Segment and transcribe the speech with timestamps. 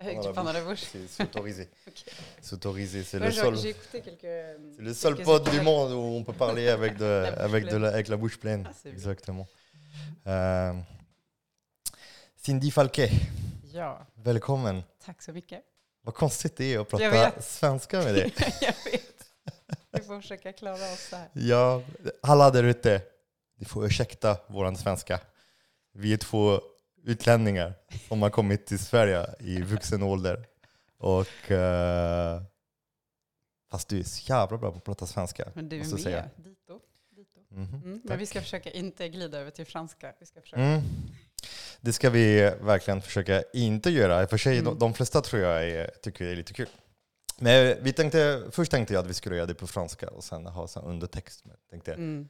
[0.00, 0.82] Tu parles dans la bouche.
[1.08, 1.68] C'est autorisé.
[2.40, 3.02] C'est autorisé.
[3.04, 3.54] C'est le seul.
[3.92, 4.20] quelques.
[4.20, 7.04] C'est le seul pod du monde où on peut parler avec, de,
[7.36, 7.82] La bouche de pleine.
[7.82, 8.68] la, avec la bouche pleine.
[8.68, 8.88] Ah.
[8.88, 9.46] Exactement.
[10.26, 10.72] Eh,
[12.36, 13.10] Cindy Falke,
[13.72, 14.82] Ja, välkommen.
[15.04, 15.64] tack så mycket.
[16.02, 18.34] Vad konstigt det är att prata svenska med dig.
[18.60, 19.04] jag vet.
[19.92, 21.28] Vi får försöka klara oss här.
[21.32, 21.82] Ja,
[22.22, 23.02] alla där ute,
[23.56, 25.20] ni får ursäkta våran svenska.
[25.92, 26.60] Vi är två
[27.04, 27.74] utlänningar
[28.08, 30.46] som har kommit till Sverige i vuxen ålder.
[30.98, 32.42] Och, eh,
[33.70, 35.48] fast du är så jävla bra på att prata svenska.
[35.54, 36.00] Men du är med.
[36.00, 36.24] säga.
[36.36, 36.80] Dito.
[37.16, 37.40] Dito.
[37.50, 37.70] Mm.
[38.00, 38.08] tack.
[38.08, 40.14] Men vi ska försöka inte glida över till franska.
[40.20, 40.62] Vi ska försöka.
[40.62, 40.82] Mm.
[41.80, 44.22] Det ska vi verkligen försöka inte göra.
[44.22, 44.64] I och för sig, Mm.
[44.64, 46.68] de, de flesta tror jag är, tycker är lite kul.
[47.40, 50.46] Men vi tänkte, först tänkte jag att vi skulle göra det på franska och sen
[50.46, 51.44] ha här undertext.
[51.44, 52.28] Men tänkte, Mm.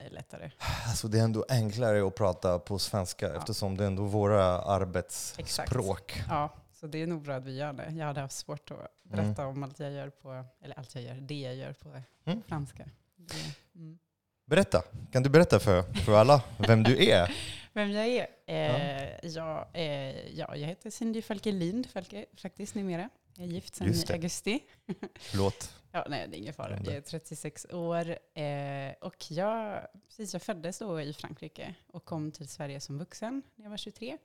[0.00, 0.50] Är lättare.
[0.88, 3.34] alltså det är ändå enklare att prata på svenska Ja.
[3.38, 6.22] eftersom det är ändå våra arbetsspråk.
[6.28, 7.92] Ja, så det är nog bra att vi gör det.
[7.98, 11.14] Jag hade haft svårt att berätta om allt jag gör på, eller allt jag gör,
[11.14, 12.42] det jag gör på Mm.
[12.48, 12.84] franska.
[13.16, 13.34] Det,
[13.74, 13.98] mm.
[14.46, 14.82] Berätta,
[15.12, 17.36] kan du berätta för, för alla vem du är?
[17.72, 18.26] Vem jag är?
[18.46, 19.68] Eh, ja.
[19.72, 23.08] eh, ja, jag heter Cindy Falke Lind Falke, faktiskt numera.
[23.36, 24.60] Jag är gift sedan i augusti.
[25.18, 25.74] Förlåt.
[25.98, 26.78] Ja, nej, det är ingen fara.
[26.84, 32.32] Jag är 36 år eh, och jag, precis, jag föddes då i Frankrike och kom
[32.32, 34.18] till Sverige som vuxen när jag var 23.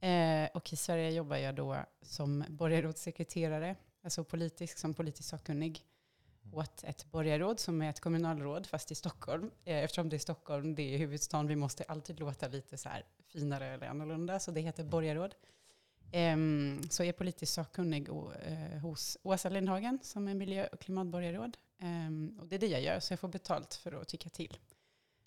[0.00, 5.84] Eh, och i Sverige jobbar jag då som borgarrådssekreterare, alltså politisk, som politisk sakkunnig
[6.52, 9.50] åt ett borgarråd som är ett kommunalråd, fast i Stockholm.
[9.64, 13.04] Eh, eftersom det är Stockholm, det är huvudstaden, vi måste alltid låta lite så här
[13.26, 15.34] finare eller annorlunda, så det heter borgarråd.
[16.12, 21.56] Ehm, så jag är politiskt sakkunnig eh, hos Åsa Lindhagen som är miljö och klimatborgarråd.
[21.80, 24.58] Ehm, och det är det jag gör, så jag får betalt för att tycka till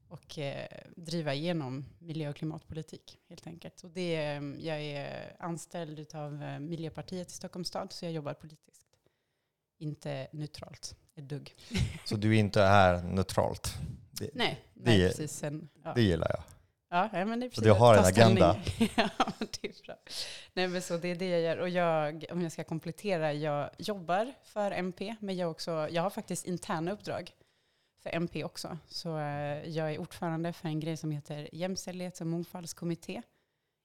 [0.07, 3.83] och eh, driva igenom miljö och klimatpolitik helt enkelt.
[3.83, 8.33] Och det, är- jag är anställd av eh, Miljöpartiet i Stockholms stad, så jag jobbar
[8.33, 8.85] politiskt.
[9.81, 11.55] Inte neutralt, ett dugg.
[12.05, 13.73] Så du är inte här neutralt.
[14.11, 15.31] Det, Nej, Det nej precis.
[15.31, 15.93] Sen, ja.
[15.93, 16.43] det gillar jag.
[16.89, 18.55] Ja, men det är Så precis du har en agenda.
[18.95, 19.95] ja, men det är bra.
[20.53, 21.57] Nej, men så det är det jag gör.
[21.57, 26.09] Och jag, om jag ska komplettera, jag jobbar för MP, men jag, också, jag har
[26.09, 27.31] faktiskt interna uppdrag
[28.03, 28.77] för MP också.
[28.87, 33.21] Så eh, jag är ordförande för en grej som heter jämställdhets och mångfaldskommitté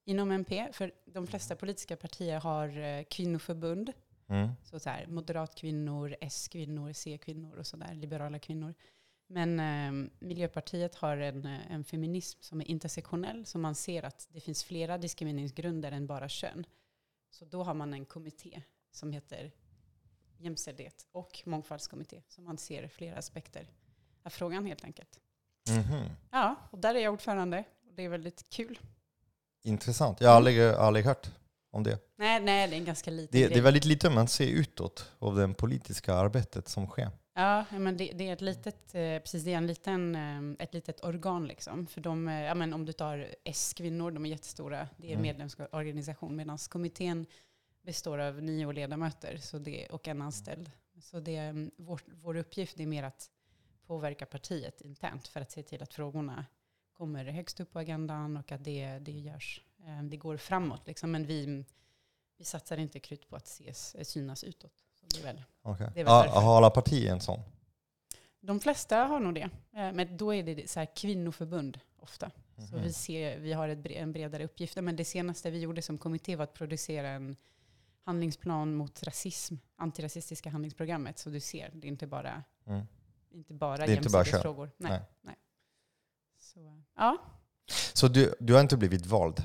[0.05, 0.69] inom MP.
[0.73, 3.93] För de flesta politiska partier har eh, kvinnoförbund
[4.29, 4.49] Mm.
[4.63, 8.75] så, så här, moderatkvinnor, S-kvinnor, C-kvinnor och sådär, liberala kvinnor.
[9.35, 14.29] Men eh, Miljöpartiet har en, eh, en feminism som är intersektionell, så man ser att
[14.33, 16.67] det finns flera diskrimineringsgrunder än bara kön.
[17.31, 18.63] Så då har man en kommitté
[18.93, 19.53] som heter
[20.39, 23.71] jämställdhet och mångfaldskommitté, så man ser flera aspekter
[24.25, 25.21] av frågan helt enkelt.
[25.69, 26.05] Mhm.
[26.31, 28.79] Ja, och där är jag ordförande och det är väldigt kul.
[29.63, 30.21] Intressant.
[30.21, 31.31] Jag har aldrig, aldrig hört
[31.71, 31.99] om det.
[32.17, 33.39] Nej, nej, det är en ganska liten det.
[33.39, 33.49] grej.
[33.49, 37.11] Det är väldigt lite man ser utåt av det politiska arbetet som sker.
[37.37, 40.75] Ja, men det, det är ett litet, eh, precis, det är en liten, eh, ett
[40.75, 41.87] litet organ liksom.
[41.87, 45.19] För de, eh, ja, men om du tar S-kvinnor, de är jättestora, det är en
[45.19, 45.23] Mm.
[45.23, 47.27] medlemsorganisation, medan kommittén
[47.83, 50.71] består av nio ledamöter så det, och en anställd.
[51.01, 53.31] Så det, är, vår, vår uppgift är mer att
[53.87, 56.47] påverka partiet internt för att se till att frågorna
[56.93, 59.61] kommer högst upp på agendan och att det, det görs,
[60.11, 60.87] det går framåt.
[60.87, 61.11] Liksom.
[61.11, 61.65] Men vi,
[62.37, 64.84] vi satsar inte krut på att ses, synas utåt.
[65.23, 65.89] Väl Okay.
[65.95, 66.41] Det är väl därför.
[66.41, 67.41] Har alla partier en sån?
[68.41, 69.41] De flesta har nog det.
[69.77, 72.31] Eh, Men då är det så här kvinnoförbund ofta.
[72.71, 72.83] Så Mhm.
[72.85, 74.77] vi, ser, vi har ett, en bredare uppgift.
[74.77, 77.37] Men det senaste vi gjorde som kommitté var att producera en
[78.05, 81.19] handlingsplan mot rasism, antirasistiska handlingsprogrammet.
[81.19, 82.87] Så du ser, det är inte bara, Mm.
[83.31, 84.71] inte bara jämställdhetsfrågor.
[84.77, 84.91] Nej.
[84.91, 85.01] Nej.
[85.23, 85.37] Nej.
[86.39, 87.19] Så, ja.
[87.93, 89.43] Så du, du har inte blivit vald?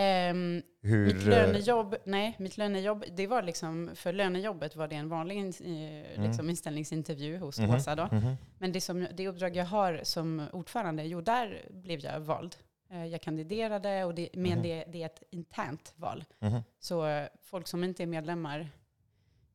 [0.00, 4.94] Ehm, Hur, mitt eh, lönejobb, nej, mitt lönejobb, det var liksom, för lönejobbet var det
[4.96, 7.70] en vanlig eh, liksom, inställningsintervju hos Mm.
[7.70, 8.08] Åsa då.
[8.12, 8.36] mhm.
[8.58, 12.56] Men det, som, det uppdrag jag har som ordförande, jo där blev jag vald.
[12.90, 14.62] Eh, Jag kandiderade, och det, men Mhm.
[14.62, 16.24] det, det är ett internt val.
[16.38, 16.60] Mhm.
[16.78, 18.68] Så eh, folk som inte är medlemmar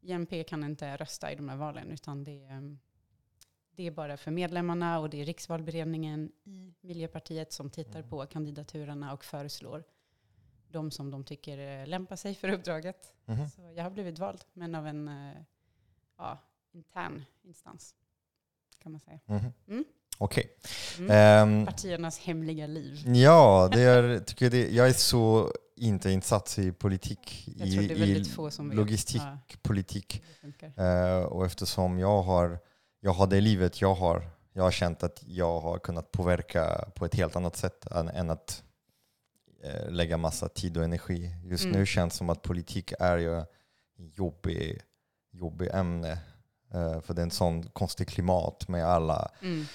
[0.02, 2.78] i MP kan inte rösta i de här valen, utan det, är,
[3.76, 8.10] det är bara för medlemmarna och det är riksvalberedningen i Miljöpartiet som tittar Mm.
[8.10, 9.84] på kandidaturerna och föreslår
[10.76, 13.14] de som de tycker eh, lämpar sig för uppdraget.
[13.26, 13.50] Mhm.
[13.50, 15.42] Så jag har blivit vald, men av en eh,
[16.18, 16.38] ja,
[16.72, 17.96] intern instans,
[18.84, 19.20] kan man säga.
[19.26, 19.54] Mhm.
[19.68, 19.86] Mm.
[20.18, 20.50] Okej.
[21.00, 21.12] Mm.
[21.12, 23.16] Ehm, Partiernas hemliga liv.
[23.16, 28.24] ja, det är, tycker det, jag är så inte insatt i politik, Jag i, i
[28.58, 30.24] logistikpolitik.
[30.76, 30.84] Ja.
[30.84, 32.60] Eh, och eftersom jag har,
[33.00, 37.06] jag har det livet jag har, jag har känt att jag har kunnat påverka på
[37.06, 38.64] ett helt annat sätt än, än att
[39.90, 41.36] lägga massa tid och energi.
[41.44, 41.80] Just Mm.
[41.80, 43.44] nu känns det som att politik är ju
[43.98, 44.82] jobbig,
[45.32, 46.12] jobbig ämne.
[46.74, 49.66] Eh, för det är en sån konstig klimat med alla Mm.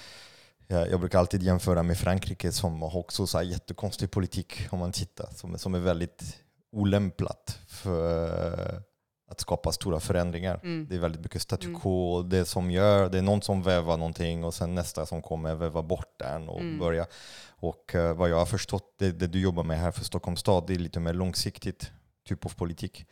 [0.67, 4.79] jag, jag brukar alltid jämföra med Frankrike som har också så här jättekonstig politik om
[4.79, 5.29] man tittar.
[5.35, 6.37] Som, som är väldigt
[6.71, 8.83] olämplat för
[9.31, 10.59] att skapa stora förändringar.
[10.63, 10.87] Mm.
[10.89, 11.81] Det är väldigt mycket statu Mm.
[11.81, 12.13] quo.
[12.13, 15.55] och Det som gör, det är någon som vävar någonting och sen nästa som kommer
[15.55, 16.79] väva bort den och Mm.
[16.79, 17.05] börja.
[17.49, 20.63] Och eh, vad jag har förstått, det, det du jobbar med här för Stockholms stad,
[20.67, 21.91] det är lite mer långsiktigt
[22.27, 23.05] typ av politik.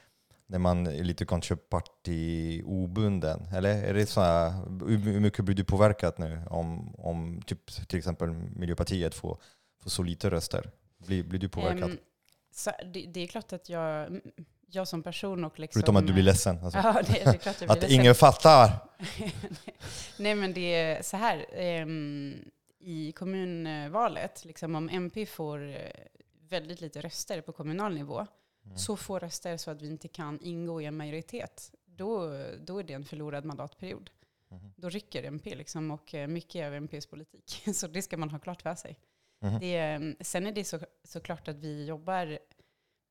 [0.47, 3.47] När man är lite kanske partiobunden.
[3.53, 4.51] Eller är det så här,
[4.87, 9.37] hur mycket blir du påverkat nu om, om typ, till exempel Miljöpartiet får,
[9.83, 10.71] får så lite röster?
[10.97, 11.83] Blir, blir du påverkad?
[11.91, 11.97] Ehm,
[12.55, 14.19] så det, det är klart att jag,
[14.71, 15.79] jag som person och liksom...
[15.81, 16.63] Förutom att du blir ledsen.
[16.63, 16.79] Alltså.
[16.79, 17.99] Ja, det, det är klart jag blir att ledsen.
[17.99, 18.71] ingen fattar!
[20.17, 21.45] Nej men det är så här.
[21.53, 22.35] ehm,
[22.79, 25.75] I kommunvalet, liksom, om MP får eh,
[26.49, 28.27] väldigt lite röster på kommunal nivå,
[28.65, 28.77] Mm.
[28.77, 32.29] så få röster så att vi inte kan ingå i en majoritet, då,
[32.61, 34.09] då är det en förlorad mandatperiod.
[34.51, 34.73] Mhm.
[34.75, 37.63] Då rycker MP liksom, och eh, mycket av MPs politik.
[37.73, 38.99] Så det ska man ha klart för sig.
[39.41, 39.59] Mhm.
[39.59, 42.39] Det, är- sen är det så, såklart att vi jobbar,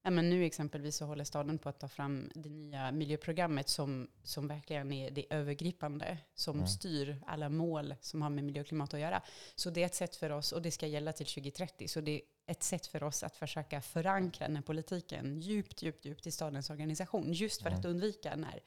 [0.03, 4.09] ja, men nu exempelvis så håller staden på att ta fram det nya miljöprogrammet som,
[4.23, 6.67] som verkligen är det övergripande, som Mm.
[6.69, 9.23] styr alla mål som har med miljö och klimat att göra.
[9.55, 12.11] Så det är ett sätt för oss, och det ska gälla till 2030, så det
[12.12, 16.31] är ett sätt för oss att försöka förankra den här politiken djupt, djupt, djupt i
[16.31, 17.79] stadens organisation, just för Mm.
[17.81, 18.61] att undvika när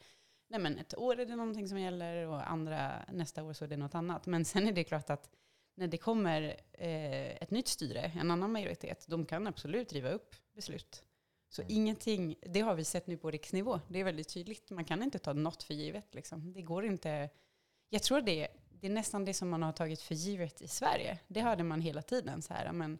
[0.48, 3.68] Nej men ett år är det någonting som gäller och andra nästa år så är
[3.68, 4.26] det något annat.
[4.26, 5.30] Men sen är det klart att
[5.76, 6.42] när det kommer
[6.72, 11.02] eh, ett nytt styre, en annan majoritet, de kan absolut riva upp beslut.
[11.54, 11.74] Så Mm.
[11.76, 13.80] ingenting, det har vi sett nu på riksnivå.
[13.88, 14.70] Det är väldigt tydligt.
[14.70, 16.14] Man kan inte ta något för givet.
[16.14, 16.52] Liksom.
[16.52, 17.30] Det går inte.
[17.88, 21.18] Jag tror det, det är nästan det som man har tagit för givet i Sverige.
[21.28, 22.42] Det hörde man hela tiden.
[22.42, 22.98] Så här, men,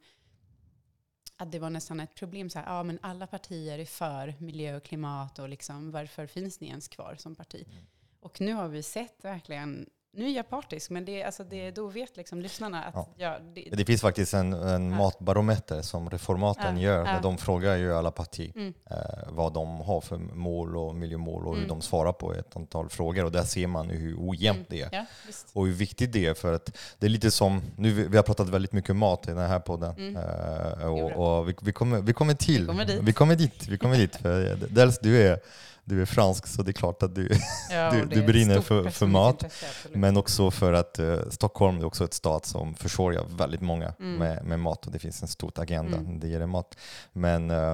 [1.36, 2.50] att det var nästan ett problem.
[2.50, 6.60] Så här, ja, men alla partier är för miljö och klimat och liksom, varför finns
[6.60, 7.66] ni ens kvar som parti?
[7.70, 7.84] Mm.
[8.20, 11.86] Och nu har vi sett verkligen, nu är jag partisk, men det, alltså det, då
[11.86, 13.08] vet liksom lyssnarna att Ja.
[13.16, 13.38] ja.
[13.54, 14.96] det, Det finns faktiskt en, en Ja.
[14.98, 17.04] matbarometer som Reformaten Ja, gör.
[17.04, 18.74] Där de frågar ju alla partier Mm.
[18.90, 18.96] eh,
[19.28, 21.68] vad de har för mål och miljömål och hur Mm.
[21.68, 23.24] de svarar på ett antal frågor.
[23.24, 24.88] Och där ser man hur ojämnt Mm.
[24.90, 25.06] det är.
[25.52, 28.48] Och hur viktigt det är för att det är lite som, nu vi har pratat
[28.48, 29.94] väldigt mycket mat i den här podden.
[29.96, 30.16] Mm.
[30.16, 32.60] Eh, och, och vi, vi, kommer, vi kommer till.
[32.60, 33.00] Vi kommer dit.
[33.02, 33.68] Vi kommer dit.
[33.68, 35.40] Vi kommer dit för dels du är,
[35.84, 37.28] du är fransk så det är klart att du
[37.70, 39.88] Ja, Du- du brinner för- för mat, intresse.
[39.92, 44.14] Men också för att eh, Stockholm är också ett stad som försörjer väldigt många Mm.
[44.16, 46.12] med, med mat och det finns en stor agenda Mm.
[46.12, 46.76] när det gäller mat.
[47.12, 47.72] Men eh,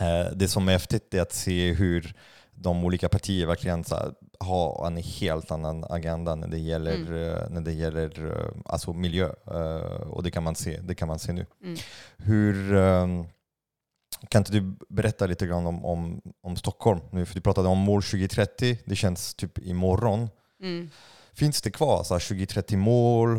[0.00, 2.14] eh, det som är häftigt är att se hur
[2.58, 3.96] de olika partierna verkligen så
[4.40, 7.12] har en helt annan agenda när det gäller, Mm.
[7.12, 9.28] eh, när det gäller eh, alltså miljö.
[10.06, 11.46] Och det kan man se, det kan man se nu.
[11.62, 11.76] Mm.
[12.16, 12.74] Hur,
[14.28, 17.00] kan inte du berätta lite grann om, om, om Stockholm?
[17.10, 20.28] Nu, för du pratade om mål 2030, det känns typ imorgon.
[20.62, 20.90] Mm.
[21.34, 23.36] Finns det kvar så här 2030 mål?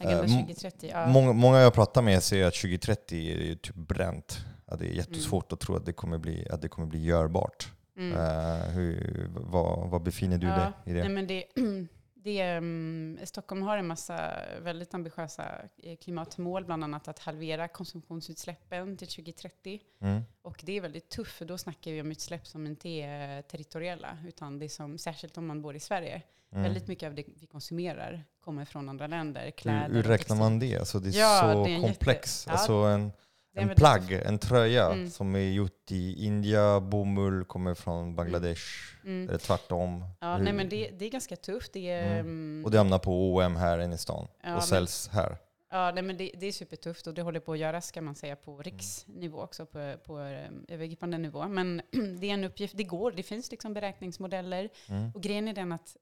[0.00, 1.06] Eh, m- 2030, ja.
[1.06, 4.38] Många, många jag pratar med säger att 2030 är typ bränt.
[4.66, 4.96] Att det är Mm.
[4.96, 7.72] jättesvårt att tro att det kommer bli, att det kommer bli görbart.
[7.98, 8.16] Mm.
[8.18, 11.00] Eh, hur, vad, vad befinner du Ja, dig i det?
[11.00, 11.44] Nej, men det,
[12.22, 15.44] det mm, Stockholm har en massa väldigt ambitiösa
[15.82, 19.80] eh, klimatmål, bland annat att halvera konsumtionsutsläppen till 2030.
[20.00, 20.22] Mm.
[20.42, 24.18] Och det är väldigt tufft, för då snackar vi om utsläpp som inte är territoriella,
[24.26, 26.22] utan det är som, särskilt om man bor i Sverige.
[26.52, 26.62] Mm.
[26.62, 30.36] Väldigt mycket av det vi konsumerar kommer från andra länder, Hur, kläder hur och räknar
[30.36, 30.78] man det?
[30.78, 33.12] Alltså det är Ja, så det är en jätte- alltså en,
[33.58, 35.10] en plagg, en tröja Mm.
[35.10, 38.62] som är gjort i India, bomull kommer från Bangladesh.
[39.04, 39.28] Mm.
[39.28, 40.04] Eller tvärtom.
[40.20, 41.72] Ja, Hur- nej, men det, det är ganska tufft.
[41.72, 42.20] Det är, Mm.
[42.20, 45.36] mm, Och det hamnar på OM här inne i stan ja, och men- säljs här.
[45.70, 48.14] Ja, nej, men det, det är supertufft och det håller på att göras kan man
[48.14, 51.48] säga på riksnivå också, på, på eh, övergripande nivå.
[51.48, 51.82] Men
[52.20, 54.68] det är en uppgift, det går, det finns liksom beräkningsmodeller.
[54.88, 55.10] Mm.
[55.14, 55.96] Och grejen är den att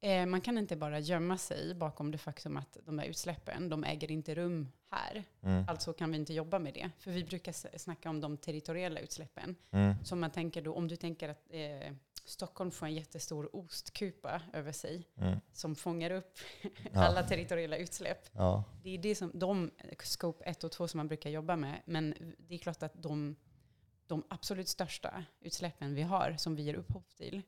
[0.00, 3.84] eh, man kan inte bara gömma sig bakom det faktum att de här utsläppen, de
[3.84, 5.24] äger inte rum här.
[5.42, 5.64] Mm.
[5.68, 6.90] Alltså kan vi inte jobba med det.
[6.98, 9.56] För vi brukar snacka om de territoriella utsläppen.
[9.70, 9.94] Mm.
[10.04, 11.92] Som man tänker då, om du tänker att eh,
[12.24, 15.40] Stockholm får en jättestor ostkupa över sig Mm.
[15.52, 16.70] som fångar upp Ja.
[17.04, 18.28] alla territoriella utsläpp.
[18.32, 18.64] Ja.
[18.82, 19.70] Det är det som, de
[20.02, 21.80] scope 1 och 2 som man brukar jobba med.
[21.84, 23.36] Men det är klart att de,
[24.06, 27.42] de absolut största utsläppen vi har, som vi ger upphov till,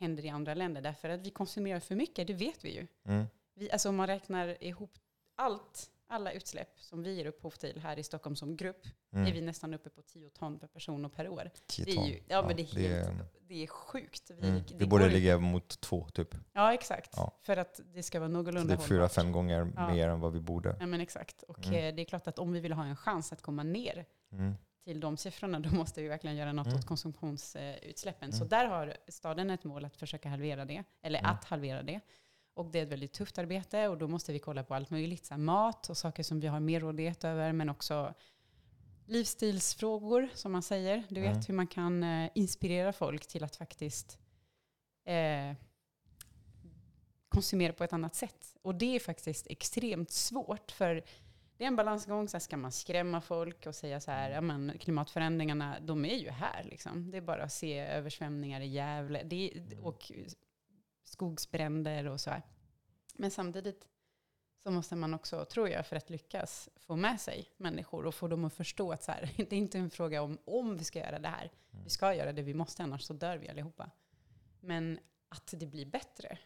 [0.00, 0.80] händer i andra länder.
[0.80, 2.86] Därför att vi konsumerar för mycket, det vet vi ju.
[3.04, 3.26] Mm.
[3.54, 4.90] Vi, alltså om man räknar ihop
[5.36, 9.26] allt, alla utsläpp som vi ger upphov till här i Stockholm som grupp, Mm.
[9.26, 11.50] är vi nästan uppe på 10 ton per person och per år.
[11.66, 12.06] 10 Det är, ton.
[12.06, 14.30] ju, ja, men det är, det är- det är sjukt.
[14.30, 14.62] Vi, Mm.
[14.68, 16.34] det går borde ligga mot två typ.
[16.52, 17.12] Ja, exakt.
[17.16, 17.32] Ja.
[17.42, 19.12] För att det ska vara någorlunda det är fyra, hållbart.
[19.14, 19.92] fem gånger Ja.
[19.94, 20.76] mer än vad vi borde.
[20.80, 21.42] Ja, men exakt.
[21.42, 21.84] Och Mm.
[21.84, 24.54] eh, det är klart att om vi vill ha en chans att komma ner Mm.
[24.84, 26.78] Till de siffrorna, då måste vi verkligen göra något Mm.
[26.78, 28.32] åt konsumtionsutsläppen.
[28.32, 28.48] Så Mm.
[28.48, 31.30] där har staden ett mål att försöka halvera det, eller Mm.
[31.30, 32.00] att halvera det.
[32.54, 35.26] Och det är ett väldigt tufft arbete och då måste vi kolla på allt möjligt.
[35.26, 38.14] Så mat och saker som vi har mer rådighet över, men också
[39.06, 41.04] livsstilsfrågor, som man säger.
[41.08, 41.42] Du vet Mm.
[41.48, 44.18] hur man kan eh, inspirera folk till att faktiskt
[45.04, 45.54] eh,
[47.28, 48.56] konsumera på ett annat sätt.
[48.62, 51.04] Och det är faktiskt extremt svårt, för
[51.60, 52.28] det är en balansgång.
[52.28, 56.16] Så här, ska man skrämma folk och säga så här, ja, men klimatförändringarna, de är
[56.16, 56.64] ju här.
[56.64, 57.10] Liksom.
[57.10, 60.12] Det är bara att se översvämningar i Gävle det är, och
[61.04, 62.42] skogsbränder och så här.
[63.14, 63.88] Men samtidigt
[64.62, 68.28] så måste man också, tror jag, för att lyckas få med sig människor och få
[68.28, 70.98] dem att förstå att så här, det är inte en fråga om om vi ska
[70.98, 71.50] göra det här.
[71.84, 73.90] Vi ska göra det, vi måste, annars så dör vi allihopa.
[74.60, 74.98] Men
[75.28, 76.38] att det blir bättre.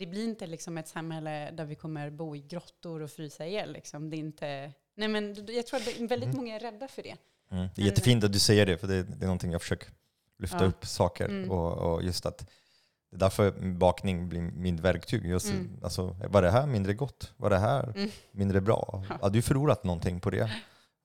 [0.00, 0.10] Mm.
[0.10, 3.72] Det blir inte liksom ett samhälle där vi kommer bo i grottor och frysa ihjäl.
[3.72, 4.10] Liksom.
[4.10, 4.72] Det är inte...
[4.96, 6.36] Nej, men jag tror att väldigt Mm.
[6.36, 7.16] många är rädda för det.
[7.50, 7.68] Mm.
[7.74, 9.88] Det är jättefint att du säger det, för det, det är någonting jag försöker
[10.38, 10.64] lyfta Ja.
[10.64, 11.24] upp saker.
[11.28, 11.50] Mm.
[11.50, 12.38] Och, och just att
[13.10, 15.26] det är därför bakning blir mitt verktyg.
[15.26, 15.76] Just, Mm.
[15.82, 17.32] alltså, var det här mindre gott?
[17.36, 18.10] Var det här Mm.
[18.32, 19.04] mindre bra?
[19.08, 19.16] Ja.
[19.20, 20.50] Har du förlorat någonting på det?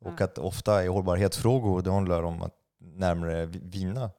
[0.06, 0.26] Och Ja.
[0.26, 4.10] att ofta i hållbarhetsfrågor, det handlar om att närmare vi- vinna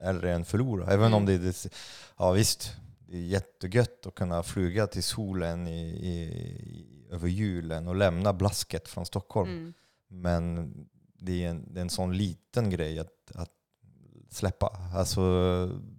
[0.00, 0.84] eller än förlora.
[0.86, 1.14] Även Mm.
[1.14, 1.54] om det är,
[2.18, 7.96] ja visst, det är jättegött att kunna flyga till solen i, i, över julen och
[7.96, 9.50] lämna blasket från Stockholm.
[9.50, 9.74] Mm.
[10.08, 10.72] Men
[11.18, 13.52] det är, en, det är en sån liten grej att, att
[14.30, 14.76] släppa.
[14.94, 15.20] Alltså,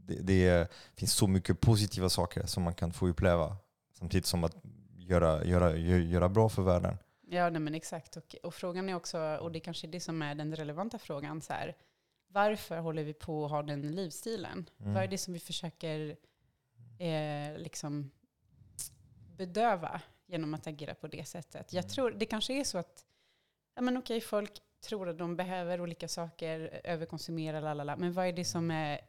[0.06, 3.58] det, det är, finns så mycket positiva saker som man kan få uppleva
[3.94, 4.56] samtidigt som att
[4.98, 6.98] göra, göra, gö- göra bra för världen.
[7.30, 8.18] Ja, nej, men exakt.
[8.18, 11.42] Och, och frågan är också, och det kanske är det som är den relevanta frågan,
[11.42, 11.76] så här,
[12.28, 14.70] varför håller vi på att ha den livsstilen?
[14.80, 14.94] Mm.
[14.94, 16.18] Vad är det som vi försöker
[16.98, 18.12] eh, liksom
[19.38, 21.74] bedöva genom att agera på det sättet?
[21.74, 21.90] Jag Mm.
[21.90, 23.06] tror, det kanske är så att,
[23.76, 28.34] ja men okej, folk tror att de behöver olika saker, överkonsumera, lalala, men vad är
[28.34, 29.02] det som är,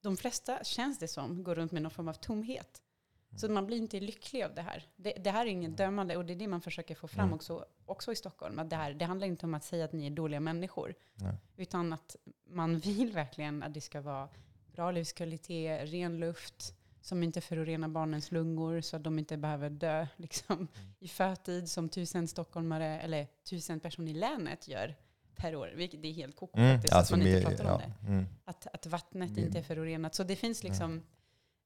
[0.00, 2.82] de flesta, känns det som, går runt med någon form av tomhet.
[3.36, 4.84] Så man blir inte lycklig av det här.
[4.96, 7.34] Det, det här är inget dömande och det är det man försöker få fram Mm.
[7.34, 8.58] också, också i Stockholm.
[8.58, 10.94] Att det, här, det handlar inte om att säga att ni är dåliga människor.
[11.14, 11.34] Nej.
[11.56, 12.16] Utan att
[12.46, 14.28] man vill verkligen att det ska vara
[14.72, 16.74] bra livskvalitet, ren luft,
[17.06, 20.68] som inte förorenar barnens lungor så att de inte behöver dö liksom, Mm.
[20.98, 24.94] i förtid som tusen stockholmare, eller tusen personer i länet gör
[25.36, 25.72] per år.
[25.76, 28.08] Vilket det är helt koko Mm, faktiskt, alltså att man inte pratar om ja, det.
[28.12, 30.14] mm, Att, att vattnet Vi- inte är förorenat.
[30.14, 31.02] Så det finns liksom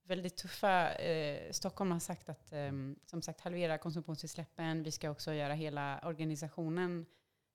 [0.04, 0.92] väldigt tuffa...
[0.94, 2.72] Eh, Stockholm har sagt att, eh,
[3.06, 4.82] som sagt, halvera konsumtionsutsläppen.
[4.82, 7.06] Vi ska också göra hela organisationen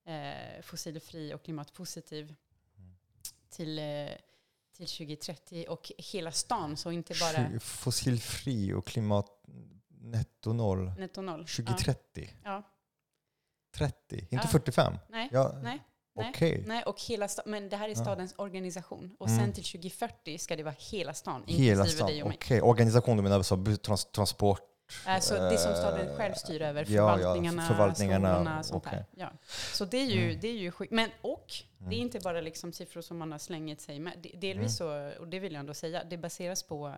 [0.05, 2.35] eh, fossilfri och klimatpositiv
[2.77, 2.95] Mm.
[3.49, 4.09] till, eh,
[4.77, 5.65] till 2030.
[5.69, 9.27] Och hela stan, så inte bara Fossilfri och klimat
[9.89, 11.39] netto noll netto noll.
[11.47, 12.29] 2030.
[12.43, 12.63] Ja.
[13.75, 14.41] 30, inte Ja.
[14.47, 14.93] 45.
[15.09, 15.63] Nej, Ja, nej.
[15.63, 16.29] nej.
[16.29, 16.63] Okej.
[16.67, 18.01] Nej, och hela men det här är Ja.
[18.01, 19.15] stadens organisation.
[19.19, 19.39] Och Mm.
[19.39, 22.07] sen till 2040 ska det vara hela stan, Hela inklusive stan.
[22.07, 22.61] dig och Okej, mig.
[22.69, 24.61] organisation, du menar alltså trans, transport?
[25.05, 29.05] Alltså det som staden eh, själv styr över, ja, ja, förvaltningarna, förvaltningarna, skolorna, sånt här.
[29.11, 29.31] Ja.
[29.73, 30.39] Så det är ju, Mm.
[30.41, 30.91] det är ju sjukt.
[30.91, 31.99] Men och, det är Mm.
[32.01, 34.13] inte bara liksom siffror som man har slängit sig med.
[34.21, 36.95] De- Delvis så, och det vill jag ändå säga, det baseras på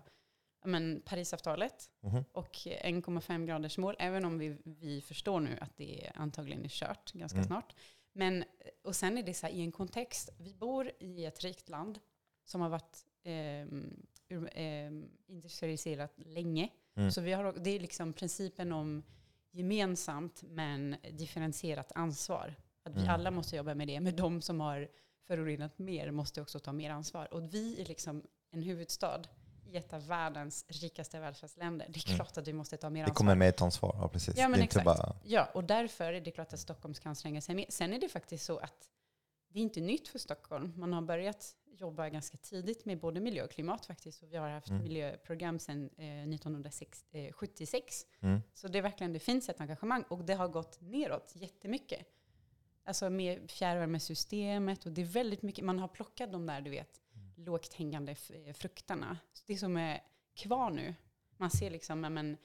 [0.66, 2.24] men, Parisavtalet Mhm.
[2.32, 7.12] och 1,5 graders mål, även om vi, vi förstår nu att det antagligen är kört
[7.14, 7.48] ganska Mm.
[7.48, 7.76] snart.
[8.14, 8.44] Men,
[8.84, 12.00] och sen är det så här, i en kontext, vi bor i ett rikt land
[12.46, 16.70] som har varit ehm, industrialiserat länge.
[16.98, 17.12] Mm.
[17.12, 19.04] Så vi har, det är liksom principen om
[19.52, 22.56] gemensamt men differentierat ansvar.
[22.84, 23.14] Att vi Mm.
[23.14, 24.88] alla måste jobba med det, men de som har
[25.28, 27.34] förorenat mer måste också ta mer ansvar.
[27.34, 29.22] Och vi är liksom en huvudstad
[29.66, 31.86] i ett av världens rikaste välfärdsländer.
[31.90, 32.16] Det är Mm.
[32.18, 33.16] klart att vi måste ta mer Det ansvar.
[33.16, 34.38] kommer med ett ansvar, ja precis.
[34.38, 34.86] Ja, men det exakt.
[34.86, 35.16] bara...
[35.24, 37.66] Ja, och därför är det klart att Stockholm ska anstränga sig mer.
[37.70, 38.90] Sen är det faktiskt så att
[39.58, 40.74] det är inte nytt för Stockholm.
[40.76, 44.24] Man har börjat jobba ganska tidigt med både miljö och klimat faktiskt.
[44.24, 44.84] Och vi har haft Mm.
[44.84, 48.06] miljöprogram sedan eh, 1976.
[48.20, 48.42] Mm.
[48.54, 52.08] Så det är verkligen, det finns ett engagemang och det har gått neråt jättemycket.
[52.84, 57.02] Alltså med fjärrvärmesystemet och det är väldigt mycket, man har plockat de där, du vet,
[57.36, 59.18] lågt hängande eh, frukterna.
[59.34, 60.02] Så det som är
[60.34, 60.96] kvar nu,
[61.38, 62.38] man ser liksom, men,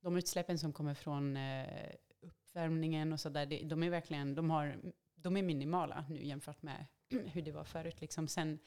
[0.00, 4.76] de utsläppen som kommer från eh, uppvärmningen och sådär, de är verkligen, de, har,
[5.26, 6.86] de är minimala nu jämfört med
[7.32, 8.00] hur det var förut.
[8.00, 8.58] Liksom sen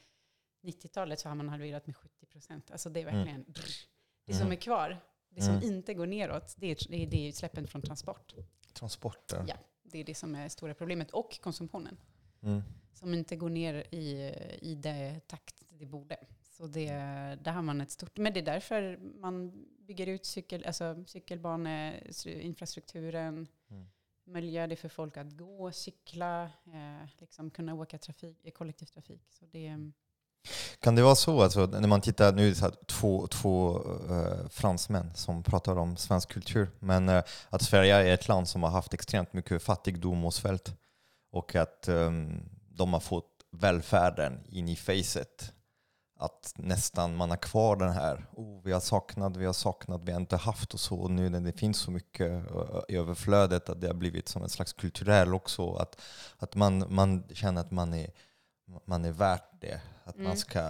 [0.62, 2.70] 90-talet så har man halverat med 70 procent.
[2.70, 3.16] Alltså det är Mm.
[3.16, 3.44] verkligen,
[4.26, 4.52] det som Mm.
[4.52, 4.98] är kvar,
[5.28, 5.66] det som Mm.
[5.68, 8.34] inte går neråt, det är, det är, det utsläppen från transport.
[8.72, 9.44] Transporter.
[9.48, 9.54] Ja.
[9.82, 11.10] Det är det som är stora problemet.
[11.10, 11.96] Och konsumtionen.
[12.42, 12.62] Mm.
[12.94, 16.16] Som inte går ner i, i det takt det borde.
[16.42, 16.86] Så det,
[17.42, 18.18] där har man ett stort...
[18.18, 23.46] Men det är därför man bygger ut cykel, alltså cykelbaneinfrastrukturen
[24.24, 29.22] miljö, Möjliggör det för folk att gå, cykla, eh, liksom kunna åka trafik, i kollektivtrafik.
[29.30, 29.78] Så det, eh,
[30.80, 33.82] Kan det vara så, alltså, när man tittar, nu är det så här, två, två
[34.10, 38.62] eh, fransmän som pratar om svensk kultur, men eh, att Sverige är ett land som
[38.62, 40.74] har haft extremt mycket fattigdom och svält
[41.32, 45.52] och att ehm, de har fått välfärden in i facet.
[46.22, 50.12] Att nästan man har kvar den här, oh, vi har saknat, vi har saknat, vi
[50.12, 50.96] har inte haft och så.
[50.96, 54.42] Och nu när det finns så mycket eh, i överflödet att det har blivit som
[54.42, 55.72] en slags kulturell också.
[55.74, 56.00] Att,
[56.38, 58.10] att man, man känner att man är,
[58.84, 59.80] man är värt det.
[60.04, 60.36] Att, man Mm.
[60.36, 60.60] ska,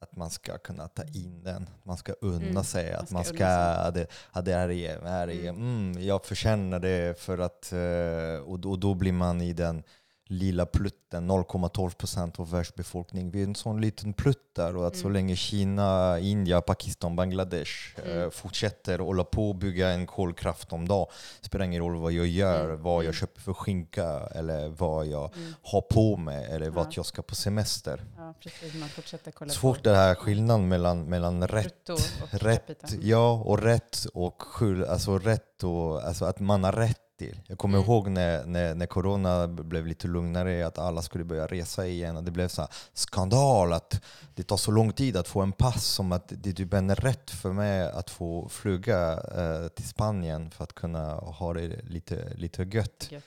[0.00, 1.62] att man ska kunna ta in den.
[1.78, 2.92] Att man ska unna Mm, sig.
[2.92, 5.56] man Att man ska, att det, att det här är, här är Mm.
[5.92, 9.82] mm, jag förtjänar det för att, eh, och, och då blir man i den
[10.26, 13.30] lilla plutten, 0,12 procent av världsbefolkningen.
[13.30, 15.12] Vi är en sån liten plutt där och att så Mm.
[15.12, 17.72] länge Kina, India, Pakistan, Bangladesh
[18.04, 18.30] eh, Mm.
[18.30, 21.06] fortsätter hålla på och bygga en kolkraft om dag,
[21.40, 22.82] spelar ingen roll vad jag gör, Mm.
[22.82, 23.12] vad jag Mm.
[23.14, 26.72] köper för skinka eller vad jag mm, har på mig eller Ja.
[26.72, 28.00] vart jag ska på semester.
[28.16, 28.74] ja, precis.
[28.74, 31.90] Man fortsätter kolla Svårt på det här skillnaden mellan, mellan rätt,
[32.30, 37.40] rätt, ja, och rätt och skuld, alltså rätt och alltså att man har rätt till.
[37.46, 37.90] Jag kommer Mm.
[37.90, 42.24] ihåg när, när, när corona blev lite lugnare att alla skulle börja resa igen och
[42.24, 44.00] det blev så här skandal att
[44.34, 46.94] det tar så lång tid att få en pass som att det är typ en
[46.94, 52.34] rätt för mig att få flyga eh, till Spanien för att kunna ha det lite,
[52.34, 53.08] lite gött.
[53.10, 53.22] Gött,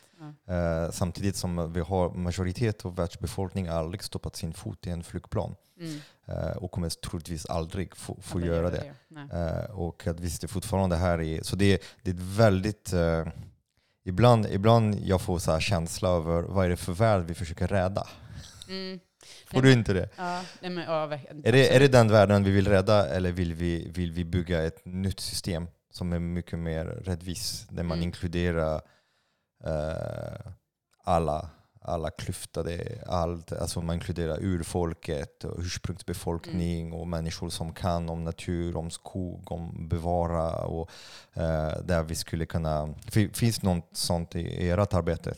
[0.46, 0.54] ja.
[0.54, 5.56] Eh, samtidigt som vi har majoritet av världsbefolkningen aldrig stoppat sin fot i en flygplan
[5.80, 6.00] Mm.
[6.26, 8.94] eh, och kommer troligtvis aldrig få, få göra det.
[9.08, 9.28] Nej.
[9.34, 11.44] Eh, och att visst, det fortfarande här är...
[11.44, 12.94] Så det, det är ett väldigt...
[14.08, 17.68] Ibland, ibland jag får så här känsla över vad är det för värld vi försöker
[17.68, 18.08] rädda.
[18.70, 19.00] Mm.
[19.48, 20.10] Får du inte det?
[20.18, 21.14] Ja, nej, men, ja.
[21.44, 24.64] Är det, är det den världen vi vill rädda eller vill vi, vill vi bygga
[24.64, 27.68] ett nytt system som är mycket mer rättvis?
[27.70, 28.04] Där man Mm.
[28.04, 28.82] inkluderar
[29.66, 30.52] eh,
[31.04, 31.50] alla,
[31.88, 38.90] alla klyftade, allt, alltså man inkluderar urfolket, ursprungsbefolkning och människor som kan om natur, om
[38.92, 40.90] skog, om bevara och
[41.34, 42.94] eh, där vi skulle kunna...
[43.12, 45.36] fi- Finns något sånt i ert arbete?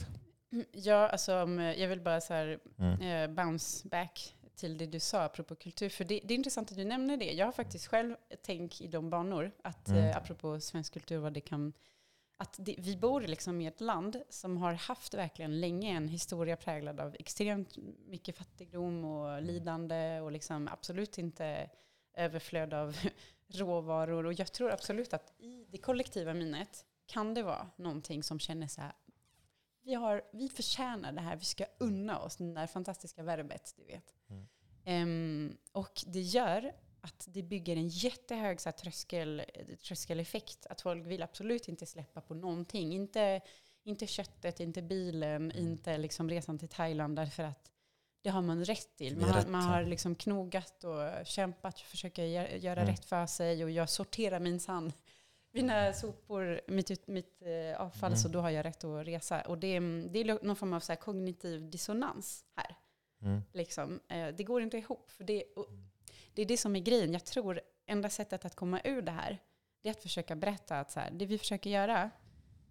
[0.72, 3.02] Ja, alltså eh, jag vill bara så här, Mm.
[3.02, 5.90] eh, bounce back till det du sa apropå kultur.
[5.90, 7.32] För det, det är intressant att du nämner det.
[7.32, 10.04] Jag har faktiskt själv tänkt i de banor, att Mm.
[10.04, 11.74] eh, apropå svensk kultur, vad det kan...
[12.42, 16.56] Att det, vi bor liksom i ett land som har haft verkligen länge en historia
[16.56, 21.70] präglad av extremt mycket fattigdom och lidande och liksom absolut inte
[22.14, 22.98] överflöd av
[23.48, 24.26] råvaror.
[24.26, 28.68] Och jag tror absolut att i det kollektiva minnet kan det vara någonting som känner
[28.68, 28.94] så här,
[29.82, 33.84] vi, har, vi förtjänar det här, vi ska unna oss det där fantastiska verbet, du
[33.84, 34.14] vet.
[34.30, 34.48] Mm.
[34.86, 39.42] Ehm, och det gör att det bygger en jättehög så här, tröskel,
[39.84, 40.66] tröskeleffekt.
[40.66, 42.94] Att folk vill absolut inte släppa på någonting.
[42.94, 43.42] Inte,
[43.84, 45.58] inte köttet, inte bilen, Mm.
[45.68, 47.16] inte liksom resan till Thailand.
[47.16, 47.72] Därför att
[48.22, 49.18] det har man rätt till.
[49.18, 52.92] Man, har, rätt, man har liksom knogat och kämpat, försöker gö- göra Mm.
[52.94, 53.64] rätt för sig.
[53.64, 54.94] Och jag sorterar minsann
[55.52, 58.18] mina sopor, mitt, mitt eh, avfall, Mm.
[58.20, 59.42] så då har jag rätt att resa.
[59.42, 62.76] Och det, det är någon form av så kognitiv dissonans här.
[63.22, 63.42] Mm.
[63.54, 64.00] Liksom.
[64.08, 65.12] Eh, det går inte ihop.
[65.12, 65.68] För det, och
[66.34, 67.14] det är det som är grejen.
[67.14, 69.40] Jag tror enda sättet att komma ur det här,
[69.82, 72.10] det är att försöka berätta att så här, det vi försöker göra,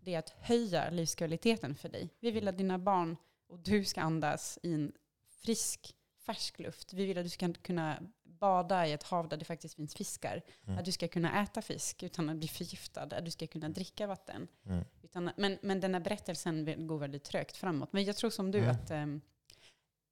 [0.01, 2.09] det är att höja livskvaliteten för dig.
[2.21, 3.17] Vi vill att dina barn
[3.49, 4.93] och du ska andas i en
[5.31, 5.95] frisk,
[6.27, 6.93] färsk luft.
[6.93, 10.43] Vi vill att du ska kunna bada i ett hav där det faktiskt finns fiskar.
[10.67, 10.79] Mm.
[10.79, 13.03] Att du ska kunna äta fisk utan att bli förgiftad.
[13.03, 14.49] Att du ska kunna dricka vatten.
[14.67, 14.85] Mm.
[15.03, 17.93] Utan, men, men den här berättelsen går väldigt trögt framåt.
[17.93, 18.71] Men jag tror som du Mm.
[18.71, 19.21] att ehm,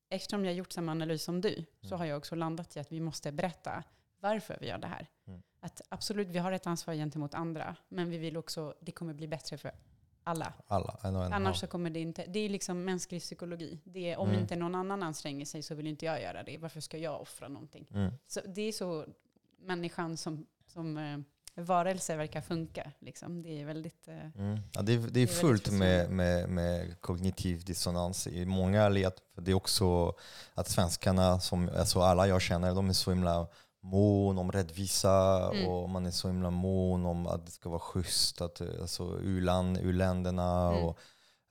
[0.08, 1.98] eftersom jag har gjort samma analys som du så Mm.
[1.98, 3.84] har jag också landat i att vi måste berätta
[4.20, 5.06] varför vi gör det här.
[5.26, 5.42] Mm.
[5.60, 9.28] Att absolut, vi har ett ansvar gentemot andra, men vi vill också, det kommer bli
[9.28, 9.72] bättre för
[10.24, 10.52] alla.
[10.66, 11.32] Alla, en en.
[11.32, 13.80] Annars så kommer det inte, det är liksom mänsklig psykologi.
[13.84, 14.40] Det är, om Mm.
[14.40, 16.58] inte någon annan anstränger sig så vill inte jag göra det.
[16.58, 17.86] Varför ska jag offra någonting?
[17.94, 18.12] Mm.
[18.26, 19.06] Så det är så
[19.58, 21.24] människan som, som
[21.56, 22.92] eh, varelse verkar funka.
[22.98, 23.42] Liksom.
[23.42, 24.08] Det är väldigt...
[24.08, 24.58] Eh, Mm.
[24.72, 29.12] Ja, det, är, det är väldigt fullt med, med, med kognitiv dissonans i många led.
[29.36, 30.14] Det är också
[30.54, 33.46] att svenskarna, som, alltså alla jag känner, de är så himla
[33.82, 35.68] mån om rättvisa Mm.
[35.68, 39.18] och man är så himla mån om att det ska vara schysst, att, eh, alltså
[39.22, 40.84] u-land, u-länderna Mm.
[40.84, 40.98] och,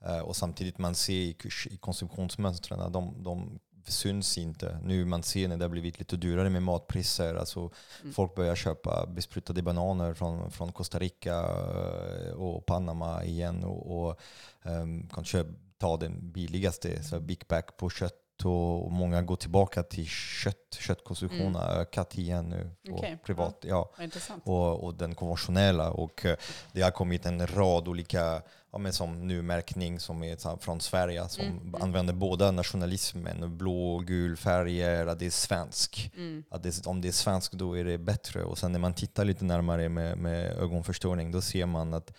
[0.04, 1.36] eh, och samtidigt man ser i,
[1.70, 3.58] i konsumtionsmönstren, de, de
[3.92, 4.78] syns inte.
[4.84, 7.34] Nu man ser när det har blivit lite dyrare med matpriser.
[7.34, 7.70] Alltså
[8.02, 8.14] Mm.
[8.14, 14.20] Folk börjar köpa besprutade bananer från, från Costa Rica eh, och Panama igen och, och
[14.62, 15.44] um, kanske
[15.78, 20.56] ta den billigaste, så big back på kött och, och många går tillbaka till kött.
[20.78, 22.70] Köttkonsumtionen har ökat igen nu.
[22.90, 23.90] Okej, privat, ja.
[24.00, 24.42] Intressant.
[24.46, 25.90] och, och den konventionella.
[25.90, 26.36] Och eh,
[26.72, 31.28] det har kommit en rad olika, ja, men som nu märkning som är från Sverige
[31.28, 31.82] som Mm, mm.
[31.82, 36.12] använder båda nationalismen, blå och gul färger, att det är svensk.
[36.16, 36.44] Mm.
[36.50, 38.44] Att det, om det är svensk då är det bättre.
[38.44, 42.12] Och sen när man tittar lite närmare med, med ögonförstorning då ser man att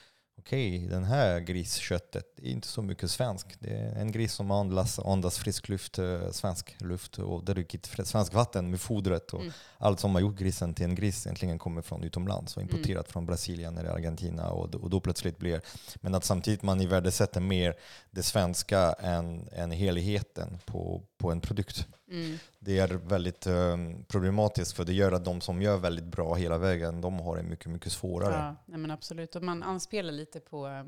[0.47, 3.47] okej, den här grisköttet är inte så mycket svensk.
[3.59, 8.33] Det är en gris som andas, andas frisk luft, eh, svensk luft och druckit svenskt
[8.33, 9.33] vatten med fodret.
[9.33, 9.53] Och Mm.
[9.77, 13.25] Allt som har gjort grisen till en gris egentligen kommer från utomlands och importerat från
[13.25, 14.49] Brasilien eller Argentina.
[14.49, 15.61] Och, och då plötsligt blir
[15.95, 17.75] Men att samtidigt man värdesätter mer
[18.11, 21.87] det svenska än, än helheten på, på en produkt.
[22.09, 22.37] Mm.
[22.59, 26.57] Det är väldigt eh, problematiskt för det gör att de som gör väldigt bra hela
[26.57, 28.33] vägen, de har det mycket, mycket svårare.
[28.33, 29.35] Ja, nej men absolut.
[29.35, 30.83] Och man anspelar lite på, eh,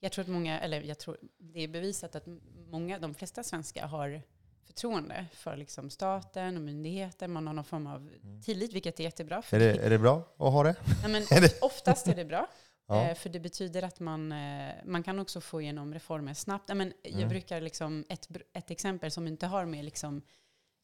[0.00, 2.24] jag tror att många, eller jag tror det är bevisat att
[2.70, 4.22] många, de flesta svenskar har
[4.66, 7.28] förtroende för liksom staten och myndigheter.
[7.28, 8.10] Man har någon form av
[8.44, 9.42] tillit, vilket är jättebra.
[9.42, 10.76] För Är, det, är det bra att ha det?
[11.02, 12.46] nej, men oftast är det bra.
[12.86, 13.08] Ja.
[13.08, 16.68] Eh, För det betyder att man, eh, man kan också få igenom reformer snabbt.
[16.68, 17.20] Men Mm.
[17.20, 20.22] Jag brukar liksom, ett, ett exempel som inte har med liksom,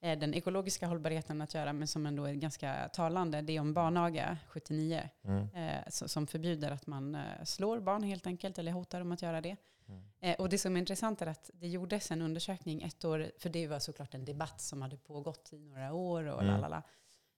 [0.00, 4.38] den ekologiska hållbarheten att göra, men som ändå är ganska talande, det är om barnaga
[4.48, 5.08] 79.
[5.24, 5.48] Mm.
[5.54, 9.22] eh, så- som förbjuder att man eh, slår barn helt enkelt, eller hotar dem att
[9.22, 9.56] göra det.
[9.88, 10.02] Mm.
[10.20, 13.48] Eh, och det som är intressant är att det gjordes en undersökning ett år, för
[13.48, 16.54] det var såklart en debatt som hade pågått i några år och Mm.
[16.54, 16.82] lalala.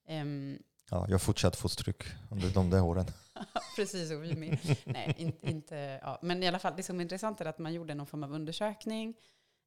[0.07, 0.59] Ehm,
[0.91, 3.07] Ja, jag har fortsatt få stryk under de där åren.
[3.77, 4.59] Precis, och vi med.
[4.85, 6.19] Nej, in, inte, ja.
[6.23, 8.33] Men i alla fall, det som är intressant är att man gjorde någon form av
[8.33, 9.15] undersökning eh,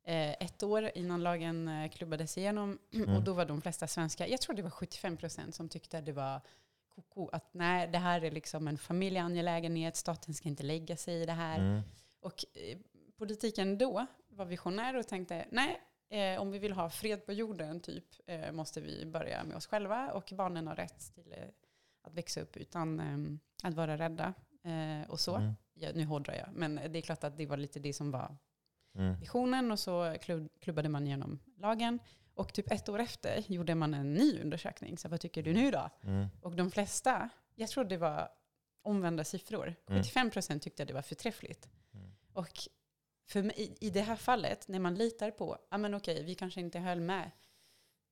[0.03, 2.79] ett år innan lagen eh, klubbades igenom.
[2.93, 3.15] Mm.
[3.15, 6.05] Och då var de flesta svenskar, jag tror det var 75 procent som tyckte att
[6.05, 6.41] det var
[6.95, 11.25] koko, att nej, det här är liksom en familjeangelägenhet, staten ska inte lägga sig i
[11.25, 11.59] det här.
[11.59, 11.81] Mm.
[12.19, 12.77] Och eh,
[13.17, 17.79] politiken då var visionär och tänkte, nej, eh, om vi vill ha fred på jorden
[17.79, 21.47] typ, eh, måste vi börja med oss själva och barnen har rätt till eh,
[22.01, 24.33] att växa upp utan eh, att vara rädda
[24.63, 25.35] eh, och så.
[25.35, 25.53] Mm.
[25.73, 28.37] Ja, nu hårdrar jag, men det är klart att det var lite det som var
[28.95, 29.19] Mm.
[29.19, 31.99] visionen och så klubb, klubbade man igenom lagen.
[32.33, 34.97] Och typ ett år efter gjorde man en ny undersökning.
[34.97, 35.89] Så vad tycker du nu då?
[36.03, 36.27] Mm.
[36.41, 38.29] Och de flesta, jag tror det var
[38.81, 39.75] omvända siffror.
[39.87, 40.01] Mm.
[40.01, 41.69] 75% tyckte att det var förträffligt.
[41.93, 42.11] Mm.
[42.33, 42.57] Och
[43.27, 46.35] för mig, i, i det här fallet, när man litar på, ja men okej, vi
[46.35, 47.31] kanske inte höll med.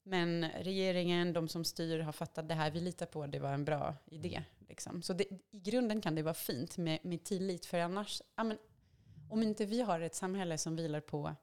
[0.04, 3.54] Men regeringen, de som styr har fattat det här, vi litar på att det var
[3.54, 4.44] en bra idé.
[4.68, 5.02] Liksom.
[5.02, 8.58] Så det, i grunden kan det vara fint med, med tillit, för annars, ja men,
[9.30, 11.36] om inte vi har ett samhälle som vilar på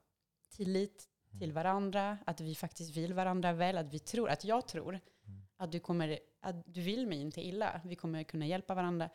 [0.55, 1.07] tillit
[1.39, 4.99] till varandra, att vi faktiskt vill varandra väl, att vi tror, att jag tror
[5.57, 9.09] att du, kommer, att du vill mig inte illa, vi kommer kunna hjälpa varandra.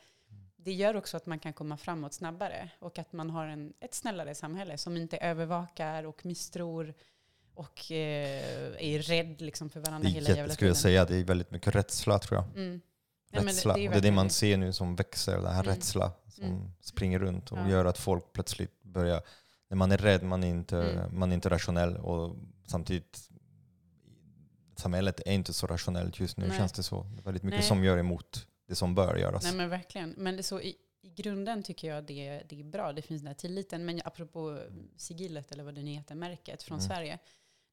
[0.56, 3.94] Det gör också att man kan komma framåt snabbare och att man har en, ett
[3.94, 6.94] snällare samhälle som inte övervakar och misstror
[7.54, 10.82] och eh, är rädd liksom för Det varandra hela jävla skulle jag tiden.
[10.82, 12.56] säga, det är väldigt mycket rädsla tror jag.
[12.56, 12.80] Mm.
[13.33, 13.75] Nej, Rädsla.
[13.75, 15.75] det det är det man ser nu som växer, den här Mm.
[15.75, 16.71] rädsla som Mm.
[16.81, 17.68] springer runt och Ja.
[17.71, 19.23] gör att folk plötsligt börjar,
[19.68, 21.18] när man är rädd, man är inte, Mm.
[21.18, 23.29] man är inte rationell och samtidigt
[24.77, 26.59] samhället är inte så rationellt just nu Nej.
[26.59, 27.03] känns det så.
[27.03, 27.68] Det är väldigt mycket Nej.
[27.68, 29.42] som gör emot det som bör göras.
[29.45, 30.11] Nej men verkligen.
[30.18, 32.92] Men det så i, i grunden tycker jag det, det är bra.
[32.92, 33.85] Det finns den här tilliten.
[33.85, 34.62] Men apropå
[34.97, 36.88] sigillet eller vad det nu heter, märket från Mm.
[36.88, 37.18] Sverige.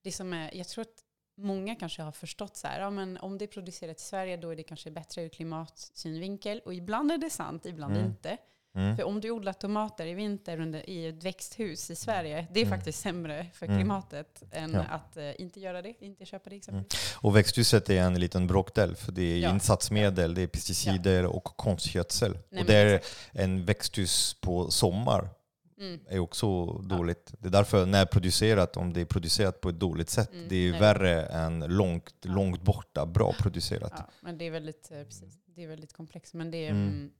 [0.04, 1.04] Det som är, jag tror att
[1.40, 4.50] många kanske har förstått så här, ja, men om det är producerat i Sverige då
[4.50, 6.62] är det kanske bättre ur klimatsynvinkel.
[6.66, 8.06] Och ibland är det sant, ibland Mm.
[8.06, 8.38] inte.
[8.76, 8.96] Mm.
[8.98, 12.66] För om du odlar tomater i vinter under, i ett växthus i Sverige, det är
[12.66, 12.78] Mm.
[12.78, 13.78] faktiskt sämre för Mm.
[13.78, 14.82] klimatet än Ja.
[14.84, 17.16] att eh, inte göra det, inte köpa det exempelvis.
[17.22, 19.50] Och växthuset är en liten bråkdel, för det är Ja.
[19.50, 22.38] insatsmedel, det är pesticider och konstgödsel.
[22.50, 23.30] Nej, och det är exakt.
[23.32, 25.30] en växthus på sommar
[25.80, 26.00] Mm.
[26.08, 27.34] är också dåligt.
[27.40, 30.56] Det är därför när producerat, om det är producerat på ett dåligt sätt, Mm, det
[30.56, 30.80] är nej.
[30.80, 32.32] värre än långt, Ja.
[32.32, 33.94] långt borta, bra producerat.
[33.98, 36.34] Ja, men det är väldigt, eh, precis, det är väldigt komplext.
[36.34, 36.88] Men det är, Mm.
[36.88, 37.12] mm.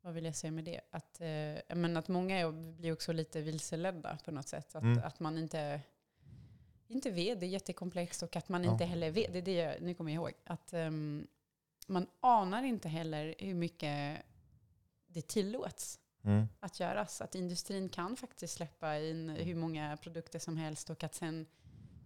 [0.00, 0.80] vad vill jag säga med det?
[0.90, 4.74] Att, eh, menar att många blir också lite vilseledda på något sätt.
[4.74, 4.98] Att, Mm.
[5.04, 5.80] att man inte,
[6.88, 8.72] inte vet, det är jättekomplext och att man Ja.
[8.72, 11.26] inte heller vet, det är det jag, nu kommer jag ihåg, att ehm,
[11.86, 14.22] man anar inte heller hur mycket
[15.06, 16.48] det tillåts Mm.
[16.60, 17.20] att göras.
[17.20, 21.46] Att industrin kan faktiskt släppa in hur många produkter som helst och att sen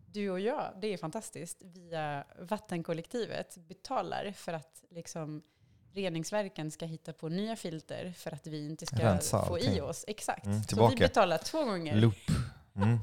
[0.07, 5.43] du och jag, det är fantastiskt, via vattenkollektivet betalar för att liksom
[5.93, 9.83] reningsverken ska hitta på nya filter för att vi inte ska Rensa få i allting.
[9.83, 10.05] oss.
[10.09, 10.47] Exakt.
[10.47, 11.97] Mm, Så vi betalar två gånger.
[11.97, 12.15] Loop.
[12.77, 12.99] Mm.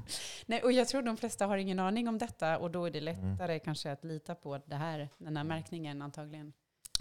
[0.45, 3.01] Nej, och jag tror de flesta har ingen aning om detta och då är det
[3.01, 6.53] lättare kanske att lita på det här, den här märkningen antagligen.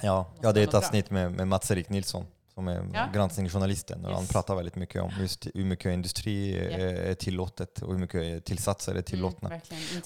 [0.02, 2.26] Ja, ja, det är ett avsnitt med, med Mats-Erik Nilsson
[2.60, 3.08] som är Ja.
[3.14, 4.32] granskningsjournalisten och han Yes.
[4.32, 6.78] pratar väldigt mycket om just hur mycket industri Ja.
[6.78, 9.48] är tillåtet och hur mycket tillsatser är tillåtna.
[9.48, 9.60] Mm,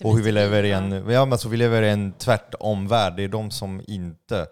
[0.04, 2.88] Och hur minst vi lever i en, ja, men alltså vi lever i en tvärtom
[2.88, 3.16] värld.
[3.16, 4.46] Det är de som inte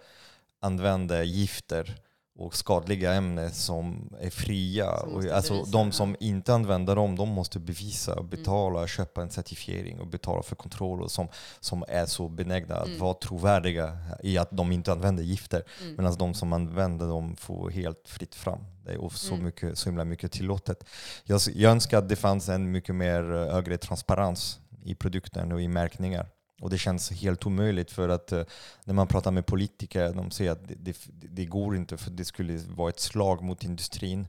[0.60, 1.96] använder gifter
[2.42, 4.98] och skadliga ämnen som är fria.
[5.00, 9.31] Som och, alltså bevisa, de som inte använder dem, de måste bevisa, betala, köpa en
[9.31, 11.28] certifiering och betala för kontroll och som,
[11.61, 12.98] som är så benägna att Mm.
[12.98, 15.62] vara trovärdiga i att de inte använder gifter.
[15.81, 15.94] Mm.
[15.96, 18.59] Medan de som använder dem får helt fritt fram.
[18.85, 19.44] Det är så, Mm.
[19.46, 20.85] mycket, så himla mycket tillåtet.
[21.24, 25.61] Jag, jag önskar att det fanns en mycket mer eh, högre transparens i produkten och
[25.62, 26.26] i märkningar.
[26.60, 28.44] Och det känns helt omöjligt för att eh,
[28.84, 32.24] när man pratar med politiker, de säger att det, det, det går inte för det
[32.24, 34.28] skulle vara ett slag mot industrin.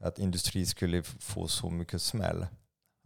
[0.00, 2.46] Att industrin skulle få så mycket smäll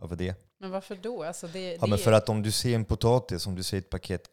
[0.02, 0.34] över det.
[0.60, 1.22] Men varför då?
[1.22, 3.78] Alltså det, Ja, det men för att om du ser en potatis, om du ser
[3.78, 4.30] ett paket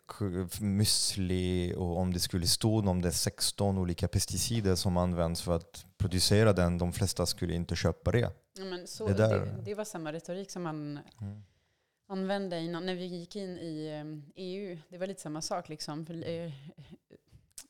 [0.60, 5.56] müsli och om det skulle stå om det är 16 olika pesticider som används för
[5.56, 8.32] att producera den, de flesta skulle inte köpa det.
[8.58, 11.44] Ja, men så, Det det, var samma retorik som man Mm.
[12.08, 14.04] Använde innan, när vi gick in i
[14.36, 14.78] EU.
[14.90, 15.70] Det var lite samma sak.
[15.70, 16.00] Liksom.
[16.08, 16.52] Eh,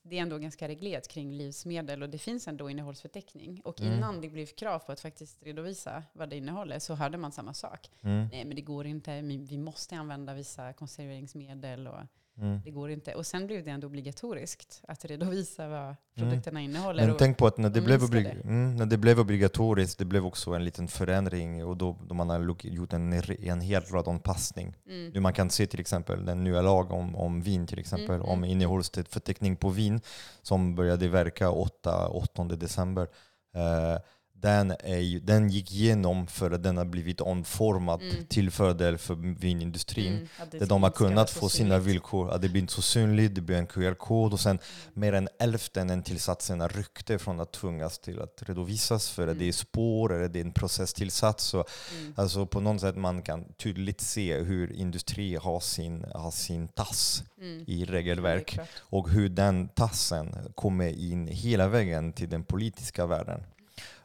[0.01, 3.61] det är ändå ganska reglerat kring livsmedel och det finns ändå innehållsförteckning.
[3.63, 3.93] Och Mm.
[3.93, 7.53] innan det blev krav på att faktiskt redovisa vad det innehåller så hörde man samma
[7.53, 7.89] sak.
[8.01, 8.27] Mm.
[8.31, 9.21] Nej, men det går inte.
[9.21, 11.87] Vi vi måste använda vissa konserveringsmedel.
[11.87, 11.99] Och
[12.37, 12.61] Mm.
[12.63, 13.13] det går inte.
[13.13, 17.07] Och sen blev det ändå obligatoriskt att redovisa vad produkterna innehåller.
[17.07, 20.25] Men tänk på att när det, blev oblig- mm, när det blev obligatoriskt, det blev
[20.25, 24.75] också en liten förändring och då, då man har gjort en, en helt rad anpassning.
[24.87, 28.15] mm, Nu man kan se till exempel den nya lag om, om vin till exempel,
[28.15, 28.49] Mm, om mm.
[28.49, 30.01] innehållsförteckning på vin
[30.41, 33.07] som började verka 8, 8 december.
[33.55, 33.99] Eh,
[34.45, 38.25] den, är den gick igenom för att den har blivit omformad Mm.
[38.25, 40.13] till fördel för vinindustrin.
[40.13, 43.41] mm, Där de har kunnat få sina villkor, att det blir inte så synligt, det
[43.41, 44.59] blir en QR-kod och sen
[44.93, 49.39] mer än hälften av tillsatserna ryckte från att tvingas till att redovisas för att Mm.
[49.39, 51.43] det är spår eller det är en processtillsats.
[51.43, 51.65] Så
[51.99, 52.13] Mm.
[52.17, 57.23] Alltså på något sätt man kan tydligt se hur industri har sin, har sin tass
[57.41, 57.63] Mm.
[57.67, 63.43] i regelverk och hur den tassen kommer in hela vägen till den politiska världen.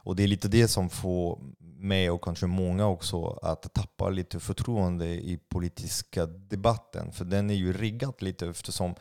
[0.03, 4.39] Och det är lite det som får mig och kanske många också att tappa lite
[4.39, 7.11] förtroende i politiska debatten.
[7.11, 8.95] För den är ju riggad lite eftersom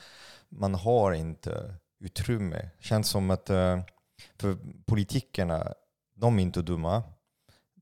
[0.49, 2.71] man har inte utrymme.
[2.81, 3.81] Känns som att eh,
[4.39, 5.73] för politikerna,
[6.15, 7.03] de är inte dumma.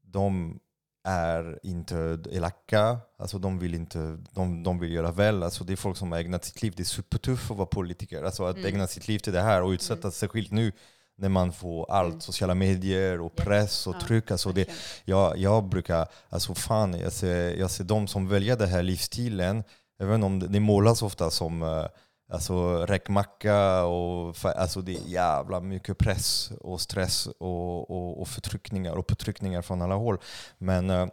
[0.03, 0.59] De
[1.05, 5.43] är inte elaka, alltså de vill, inte, de, de vill göra väl.
[5.43, 8.23] Alltså det är folk som har ägnat sitt liv, det är supertufft att vara politiker.
[8.23, 8.75] Alltså att Mm.
[8.75, 10.13] ägna sitt liv till det här och utsätta Mm.
[10.13, 10.73] särskilt nu
[11.19, 12.21] när man får allt, Mm.
[12.21, 14.31] sociala medier och press och tryck.
[14.31, 14.71] Alltså det,
[15.05, 19.65] jag, jag brukar, alltså fan, jag ser, jag ser de som väljer den här livsstilen,
[20.01, 21.87] även om det, det målas ofta som eh,
[22.33, 28.93] alltså, räkmacka och alltså, det är jävla mycket press och stress och, och, och förtryckningar
[28.93, 30.19] och påtryckningar från alla håll.
[30.59, 31.07] Men eh,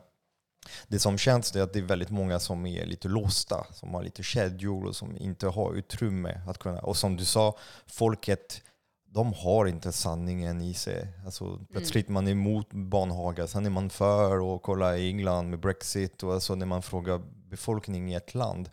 [0.87, 4.03] det som känns är att det är väldigt många som är lite låsta, som har
[4.03, 6.79] lite kedjor och som inte har utrymme att kunna...
[6.79, 8.61] Och som du sa, folket
[9.15, 11.07] de har inte sanningen i sig.
[11.25, 15.59] Alltså, plötsligt man är emot barnhaga, sen är man för och kolla i England med
[15.59, 16.23] Brexit.
[16.23, 18.69] Och alltså när man frågar befolkningen i ett land.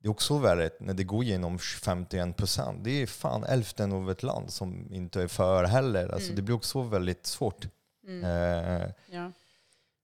[0.00, 2.84] Det är också värre när det går igenom 51 procent.
[2.84, 6.08] Det är fan hälften av ett land som inte är för heller.
[6.08, 6.36] Alltså, Mm.
[6.36, 7.68] Det blir också väldigt svårt.
[8.06, 8.24] Mm.
[8.24, 9.32] Eh, Ja.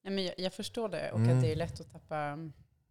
[0.05, 1.37] Nej, men jag, jag förstår det och Mm.
[1.37, 2.38] att det är lätt att tappa...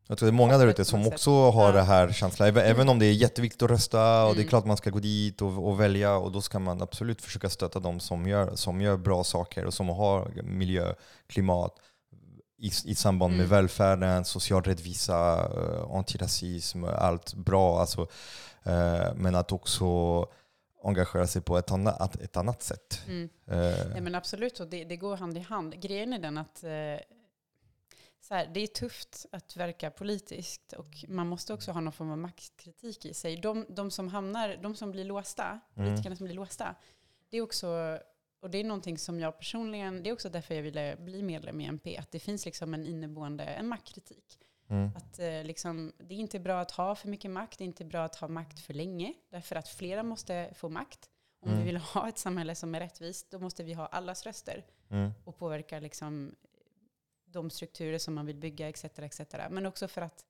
[0.08, 1.72] Jag tror det är många där ute som också har Ja.
[1.72, 2.58] det här känslan.
[2.58, 4.50] Även, om det är jätteviktigt att rösta och det är Mm.
[4.50, 7.80] klart man ska gå dit och, och välja och då ska man absolut försöka stötta
[7.80, 10.94] de som gör, som gör bra saker och som har miljö,
[11.28, 11.76] klimat
[12.58, 13.50] i, i samband med Mm.
[13.50, 17.80] välfärden, social rättvisa, eh, antirasism, allt bra.
[17.80, 18.02] Alltså,
[18.64, 19.86] eh, men att också
[20.84, 23.02] engagera sig på ett annat, ett annat sätt.
[23.08, 23.30] Mm.
[23.48, 23.58] Eh,
[23.92, 25.82] Nej, men absolut, och det, det går hand i hand.
[25.82, 26.70] Grejen är den att eh,
[28.34, 32.12] så här, det är tufft att verka politiskt och man måste också ha någon form
[32.12, 33.38] av maktkritik i sig.
[33.38, 35.44] De, de som hamnar, de som blir låsta,
[35.76, 35.88] Mm.
[35.90, 36.76] politikerna som blir låsta,
[37.30, 38.00] det är också,
[38.42, 41.62] och det är någonting som jag personligen, det är också därför jag ville bli medlem
[41.62, 44.40] i MP, att det finns liksom en inneboende, en maktkritik.
[44.70, 47.66] mm, Att, eh, liksom, det är inte bra att ha för mycket makt, det är
[47.66, 51.10] inte bra att ha makt för länge, därför att flera måste få makt.
[51.42, 51.60] Om Mm.
[51.60, 55.12] vi vill ha ett samhälle som är rättvist, då måste vi ha allas röster mm,
[55.26, 56.36] och påverka liksom
[57.34, 58.84] de strukturer som man vill bygga, etc.
[58.86, 59.20] etc.
[59.50, 60.26] Men också för att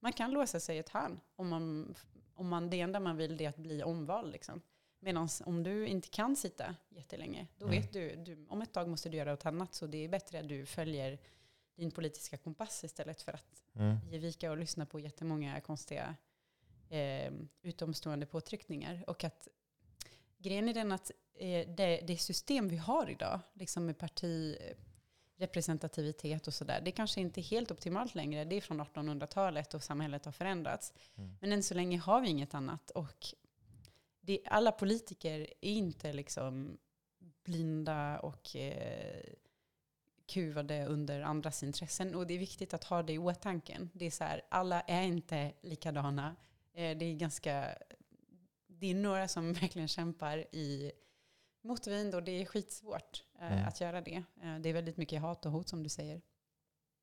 [0.00, 1.94] man kan låsa sig i ett hörn om, man,
[2.34, 4.32] om man, det enda man vill det är att bli omvald.
[4.32, 4.62] Liksom.
[5.00, 7.80] Medan om du inte kan sitta jättelänge, då Mm.
[7.80, 10.40] vet du, du, om ett tag måste du göra något annat, så det är bättre
[10.40, 11.18] att du följer
[11.74, 13.96] din politiska kompass istället för att Mm.
[14.10, 16.16] ge vika och lyssna på jättemånga konstiga
[16.90, 19.04] eh, utomstående påtryckningar.
[19.06, 19.48] Och att
[20.38, 23.98] grejen är den att eh, det, det system vi har idag, liksom med
[25.38, 28.44] partirepresentativitet och sådär, det kanske inte är helt optimalt längre.
[28.44, 30.92] Det är från 1800-talet och samhället har förändrats.
[31.16, 31.36] Mm.
[31.40, 32.90] Men än så länge har vi inget annat.
[32.90, 33.26] Och
[34.20, 36.78] det, alla politiker är inte liksom
[37.44, 39.22] blinda och eh,
[40.26, 42.14] kuvade under andras intressen.
[42.14, 43.88] Och det är viktigt att ha det i åtanke.
[43.92, 46.36] Det är så här, alla är inte likadana.
[46.74, 47.78] Eh, det är ganska,
[48.66, 50.92] det är några som verkligen kämpar i
[51.60, 53.68] motvind och det är skitsvårt eh, Mm.
[53.68, 54.22] att göra det.
[54.42, 56.22] Eh, det är väldigt mycket hat och hot som du säger.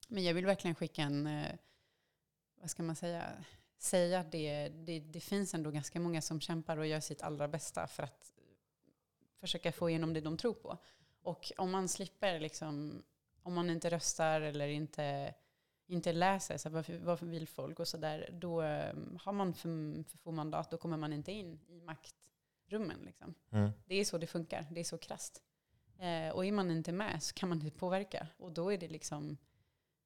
[0.08, 1.56] Men jag vill verkligen skicka en, eh,
[2.62, 3.32] vad ska man säga,
[3.78, 7.48] säga att det, det, det finns ändå ganska många som kämpar och gör sitt allra
[7.48, 8.34] bästa för att
[9.40, 10.78] försöka få igenom det de tror på.
[11.22, 13.04] Och om man slipper, liksom,
[13.44, 15.34] om man inte röstar eller inte,
[15.88, 20.18] inte läser, så varför, varför vill folk och sådär, då eh, har man för, för
[20.18, 21.82] få mandat, då kommer man inte in i
[22.66, 23.00] maktrummen.
[23.06, 23.34] Liksom.
[23.52, 23.72] Mm.
[23.86, 25.44] Det är så det funkar, det är så krasst.
[26.00, 28.28] Eh, och är man inte med så kan man inte påverka.
[28.38, 29.38] Och då är det liksom,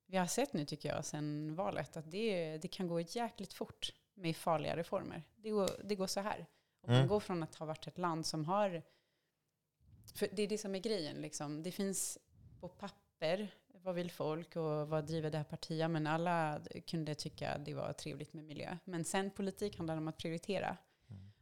[0.06, 3.94] vi har sett nu tycker jag sen valet att det, det kan gå jäkligt fort
[4.14, 5.24] med farliga reformer.
[5.36, 6.46] Det går, det går så här.
[6.82, 7.08] Och man Mm.
[7.08, 8.82] går från att ha varit ett land som har,
[10.16, 11.64] för det är det som är grejen liksom.
[11.64, 12.18] Det finns
[12.60, 15.92] på papper, vad vill folk och vad driver det här partiet?
[15.92, 18.78] Men alla kunde tycka det var trevligt med miljö.
[18.84, 20.78] Men sen politik handlar om att prioritera.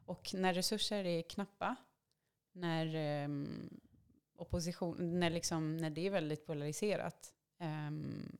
[0.08, 1.76] Och när resurser är knappa,
[2.52, 3.80] när ehm,
[4.36, 8.38] opposition, när, liksom, när det är väldigt polariserat, ehm,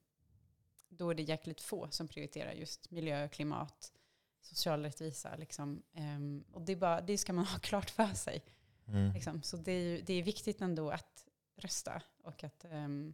[0.90, 3.94] då är det jäkligt få som prioriterar just miljö, klimat,
[4.42, 5.36] social rättvisa.
[5.36, 5.84] Liksom.
[5.94, 8.44] Ehm, och det, är bara, det ska man ha klart för sig.
[8.88, 9.14] Mm.
[9.14, 9.44] Liksom.
[9.44, 11.26] Så det är, det är viktigt ändå att
[11.56, 12.02] rösta.
[12.24, 13.14] Och att, ehm,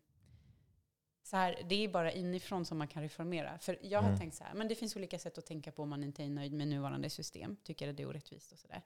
[1.24, 3.60] så här, det är bara inifrån som man kan reformera.
[3.60, 4.20] För jag har Mm.
[4.20, 6.30] tänkt så här, men det finns olika sätt att tänka på om man inte är
[6.30, 7.56] nöjd med nuvarande system.
[7.64, 8.82] Tycker att det är orättvist och sådär.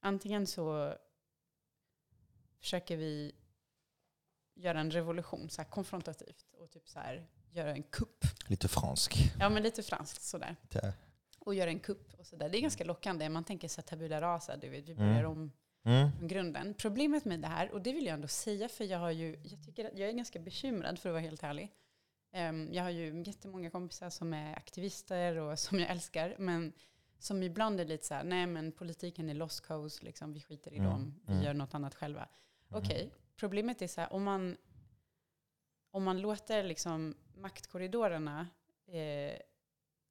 [0.00, 0.94] Antingen så
[2.60, 3.32] försöker vi
[4.54, 6.46] göra en revolution, så här konfrontativt.
[6.58, 8.24] Och typ så här, göra en kupp.
[8.48, 9.14] Lite fransk.
[9.40, 10.56] Ja, men lite franskt sådär.
[10.62, 10.94] Lite-
[11.38, 12.48] Och göra en kupp och sådär.
[12.48, 13.28] Det är ganska lockande.
[13.28, 15.30] Man tänker så här tabula rasa, du vet, vi börjar Mm.
[15.30, 15.52] om
[15.86, 16.28] Mm.
[16.28, 16.74] grunden.
[16.74, 19.62] Problemet med det här, och det vill jag ändå säga, för jag har ju, jag
[19.64, 21.72] tycker att jag är ganska bekymrad för att vara helt ärlig.
[22.32, 26.72] Ehm, jag har ju jättemånga kompisar som är aktivister och som jag älskar, men
[27.18, 30.72] som ibland är lite så här, nej men politiken är lost cause, liksom, vi skiter
[30.74, 31.44] i Mm, dem, vi mm.
[31.44, 32.28] gör något annat själva.
[32.70, 32.82] Mm.
[32.82, 34.56] Okej, problemet är så här, om man,
[35.90, 38.48] om man låter liksom maktkorridorerna
[38.86, 39.38] eh,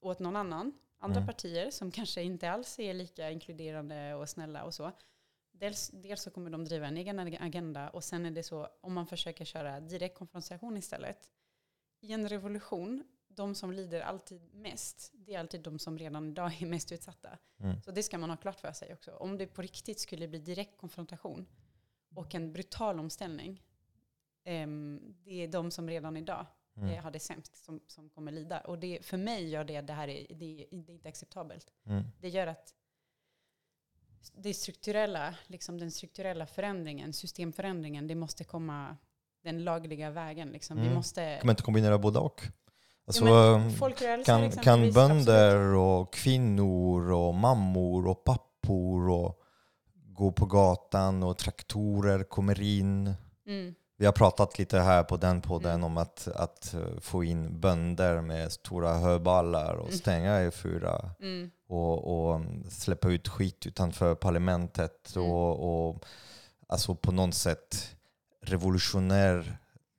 [0.02, 1.28] åt någon annan, andra Mm.
[1.28, 4.92] partier som kanske inte alls är lika inkluderande och snälla och så.
[5.60, 8.68] Dels, dels så kommer de driva en egen ag- agenda och sen är det så,
[8.82, 11.30] om man försöker köra direkt konfrontation istället.
[12.02, 16.62] I en revolution, de som lider alltid mest, det är alltid de som redan idag
[16.62, 17.38] är mest utsatta.
[17.60, 17.82] Mm.
[17.82, 19.12] Så det ska man ha klart för sig också.
[19.12, 21.46] Om det på riktigt skulle bli direkt konfrontation
[22.16, 23.64] och en brutal omställning,
[24.44, 26.46] ehm, det är de som redan idag
[26.78, 27.04] eh, Mm.
[27.04, 28.60] har det sämst som, som kommer lida.
[28.60, 31.74] Och det, för mig gör det, det här är, det, det är inte acceptabelt.
[31.86, 32.04] Mm.
[32.20, 32.74] Det gör att
[34.36, 38.98] det strukturella, liksom den strukturella förändringen, systemförändringen, det måste komma
[39.44, 40.48] den lagliga vägen.
[40.50, 40.78] Liksom.
[40.78, 40.96] Vi Mm.
[40.96, 41.38] måste...
[41.38, 42.42] Kan man inte kombinera både och?
[43.08, 45.78] Alltså, men folkrörelser kan, kan bönder absolut.
[45.78, 49.42] och kvinnor och mammor och pappor och
[49.94, 53.14] gå på gatan och traktorer kommer in.
[53.48, 55.84] Mm, Vi har pratat lite här på den podden Mm.
[55.84, 59.98] om att, att eh, få in bönder med stora höballar och Mm.
[59.98, 65.30] stänga i fyra mm, och, och släppa ut skit utanför parlamentet Mm.
[65.32, 66.06] och, och
[66.68, 67.96] alltså på något sätt
[68.46, 69.58] revolutionär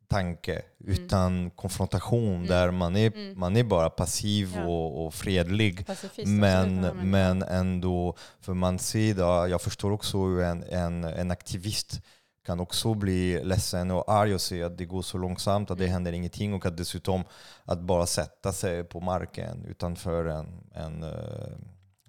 [0.08, 2.46] tanke utan konfrontation Mm.
[2.46, 3.38] där man är, Mm.
[3.40, 4.64] man är bara passiv Ja.
[4.64, 5.86] och, och fredlig.
[5.86, 10.40] pacifist, absolut, Men, ja, men- men ändå, för man ser idag, jag förstår också hur
[10.42, 12.00] en, en, en aktivist
[12.46, 15.84] kan också bli ledsen och arg och se att det går så långsamt, att det
[15.84, 15.92] Mm.
[15.92, 17.24] händer ingenting och att dessutom
[17.64, 21.56] att bara sätta sig på marken utanför en, en uh,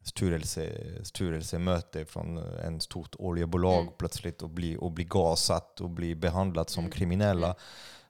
[0.04, 0.69] styrelse,
[1.04, 3.93] styrelsemöte från en stort oljebolag Mm.
[3.97, 6.91] plötsligt och bli, och bli gasat och bli behandlat som Mm.
[6.91, 7.56] kriminella.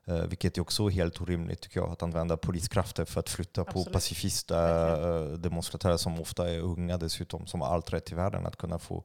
[0.06, 3.70] Eh, vilket är också helt orimligt tycker jag, att använda poliskrafter för att flytta på
[3.70, 3.94] Absolut.
[3.94, 5.32] pacifista Verkligen.
[5.34, 8.80] eh, demonstratörer som ofta är unga dessutom, som har allt rätt i världen att kunna
[8.80, 9.04] få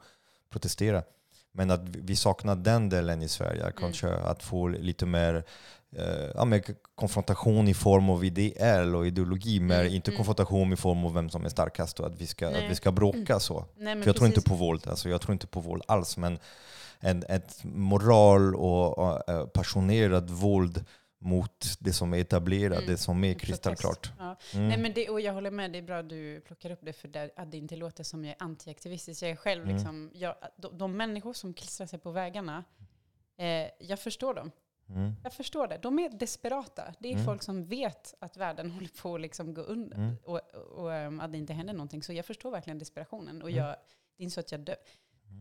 [0.51, 1.03] protestera.
[1.53, 5.45] Men att vi saknar den delen i Sverige, kanske att få lite mer
[5.97, 6.63] eh, ja, men
[6.95, 10.17] konfrontation i form av ideell och ideologi, men Mm, inte mm.
[10.17, 12.93] konfrontation i form av vem som är starkast och att vi ska, att vi ska
[12.93, 13.65] bråka så.
[13.77, 16.39] Nej, jag tror inte på våld, alltså jag tror inte på våld alls, men
[17.01, 20.85] en, ett moral och, och eh, passionerat våld
[21.23, 22.91] mot det som är etablerat, Mm.
[22.91, 24.13] det som är kristallklart.
[24.19, 24.37] Ja.
[24.55, 24.69] Mm.
[24.69, 26.93] Nej, men det, och jag håller med, det är bra att du plockar upp det
[26.93, 29.23] för där, att det inte låter som jag är antiaktivistisk.
[29.23, 29.75] Jag är själv Mm.
[29.77, 32.65] liksom, jag, de, de människor som klistrar sig på vägarna,
[33.37, 34.51] eh, jag förstår dem.
[34.89, 35.13] Mm.
[35.23, 35.79] Jag förstår det.
[35.83, 36.95] De är desperata.
[36.99, 37.25] Det är Mm.
[37.25, 40.17] folk som vet att världen håller på att liksom gå under Mm.
[40.25, 42.03] och, och, och um, att det inte händer någonting.
[42.03, 43.43] Så jag förstår verkligen desperationen.
[43.43, 43.67] Och jag,
[44.17, 44.77] det är inte så att jag dör.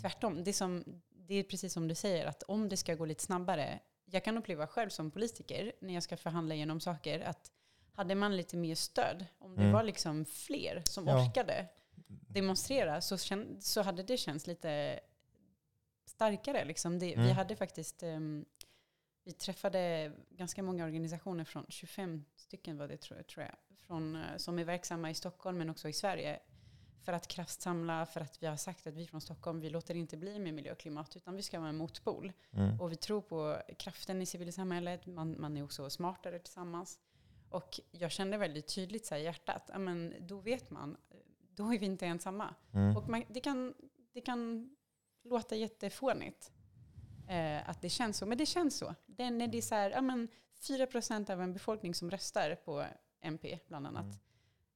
[0.01, 0.83] Tvärtom, det är, som,
[1.27, 3.79] det är precis som du säger, att om det ska gå lite snabbare.
[4.13, 7.51] Jag kan uppleva själv som politiker, när jag ska förhandla igenom saker, att
[7.93, 9.73] hade man lite mer stöd, om det Mm.
[9.73, 11.25] var liksom fler som Ja.
[11.25, 11.67] orkade
[12.27, 13.17] demonstrera, så,
[13.59, 14.99] så hade det känts lite
[16.05, 16.65] starkare.
[16.65, 16.99] Liksom.
[16.99, 17.31] Det, Vi Mm.
[17.35, 18.45] hade faktiskt ehm,
[19.23, 24.15] vi träffade ganska många organisationer från 25 stycken var det tror jag, tror jag från,
[24.15, 26.39] eh, som är verksamma i Stockholm men också i Sverige.
[27.01, 30.17] För att kraftsamla, för att vi har sagt att vi från Stockholm, vi låter inte
[30.17, 32.31] bli med miljö och klimat, utan vi ska vara en motpol.
[32.51, 32.81] Mm.
[32.81, 36.99] Och vi tror på kraften i civilsamhället, man, man är också smartare tillsammans.
[37.49, 40.97] Och jag kände väldigt tydligt så här i hjärtat, ja, men då vet man,
[41.55, 42.55] då är vi inte ensamma.
[42.73, 42.97] Mm.
[42.97, 43.73] Och man, det, kan,
[44.13, 44.69] det kan
[45.23, 46.51] låta jättefånigt
[47.29, 48.95] eh, att det känns så, men det känns så.
[49.05, 50.27] Det, är när det är så här, ja, men
[50.61, 52.85] 4% av en befolkning som röstar på
[53.21, 54.05] MP bland annat.
[54.05, 54.17] Mm.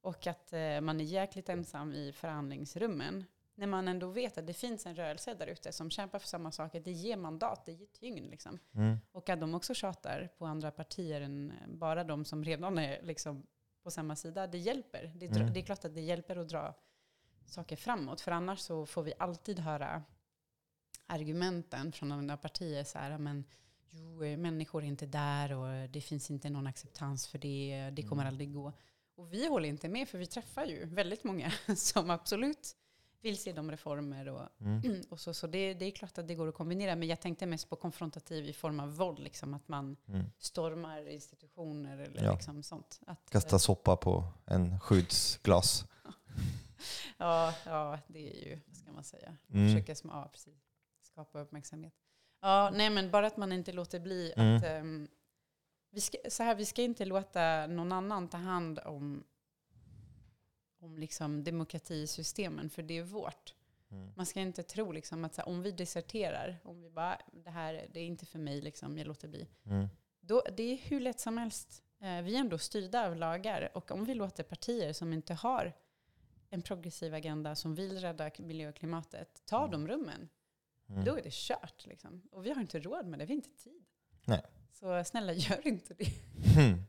[0.05, 3.25] Och att eh, man är jäkligt ensam i förhandlingsrummen.
[3.55, 6.51] När man ändå vet att det finns en rörelse där ute som kämpar för samma
[6.51, 6.79] saker.
[6.79, 8.29] Det ger mandat, det ger tyngd.
[8.31, 8.59] Liksom.
[8.75, 8.97] Mm.
[9.11, 13.45] Och att de också tjatar på andra partier än bara de som redan är liksom,
[13.83, 14.47] på samma sida.
[14.47, 15.11] Det hjälper.
[15.15, 15.53] Det, Mm.
[15.53, 16.73] det är klart att det hjälper att dra
[17.45, 18.21] saker framåt.
[18.21, 20.03] För annars så får vi alltid höra
[21.07, 22.83] argumenten från andra partier.
[22.83, 23.43] Så här, men,
[23.89, 27.89] jo, eh, människor är inte där och det finns inte någon acceptans för det.
[27.93, 28.31] Det kommer Mm.
[28.33, 28.73] aldrig gå.
[29.15, 32.75] Och vi håller inte med, för vi träffar ju väldigt många som absolut
[33.21, 35.01] vill se de reformer och Mm.
[35.09, 36.95] och så, så det, det är klart att det går att kombinera.
[36.95, 39.19] Men jag tänkte mest på konfrontativ i form av våld.
[39.19, 40.25] Liksom, att man Mm.
[40.37, 42.33] stormar institutioner eller Ja.
[42.33, 42.99] liksom sånt.
[43.07, 45.85] Att, Kasta eh, soppa på en skyddsglas.
[47.17, 49.37] Ja, ja, det är ju, vad ska man säga?
[49.53, 49.67] Mm.
[49.73, 50.53] Försöka sma- ja, precis.
[51.03, 51.93] skapa uppmärksamhet.
[52.41, 54.57] Ja, nej men bara att man inte låter bli Mm.
[54.57, 54.63] att...
[54.63, 55.07] ehm,
[55.95, 59.23] vi, ska, så här, vi ska inte låta någon annan ta hand om,
[60.79, 63.55] om liksom demokratisystemen, för det är vårt.
[63.91, 64.11] Mm.
[64.15, 67.87] Man ska inte tro liksom att här, om vi deserterar, om vi bara, det här
[67.93, 69.47] det är inte för mig, liksom, jag låter bli.
[69.65, 69.87] Mm.
[70.21, 71.83] Då, det är hur lätt som helst.
[71.99, 73.71] Eh, vi är ändå styrda av lagar.
[73.73, 75.73] Och om vi låter partier som inte har
[76.49, 79.71] en progressiv agenda, som vill rädda miljö och klimatet, ta Mm.
[79.71, 80.29] de rummen,
[80.89, 81.05] Mm.
[81.05, 81.85] då är det kört.
[81.85, 82.21] Liksom.
[82.31, 83.85] Och vi har inte råd med det, vi har inte tid.
[84.25, 84.41] Nej.
[84.79, 86.07] Så snälla, gör inte det.
[86.59, 86.83] Mm.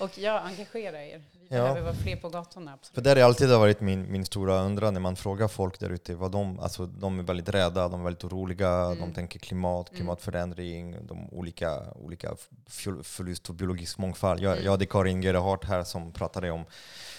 [0.00, 1.22] Och jag engagerar er.
[1.32, 1.62] Vi Ja.
[1.62, 2.70] behöver vara fler på gatorna.
[2.70, 3.04] För Absolut.
[3.04, 6.30] det har alltid varit min, min stora undran när man frågar folk där ute vad
[6.32, 9.00] de, alltså de är väldigt rädda, de är väldigt oroliga, Mm.
[9.00, 9.96] de tänker klimat, Mm.
[9.96, 12.36] klimatförändring, de olika, olika
[13.02, 14.40] förlust och biologisk mångfald.
[14.40, 14.64] Jag, Mm.
[14.64, 16.64] jag hade Karin Gerhardt här som pratade om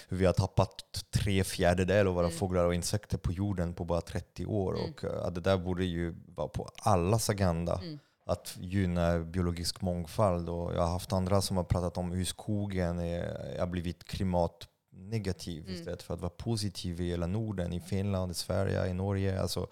[0.09, 2.37] hur vi har tappat tre fjärdedelar av våra Mm.
[2.37, 4.77] fåglar och insekter på jorden på bara 30 år.
[4.79, 4.91] Mm.
[4.91, 7.99] Och eh, det där borde ju vara på allas agenda Mm.
[8.27, 10.49] Att gynna biologisk mångfald.
[10.49, 15.63] Och jag har haft andra som har pratat om hur skogen är, har blivit klimatnegativ
[15.63, 15.75] Mm.
[15.75, 19.41] istället för att vara positiv i hela Norden, i Finland, i Sverige, i Norge.
[19.41, 19.67] Alltså,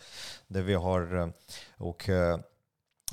[0.48, 1.28] där vi har, eh,
[1.78, 2.40] och eh,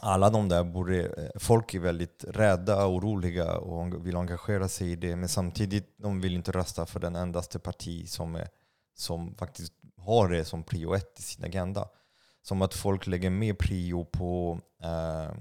[0.01, 4.93] alla de där borde, eh, folk är väldigt rädda och oroliga och vill engagera sig
[4.93, 5.17] i det.
[5.17, 8.49] Men samtidigt, de vill inte rösta för den endaste parti som, är,
[8.97, 11.89] som faktiskt har det som prio ett i sin agenda.
[12.43, 15.35] Som att folk lägger mer prio på eh,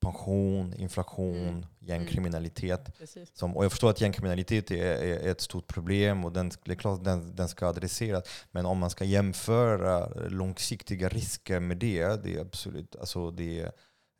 [0.00, 1.66] pension, inflation, Mm.
[1.78, 2.98] gängkriminalitet.
[2.98, 3.30] Precis.
[3.38, 6.76] Som, och jag förstår att gängkriminalitet är, är, ett stort problem och den, det är
[6.76, 8.24] klart den, den ska adresseras.
[8.50, 13.72] Men om man ska jämföra långsiktiga risker med det, det är absolut alltså det är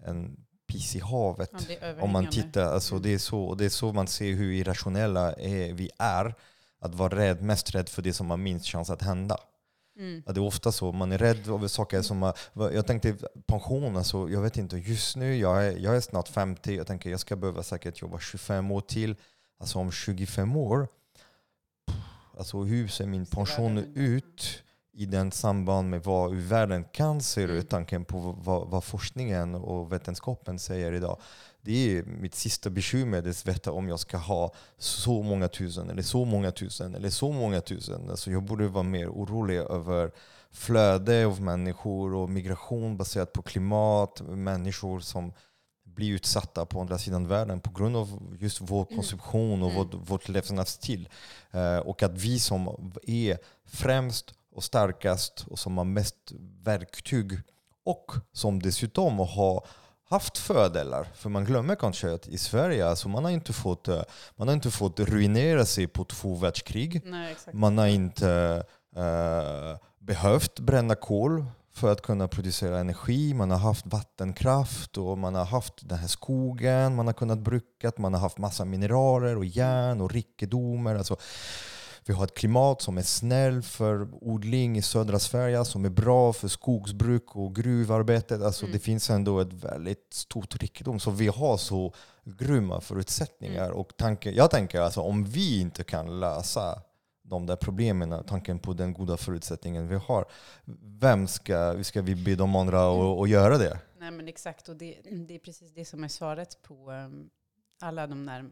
[0.05, 0.37] en
[0.73, 1.51] piss i havet.
[1.81, 3.03] Ja, om man tittar, alltså Mm.
[3.03, 6.35] det, är så, det är så man ser hur irrationella är, vi är.
[6.81, 9.37] Att vara rädd, mest rädd för det som har minst chans att hända.
[9.99, 10.23] Mm.
[10.27, 10.93] Ja, det är ofta så.
[10.93, 12.33] Man är rädd över saker som...
[12.55, 14.77] Jag tänkte pension, alltså, jag vet inte.
[14.77, 16.77] Just nu, jag är, jag är snart 50.
[16.77, 19.17] Jag tänker jag ska behöva säkert jobba 25 år till.
[19.61, 20.89] Alltså om 25 år,
[22.39, 24.63] alltså hur ser min pension ut?
[24.93, 27.57] i den samband med vad världen kan se Mm.
[27.57, 31.19] ut, tanken på vad, vad forskningen och vetenskapen säger idag.
[31.69, 35.49] Det är mitt sista bekymmer, det är att veta om jag ska ha så många
[35.49, 38.11] tusen, eller så många tusen, eller så många tusen.
[38.11, 40.11] Alltså jag borde vara mer orolig över
[40.51, 45.33] flöde av människor och migration baserat på klimat, människor som
[45.85, 48.97] blir utsatta på andra sidan världen på grund av just vår Mm.
[48.97, 49.77] konsumtion och Mm.
[49.83, 51.09] vårt, vårt levnadsstil.
[51.51, 57.33] Eh, och att vi som är främst och starkast och som har mest verktyg
[57.85, 59.67] och som dessutom har
[60.11, 61.09] haft fördelar.
[61.15, 64.03] För man glömmer kanske att i Sverige, alltså man har inte fått, eh,
[64.37, 67.03] man har inte fått ruinera sig på två världskrig.
[67.05, 67.37] Nej.
[67.53, 68.65] Man har inte
[68.97, 73.35] eh, behövt bränna kol för att kunna producera energi.
[73.35, 77.93] Man har haft vattenkraft och man har haft den här skogen man har kunnat bruka.
[77.97, 80.95] Man har haft massa mineraler och järn och rikedomar.
[80.95, 81.17] Alltså,
[82.09, 86.33] vi har ett klimat som är snäll för odling i södra Sverige, som är bra
[86.33, 88.43] för skogsbruk och gruvarbetet.
[88.43, 88.73] Alltså Mm.
[88.73, 91.01] Det finns ändå ett väldigt stort rikedom.
[91.01, 91.95] Så vi har så
[92.25, 93.65] grymma förutsättningar.
[93.65, 93.77] Mm.
[93.77, 96.83] Och tanken, jag tänker alltså om vi inte kan lösa
[97.23, 100.25] de där problemen, tanken på den goda förutsättningen vi har,
[100.83, 103.79] vem ska, ska vi be de andra att att göra det?
[103.99, 104.99] Nej men exakt, och det,
[105.29, 107.31] det är precis det som är svaret på um,
[107.81, 108.51] alla de där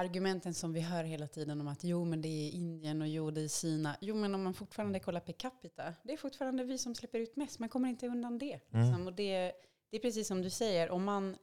[0.00, 3.30] argumenten som vi hör hela tiden om att jo men det är Indien och jo
[3.30, 3.96] det är Kina.
[4.00, 7.36] Jo men om man fortfarande kollar per capita, det är fortfarande vi som släpper ut
[7.36, 7.58] mest.
[7.58, 8.60] Man kommer inte undan det.
[8.70, 8.86] Mm.
[8.86, 9.06] Liksom.
[9.06, 9.52] Och det,
[9.90, 11.36] det är precis som du säger, om, man,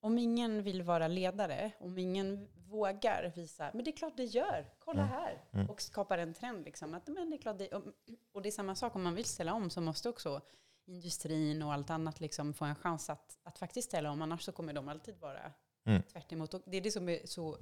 [0.00, 4.66] om ingen vill vara ledare, om ingen vågar visa, men det är klart det gör,
[4.78, 5.12] kolla Mm.
[5.14, 5.44] här.
[5.52, 5.70] Mm.
[5.70, 6.94] Och skapar en trend liksom.
[6.94, 7.82] Att, men det är klart det, och,
[8.32, 10.40] och det är samma sak, om man vill ställa om så måste också
[10.86, 14.22] industrin och allt annat liksom få en chans att, att faktiskt ställa om.
[14.22, 15.52] Annars så kommer de alltid vara
[15.86, 16.02] Mm.
[16.02, 16.54] tvärt emot.
[16.54, 17.58] Och det är det som är så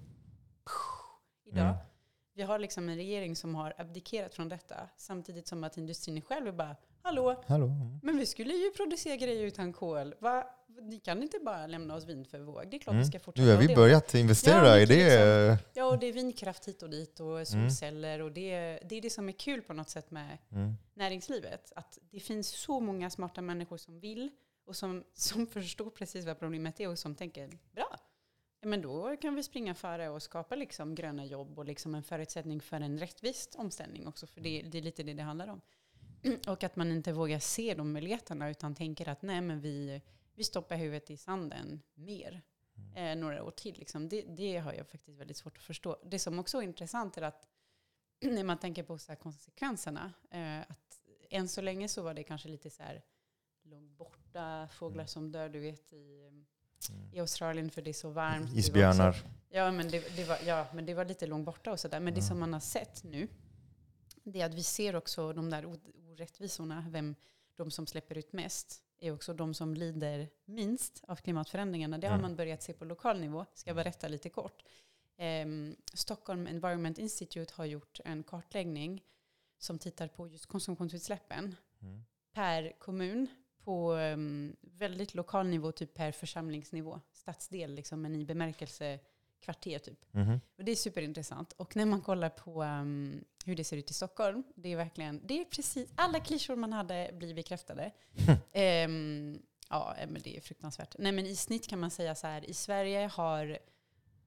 [1.45, 1.65] idag.
[1.65, 1.77] Mm.
[2.35, 4.89] Vi har liksom en regering som har abdikerat från detta.
[4.97, 7.67] Samtidigt som att industrin själv är bara, hallå, Hallå?
[7.67, 8.01] Mm.
[8.03, 10.15] men vi skulle ju producera grejer utan kol.
[10.21, 10.47] Va?
[10.83, 12.71] Ni kan inte bara lämna oss vind för våg.
[12.71, 13.03] Det är klart Mm.
[13.05, 13.47] vi ska fortsätta.
[13.47, 15.59] Nu har vi det- börjat investera Ja, i det.
[15.75, 18.21] Ja, och det är vindkraft hit och dit och solceller.
[18.23, 20.75] Och det, det är det som är kul på något sätt med Mm.
[20.95, 21.73] näringslivet.
[21.77, 24.31] Att det finns så många smarta människor som vill
[24.65, 27.97] och som, som förstår precis vad problemet är och som tänker bra.
[28.65, 32.03] Ja, men då kan vi springa före och skapa liksom gröna jobb och liksom en
[32.03, 34.27] förutsättning för en rättvis omställning också.
[34.27, 35.61] För det, det är lite det det handlar om.
[36.47, 40.03] Och att man inte vågar se de möjligheterna utan tänker att nej men vi,
[40.35, 42.43] vi stoppar huvudet i sanden mer.
[42.97, 43.79] Eh, några år till.
[43.79, 44.09] Liksom.
[44.09, 45.97] Det, det har jag faktiskt väldigt svårt att förstå.
[46.05, 47.49] Det som också är intressant är att
[48.21, 51.01] när man tänker på så konsekvenserna, eh, att
[51.31, 53.03] än så länge så var det kanske lite så här
[53.63, 56.31] långt borta, fåglar som dör, du vet, i,
[57.13, 58.57] i Australien för det är så varmt.
[58.57, 59.17] Isbjörnar.
[59.51, 62.01] Ja men det, det var, ja, men det var lite långt borta och sådär.
[62.01, 63.29] Men det som man har sett nu,
[64.25, 65.67] det är att vi ser också de där
[66.11, 66.85] orättvisorna.
[66.91, 67.15] Vem,
[67.57, 71.99] de som släpper ut mest är också de som lider minst av klimatförändringarna.
[71.99, 72.23] Det har Mm.
[72.23, 73.47] man börjat se på lokal nivå.
[73.55, 74.63] Ska jag berätta lite kort.
[75.17, 79.05] Ehm, Stockholm Environment Institute har gjort en kartläggning
[79.59, 82.05] som tittar på just konsumtionsutsläppen Mm.
[82.33, 83.27] per kommun
[83.65, 88.99] på um, väldigt lokal nivå, typ per församlingsnivå, stadsdel, liksom, men i bemärkelse
[89.41, 90.15] kvarter typ.
[90.15, 90.41] Mhm.
[90.57, 91.53] Och det är superintressant.
[91.53, 95.21] Och när man kollar på um, hur det ser ut i Stockholm, det är verkligen,
[95.27, 97.93] det är precis, alla klyschor man hade blir bekräftade.
[98.53, 100.95] Ehm, ja, men det är fruktansvärt.
[100.99, 103.59] Nej men i snitt kan man säga så här, i Sverige har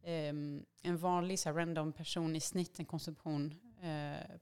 [0.03, 3.53] ehm, en vanlig så här, random person i snitt en konsumtion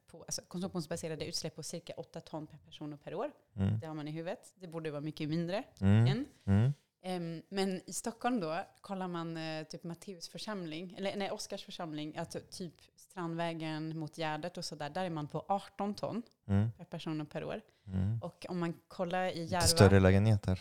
[0.08, 3.32] på, alltså, konsumtionsbaserade utsläpp på cirka 8 ton per person och per år.
[3.56, 3.80] Mm.
[3.80, 4.54] Det har man i huvudet.
[4.56, 6.08] Det borde vara mycket mindre Mm.
[6.08, 6.26] än.
[6.46, 6.74] Mm.
[7.06, 12.18] Ehm, men i Stockholm då, kollar man eh, typ Matteus församling, eller nej, Oskars församling,
[12.18, 16.72] alltså typ Strandvägen mot Gärdet och sådär, där är man på 18 ton Mm.
[16.72, 17.62] per person och per år.
[17.88, 18.20] Mm.
[18.22, 20.60] Och om man kollar i Lite Järva, större lägenheter.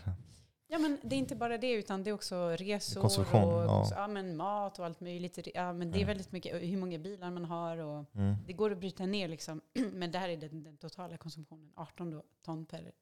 [0.73, 3.89] Ja men det är inte bara det, utan det är också resor Konsumtion, och ja.
[3.91, 5.49] ja, men mat och allt möjligt.
[5.55, 6.07] Ja, men det är Mm.
[6.09, 8.35] väldigt mycket, hur många bilar man har och Mm.
[8.47, 9.61] det går att bryta ner liksom.
[9.93, 12.93] Men det här är den, den totala konsumtionen, 18 då, ton per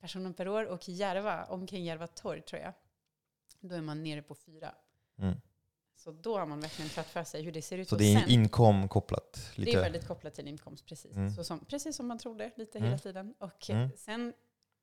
[0.00, 0.64] person per år.
[0.66, 2.72] Och i Järva, omkring Järva torg tror jag,
[3.60, 4.74] då är man nere på fyra.
[5.18, 5.34] Mm.
[5.96, 7.88] Så då har man verkligen tagit för sig hur det ser ut.
[7.88, 9.52] Så det är sen- inkom kopplat?
[9.54, 9.70] Lite.
[9.70, 11.12] det är väldigt kopplat till inkomst, precis.
[11.12, 11.30] Mm.
[11.30, 12.88] Så som, precis som man trodde lite Mm.
[12.90, 13.34] hela tiden.
[13.38, 13.88] Och Mm.
[13.96, 14.32] sen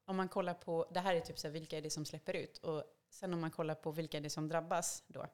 [0.06, 2.34] om man kollar på, det här är typ så här, vilka är det som släpper
[2.34, 2.58] ut?
[2.58, 5.26] Och sen om man kollar på vilka är det som drabbas då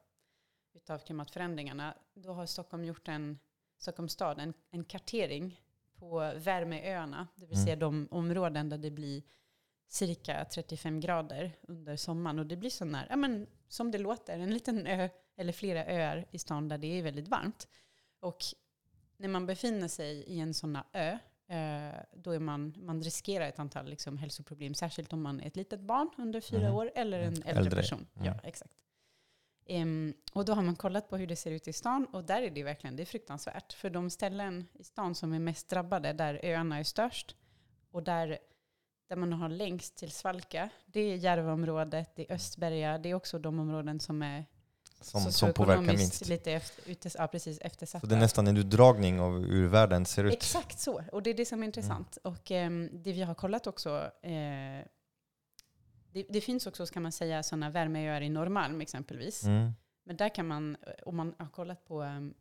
[0.74, 3.40] utav klimatförändringarna, då har Stockholm gjort en,
[3.78, 5.62] Stockholms stad, en, en kartering
[5.96, 7.66] på värmeöarna, det vill Mm.
[7.66, 9.24] säga de områden där det blir
[9.88, 12.40] cirka 35 grader under sommaren.
[12.40, 15.86] Och det blir sån här, ja men som det låter, en liten ö eller flera
[15.86, 17.68] öar i stan där det är väldigt varmt.
[18.20, 18.38] Och
[19.18, 21.18] när man befinner sig i en sån ö,
[22.14, 25.80] då är man, man riskerar ett antal liksom, hälsoproblem, särskilt om man är ett litet
[25.80, 26.76] barn under fyra Mhm.
[26.76, 27.42] år eller en Mm.
[27.48, 27.76] äldre, Äldre.
[27.82, 28.08] person.
[28.16, 28.28] Mm.
[28.28, 28.74] Ja, exakt.
[29.66, 32.42] Ehm, och då har man kollat på hur det ser ut i stan och där
[32.42, 33.74] är det verkligen det är fruktansvärt.
[33.74, 37.36] För de ställen i stan som är mest drabbade, där öarna är störst
[37.92, 38.40] och där,
[39.08, 43.40] där man har längst till Svalka, det är Järvaområdet, det är Östberga, det är också
[43.40, 44.46] de områden som är
[45.02, 46.28] som, som påverkar minst.
[46.28, 48.00] lite efter, utes, ja, precis, eftersatta.
[48.00, 50.34] Så det är nästan en utdragning av hur världen ser ut.
[50.34, 52.18] Exakt så, och det är det som är intressant.
[52.24, 52.34] Mm.
[52.34, 54.32] Och ehm, det vi har kollat också, eh,
[56.14, 59.44] det, det finns också, ska man säga, sådana värmeöar i Norrmalm exempelvis.
[59.44, 59.72] Mm.
[60.04, 62.34] Men där kan man, om man har kollat på um,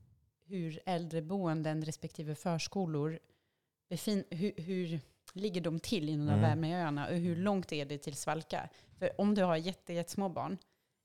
[0.45, 3.19] hur äldreboenden respektive förskolor,
[3.89, 5.01] befin, hur, hur
[5.33, 6.43] ligger de till i de där Mm.
[6.43, 8.69] värmeöarna och hur långt är det till svalka?
[8.99, 10.59] För om du har jätte, jättesmå barn,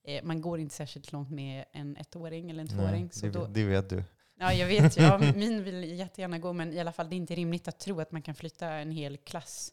[0.08, 3.02] eh, man går inte särskilt långt med en ettåring eller en tvååring.
[3.02, 4.04] Nej, Så det, då, det vet du.
[4.40, 7.36] ja, jag vet, ja, min vill jättegärna gå, men i alla fall det är inte
[7.36, 9.72] rimligt att tro att man kan flytta en hel klass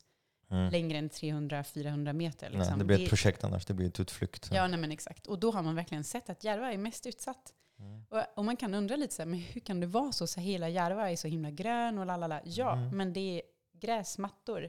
[0.51, 0.73] Mm.
[0.73, 2.51] längre än 300-400 meter.
[2.51, 2.79] Nej, Liksom.
[2.79, 4.51] det blir ett projekt annars, det blir ett utflykt.
[4.53, 5.27] Ja, nej, men exakt.
[5.27, 7.53] Och då har man verkligen sett att Järva är mest utsatt.
[7.79, 8.05] Mm.
[8.11, 10.27] Och, och man kan undra lite så här, men hur kan det vara så?
[10.27, 12.41] så hela Järva är så himla grön och lalala.
[12.45, 12.97] Ja, Mm.
[12.97, 13.43] men det är
[13.81, 14.69] gräsmattor.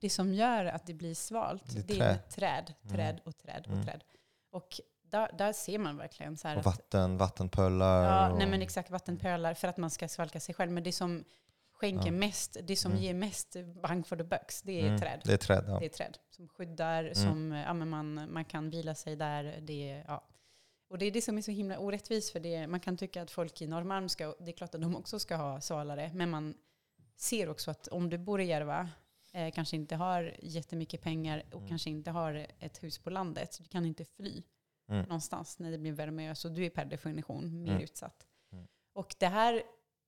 [0.00, 2.06] Det som gör att det blir svalt, Det är det är, trä.
[2.06, 3.84] med träd, träd och träd och Mm.
[3.84, 4.04] träd.
[4.50, 4.80] Och
[5.18, 8.04] där, där ser man verkligen så här Och att, vatten, vattenpölar.
[8.04, 8.38] ja, och...
[8.38, 10.72] nej men exakt, vattenpölar för att man ska svalka sig själv.
[10.72, 11.24] Men det som
[11.72, 12.12] skänker Ja.
[12.12, 13.02] mest, det som Mm.
[13.02, 15.20] ger mest bang for the bucks, det är Mm, träd.
[15.24, 15.78] Det är träd, ja.
[15.78, 19.58] Det är träd som skyddar, som ja, men man, man kan vila sig där.
[19.62, 20.24] Det, är- ja.
[20.88, 23.30] Och det är det som är så himla orättvist, för det, man kan tycka att
[23.30, 26.54] folk i Norrmalm ska, det är klart att de också ska ha svalare, men man
[27.16, 28.88] ser också att om du bor i Järva,
[29.32, 31.68] eh, kanske inte har jättemycket pengar och Mm.
[31.68, 34.42] kanske inte har ett hus på landet, du kan inte fly
[34.88, 35.02] Mm.
[35.02, 37.82] någonstans när det blir värme, så du är per definition mer Mm.
[37.82, 38.26] utsatt.
[38.52, 38.66] Mm.
[38.92, 39.62] Och det här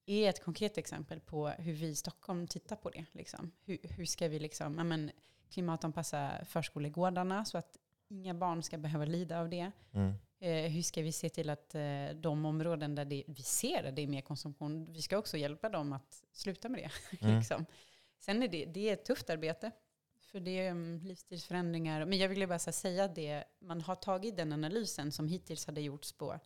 [0.07, 3.05] är ett konkret exempel på hur vi i Stockholm tittar på det.
[3.13, 3.53] Liksom.
[3.65, 5.11] Hur, hur ska vi liksom, ja, men,
[5.51, 7.77] klimatanpassa förskolegårdarna så att
[8.09, 9.71] inga barn ska behöva lida av det?
[9.93, 10.15] Mm.
[10.41, 13.97] Eh, hur ska vi se till att eh, de områden där det, vi ser att
[13.97, 16.91] det är mer konsumtion, vi ska också hjälpa dem att sluta med det.
[17.27, 17.39] Mm.
[17.39, 17.67] liksom.
[18.19, 19.71] Sen är det, det är ett tufft arbete.
[20.37, 22.05] För det är um, livsstilsförändringar.
[22.05, 26.13] Men jag ville bara säga det, man har tagit den analysen som hittills hade gjorts
[26.13, 26.39] på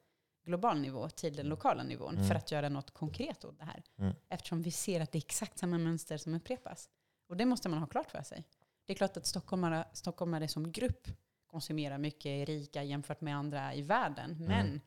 [0.45, 2.28] global nivå till den lokala nivån Mm.
[2.28, 3.82] för att göra något konkret åt det här.
[3.99, 4.14] Mm.
[4.28, 6.91] Eftersom vi ser att det är exakt samma mönster som upprepas.
[7.28, 8.45] Och det måste man ha klart för sig.
[8.86, 11.09] Det är klart att stockholmare, stockholmare som grupp
[11.47, 14.30] konsumerar mycket, rika jämfört med andra i världen.
[14.30, 14.47] Mm.
[14.47, 14.80] Men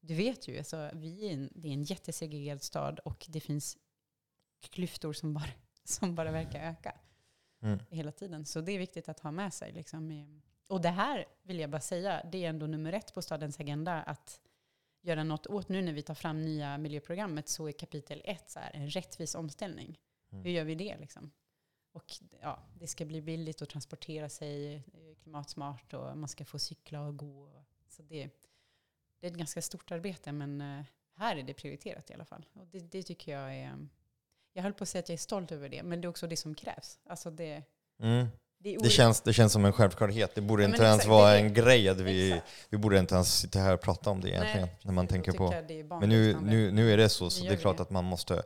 [0.00, 3.76] du vet ju, alltså, vi är en, det är en jättesegregerad stad och det finns
[4.70, 5.50] klyftor som bara,
[5.84, 6.94] som bara verkar öka
[7.62, 7.78] Mm.
[7.90, 8.44] hela tiden.
[8.44, 9.72] Så det är viktigt att ha med sig.
[9.72, 10.26] Liksom.
[10.68, 14.02] Och det här vill jag bara säga, det är ändå nummer ett på stadens agenda
[14.02, 14.40] att
[15.02, 15.68] göra något åt.
[15.68, 19.34] Nu när vi tar fram nya miljöprogrammet så är kapitel ett så här, en rättvis
[19.34, 19.98] omställning.
[20.32, 20.44] Mm.
[20.44, 20.98] Hur gör vi det?
[20.98, 21.30] Liksom?
[21.92, 24.82] Och ja, det ska bli billigt att transportera sig, eh,
[25.22, 27.64] klimatsmart och man ska få cykla och gå.
[27.88, 28.30] Så det,
[29.20, 30.84] det är ett ganska stort arbete men eh,
[31.14, 32.46] här är det prioriterat i alla fall.
[32.52, 33.88] Och det, det tycker jag är...
[34.52, 36.26] Jag höll på att säga att jag är stolt över det, men det är också
[36.26, 36.98] det som krävs.
[37.08, 37.62] Alltså det,
[38.02, 38.26] Mm.
[38.58, 40.34] det, Det, känns, det känns som en självklarhet.
[40.34, 42.46] Det borde Ja, inte ens exakt, vara det- en grej att vi, Exakt.
[42.70, 44.60] vi borde inte ens sitta här och prata om det egentligen.
[44.66, 45.54] Nej, när man tänker på.
[46.00, 48.42] Men nu, nu, nu är det så, så det är klart att man måste...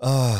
[0.00, 0.38] Ah,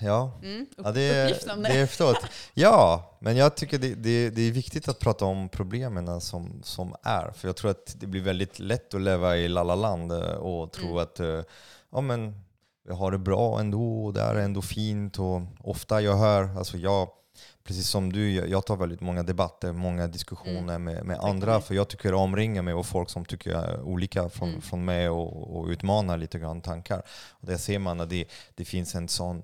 [0.00, 1.68] ja, Mm, upp, Ja, det, är, upplyftande.
[1.68, 2.16] det är förstått.
[2.54, 6.94] Ja, men jag tycker det, det, det är viktigt att prata om problemen som, som
[7.02, 7.30] är.
[7.32, 10.86] För jag tror att det blir väldigt lätt att leva i lalla-land eh, och tro
[10.88, 10.98] Mm.
[11.02, 11.42] att eh,
[11.92, 12.40] ja, men,
[12.84, 15.18] vi har det bra ändå och det är ändå fint.
[15.18, 17.08] Och ofta jag hör, alltså jag,
[17.64, 21.60] precis som du, jag, jag tar väldigt många debatter, många diskussioner med, med Tack andra.
[21.60, 24.60] För jag tycker omringa mig och folk som tycker olika från, Mm.
[24.60, 27.02] från mig och, och utmanar lite grann tankar.
[27.30, 28.24] Och där ser man att det,
[28.54, 29.42] det finns en sån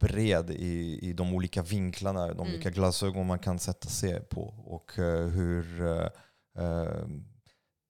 [0.00, 2.54] bred i, i de olika vinklarna, de Mm.
[2.54, 6.08] olika glasögon man kan sätta sig på och eh, hur eh,
[6.64, 7.06] eh,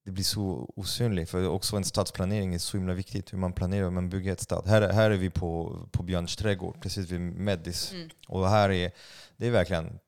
[0.05, 1.31] det blir så osynligt.
[1.31, 4.41] För också en stadsplanering är så himla viktigt, hur man planerar, hur man bygger ett
[4.41, 4.67] stad.
[4.67, 7.93] Här, här är vi på, på Björns trädgård, precis vid Medis.
[7.93, 8.93] Mm, Och här är,
[9.37, 9.99] det är verkligen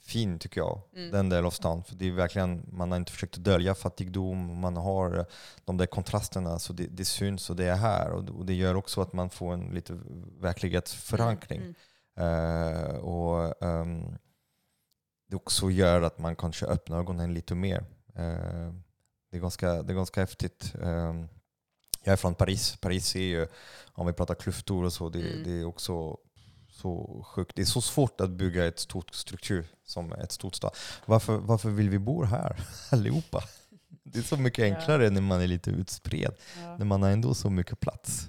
[0.00, 1.10] fint tycker jag, mm.
[1.10, 1.84] den delen av stan.
[1.84, 5.24] För det är verkligen, man har inte försökt dölja fattigdom, man har eh,
[5.64, 8.10] de där kontrasterna, så det, det syns och det är här.
[8.10, 9.98] Och, och det gör också att man får en lite
[10.40, 11.60] verklighetsförankring.
[11.60, 11.74] Mm,
[12.16, 14.18] Eh, och ehm,
[15.28, 17.84] det också gör att man kanske öppnar ögonen lite mer.
[18.14, 18.72] Eh,
[19.30, 20.74] det, är ganska, det är ganska häftigt.
[20.82, 21.28] Ehm,
[22.04, 22.76] jag är från Paris.
[22.76, 23.46] Paris är ju,
[23.92, 25.42] om vi pratar klyftor och så, det, Mm.
[25.44, 26.16] det är också
[26.70, 27.56] så sjukt.
[27.56, 30.76] Det är så svårt att bygga ett stort struktur som ett stort stad.
[31.06, 32.56] Varför, varför vill vi bo här
[32.90, 33.42] allihopa?
[34.02, 34.74] Det är så mycket Ja.
[34.76, 36.76] enklare när man är lite utspred, ja.
[36.76, 38.26] när man har ändå så mycket plats.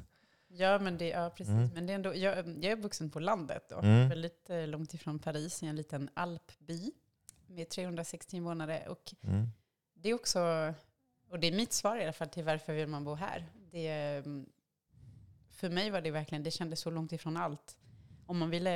[0.47, 1.51] Ja, men det, ja, precis.
[1.51, 1.69] Mm.
[1.73, 4.09] Men det är ändå, jag, jag är vuxen på landet då, Mm.
[4.09, 6.91] väldigt eh, långt ifrån Paris, i en liten alpby
[7.47, 8.85] med 360 invånare.
[8.89, 9.47] Och Mm.
[9.95, 10.73] det är också,
[11.31, 13.49] och det är mitt svar i alla fall till varför vill man bo här.
[13.71, 13.87] Det,
[14.25, 14.49] mm,
[15.49, 17.77] för mig var det verkligen, det kändes så långt ifrån allt.
[18.25, 18.71] Om man ville,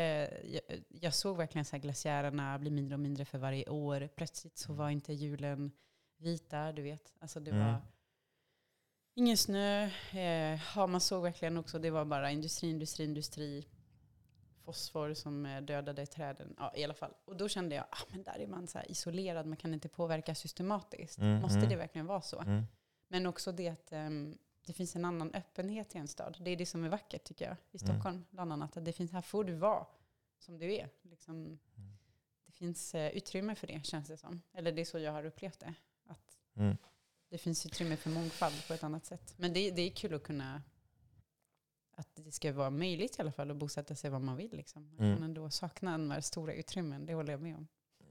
[0.46, 4.10] jag, jag såg verkligen så här glaciärerna bli mindre och mindre för varje år.
[4.16, 5.72] Plötsligt så var inte hjulen
[6.18, 7.14] vita, du vet.
[7.20, 7.66] Alltså det Mm.
[7.66, 7.82] var
[9.14, 9.90] ingen snö.
[10.14, 13.68] Eh, ja, man såg verkligen också, det var bara industri, industri, industri.
[14.66, 16.56] Fosfor som eh, dödade träden.
[16.60, 17.14] Ja, i alla fall.
[17.26, 20.36] Och då kände jag, ah, men där är man så isolerad, man kan inte påverka
[20.36, 21.18] systematiskt.
[21.18, 21.70] Mm, Måste mm.
[21.70, 22.40] det verkligen vara så?
[22.42, 22.64] Mm.
[23.08, 26.38] Men också det att ehm, det finns en annan öppenhet i en stad.
[26.42, 27.54] Det är det som är vackert tycker jag.
[27.72, 27.94] I Mm.
[27.96, 28.78] Stockholm bland annat.
[28.78, 29.86] Att det finns, här får du vara
[30.40, 30.90] som du är.
[31.02, 31.60] Liksom, Mm.
[32.46, 34.42] det finns eh, utrymme för det känns det som.
[34.54, 35.74] Eller det är så jag har upplevt det.
[36.08, 36.78] Att Mm.
[37.30, 39.34] det finns utrymme för mångfald på ett annat sätt.
[39.38, 40.62] Men det, det är kul att kunna
[41.96, 44.52] att det ska vara möjligt i alla fall att bosätta sig var man vill.
[44.58, 44.90] Liksom.
[44.98, 45.18] Man Mm.
[45.18, 47.68] kan ändå sakna de här stora utrymmen, det håller jag med om.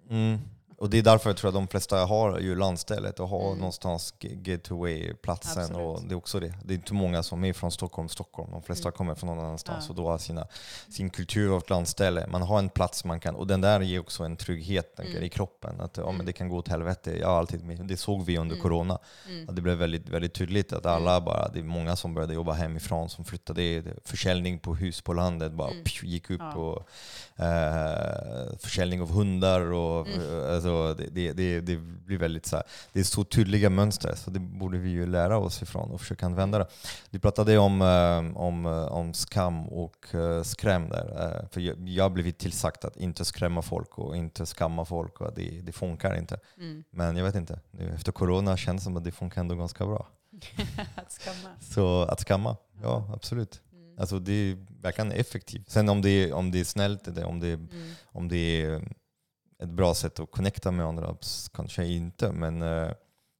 [0.08, 0.38] Mm.
[0.78, 3.58] Och det är därför jag tror att de flesta har ju landstället och har Mm.
[3.58, 5.74] någonstans ge- getaway-platsen.
[5.74, 6.54] Och det är också det.
[6.64, 8.50] Det är inte många som är från Stockholm, Stockholm.
[8.50, 8.96] De flesta Mm.
[8.96, 9.90] kommer från någon annanstans Ja.
[9.90, 10.46] och då har sina,
[10.88, 12.26] sin kultur och landställe.
[12.26, 15.22] Man har en plats man kan, och den där ger också en trygghet Mm.
[15.22, 15.80] i kroppen.
[15.80, 16.26] Att ja, men Mm.
[16.26, 17.18] det kan gå åt helvete.
[17.20, 18.62] Jag alltid, med- det såg vi under Mm.
[18.62, 18.98] corona.
[19.28, 19.48] Mm.
[19.48, 22.52] Att det blev väldigt, väldigt tydligt att alla bara, det är många som började jobba
[22.52, 23.82] hemifrån, som flyttade.
[24.04, 26.40] Försäljning på hus på landet bara pju, gick upp.
[26.40, 26.54] Ja.
[26.54, 26.88] Och,
[27.44, 32.64] eh, försäljning av hundar och eh, alltså, det, det, det, det blir väldigt så här,
[32.92, 36.26] det är så tydliga mönster så det borde vi ju lära oss ifrån och försöka
[36.26, 36.66] använda det.
[37.10, 41.48] Du pratade om, eh, om, eh, om skam och eh, skräm där.
[41.52, 45.32] För jag, jag har blivit tillsagt att inte skrämma folk och inte skamma folk och
[45.34, 46.40] det, det funkar inte.
[46.58, 46.84] Mm.
[46.90, 49.86] Men jag vet inte, nu efter corona känns det som att det funkar ändå ganska
[49.86, 50.06] bra.
[50.94, 51.54] att skamma.
[51.60, 53.60] Så att skamma, ja absolut.
[53.72, 53.98] Mm.
[53.98, 55.70] Alltså det verkligen effektivt.
[55.70, 57.68] Sen om det är, om det är snällt, eller om det är, Mm.
[58.04, 58.82] om det är
[59.62, 61.16] ett bra sätt att connecta med andra,
[61.54, 62.32] kanske inte.
[62.32, 62.90] Men eh,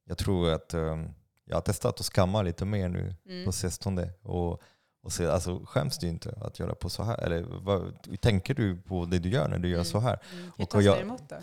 [0.05, 1.03] jag tror att eh,
[1.45, 3.45] jag har testat att skamma lite mer nu Mm.
[3.45, 4.09] på sistone.
[4.21, 4.61] Och,
[5.03, 7.17] och se, alltså, skäms du inte att göra på så här?
[7.17, 9.85] Eller vad, tänker du på det du gör när du gör Mm.
[9.85, 10.19] så här?
[10.33, 10.51] Mm.
[10.57, 11.35] Hur tas det emot då?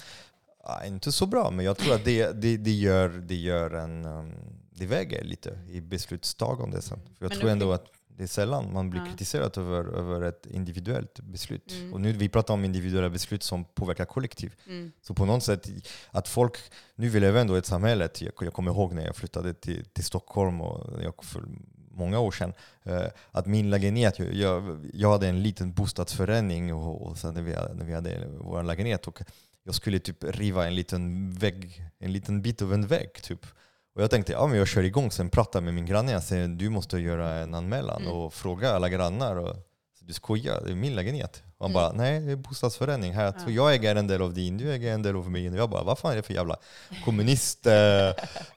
[0.64, 4.04] Ja, inte så bra, men jag tror att det, det, det, gör, det gör en...
[4.04, 4.34] um,
[4.74, 6.98] det väger lite i beslutstagande sen.
[7.18, 7.84] För jag Men tror då- ändå att
[8.16, 9.06] det är sällan man blir Ja.
[9.06, 11.72] kritiserad över, över ett individuellt beslut.
[11.72, 11.92] Mm.
[11.94, 14.54] Och nu vi pratar om individuella beslut som påverkar kollektiv.
[14.66, 14.92] Mm.
[15.02, 15.68] Så på något sätt,
[16.10, 16.56] att folk,
[16.94, 19.84] nu vi lever ändå i ett samhälle, jag, jag kommer ihåg när jag flyttade till,
[19.84, 21.42] till Stockholm och jag, för
[21.90, 22.52] många år sedan,
[22.82, 27.42] eh, att min lägenhet, jag, jag, jag hade en liten bostadsförening och, och sen när
[27.42, 29.22] vi, när vi hade vår lägenhet och
[29.64, 33.46] jag skulle typ riva en liten vägg, en liten bit av en vägg typ.
[33.94, 36.48] Och jag tänkte, ja men jag kör igång, sen pratar med min granne, jag säger
[36.48, 38.12] du måste göra en anmälan Mm.
[38.14, 39.36] och fråga alla grannar.
[39.36, 39.56] Och,
[40.04, 41.42] du skojar, det är min lägenhet.
[41.58, 41.74] Och han Mm.
[41.74, 43.34] bara, nej det är bostadsförening här.
[43.46, 43.50] Ja.
[43.50, 45.52] jag äger en del av din, du äger en del av min.
[45.52, 46.56] Och jag bara, vad fan är det för jävla
[47.04, 47.66] kommunist?
[47.66, 48.14] eh, jag,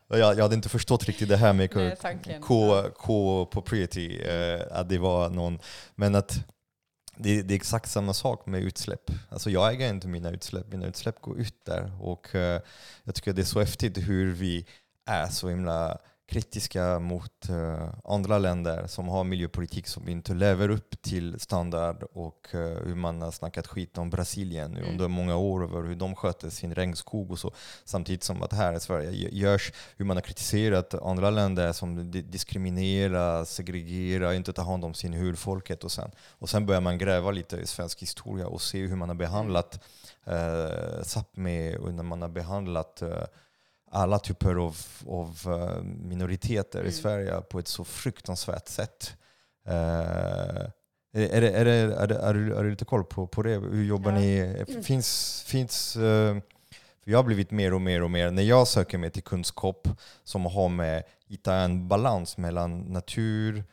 [0.09, 1.73] jag hade inte förstått riktigt det här med.
[2.41, 2.89] K- Ja.
[2.97, 5.59] K-propriety, eh, att det var någon,
[5.95, 6.39] men att
[7.17, 9.11] det, det är exakt samma sak med utsläpp.
[9.29, 11.91] Alltså jag äger inte mina utsläpp, mina utsläpp går ut där.
[12.01, 12.61] Och eh,
[13.03, 14.65] jag tycker det är så häftigt hur vi
[15.05, 15.97] är så himla
[16.27, 22.47] kritiska mot eh, andra länder som har miljöpolitik som inte lever upp till standard och
[22.51, 24.91] eh, hur man har snackat skit om Brasilien nu Mm.
[24.91, 27.53] under många år över hur de sköter sin regnskog och så.
[27.83, 32.21] Samtidigt som att här i Sverige görs hur man har kritiserat andra länder som di-
[32.21, 37.31] diskriminerar, segregerar, inte tar hand om sin urfolket och sen, och sen börjar man gräva
[37.31, 39.83] lite i svensk historia och se hur man har behandlat
[40.25, 43.23] eh, Sápmi och när man har behandlat eh,
[43.95, 44.77] alla typer av,
[45.07, 46.89] av eh, minoriteter Mm.
[46.89, 49.13] i Sverige på ett så fruktansvärt sätt.
[49.67, 49.75] Eh,
[51.13, 53.43] är, är, det, är, det, är, det, är, du, är du lite koll på, på
[53.43, 53.49] det?
[53.57, 54.17] Hur jobbar Ja.
[54.19, 54.37] ni?
[54.69, 54.83] Mm.
[54.83, 56.35] Finns, finns, eh,
[57.03, 59.87] för jag har blivit mer och mer och mer, när jag söker mig till kunskap
[60.23, 63.63] som har med att hitta en balans mellan natur,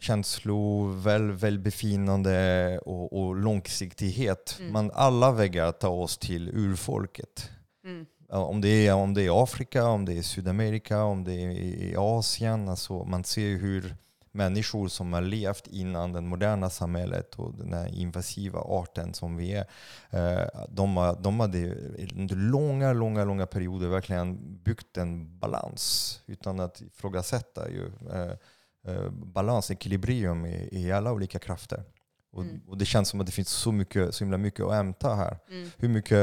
[0.00, 4.56] känslor, väl, välbefinnande och, och långsiktighet.
[4.60, 4.72] Mm.
[4.72, 7.50] Man alla vägar tar oss till urfolket.
[7.84, 8.06] Mm.
[8.28, 11.94] Om det, är, om det är Afrika, om det är Sydamerika, om det är i
[11.96, 12.68] Asien.
[12.68, 13.96] Alltså man ser hur
[14.36, 19.52] människor som har levt innan det moderna samhället och den här invasiva arten som vi
[19.52, 19.66] är.
[20.10, 21.74] Eh, de, har, de hade
[22.16, 28.32] under långa, långa, långa perioder verkligen byggt en balans utan att ifrågasätta ju, eh,
[28.92, 31.84] eh, balans, ekilibrium i, i alla olika krafter.
[32.36, 32.60] Och, Mm.
[32.68, 35.38] och det känns som att det finns så, mycket, så himla mycket att hämta här.
[35.48, 35.70] Mm.
[35.78, 36.18] Hur mycket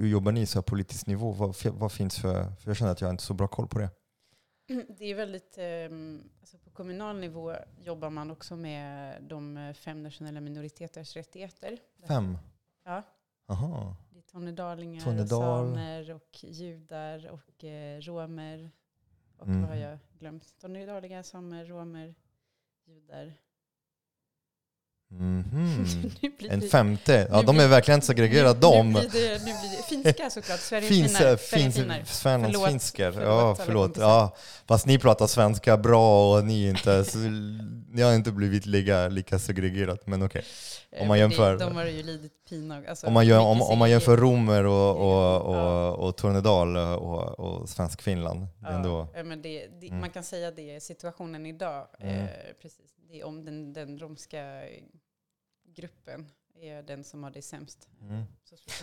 [0.00, 1.32] hur jobbar ni så här politisk nivå?
[1.32, 3.78] Vad, vad finns för, för jag känner att jag har inte så bra koll på
[3.78, 3.90] det.
[4.98, 10.40] Det är väldigt, ehm, alltså på kommunal nivå jobbar man också med de fem nationella
[10.40, 11.78] minoriteters rättigheter.
[12.08, 12.38] Fem?
[12.84, 13.02] Ja.
[13.48, 13.96] Aha.
[14.10, 15.28] Det är tornedalingar, Tornedal.
[15.74, 18.70] samer och judar och eh, romer.
[19.36, 19.60] Och Mm.
[19.60, 20.58] vad har jag glömt?
[20.60, 22.14] Tornedalingar, samer, romer,
[22.84, 23.34] judar.
[25.10, 27.28] Nu blir En femte?
[27.30, 28.90] Ja, de är verkligen segregerade Nu de.
[28.92, 30.60] blir det, nu blir det finska såklart.
[30.60, 31.36] Sverige är Finns, finare.
[31.36, 32.04] finns, Sverige är finare.
[32.04, 32.68] Sveriges Förlåt.
[32.70, 33.12] finskar.
[33.12, 33.28] Förlåt,
[33.58, 33.96] Ja, förlåt.
[33.96, 34.36] Ja,
[34.66, 37.04] fast ni pratar svenska bra och ni inte
[37.92, 40.44] det har inte blivit lika, lika segregerat, men okej.
[40.90, 42.82] Eh, Om man men jämför- de har ju lidit pina.
[42.88, 45.90] Alltså, Om man, gör, om, om man jämför romer och, och, och, Ja.
[45.90, 49.08] och Tornedal och, och svensk Finland, är ändå...
[49.14, 50.00] Ja, men det, det, Mm.
[50.00, 51.86] Man kan säga det är situationen idag.
[52.00, 52.16] Mm.
[52.18, 52.28] Eh,
[52.62, 52.80] precis.
[53.10, 54.62] Det är om den, den romska
[55.64, 57.88] gruppen är den som har det sämst.
[58.00, 58.22] Mm.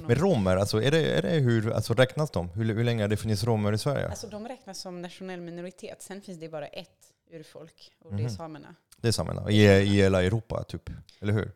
[0.01, 2.49] Men romer, alltså, är det, är det hur, alltså, räknas de?
[2.49, 4.07] Hur, hur länge har det funnits romer i Sverige?
[4.09, 6.01] Alltså de räknas som nationell minoritet.
[6.01, 8.29] Sen finns det bara ett urfolk och det är Mhm.
[8.29, 8.75] samerna.
[8.97, 11.51] Det är samerna, i, i hela Europa typ, eller hur?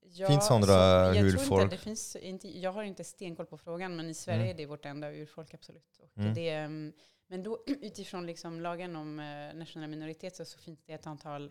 [0.00, 1.46] Ja, Finns andra så jag urfolk?
[1.48, 4.50] Tror inte, det finns inte, jag har inte stenkoll på frågan, men i Sverige Mm.
[4.50, 5.98] är det vårt enda urfolk, absolut.
[6.02, 6.34] Och Mm.
[6.34, 6.92] det, mm,
[7.28, 11.50] men då, utifrån liksom lagen om eh, nationella minoriteter så finns det ett antal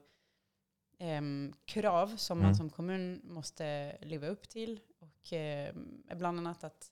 [0.99, 2.47] em, krav som Mm.
[2.47, 4.79] man som kommun måste leva upp till.
[4.99, 6.91] Och em, bland annat att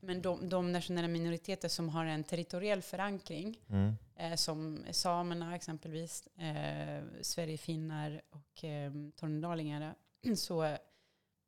[0.00, 3.94] men de, de nationella minoriteter som har en territoriell förankring Mm.
[4.16, 9.94] eh, som samerna exempelvis, eh, sverigefinnar och eh, tornedalingar.
[10.36, 10.76] Så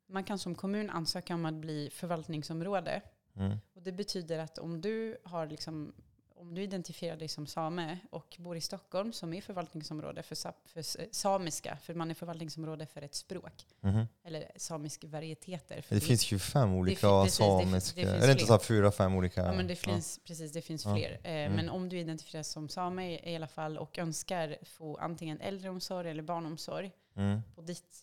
[0.07, 3.01] man kan som kommun ansöka om att bli förvaltningsområde.
[3.35, 3.57] Mm.
[3.73, 5.93] Och det betyder att om du, har liksom,
[6.39, 10.53] om du identifierar dig som same och bor i Stockholm som är förvaltningsområde för, sa-
[10.65, 14.05] för s- samiska, för man är förvaltningsområde för ett språk, Mhm.
[14.23, 15.81] eller samisk varieteter.
[15.81, 18.57] För Det finns ju fem olika precis, det fin- samiska, det är det inte fler.
[18.57, 19.41] så fyra, fem olika?
[19.45, 20.95] Ja, men det finns, precis, det finns Ja.
[20.95, 21.11] fler.
[21.23, 21.53] Eh, Mm.
[21.53, 26.23] Men om du identifieras som same i alla fall och önskar få antingen äldreomsorg eller
[26.23, 27.41] barnomsorg Mm.
[27.55, 27.97] på ditt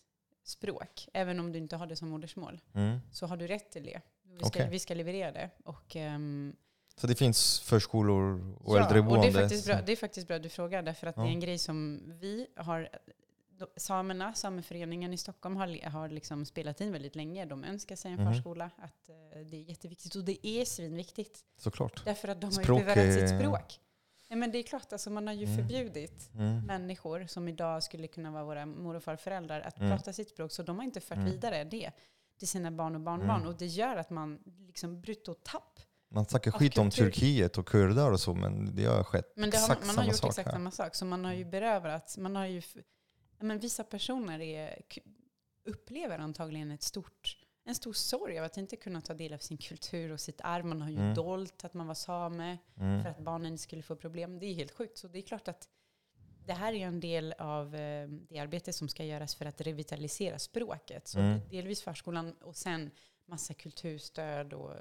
[0.44, 2.98] språk, även om du inte har det som modersmål, Mm.
[3.12, 4.00] så har du rätt till det.
[4.24, 4.68] Vi ska, Okej.
[4.70, 5.50] vi ska leverera det.
[5.64, 6.56] Och, ehm,
[7.00, 9.26] Så det finns förskolor och ja, äldreboende?
[9.26, 11.22] och det är, faktiskt bra, det är faktiskt bra att du frågar, därför att Ja.
[11.22, 12.88] det är en grej som vi har
[13.76, 17.44] Samerna, Sameföreningen i Stockholm har, har liksom spelat in väldigt länge.
[17.44, 18.32] De önskar sig en Mhm.
[18.34, 18.70] förskola.
[18.76, 20.14] Att, eh, det är jätteviktigt.
[20.14, 21.44] Och det är svinviktigt.
[21.56, 22.04] Såklart.
[22.04, 23.80] Därför att de har Språk ju bevarat sitt språk.
[24.28, 25.56] Ja, men det är klart, alltså, man har ju Mm.
[25.56, 26.66] förbjudit Mm.
[26.66, 29.90] människor som idag skulle kunna vara våra mor och farföräldrar att Mm.
[29.90, 30.52] prata sitt språk.
[30.52, 31.30] Så de har inte fört Mm.
[31.30, 31.90] vidare det
[32.38, 33.36] till sina barn och barnbarn.
[33.40, 33.48] Mm.
[33.48, 35.80] Och det gör att man liksom brutto tapp.
[36.08, 37.04] Man snackar skit om kultur.
[37.04, 39.94] Turkiet och kurdar och så, men det har skett Men det har, exakt man, har
[39.94, 40.52] samma gjort sak exakt här.
[40.52, 40.94] samma sak.
[40.94, 42.62] Så man har ju berövat, man har ju,
[43.40, 44.82] men vissa personer är,
[45.64, 49.58] upplever antagligen ett stort, en stor sorg av att inte kunna ta del av sin
[49.58, 50.64] kultur och sitt arv.
[50.64, 51.14] Man har ju Mm.
[51.14, 53.02] dolt att man var same Mm.
[53.02, 54.38] för att barnen skulle få problem.
[54.38, 54.98] Det är helt sjukt.
[54.98, 55.68] Så det är klart att
[56.46, 60.38] det här är en del av eh, det arbete som ska göras för att revitalisera
[60.38, 61.08] språket.
[61.08, 61.40] Så Mm.
[61.50, 62.90] delvis förskolan och sen
[63.28, 64.74] massa kulturstöd och,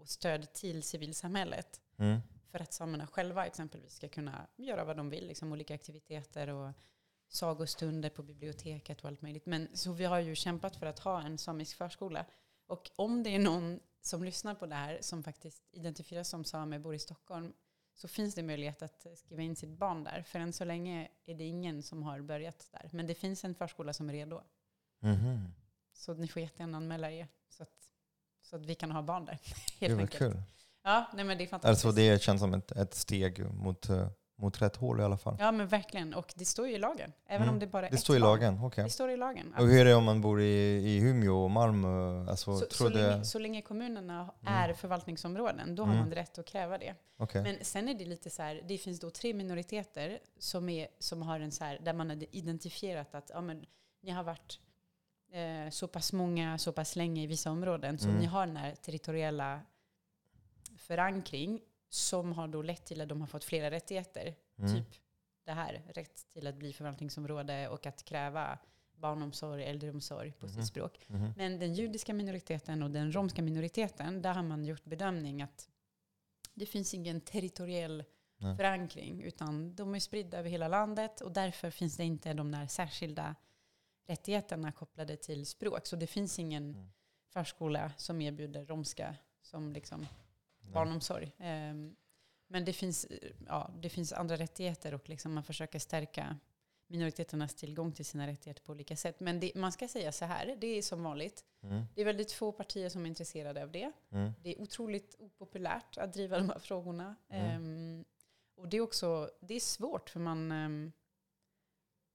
[0.00, 1.80] och stöd till civilsamhället.
[1.96, 2.20] Mm.
[2.50, 6.72] För att samerna själva exempelvis ska kunna göra vad de vill, liksom olika aktiviteter och
[7.28, 9.46] sagostunder på biblioteket och allt möjligt.
[9.46, 12.26] Men så vi har ju kämpat för att ha en samisk förskola.
[12.66, 16.78] Och om det är någon som lyssnar på det här som faktiskt identifieras som same,
[16.78, 17.52] bor i Stockholm,
[17.94, 20.22] så finns det möjlighet att skriva in sitt barn där.
[20.22, 22.90] För än så länge är det ingen som har börjat där.
[22.92, 24.42] Men det finns en förskola som är redo.
[25.00, 25.48] Mhm.
[25.92, 27.89] Så ni får jättegärna anmäla er så att,
[28.50, 29.38] så att vi kan ha barn där.
[29.78, 30.18] Det Helt var enkelt.
[30.18, 30.42] kul.
[30.84, 31.84] Ja, nej men det är fantastiskt.
[31.86, 35.36] Alltså det känns som ett, ett steg mot, eh, mot rätt håll i alla fall.
[35.40, 36.14] Ja men verkligen.
[36.14, 37.12] Och det står ju i lagen.
[37.26, 37.54] Även Mm.
[37.54, 38.28] om det bara är Det ett står i barn.
[38.30, 38.84] lagen, okej.
[38.84, 39.54] Det står i lagen.
[39.58, 40.44] Och hur är det om man bor i,
[40.88, 42.26] i Umeå och Malmö?
[42.30, 43.08] Alltså, så, tror så, det...
[43.10, 44.54] länge, så länge kommunerna Mm.
[44.54, 46.04] är förvaltningsområden, då har Mm.
[46.04, 46.94] man rätt att kräva det.
[47.16, 47.42] okej.
[47.42, 51.22] Men sen är det lite så här, det finns då tre minoriteter som, är, som
[51.22, 53.64] har en så här, där man har identifierat att ja, men,
[54.02, 54.58] ni har varit
[55.30, 58.20] eh, så pass många, så pass länge i vissa områden, så Mm.
[58.20, 59.60] ni har den här territoriella
[60.76, 64.34] förankring som har då lett till att de har fått flera rättigheter.
[64.58, 64.74] Mm.
[64.74, 65.00] Typ
[65.44, 68.58] det här, rätt till att bli förvaltningsområde och att kräva
[68.96, 70.54] barnomsorg, äldreomsorg på Mhm.
[70.54, 71.04] sitt språk.
[71.06, 71.32] Mhm.
[71.36, 75.68] Men den judiska minoriteten och den romska minoriteten, där har man gjort bedömning att
[76.54, 78.04] det finns ingen territoriell
[78.36, 78.56] Nej.
[78.56, 82.66] förankring, utan de är spridda över hela landet och därför finns det inte de där
[82.66, 83.34] särskilda
[84.10, 85.86] rättigheterna kopplade till språk.
[85.86, 86.90] Så det finns ingen Mm.
[87.28, 90.72] förskola som erbjuder romska som liksom Nej.
[90.72, 91.32] barnomsorg.
[91.38, 91.96] Ehm,
[92.52, 93.06] Men det finns,
[93.46, 96.36] ja, det finns andra rättigheter och liksom man försöker stärka
[96.86, 99.20] minoriteternas tillgång till sina rättigheter på olika sätt.
[99.20, 101.44] Men det, man ska säga så här, det är som vanligt.
[101.62, 101.84] Mm.
[101.94, 103.92] Det är väldigt få partier som är intresserade av det.
[104.10, 104.32] Mm.
[104.42, 107.16] Det är otroligt opopulärt att driva de här frågorna.
[107.28, 108.04] Ehm,
[108.56, 110.92] och det är också det är svårt för man ehm,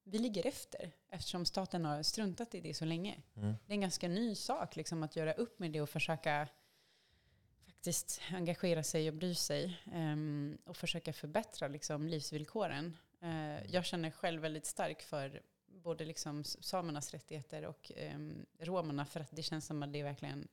[0.08, 3.22] vi ligger efter eftersom staten har struntat i det så länge.
[3.36, 3.56] Mm.
[3.66, 6.48] Det är en ganska ny sak liksom, att göra upp med det och försöka
[7.66, 12.98] faktiskt engagera sig och bry sig ehm, och försöka förbättra liksom, livsvillkoren.
[13.22, 19.20] Eh, jag känner själv väldigt starkt för både liksom, samernas rättigheter och um, romerna för
[19.20, 20.48] att det känns som att det är verkligen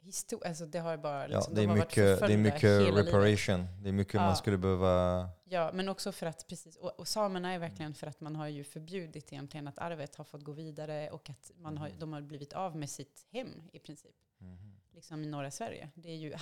[0.00, 2.36] histor- alltså det har bara Ja, liksom, det, är de har varit mycket, det är
[2.38, 3.06] mycket hela livet.
[3.06, 3.66] reparation.
[3.82, 4.20] Det är mycket Ja.
[4.20, 5.28] man skulle behöva...
[5.44, 8.48] Ja, men också för att, precis, och, och samerna är verkligen för att man har
[8.48, 12.20] ju förbjudit egentligen att arvet har fått gå vidare och att man har, de har
[12.20, 14.76] blivit av med sitt hem i princip, Mhm.
[14.94, 15.90] liksom i norra Sverige.
[15.94, 16.34] Det är ju,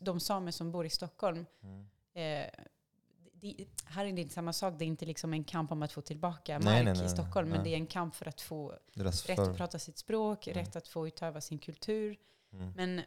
[0.00, 1.80] de samer som bor i Stockholm, Mm.
[2.14, 2.50] eh,
[3.40, 5.92] det, här är det inte samma sak, det är inte liksom en kamp om att
[5.92, 7.64] få tillbaka Nej, mark nej, i Stockholm, men nej.
[7.70, 9.42] det är en kamp för att få rätt för...
[9.50, 10.58] att prata sitt språk, Mm.
[10.64, 12.16] rätt att få utöva sin kultur.
[12.52, 12.72] Mm.
[12.76, 13.02] Men,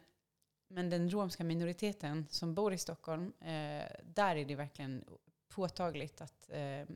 [0.68, 5.04] men den romska minoriteten som bor i Stockholm, eh, där är det verkligen
[5.48, 6.86] påtagligt att eh,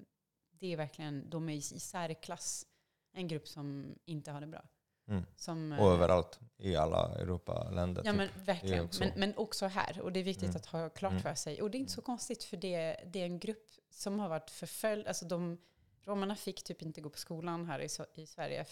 [0.50, 2.66] det är verkligen, de är i, särklass
[3.12, 4.64] en grupp som inte har det bra.
[5.08, 5.24] Mm.
[5.36, 8.02] Som, eh, Och överallt i alla Europaländer.
[8.04, 8.16] Ja typ.
[8.16, 8.84] men verkligen.
[8.84, 9.04] också.
[9.04, 10.00] Men, men också här.
[10.00, 10.56] Och det är viktigt Mm.
[10.56, 11.22] att ha klart Mm.
[11.22, 11.62] för sig.
[11.62, 14.50] Och det är inte så konstigt för det, det är en grupp som har varit
[14.50, 15.06] förföljd.
[15.06, 15.58] Alltså de,
[16.04, 17.88] romarna fick typ inte gå på skolan här i,
[18.22, 18.64] i Sverige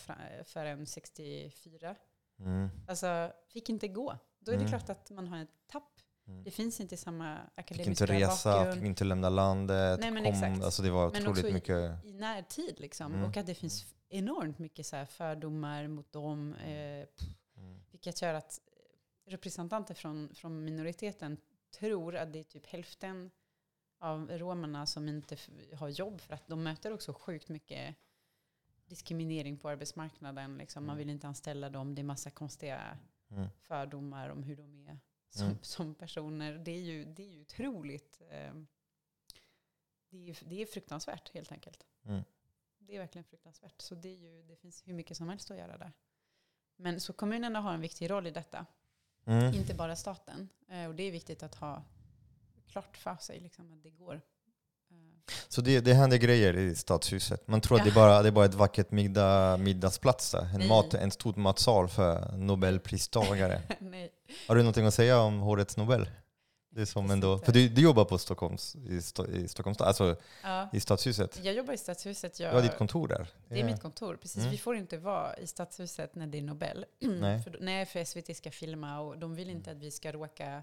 [0.44, 1.96] förrän 64.
[2.40, 2.68] Mm.
[2.88, 4.18] Alltså fick inte gå.
[4.38, 4.70] Då är det Mm.
[4.78, 5.90] klart att man har ett tapp.
[6.26, 6.44] Mm.
[6.44, 8.74] Det finns inte samma Fick akademiska inte resa, bakgrund.
[8.74, 10.00] fick inte lämna landet.
[10.00, 10.64] Nej, men kom, exakt.
[10.64, 12.04] alltså det var Men otroligt också i- mycket...
[12.04, 13.14] i närtid liksom.
[13.14, 13.24] Mm.
[13.30, 16.54] Och att det finns enormt mycket så fördomar mot dem.
[16.54, 17.06] Eh,
[17.56, 17.80] Mm.
[17.90, 18.60] vilket gör att
[19.26, 21.36] representanter från, från minoriteten
[21.78, 23.30] tror att det är typ hälften
[24.00, 25.36] av romerna som inte
[25.78, 27.94] har jobb för att de möter också sjukt mycket
[28.86, 30.58] diskriminering på arbetsmarknaden.
[30.58, 30.82] Liksom.
[30.86, 30.98] Man Mm.
[30.98, 31.94] vill inte anställa dem.
[31.94, 32.98] Det är massa konstiga
[33.30, 33.48] Mm.
[33.60, 35.58] fördomar om hur de är som, Mm.
[35.62, 36.52] som personer.
[36.58, 38.20] Det är ju, det är ju otroligt.
[38.30, 38.54] Eh,
[40.08, 41.86] det, är, det är fruktansvärt helt enkelt.
[42.04, 42.22] Mm.
[42.78, 43.80] Det är verkligen fruktansvärt.
[43.80, 45.92] Så det, är ju, det finns hur mycket som helst att göra där.
[46.76, 48.66] Men så kommunerna har en viktig roll i detta.
[49.24, 49.54] Mm.
[49.54, 50.48] Inte bara staten.
[50.68, 51.82] Eh, och det är viktigt att ha
[52.66, 54.20] klart för sig liksom, att det går.
[55.48, 57.48] Så det, det händer grejer i stadshuset.
[57.48, 57.84] Man tror att Ja.
[57.84, 60.42] det, är bara, det är bara ett vackert middag, middagsplats där.
[60.54, 60.68] En, Nej.
[60.68, 63.62] mat, en stor matsal för Nobelpristagare.
[63.78, 64.10] Nej.
[64.48, 66.08] Har du någonting att säga om årets Nobel?
[66.70, 70.16] Det är som ändå, för du, du jobbar på Stockholms, i, Sto, i Stockholms alltså
[70.42, 70.68] Ja.
[70.72, 71.40] i stadshuset.
[71.42, 72.40] Jag jobbar i Stadshuset.
[72.40, 73.26] Jag, Du har ditt kontor där.
[73.48, 74.38] Det är mitt kontor, precis.
[74.38, 74.50] Mm.
[74.50, 76.86] Vi får inte vara i Stadshuset när det är Nobel.
[77.00, 77.42] Nej.
[77.42, 80.62] för, nej, för SVT ska filma och de vill inte att vi ska råka...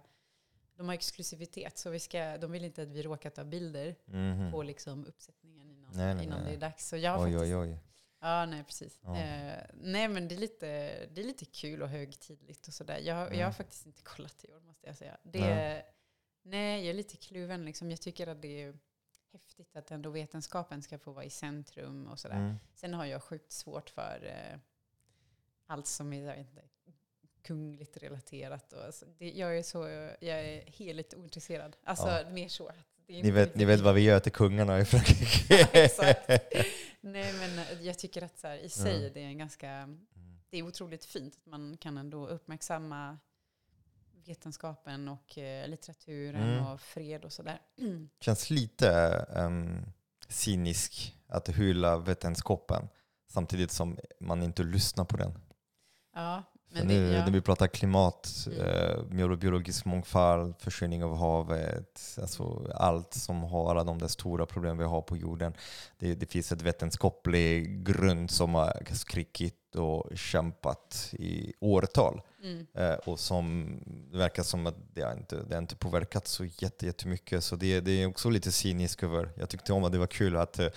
[0.81, 4.51] De har exklusivitet, så vi ska, de vill inte att vi råkar ta bilder Mhm.
[4.51, 6.49] på liksom uppsättningen innan, Nej, nej, innan nej.
[6.51, 6.87] det är dags.
[6.89, 7.77] Så jag Oj, faktiskt, oj, oj.
[8.19, 8.99] Ja, nej precis.
[9.03, 9.17] Ja.
[9.17, 10.65] Eh, nej, men det är, lite,
[11.11, 12.97] det är lite kul och högtidligt och sådär.
[12.97, 13.53] Jag, jag har Mm.
[13.53, 15.17] faktiskt inte kollat i år, måste jag säga.
[15.23, 15.85] Det, Nej.
[16.43, 16.81] nej.
[16.81, 17.65] jag är lite kluven.
[17.65, 17.91] Liksom.
[17.91, 18.77] Jag tycker att det är
[19.31, 22.35] häftigt att ändå vetenskapen ska få vara i centrum och sådär.
[22.35, 22.55] Mm.
[22.75, 24.59] Sen har jag sjukt svårt för eh,
[25.67, 26.63] allt som är jag vet inte,
[27.43, 28.73] kungligt relaterat.
[28.73, 29.77] Och, alltså, det, jag är så,
[30.19, 31.75] jag är heligt ointresserad.
[31.83, 32.29] Alltså Ja.
[32.29, 32.67] mer så.
[32.67, 32.75] Att
[33.07, 35.67] Ni, vet, ni vet vad vi gör till kungarna i Frankrike?
[35.73, 36.29] Exakt.
[37.01, 39.13] Nej men eh, jag tycker att så här, i sig Mm.
[39.13, 39.97] det är en ganska,
[40.49, 43.17] det är otroligt fint att man kan ändå uppmärksamma
[44.25, 46.65] vetenskapen och eh, litteraturen Mm.
[46.67, 47.61] och fred och sådär.
[48.19, 48.89] känns lite
[49.35, 49.85] um,
[50.27, 52.87] cynisk att hylla vetenskapen
[53.27, 55.39] samtidigt som man inte lyssnar på den.
[56.13, 56.43] ja,
[56.73, 57.25] Men nu det, ja.
[57.25, 58.59] när vi pratar klimat, Mm.
[58.59, 64.45] eh, bio- biologisk mångfald, försurning av havet, alltså allt som har alla de där stora
[64.45, 65.53] problem vi har på jorden.
[65.99, 72.21] Det, det finns ett vetenskaplig grund som har skrikit och kämpat i årtal.
[72.43, 72.67] Mm.
[72.73, 73.77] Eh, och som
[74.11, 77.43] det verkar som att det har inte, det har inte påverkat så jätte, jättemycket.
[77.43, 79.29] Så det, det är också lite cyniskt över.
[79.37, 80.69] Jag tyckte om att det var kul att eh,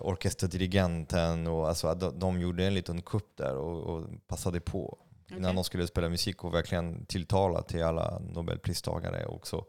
[0.00, 4.98] orkesterdirigenten och alltså, att de, de gjorde en liten kupp där och, och passade på
[5.30, 5.54] innan Okej.
[5.54, 9.64] de skulle spela musik och verkligen tilltala till alla nobelpristagare och också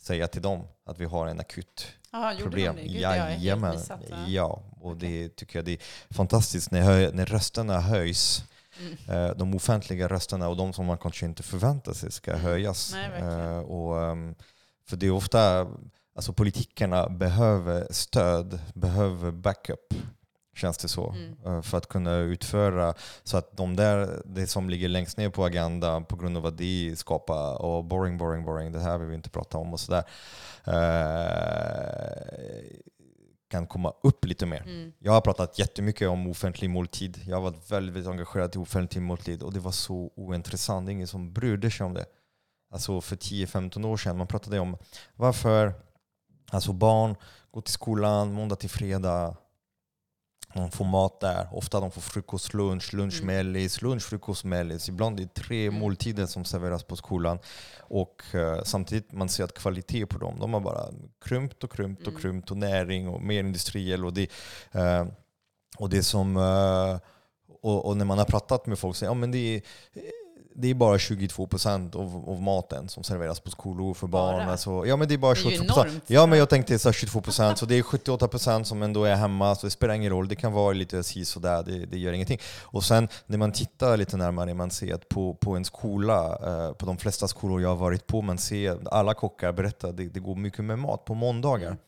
[0.00, 2.76] säga till dem att vi har en akut gjorde problem.
[2.76, 2.82] de?
[2.82, 3.74] Gud, Jajamän.
[3.76, 4.00] missat.
[4.26, 4.62] Ja.
[4.80, 8.44] Och det tycker jag det är fantastiskt när, hö- när rösterna höjs
[8.80, 9.26] Mm.
[9.30, 12.42] Eh, de offentliga rösterna och de som man kanske inte förväntar sig ska Mm.
[12.42, 12.92] höjas.
[12.94, 13.20] Nej.
[13.22, 14.34] Eh, och, ehm,
[14.88, 15.66] för det är ofta,
[16.16, 19.94] alltså politikerna behöver stöd, behöver backup,
[20.56, 21.10] känns det så.
[21.10, 21.36] Mm.
[21.46, 22.94] eh, För att kunna utföra
[23.24, 26.58] så att de där, det som ligger längst ner på agendan på grund av att
[26.58, 30.04] det skapar och boring, boring, boring, det här vill vi inte prata om och sådär.
[33.54, 34.62] Kan komma upp lite mer.
[34.62, 34.92] Mm.
[34.98, 37.20] Jag har pratat jättemycket om offentlig måltid.
[37.26, 40.86] Jag har varit väldigt engagerad i offentlig måltid och det var så ointressant.
[40.86, 42.06] Det är ingen som brydde sig om det.
[42.72, 44.18] Alltså för 10-15 år sedan.
[44.18, 44.76] Man pratade om
[45.16, 45.72] varför
[46.50, 47.16] alltså barn
[47.50, 49.36] går till skolan måndag till fredag.
[50.54, 51.48] De får mat där.
[51.52, 53.26] Ofta de får frukost, lunch, lunch, Mm.
[53.26, 54.88] mellis, lunch, frukost, mellis.
[54.88, 55.80] Ibland är det tre Mm.
[55.80, 57.38] måltider som serveras på skolan.
[57.80, 60.88] Och eh, samtidigt man ser att kvalitet på dem, de har bara
[61.24, 62.22] krympt och krympt och Mm.
[62.22, 64.04] krympt och näring och mer industriell.
[64.04, 64.30] Och det,
[64.72, 65.06] eh,
[65.78, 66.36] och det som...
[66.36, 66.98] eh,
[67.62, 69.62] och, och när man har pratat med folk säger ja, men det är,
[70.56, 74.36] det är bara 22% av, av maten som serveras på skolor för barn.
[74.36, 74.50] Bara?
[74.50, 75.64] Alltså, ja men det är bara Det är ju 22%.
[75.64, 76.02] enormt.
[76.06, 79.54] Ja men jag tänkte så här 22%, så det är 78% som ändå är hemma,
[79.54, 80.28] så det spelar ingen roll.
[80.28, 82.38] Det kan vara lite si sådär, det, det gör ingenting.
[82.62, 86.72] Och sen när man tittar lite närmare, man ser att på, på en skola, eh,
[86.72, 90.08] på de flesta skolor jag har varit på, man ser alla kockar berätta att det,
[90.08, 91.66] det går mycket med mat på måndagar.
[91.66, 91.78] Mm.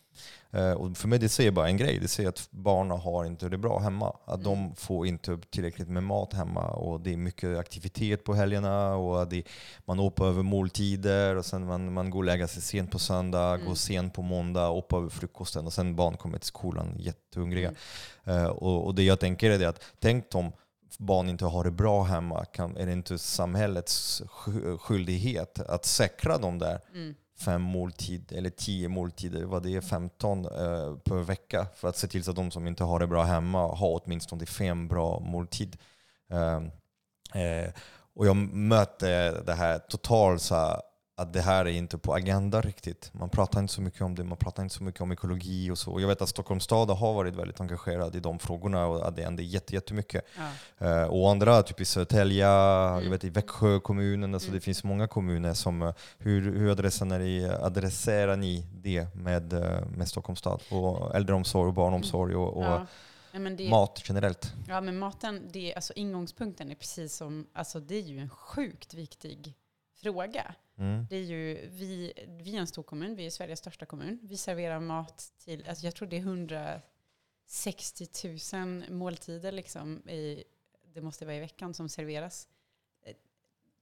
[0.50, 3.48] Eh, och för mig det säger bara en grej, det säger att barnen har inte
[3.48, 4.16] det bra hemma.
[4.24, 4.74] Att de Mm.
[4.74, 9.42] får inte tillräckligt med mat hemma och det är mycket aktivitet på helgerna och det,
[9.84, 13.54] man hoppar över måltider och sen man, man går och lägger sig sent på söndag,
[13.54, 13.66] Mm.
[13.66, 17.72] går sent på måndag, hoppar över frukosten och sen barn kommer till skolan jättehungriga.
[18.24, 18.44] Mm.
[18.44, 20.52] Eh, och, och det jag tänker är att tänk om
[20.98, 26.38] barn inte har det bra hemma, kan, är det inte samhällets sk- skyldighet att säkra
[26.38, 31.66] dem där Mm fem måltid eller tio måltider, vad det är 15 eh, per vecka
[31.74, 34.46] för att se till så att de som inte har det bra hemma har åtminstone
[34.46, 35.76] fem bra måltid.
[36.30, 36.56] Eh,
[37.42, 37.70] eh,
[38.14, 40.80] och jag mötte det här totalt så
[41.18, 43.10] att det här är inte på agendan riktigt.
[43.14, 45.78] Man pratar inte så mycket om det, man pratar inte så mycket om ekologi och
[45.78, 46.00] så.
[46.00, 49.22] Jag vet att Stockholms stad har varit väldigt engagerad i de frågorna och att det
[49.22, 50.24] händer jätte- jättemycket.
[50.78, 50.86] Ja.
[50.86, 53.10] Eh, och andra, typ i Södertälje, jag Mm.
[53.10, 54.54] vet i Växjö kommunen, alltså Mm.
[54.58, 59.86] det finns många kommuner som, eh, hur, hur adresserar, ni, adresserar ni det med, eh,
[59.96, 60.62] med Stockholms stad?
[60.70, 62.86] Och äldreomsorg och barnomsorg och, och Ja.
[63.38, 64.52] Men det, mat generellt?
[64.68, 68.94] Ja, men maten, det, alltså ingångspunkten är precis som, alltså det är ju en sjukt
[68.94, 69.54] viktig
[70.02, 70.54] fråga.
[70.78, 71.06] Mm.
[71.10, 74.18] Det är ju, vi, vi är en stor kommun, vi är Sveriges största kommun.
[74.22, 76.20] Vi serverar mat till, alltså jag tror det är
[77.46, 78.06] 160
[78.54, 80.44] 000 måltider liksom i,
[80.94, 82.48] det måste vara i veckan som serveras.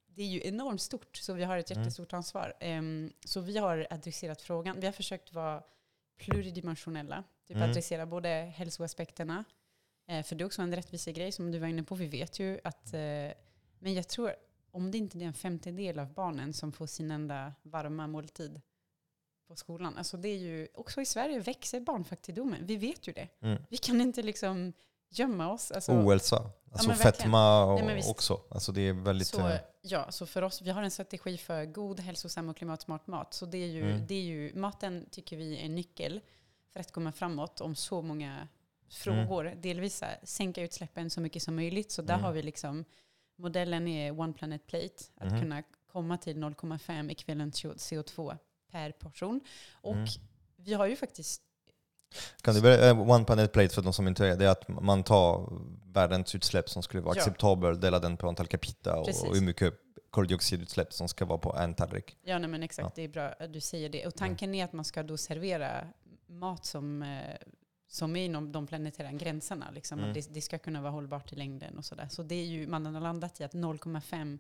[0.07, 1.83] Det är ju enormt stort, så vi har ett Mm.
[1.83, 2.55] jättestort ansvar.
[2.61, 4.81] Em, så vi har adresserat frågan.
[4.81, 5.63] Vi har försökt vara
[6.19, 7.25] pluridimensionella.
[7.49, 7.71] Typ Mm.
[7.71, 9.45] adressera både hälsoaspekterna,
[10.07, 11.95] eh, för det är också en rättvisegrej som du var inne på.
[11.95, 13.01] Vi vet ju att, eh,
[13.79, 14.35] men jag tror
[14.75, 18.61] om det inte är en femtedel av barnen som får sin enda varma måltid
[19.49, 19.99] på skolan.
[19.99, 22.67] Alltså det är ju, också i Sverige växer barnfattigdomen.
[22.67, 23.29] Vi vet ju det.
[23.41, 23.63] Mm.
[23.71, 24.73] Vi kan inte liksom
[25.11, 25.71] gömma oss.
[25.71, 27.13] Alltså, Ohälsa, alltså verkligen.
[27.13, 28.41] fetma och, Nej, också.
[28.51, 29.29] Alltså det är väldigt...
[29.29, 33.07] så, eh, ja, så för oss, vi har en strategi för god, hälsosam och klimatsmart
[33.07, 33.35] mat.
[33.35, 34.07] Så det är ju, Mm.
[34.07, 36.21] det är ju, maten tycker vi är en nyckel
[36.73, 38.49] för att komma framåt om så många
[38.89, 39.53] frågor.
[39.63, 41.93] Delvis så här, sänka utsläppen så mycket som möjligt.
[41.93, 42.25] Så där Mm.
[42.25, 42.85] har vi liksom,
[43.37, 44.95] modellen är One Planet Plate.
[45.17, 45.41] Att Mhm.
[45.41, 45.63] kunna
[45.93, 48.37] komma till 0,5 ekvivalent CO2
[48.73, 49.41] per portion.
[49.83, 50.09] Och Mm.
[50.57, 51.43] vi har ju faktiskt
[52.43, 54.69] Kan du berätta, eh, One Planet Plate för de som inte är det är att
[54.69, 55.53] man tar
[55.93, 57.21] världens utsläpp som skulle vara Ja.
[57.23, 59.75] acceptabel, delar den på antal capita och, och hur mycket
[60.11, 62.17] koldioxidutsläpp som ska vara på en tallrik.
[62.23, 62.85] Ja, nej, men exakt.
[62.87, 62.93] Ja.
[62.95, 64.07] Det är bra att du säger det.
[64.07, 65.87] Och tanken är att man ska då servera
[66.27, 67.37] mat som, eh,
[67.89, 69.71] som är inom de planetära gränserna.
[69.71, 69.99] Liksom.
[69.99, 70.11] Mm.
[70.11, 72.09] Att det, det ska kunna vara hållbart i längden och sådär.
[72.09, 74.39] Så det är ju, man har landat i att 0,5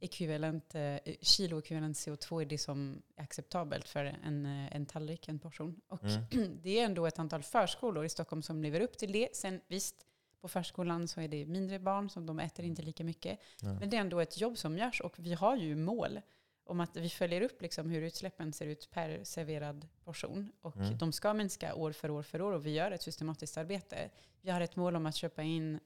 [0.00, 5.28] ekvivalent, eh, kilo ekvivalent CO2 är det som är acceptabelt för en, eh, en tallrik,
[5.28, 5.80] en portion.
[5.88, 6.58] Och Mm.
[6.62, 9.36] det är ändå ett antal förskolor i Stockholm som lever upp till det.
[9.36, 10.06] Sen visst,
[10.40, 13.38] på förskolan så är det mindre barn, som de äter inte lika mycket.
[13.62, 13.74] Ja.
[13.80, 16.20] Men det är ändå ett jobb som görs och vi har ju mål
[16.66, 20.52] om att vi följer upp liksom hur utsläppen ser ut per serverad portion.
[20.60, 20.98] Och Mm.
[20.98, 24.10] de ska minska år för år för år och vi gör ett systematiskt arbete.
[24.40, 25.80] Vi har ett mål om att köpa in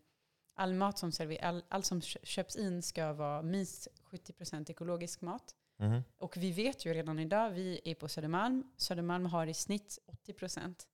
[0.54, 5.20] all mat som serveras, all, all som kö- köps in ska vara minst 70% ekologisk
[5.20, 5.54] mat.
[5.76, 6.02] Mhm.
[6.18, 10.86] Och vi vet ju redan idag, vi är på Södermalm, Södermalm har i snitt 80%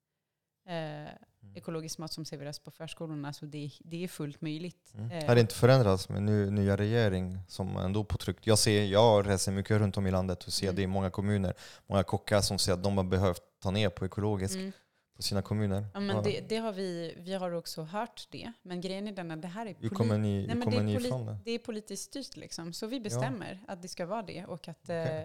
[0.66, 1.10] eh,
[1.54, 4.92] ekologisk mat som serveras på förskolorna, så det, det är fullt möjligt.
[4.94, 5.10] Mm.
[5.10, 8.46] Eh, Har det inte förändrats med nu, nya regering som ändå påtryckt?
[8.46, 10.76] Jag, ser, jag reser mycket runt om i landet och ser Mm.
[10.76, 11.54] det i många kommuner.
[11.86, 14.72] Många kockar som säger att de har behövt ta ner på ekologiskt mm.
[15.16, 15.86] på sina kommuner.
[15.94, 16.22] Ja, men Ja.
[16.22, 18.52] det, det har vi, vi har också hört det.
[18.62, 21.38] Men grejen är den att det här är, poli- ni, Nej, det, är poli- det?
[21.44, 22.36] det är politiskt styrt.
[22.36, 22.72] Liksom.
[22.72, 24.44] Så vi bestämmer att det ska vara det.
[24.44, 24.96] Och att, Okej.
[25.20, 25.24] eh,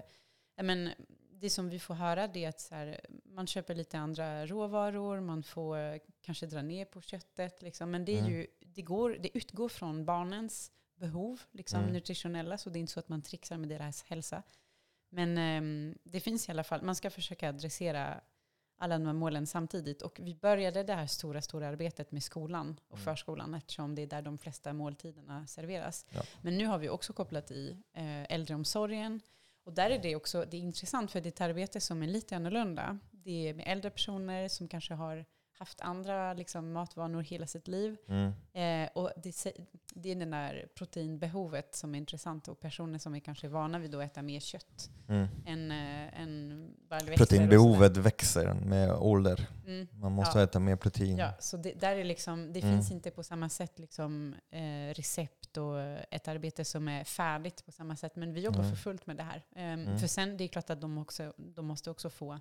[0.58, 0.90] ja, men,
[1.42, 5.44] det som vi får höra det är att här, man köper lite andra råvaror, man
[5.44, 7.62] får kanske dra ner på köttet.
[7.62, 7.92] Liksom.
[7.92, 8.32] Men det, Mm.
[8.32, 11.94] ju, det, går, det utgår från barnens behov, liksom, Mm.
[11.94, 14.44] nutritionella, så det är inte så att man trixar med deras hälsa.
[15.10, 18.22] Men ehm, det finns i alla fall, man ska försöka adressera
[18.78, 20.02] alla de här målen samtidigt.
[20.02, 23.06] Och vi började det här stora, stora arbetet med skolan och Mm.
[23.06, 26.06] förskolan eftersom det är där de flesta måltiderna serveras.
[26.10, 26.22] Ja.
[26.42, 29.22] Men nu har vi också kopplat i eh, äldreomsorgen.
[29.72, 32.98] Och där är det också det är intressant för ett arbete som är lite annorlunda.
[33.12, 35.26] Det är med äldre personer som kanske har
[35.58, 37.98] haft andra liksom, matvanor hela sitt liv.
[38.08, 38.32] Mm.
[38.54, 39.44] Eh, och det,
[39.94, 43.96] det är det där proteinbehovet som är intressant och personer som är kanske vana vid
[43.96, 45.28] att äta mer kött Mm.
[45.46, 46.74] än, eh, än
[47.18, 49.48] Proteinbehovet växer med ålder.
[49.68, 49.88] Mm.
[49.92, 50.44] Man måste Ja.
[50.44, 51.18] äta mer protein.
[51.18, 52.74] Ja, så det, där är liksom, det Mm.
[52.76, 57.66] finns inte på samma sätt liksom, eh, recept effektivt och ett arbete som är färdigt
[57.66, 58.16] på samma sätt.
[58.16, 58.70] Men vi jobbar Mm.
[58.72, 59.44] för fullt med det här.
[59.56, 60.00] Ehm, Mm.
[60.00, 62.40] För sen, det är klart att de, också, de måste också få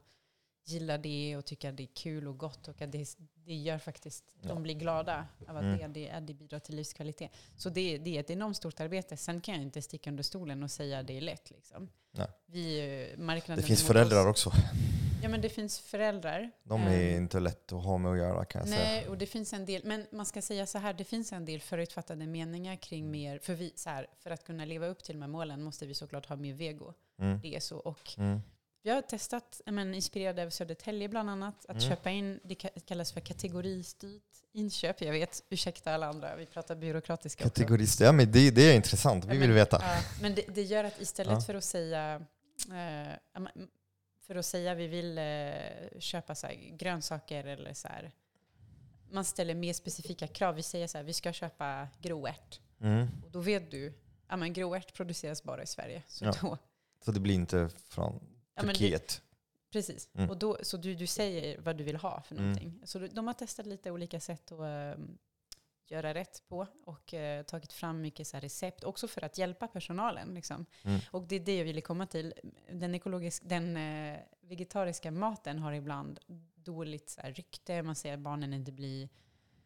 [0.66, 3.78] gilla det och tycka att det är kul och gott och att det, det gör
[3.78, 4.48] faktiskt, Ja.
[4.48, 5.92] de blir glada av att Mm.
[5.92, 7.30] det, det, det bidrar till livskvalitet.
[7.56, 9.16] Så det, det är ett enormt stort arbete.
[9.16, 11.50] Sen kan jag inte sticka under stolen och säga att det är lätt.
[11.50, 11.88] Liksom.
[12.12, 12.26] Nej.
[12.46, 12.80] Vi,
[13.12, 14.58] eh, marknaden Det finns föräldrar oss- också.
[15.22, 16.50] Ja, men det finns föräldrar.
[16.62, 18.84] De är Ehm, inte lätt att ha med att göra kan jag säga.
[18.84, 21.44] Nej, och det finns en del, men man ska säga så här, det finns en
[21.44, 25.14] del förutfattade meningar kring mer, för, vi, så här, för att kunna leva upp till
[25.14, 26.92] de här målen måste vi såklart ha mer vego.
[27.20, 27.40] Mm.
[27.42, 27.76] Det är så.
[27.78, 28.40] Och Mm.
[28.82, 31.88] vi har testat, men, inspirerade av Södertälje bland annat, att Mm.
[31.90, 34.22] köpa in, det ka- kallas för kategoristyrt
[34.52, 35.00] inköp.
[35.02, 37.60] Jag vet, ursäkta alla andra, vi pratar byråkratiska också.
[37.60, 39.24] Kategorister, ja, men det, det är intressant.
[39.24, 39.78] Vi Ja, vill men- veta.
[39.82, 41.40] Ja, men det, det gör att istället Ja.
[41.40, 42.14] för att säga
[42.68, 43.48] eh, men,
[44.30, 48.10] för att säga vi vill eh, köpa så grönsaker eller så här.
[49.10, 50.54] Man ställer mer specifika krav.
[50.54, 52.60] Vi säger så här, vi ska köpa groärt.
[52.80, 53.08] Mm.
[53.24, 53.92] Och då vet du,
[54.28, 56.02] ja men groärt produceras bara i Sverige.
[56.08, 56.32] Så Ja.
[56.42, 56.58] då,
[57.04, 58.12] Så det blir inte från
[58.54, 59.22] ja, men det, Turkiet.
[59.72, 60.08] precis.
[60.14, 60.30] Mm.
[60.30, 62.46] Och då, så du, du säger vad du vill ha för Mm.
[62.46, 62.80] någonting.
[62.86, 65.04] Så de har testat lite olika sätt att eh,
[65.90, 70.34] göra rätt på och eh, tagit fram mycket så recept, också för att hjälpa personalen.
[70.34, 70.66] Liksom.
[70.84, 71.00] Mm.
[71.10, 72.34] Och det är det jag ville komma till.
[72.72, 76.20] Den, ekologisk, den eh, vegetariska maten har ibland
[76.54, 77.82] dåligt så här, rykte.
[77.82, 79.08] Man säger att barnen inte blir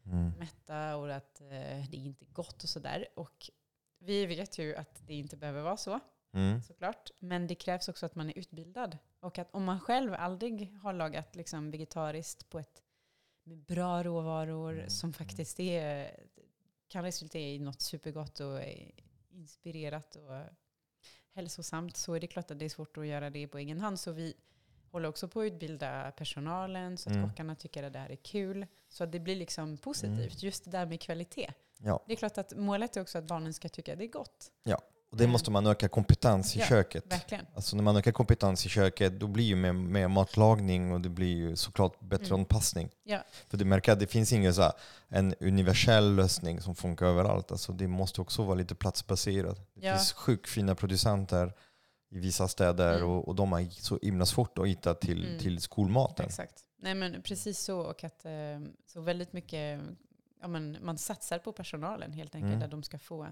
[0.07, 0.31] Mm.
[0.39, 1.47] mätta och att eh,
[1.91, 3.07] det är inte gott och sådär.
[3.17, 3.51] Och
[3.99, 6.01] vi vet ju att det inte behöver vara så,
[6.33, 6.63] Mm.
[6.63, 7.11] såklart.
[7.19, 8.99] Men det krävs också att man är utbildad.
[9.21, 12.83] Och att om man själv aldrig har lagat liksom, vegetariskt på ett
[13.45, 14.91] med bra råvaror Mm.
[14.91, 16.17] som faktiskt är,
[16.89, 18.61] kan resultera i något supergott och
[19.31, 20.43] inspirerat och
[21.35, 24.01] hälsosamt så är det klart att det är svårt att göra det på egen hand.
[24.01, 24.35] Så vi
[24.91, 27.29] håller också på att utbilda personalen så att Mm.
[27.31, 28.67] kockarna tycker att det här är kul.
[28.89, 30.43] Så att det blir liksom positivt.
[30.43, 31.53] Just det där med kvalitet.
[31.79, 32.05] Ja.
[32.07, 34.53] Det är klart att målet är också att barnen ska tycka att det är gott.
[35.15, 37.13] Och det måste man öka kompetens i Ja, köket.
[37.13, 37.47] Verkligen.
[37.55, 41.09] Alltså när man ökar kompetens i köket, då blir ju med, med matlagning och det
[41.09, 42.41] blir ju såklart bättre Mm.
[42.41, 42.91] anpassning.
[43.05, 43.19] Ja.
[43.49, 44.73] För du märker att det finns ingen så här,
[45.09, 47.53] en universell lösning som funkar överallt.
[47.53, 49.57] Alltså det måste också vara lite platsbaserat.
[49.75, 49.95] Det Ja.
[49.97, 51.53] finns sjukt fina producenter
[52.11, 53.09] i vissa städer Mm.
[53.09, 55.39] och, och de har så himla svårt att hitta till, Mm.
[55.39, 56.27] till skolmaten.
[56.27, 56.65] Exakt.
[56.83, 57.79] Nej men precis så.
[57.81, 58.33] Och att eh,
[58.87, 59.81] så väldigt mycket,
[60.41, 62.49] ja, men man satsar på personalen helt enkelt.
[62.51, 62.61] Mm.
[62.61, 63.27] Där de ska få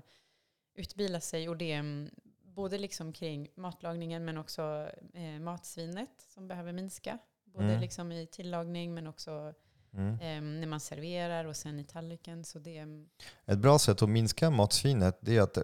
[0.75, 1.49] utbilda sig.
[1.49, 2.11] Och det mm,
[2.45, 7.19] både liksom kring matlagningen men också eh, matsvinnet som behöver minska.
[7.45, 7.81] Både Mm.
[7.81, 9.55] liksom i tillagning men också
[9.95, 10.15] Mm.
[10.15, 12.45] eh, när man serverar och sen i tallriken.
[12.45, 13.09] Så det, mm,
[13.47, 15.55] Ett bra sätt att minska matsvinnet är att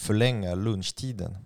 [0.00, 1.36] förlänga lunchtiden.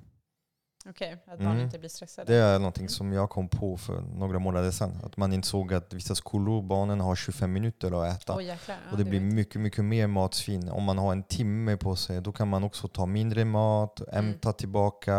[0.88, 1.44] Okej, att Mm.
[1.52, 2.32] barn inte blir stressade.
[2.32, 4.98] Det är någonting som jag kom på för några månader sedan.
[5.04, 8.34] Att man insåg att vissa skolor, barnen har 25 minuter att äta.
[8.34, 8.76] Åh, jäklar.
[8.92, 9.32] Och det blir vet.
[9.34, 10.68] mycket, mycket mer matsvinn.
[10.68, 14.24] Om man har en timme på sig, då kan man också ta mindre mat, Mm.
[14.24, 15.14] hämta tillbaka.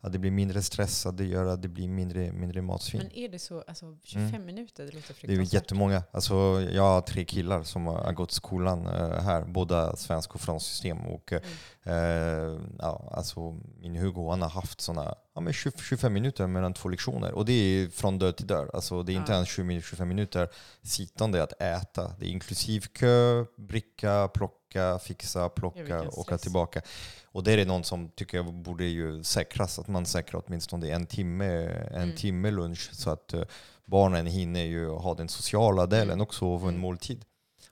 [0.00, 3.02] Att det blir mindre stressat, det gör att det blir mindre, mindre matsvinn.
[3.02, 5.52] Men är det så, alltså 25 minuter, det låter Det är fruktansvärt.
[5.54, 6.02] jättemånga.
[6.10, 6.34] Alltså,
[6.72, 10.98] jag har tre killar som har gått skolan eh, här, båda svensk och franskt system.
[10.98, 11.32] Och,
[11.88, 16.74] eh, ja, alltså, min Hugo han har haft såna, ja, men 20, 25 minuter mellan
[16.74, 17.32] två lektioner.
[17.32, 18.70] Och det är från dörr till dörr.
[18.74, 19.36] Alltså, det är inte Ja.
[19.36, 20.48] ens 20, min- 25 minuter
[20.82, 22.12] sittande att äta.
[22.18, 26.40] Det är inklusiv kö, bricka, plocka, fixa, plocka, åka stress.
[26.40, 26.80] tillbaka.
[27.32, 31.06] Och det är något som tycker jag borde ju säkras, att man säkrar åtminstone en
[31.06, 31.46] timme,
[31.90, 32.16] en Mm.
[32.16, 33.42] timme lunch så att eh,
[33.84, 36.20] barnen hinner ju ha den sociala delen Mm.
[36.20, 36.80] också av en Mm.
[36.80, 37.24] måltid.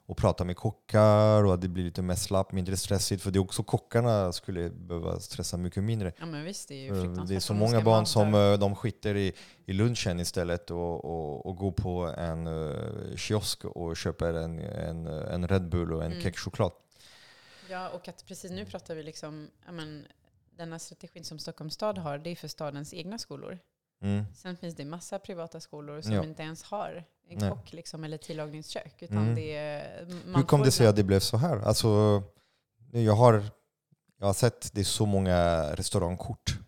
[0.08, 3.22] Och prata med kockar och att det blir lite mer slapp, mindre stressigt.
[3.22, 6.12] För det är också kockarna skulle behöva stressa mycket mindre.
[6.18, 7.28] Ja men visst, det är Eh, fruktansvärt.
[7.28, 9.32] Det är så många barn som eh, de skiter i,
[9.64, 15.06] i lunchen istället och, och, och går på en uh, kiosk och köper en, en,
[15.06, 16.22] en Red Bull och en Mm.
[16.22, 16.72] kexchoklad.
[17.70, 20.06] Ja, och att precis nu pratar vi liksom, men,
[20.56, 23.58] denna strategin som Stockholms stad har, det är för stadens egna skolor.
[24.02, 24.24] Mm.
[24.34, 26.24] Sen finns det massa privata skolor som Ja.
[26.24, 27.50] inte ens har en Nej.
[27.50, 28.94] kock liksom, eller tillagningskök.
[29.02, 29.34] Utan Mm.
[29.34, 29.82] det
[30.36, 31.56] Hur kom det sig att det blev så här?
[31.56, 32.22] Alltså,
[32.92, 33.42] jag, har,
[34.18, 36.58] jag har sett det är så många restaurangkort.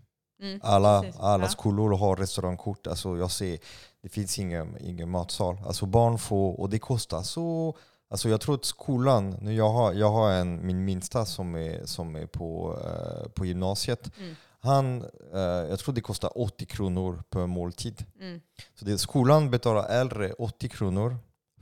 [0.42, 1.20] Mm, Alla, precis.
[1.20, 1.48] alla Ja.
[1.48, 2.86] skolor har restaurangkort.
[2.86, 3.58] Alltså jag ser,
[4.02, 5.58] det finns ingen, ingen matsal.
[5.66, 7.76] Alltså barn får, och det kostar så...
[8.10, 11.86] Alltså jag tror att skolan, nu jag har, jag har en, min minsta som är,
[11.86, 14.10] som är på, eh, på gymnasiet.
[14.18, 15.02] Mm, Han,
[15.34, 18.04] eh, jag tror det kostar 80 kronor per måltid.
[18.20, 18.40] mm,
[18.74, 21.16] Så det, skolan betalar äldre 80 kronor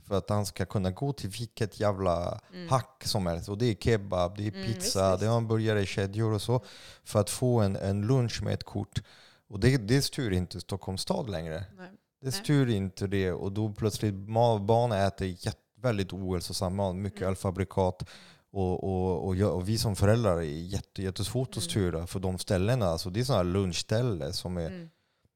[0.07, 2.69] för att han ska kunna gå till vilket jävla mm.
[2.69, 3.49] hack som helst.
[3.49, 6.41] Och det är kebab, det är Mm, pizza, visst, det är hamburgare i kedjor och
[6.41, 6.61] så.
[7.03, 9.01] För att få en, en lunch med ett kort.
[9.49, 11.65] Och det, det styr inte Stockholms stad längre.
[11.77, 11.89] Nej.
[12.21, 12.31] Det Nej.
[12.31, 13.31] styr inte det.
[13.31, 17.29] Och då plötsligt barn äter jätte, väldigt ohälsosam mat, mycket Mm.
[17.29, 18.09] alfabrikat.
[18.57, 21.69] Och, och, och, jag, och vi som föräldrar är jätte, jättesvårt att Mm.
[21.69, 22.85] styra för de ställena.
[22.85, 24.67] Alltså det är sådana här lunchställen som är...
[24.67, 24.89] Mm.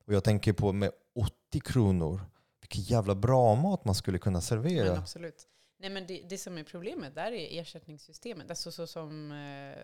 [0.08, 2.22] Och jag tänker på med 80 kronor,
[2.62, 4.98] vilken jävla bra mat man skulle kunna Men servera.
[4.98, 5.48] absolut.
[5.80, 8.50] Nej, men det, det som är problemet där är ersättningssystemet.
[8.50, 9.78] Alltså så som eh,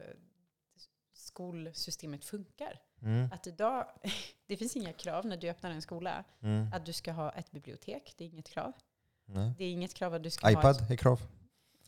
[1.14, 2.80] skolsystemet funkar.
[3.02, 3.86] Mm, Att idag,
[4.48, 7.52] det finns inga krav när du öppnar en skola mm, att du ska ha ett
[7.52, 8.14] bibliotek.
[8.18, 8.74] Det är inget krav.
[9.26, 9.54] nej.
[9.58, 11.22] Det är inget krav att du ska ha ett, iPad är krav.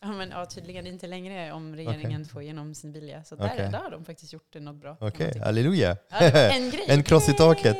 [0.00, 3.24] Ja, men, ja, tydligen inte längre om regeringen får igenom sin vilja.
[3.24, 3.68] Så där, Okej.
[3.72, 4.96] där har de faktiskt gjort det något bra.
[5.00, 5.44] Okej, tycka.
[5.44, 5.96] halleluja.
[6.08, 6.84] Ja, en grej.
[6.88, 7.76] En kross i taket.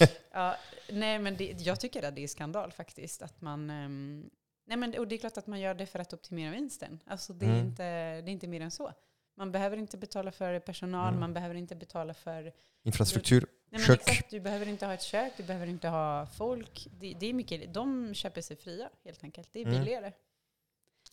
[0.36, 0.56] Ja,
[0.90, 3.22] nej, men det, jag tycker att det är skandal faktiskt.
[3.22, 4.30] Att man, ehm,
[4.66, 7.00] nej, men, och det är klart att man gör det för att optimera vinsten.
[7.06, 7.66] Alltså, det, är Mm.
[7.66, 7.82] inte,
[8.20, 8.92] det är inte mer än så.
[9.36, 11.20] Man behöver inte betala för personal, Mm.
[11.20, 12.52] man behöver inte betala för...
[12.84, 13.46] Infrastruktur.
[13.70, 14.00] Men Kök.
[14.00, 16.86] Exakt, du behöver inte ha ett kök, du behöver inte ha folk.
[17.00, 19.48] Det, det är mycket, de köper sig fria helt enkelt.
[19.52, 20.12] Det är Mm.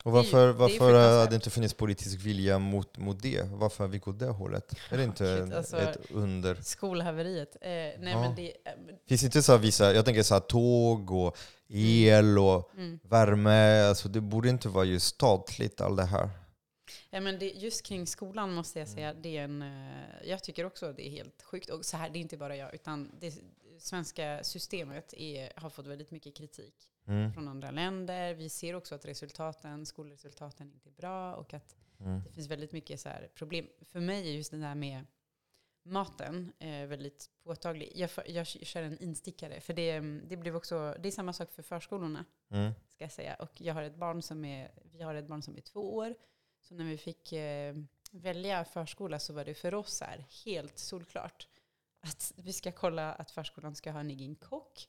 [0.04, 1.20] Och Det varför, det varför fruktansvärt.
[1.20, 3.44] hade det inte funnits politisk vilja mot, mot det?
[3.52, 4.74] Varför har vi gått det hållet?
[4.90, 6.56] Är det inte Shit, alltså- ett under?
[6.56, 7.56] Skolhaveriet.
[7.62, 8.22] Eh, nej, Ja.
[8.22, 8.54] men det,
[9.08, 11.38] Finns inte så vissa, jag tänker så här tåg och
[11.70, 13.00] el och mm.
[13.04, 16.30] värme, alltså det borde inte vara just statligt all det här.
[17.10, 20.66] Ja, men det, just kring skolan måste jag säga, det är en, eh, jag tycker
[20.66, 21.70] också att det är helt sjukt.
[21.70, 23.34] Och så här, det är inte bara jag, utan det
[23.80, 26.74] svenska systemet är, har fått väldigt mycket kritik
[27.08, 27.34] Mm.
[27.34, 28.34] från andra länder.
[28.34, 32.24] Vi ser också att resultaten, skolresultaten inte är bra och att Mm.
[32.24, 33.68] det finns väldigt mycket så problem.
[33.82, 35.06] För mig är just det där med
[35.84, 37.92] maten eh, väldigt påtaglig.
[37.96, 41.52] Jag, för- jag kör en instickare, för det, det, blev också, det är samma sak
[41.52, 42.72] för förskolorna Mm.
[42.90, 43.36] ska jag säga.
[43.36, 46.16] Och jag har ett barn som är, vi har ett barn som är två år.
[46.62, 47.76] Så när vi fick eh,
[48.12, 51.48] välja förskola så var det för oss här, helt solklart
[52.02, 54.88] att vi ska kolla att förskolan ska ha en egen kock.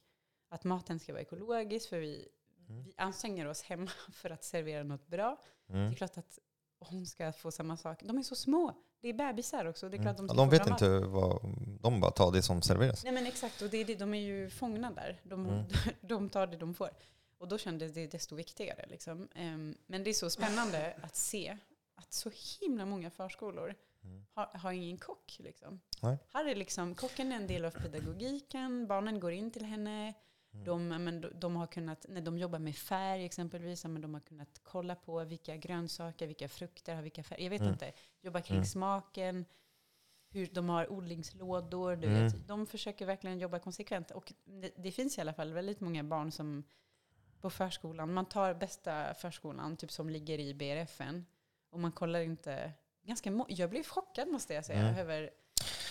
[0.52, 2.28] Att maten ska vara ekologisk, för vi,
[2.68, 2.84] Mm.
[2.84, 5.40] vi anstränger oss hemma för att servera något bra.
[5.66, 5.90] Det Mm.
[5.90, 6.38] är klart att
[6.78, 8.02] hon ska få samma sak.
[8.02, 8.74] De är så små.
[9.00, 9.88] Det är bebisar också.
[9.88, 10.26] Det är klart Mm.
[10.26, 11.40] de, Ja, de vet inte vad,
[11.80, 13.04] de bara tar det som serveras.
[13.04, 15.20] Nej men exakt, och det är det, de är ju fångna där.
[15.22, 15.64] De, Mm.
[16.00, 16.90] de tar det de får.
[17.38, 18.86] Och då kändes det desto viktigare.
[18.88, 19.28] Liksom.
[19.34, 21.58] Ehm, men det är så spännande att se
[21.94, 22.30] att så
[22.60, 23.74] himla många förskolor
[24.04, 24.24] Mm.
[24.32, 25.36] har, har ingen kock.
[25.38, 25.80] Liksom.
[26.32, 30.14] Här är liksom, kocken är en del av pedagogiken, barnen går in till henne.
[30.54, 30.64] Mm.
[30.64, 34.20] De, men, de, de har kunnat, när de jobbar med färg exempelvis, men de har
[34.20, 37.42] kunnat kolla på vilka grönsaker, vilka frukter har vilka färger.
[37.44, 37.72] Jag vet Mm.
[37.72, 37.92] inte.
[38.20, 38.66] Jobba kring Mm.
[38.66, 39.44] smaken,
[40.30, 41.96] hur de har odlingslådor.
[41.96, 42.22] Du Mm.
[42.24, 42.48] vet.
[42.48, 44.10] De försöker verkligen jobba konsekvent.
[44.10, 46.64] Och det, det finns i alla fall väldigt många barn som
[47.40, 51.24] på förskolan, man tar bästa förskolan, typ som ligger i BRFN,
[51.70, 52.72] och man kollar inte,
[53.02, 54.98] ganska jag blev chockad måste jag säga, Mm.
[55.00, 55.30] över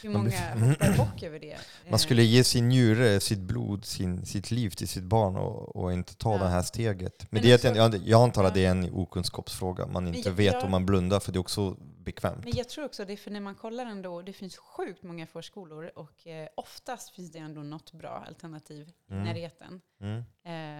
[0.04, 1.58] hur Man många hoppar bock över det.
[1.90, 5.94] Man skulle ge sin njure, sitt blod, sin, sitt liv till sitt barn och, och
[5.94, 6.44] inte ta Ja.
[6.44, 7.20] det här steget.
[7.20, 9.88] Men, Men det också- ett- jag, jag antar att det är en okunskapsfråga.
[9.88, 12.44] Man inte jag- vet om man blundar för det är också bekvämt.
[12.44, 15.92] Men jag tror också det, för när man kollar ändå, det finns sjukt många förskolor
[15.96, 19.22] och eh, oftast finns det ändå något bra alternativ Mm.
[19.22, 19.82] i närheten.
[20.02, 20.18] Mm.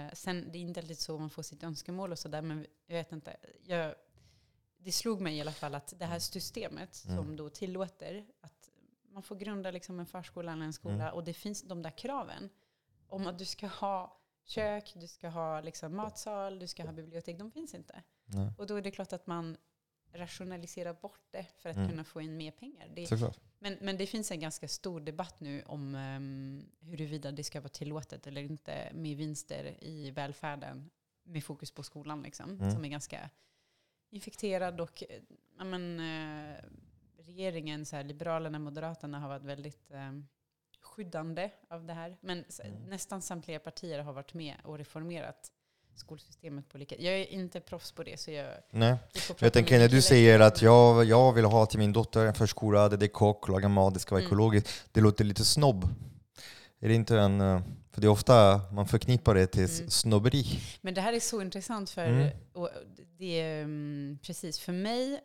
[0.08, 2.96] Eh, sen det är inte alltid så man får sitt önskemål och sådär, men jag
[2.96, 3.36] vet inte.
[3.66, 3.94] Jag,
[4.84, 7.18] det slog mig i alla fall att det här systemet Mm.
[7.18, 8.70] som då tillåter att
[9.14, 11.14] man får grunda liksom en förskola eller en skola Mm.
[11.14, 12.50] och det finns de där kraven
[13.08, 17.40] om att du ska ha kök, du ska ha liksom matsal, du ska ha bibliotek,
[17.40, 18.04] de finns inte.
[18.26, 18.52] Nej.
[18.58, 19.58] Och då är det klart att man
[20.14, 21.90] rationaliserar bort det för att Mm.
[21.90, 22.88] kunna få in mer pengar.
[22.96, 23.40] Det, Såklart.
[23.60, 27.70] men, men det finns en ganska stor debatt nu om um, huruvida det ska vara
[27.70, 30.90] tillåtet eller inte med vinster i välfärden
[31.24, 32.72] med fokus på skolan, liksom, Mm.
[32.72, 33.30] som är ganska
[34.10, 34.82] infekterad.
[34.82, 35.22] Och eh,
[35.58, 36.64] ja, men, eh,
[37.26, 40.12] regeringen, så här, Liberalerna, Moderaterna har varit väldigt eh,
[40.82, 42.18] skyddande av det här.
[42.22, 42.84] Men Mm.
[42.90, 45.52] nästan samtliga partier har varit med och reformerat
[45.96, 46.96] skolsystemet på olika...
[47.00, 48.54] Jag är inte proffs på det, så jag...
[48.72, 48.96] Nej.
[49.40, 52.90] Jag tänker när du säger att jag, jag vill ha till min dotter en förskola
[52.90, 54.28] där det är kock, laga mat, det ska vara Mm.
[54.30, 54.70] ekologiskt.
[54.92, 55.88] Det låter lite snobb.
[56.80, 57.42] Är det inte en...
[57.42, 57.62] eh,
[57.92, 59.90] För det är ofta man förknippar det till Mm.
[59.90, 60.60] snobberi.
[60.82, 62.30] Men det här är så intressant för, Mm.
[63.18, 65.20] det är mm, precis för mig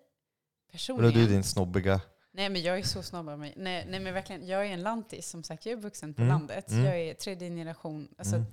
[0.68, 1.12] Eller personligen.
[1.14, 2.01] du din snobbiga...
[2.32, 3.55] Nej men jag är så snabb av mig.
[3.56, 5.66] Nej, nej men verkligen, jag är en lantis som sagt.
[5.66, 6.32] Jag är vuxen på Mm.
[6.32, 6.70] landet.
[6.70, 6.84] Mm.
[6.84, 8.09] Jag är tredje generation.
[8.18, 8.47] Alltså, Mm.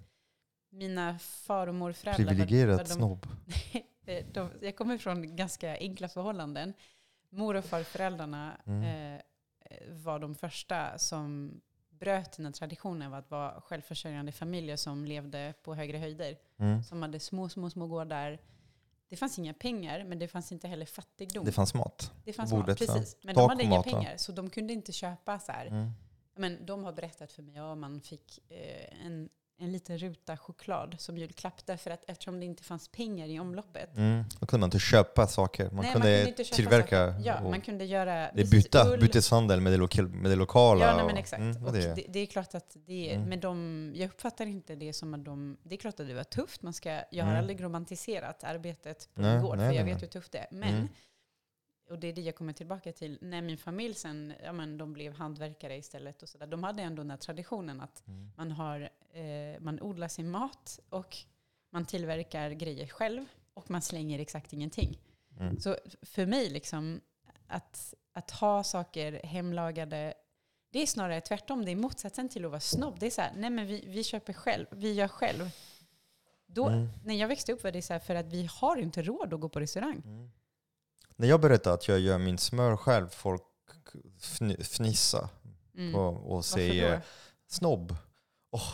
[0.71, 2.23] Mina far och morföräldrar.
[2.25, 3.27] var- Privilegierat var de- snobb.
[4.05, 6.73] Eh, de, jag kommer från ganska enkla förhållanden.
[7.29, 9.15] Mor och farföräldrarna Mm.
[9.15, 9.21] eh,
[9.89, 11.51] var de första som
[11.89, 16.37] bröt den här traditionen av att vara självförsörjande familjer som levde på högre höjder.
[16.59, 16.83] Mm.
[16.83, 18.39] Som hade små, små, små gårdar.
[19.13, 21.45] Det fanns inga pengar, men det fanns inte heller fattigdom.
[21.45, 22.11] Det fanns mat.
[22.25, 23.17] Det fanns bordet, mat, precis.
[23.23, 25.65] Men de hade inga pengar, så de kunde inte köpa så här.
[25.65, 25.91] Mm.
[26.35, 29.29] Men de har berättat för mig, ja man fick eh, en,
[29.63, 31.65] en liten ruta choklad som julklapp.
[31.65, 33.97] Därför att eftersom det inte fanns pengar i omloppet.
[33.97, 34.23] Mm.
[34.39, 35.69] Då kunde man inte köpa saker.
[35.71, 37.11] Man Nej, kunde, inte köpa tillverka.
[37.13, 37.25] saker.
[37.25, 38.31] Ja, man kunde göra...
[38.33, 40.85] det byta, byteshandel med det, lokal, med det lokala.
[40.85, 41.39] Ja, nej, men exakt.
[41.39, 43.29] Mm, och det, det, det är klart att det Mm.
[43.29, 46.23] men de, jag uppfattar inte det som att de, det är klart att det var
[46.23, 46.61] tufft.
[46.61, 47.37] Man ska, jag har Mm.
[47.39, 50.47] aldrig romantiserat arbetet på Nej, gård, nej, för jag vet hur tufft det är.
[50.51, 50.87] Men, Mm.
[51.93, 54.93] Och det är det jag kommer tillbaka till, när min familj sen, ja men de
[54.93, 56.47] blev hantverkare istället och sådär.
[56.47, 58.31] De hade ändå den här traditionen att Mm.
[58.37, 61.17] man, har, eh, man odlar sin mat och
[61.69, 64.99] man tillverkar grejer själv och man slänger exakt ingenting.
[65.39, 65.59] Mm.
[65.59, 67.01] Så för mig, liksom,
[67.47, 70.13] att, att ha saker hemlagade,
[70.69, 71.65] det är snarare tvärtom.
[71.65, 72.99] Det är motsatsen till att vara snobb.
[72.99, 75.49] Det är så här, nej men vi, vi köper själv, vi gör själv.
[76.45, 76.87] Då, Mm.
[77.05, 79.39] När jag växte upp var det så här, för att vi har inte råd att
[79.39, 80.01] gå på restaurang.
[80.05, 80.31] Mm.
[81.15, 83.41] När jag berättar att jag gör min smör själv, folk
[84.21, 85.29] fn- fnissar
[85.77, 85.93] Mm.
[85.93, 87.01] på, och Varför säger
[87.47, 87.95] snobb.
[88.51, 88.73] Åh,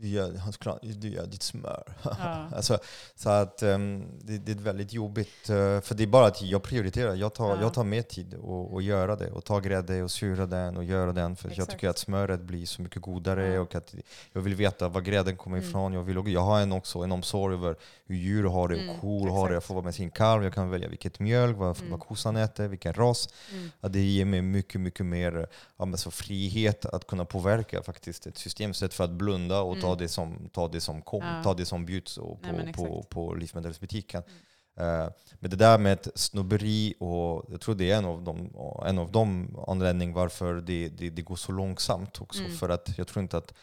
[0.00, 1.82] du, gör, Hans Klan, du gör ditt smör.
[2.04, 2.48] Ja.
[2.56, 2.78] alltså,
[3.16, 5.48] så att ehm, det, det är väldigt jobbigt.
[5.50, 7.14] eh, för det är bara att jag prioriterar.
[7.14, 7.62] Jag tar, Ja.
[7.62, 9.30] jag tar mer tid och, och göra det.
[9.30, 11.36] Och ta grädde och syra den och göra den.
[11.36, 11.70] För jag Exakt.
[11.70, 13.46] tycker att smöret blir så mycket godare.
[13.52, 13.60] Ja.
[13.60, 13.94] Och att
[14.32, 15.68] jag vill veta var grädden kommer Mm.
[15.68, 15.92] ifrån.
[15.92, 19.00] Jag, vill, jag har en också en omsorg över hur djur har det och Mm,
[19.00, 19.52] kor har det.
[19.54, 19.66] Jag exakt.
[19.66, 20.44] får vara med sin kalv.
[20.44, 21.90] Jag kan välja vilket mjölk, vad, Mm.
[21.90, 23.28] vad kossan äter, vilken ras.
[23.52, 23.70] Mm.
[23.80, 25.46] Ja, det ger mig mycket, mycket mer
[25.78, 29.80] ja, men så frihet att kunna påverka faktiskt ett system istället för att blunda och
[29.80, 29.98] ta Mm.
[29.98, 31.42] det som, ta det som, kom, Ja.
[31.42, 34.22] ta det som bjuds och Nej, på, på, på livsmedelsbutiken.
[34.22, 34.40] Mm.
[34.80, 35.10] Eh,
[35.40, 38.50] men det där med snobberi, och jag tror det är en av de,
[38.86, 42.42] en av de anledningarna varför det, det, det går så långsamt också.
[42.42, 42.56] Mm.
[42.56, 43.54] För att jag tror inte att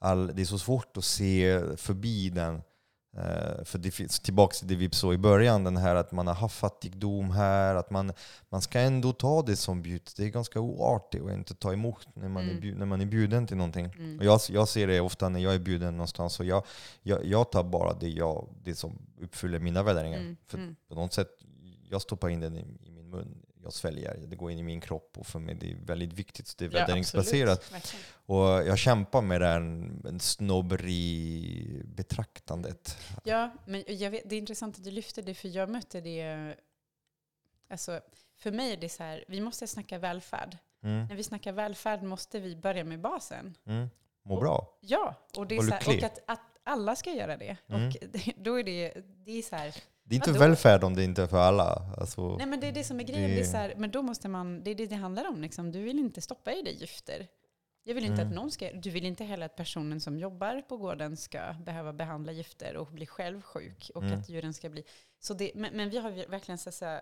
[0.00, 2.62] all, det är så svårt att se förbi den
[3.64, 6.34] för det finns tillbaka till det vi sa i början, den här att man har
[6.34, 8.12] haft fattigdom här, att man,
[8.48, 10.14] man ska ändå ta det som bjuds.
[10.14, 12.60] Det är ganska oartigt att inte ta emot när man, är, Mm.
[12.60, 13.84] bjud, när man är bjuden till någonting.
[13.98, 14.18] Mm.
[14.18, 16.64] Och jag, jag ser det ofta när jag är bjuden någonstans, så jag,
[17.02, 20.18] jag, jag tar bara det, jag, det som uppfyller mina värderingar.
[20.18, 20.36] Mm.
[20.46, 20.76] För Mm.
[20.88, 21.28] på något sätt,
[21.88, 24.80] jag stoppar in den i, i min mun, jag sväljer, det går in i min
[24.80, 26.46] kropp och för mig det är väldigt viktigt.
[26.46, 27.72] Så det är värderingsbaserat.
[28.26, 32.98] och jag kämpar med det här snobberi-betraktandet.
[33.24, 36.54] Ja, men vet, det är intressant att du lyfter det, för jag mötte det...
[37.70, 38.00] Alltså,
[38.36, 40.58] för mig är det så här, vi måste snacka välfärd.
[40.82, 41.06] Mm.
[41.06, 43.56] När vi snackar välfärd måste vi börja med basen.
[43.66, 43.90] Mm.
[44.22, 44.78] Må bra.
[44.80, 47.56] Ja, och, det är Var så här, och att, att alla ska göra det.
[47.68, 47.88] Mm.
[47.88, 47.94] Och
[48.36, 49.74] då är det, det är så här,
[50.10, 50.40] Det är inte Vadå?
[50.40, 51.94] välfärd om det inte är för alla.
[51.98, 53.30] Alltså, nej men det är det som är grejen.
[53.30, 55.40] Det- Det är så här, men då måste man, det är det det handlar om.
[55.42, 55.72] Liksom.
[55.72, 57.28] Du vill inte stoppa i dig gifter.
[57.84, 58.28] Jag vill inte Mm.
[58.28, 61.92] att någon ska, du vill inte heller att personen som jobbar på gården ska behöva
[61.92, 63.90] behandla gifter och bli själv sjuk.
[63.94, 64.18] Och Mm.
[64.20, 64.84] att djuren ska bli...
[65.20, 67.00] Så det, men, men vi har verkligen så att säga,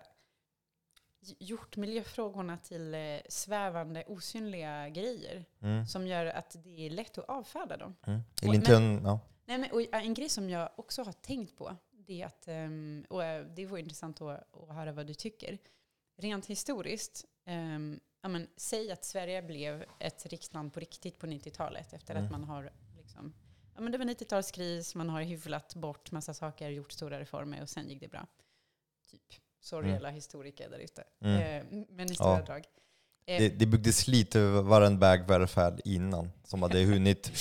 [1.39, 5.45] gjort miljöfrågorna till eh, svävande, osynliga grejer.
[5.61, 5.85] mm.
[5.87, 7.95] Som gör att det är lätt att avfärda dem.
[8.07, 8.19] Mm.
[8.47, 9.19] Och- inte en, ja.
[9.45, 11.75] Nej, men, en grej som jag också har tänkt på,
[12.09, 15.57] det är att, ehm, och eh, det vore intressant att, att höra vad du tycker.
[16.17, 21.93] Rent historiskt, um, ja, men, säg att Sverige blev ett riksland på riktigt på 90-talet
[21.93, 22.25] efter Mm.
[22.25, 23.33] att man har, liksom,
[23.75, 27.69] ja, men det var 90-talskris, man har hyvlat bort massa saker, gjort stora reformer och
[27.69, 28.27] sen gick det bra.
[29.11, 29.21] Typ.
[29.61, 29.97] Sorry Mm.
[29.97, 31.03] alla historiker där ute.
[31.21, 31.41] Mm.
[31.41, 32.45] Eh, men i stora Ja.
[32.45, 32.63] drag.
[33.25, 37.31] Det, det byggdes lite varann bag välfärd innan, som hade hunnit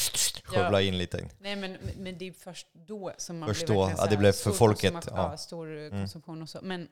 [0.48, 1.28] skövla in lite.
[1.38, 4.32] Nej, men, men det är först då som man Först blev då, ja, det blev
[4.32, 5.36] för folket, ja.
[5.36, 5.90] Stor eh, Mm.
[6.00, 6.58] konsumtion och så.
[6.62, 6.88] Men,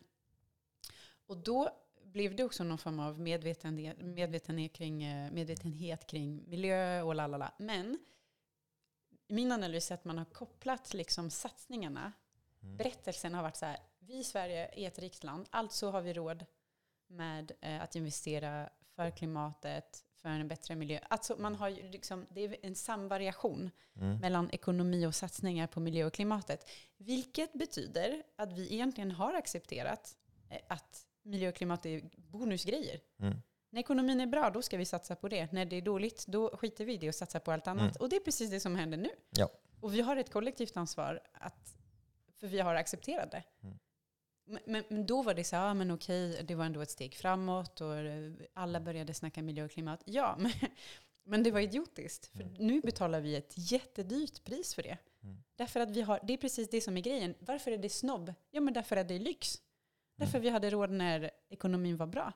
[1.27, 1.70] och då
[2.05, 7.53] blev det också någon form av medvetenhet, medvetenhet, kring, eh, medvetenhet kring miljö och lalala.
[7.59, 7.99] Men
[9.28, 12.12] min analys är att man har kopplat liksom satsningarna,
[12.62, 12.77] Mm.
[12.77, 16.45] berättelsen har varit så här, vi i Sverige är ett riksland, alltså har vi råd
[17.07, 20.98] med eh, att investera för klimatet, för en bättre miljö.
[21.10, 23.70] Alltså man har liksom, det är en samvariation
[24.01, 24.18] Mm.
[24.18, 26.70] mellan ekonomi och satsningar på miljö och klimatet.
[26.97, 30.16] Vilket betyder att vi egentligen har accepterat
[30.51, 33.01] eh, att miljö och klimat är bonusgrejer.
[33.18, 33.38] Mm.
[33.70, 35.52] När ekonomin är bra, då ska vi satsa på det.
[35.52, 37.82] När det är dåligt, då skiter vi i det och satsar på allt annat.
[37.82, 37.97] Mm.
[38.01, 39.10] Och det är precis det som händer nu.
[39.30, 39.48] Ja.
[39.80, 41.76] Och vi har ett kollektivt ansvar, att,
[42.40, 43.43] för vi har accepterat det.
[43.62, 43.78] Mm.
[44.47, 47.14] Men, men, då var det så här, ja men okej, det var ändå ett steg
[47.14, 50.02] framåt och eh, alla började snacka miljö och klimat.
[50.05, 50.52] Ja, men,
[51.24, 52.27] men det var idiotiskt.
[52.27, 52.55] För Mm.
[52.55, 54.98] nu betalar vi ett jättedyrt pris för det.
[55.23, 55.36] Mm.
[55.56, 57.35] Därför att vi har, det är precis det som är grejen.
[57.39, 58.35] Varför är det snobb?
[58.51, 59.62] Ja men därför att det är lyx.
[60.16, 60.43] Därför Mm.
[60.43, 62.32] vi hade råd när ekonomin var bra.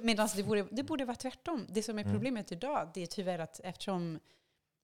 [0.00, 1.66] Medan det borde, det borde vara tvärtom.
[1.68, 2.14] Det som är Mm.
[2.14, 4.18] problemet idag, det är tyvärr att eftersom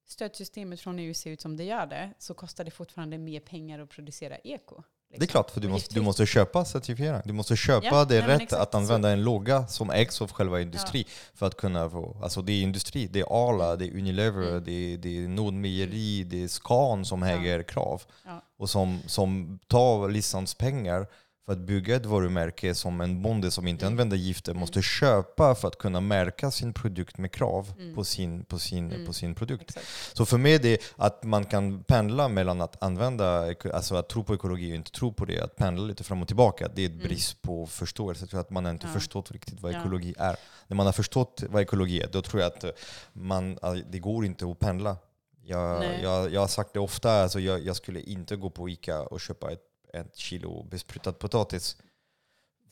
[0.07, 3.79] stödsystemet från EU ser ut som det gör det, så kostar det fortfarande mer pengar
[3.79, 4.83] att producera eko.
[5.11, 5.33] Det är liksom.
[5.33, 7.21] klart, för du måste, du måste köpa certifiering.
[7.25, 10.61] Du måste köpa Ja, det nej, rätt att använda en logga som ägs av själva
[10.61, 12.17] industri för att kunna få...
[12.23, 14.65] Alltså det är industri, det är Arla, det är Unilever, Mm.
[14.65, 17.29] det är, det är Nordmejeri, det är Scan som Ja.
[17.29, 18.03] äger krav.
[18.27, 18.43] Ja.
[18.59, 21.07] Och som, som tar licenspengar
[21.51, 23.93] för att bygga ett varumärke som en bonde som inte Mm.
[23.93, 27.95] använder gifter måste köpa för att kunna märka sin produkt med krav Mm.
[27.95, 29.07] på, sin, på, sin, Mm.
[29.07, 29.63] på sin produkt.
[29.71, 30.17] Exakt.
[30.17, 34.25] Så för mig är det att man kan pendla mellan att använda, alltså att tro
[34.25, 36.87] på ekologi och inte tro på det, att pendla lite fram och tillbaka, det är
[36.87, 37.05] ett Mm.
[37.07, 38.23] brist på förståelse.
[38.23, 38.93] Jag tror att man inte Ja.
[38.93, 39.81] förstått riktigt vad Ja.
[39.81, 40.37] ekologi är.
[40.69, 42.65] När man har förstått vad ekologi är, då tror jag att
[43.13, 43.59] man,
[43.91, 44.97] det går inte att pendla.
[45.45, 49.03] Jag, jag, jag har sagt det ofta, alltså jag, jag skulle inte gå på Ica
[49.03, 49.61] och köpa ett,
[49.95, 51.77] ett kilo besprutad potatis.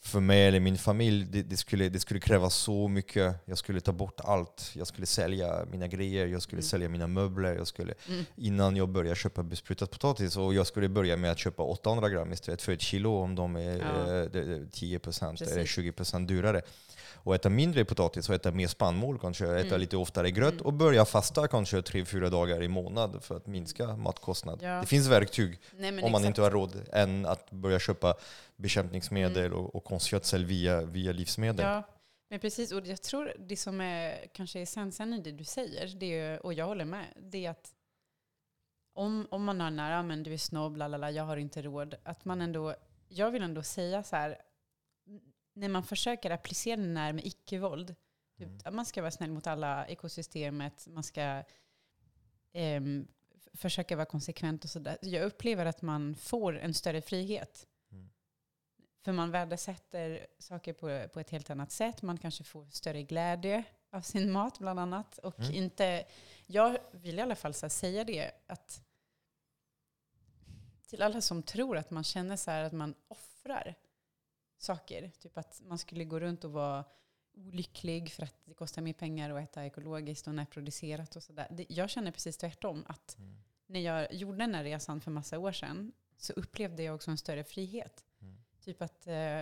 [0.00, 3.36] För mig eller min familj, det, det, skulle, det skulle kräva så mycket.
[3.44, 4.70] Jag skulle ta bort allt.
[4.74, 6.68] Jag skulle sälja mina grejer, jag skulle Mm.
[6.68, 7.54] sälja mina möbler.
[7.56, 8.24] Jag skulle, Mm.
[8.36, 10.36] innan jag började köpa besprutad potatis.
[10.36, 13.56] Och jag skulle börja med att köpa 800 gram istället för ett kilo om de
[13.56, 13.84] är Ja.
[14.16, 15.70] eh, det- det- 10% eller Precis.
[15.70, 16.62] 20% dyrare.
[17.22, 19.80] Och äta mindre potatis och äta mer spannmål kanske, äta Mm.
[19.80, 20.66] lite oftare gröt Mm.
[20.66, 24.58] och börja fasta kanske 3-4 dagar i månad för att minska matkostnad.
[24.62, 24.80] Ja.
[24.80, 26.26] Det finns verktyg Nej, om man exakt.
[26.26, 28.14] inte har råd än att börja köpa
[28.56, 29.58] bekämpningsmedel Mm.
[29.58, 31.66] och, och konstgödsel via, via livsmedel.
[31.66, 31.82] Ja,
[32.30, 32.72] men precis.
[32.72, 36.54] Och jag tror det som är kanske essensen i det du säger, det är, och
[36.54, 37.72] jag håller med, det är att
[38.94, 42.24] om, om man har nära, men du är snobb, lalala, jag har inte råd, att
[42.24, 42.74] man ändå,
[43.08, 44.38] jag vill ändå säga så här,
[45.58, 47.86] när man försöker applicera den här med icke-våld,
[48.38, 48.60] typ, Mm.
[48.64, 51.42] att man ska vara snäll mot alla, ekosystemet, man ska
[53.36, 54.98] f- försöka vara konsekvent och sådär.
[55.02, 57.66] Jag upplever att man får en större frihet.
[57.92, 58.10] Mm.
[59.04, 62.02] För man värdesätter saker på, på ett helt annat sätt.
[62.02, 65.18] Man kanske får större glädje av sin mat bland annat.
[65.18, 65.54] Och Mm.
[65.54, 66.04] inte,
[66.46, 68.82] jag vill i alla fall säga det att
[70.86, 73.74] till alla som tror att man känner så här att man offrar
[74.58, 75.10] saker.
[75.18, 76.84] Typ att man skulle gå runt och vara
[77.36, 81.66] olycklig för att det kostar mer pengar att äta ekologiskt och närproducerat och sådär.
[81.68, 82.84] Jag känner precis tvärtom.
[82.88, 83.34] Att Mm.
[83.66, 87.18] när jag gjorde den här resan för massa år sedan så upplevde jag också en
[87.18, 88.04] större frihet.
[88.20, 88.36] Mm.
[88.64, 89.40] Typ att eh,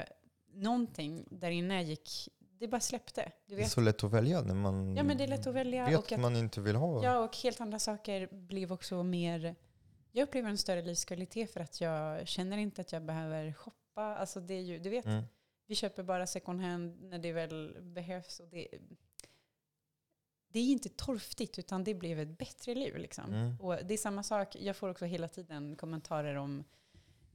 [0.53, 3.33] någonting där inne gick, det bara släppte.
[3.47, 5.87] Det är så lätt att välja när man Ja men det är lätt att välja.
[5.89, 7.05] vet Och att, man inte vill ha.
[7.05, 9.55] ja, och helt andra saker blev också mer,
[10.13, 13.77] jag upplever en större livskvalitet för att jag känner inte att jag behöver shoppa.
[14.03, 15.25] Alltså det är ju, du vet, Mm.
[15.67, 18.41] vi köper bara second hand när det väl behövs.
[18.41, 18.69] Och det,
[20.49, 22.97] det är inte torftigt utan det blev ett bättre liv.
[22.97, 23.35] Liksom.
[23.35, 23.61] Mm.
[23.61, 26.65] Och det är samma sak, jag får också hela tiden kommentarer om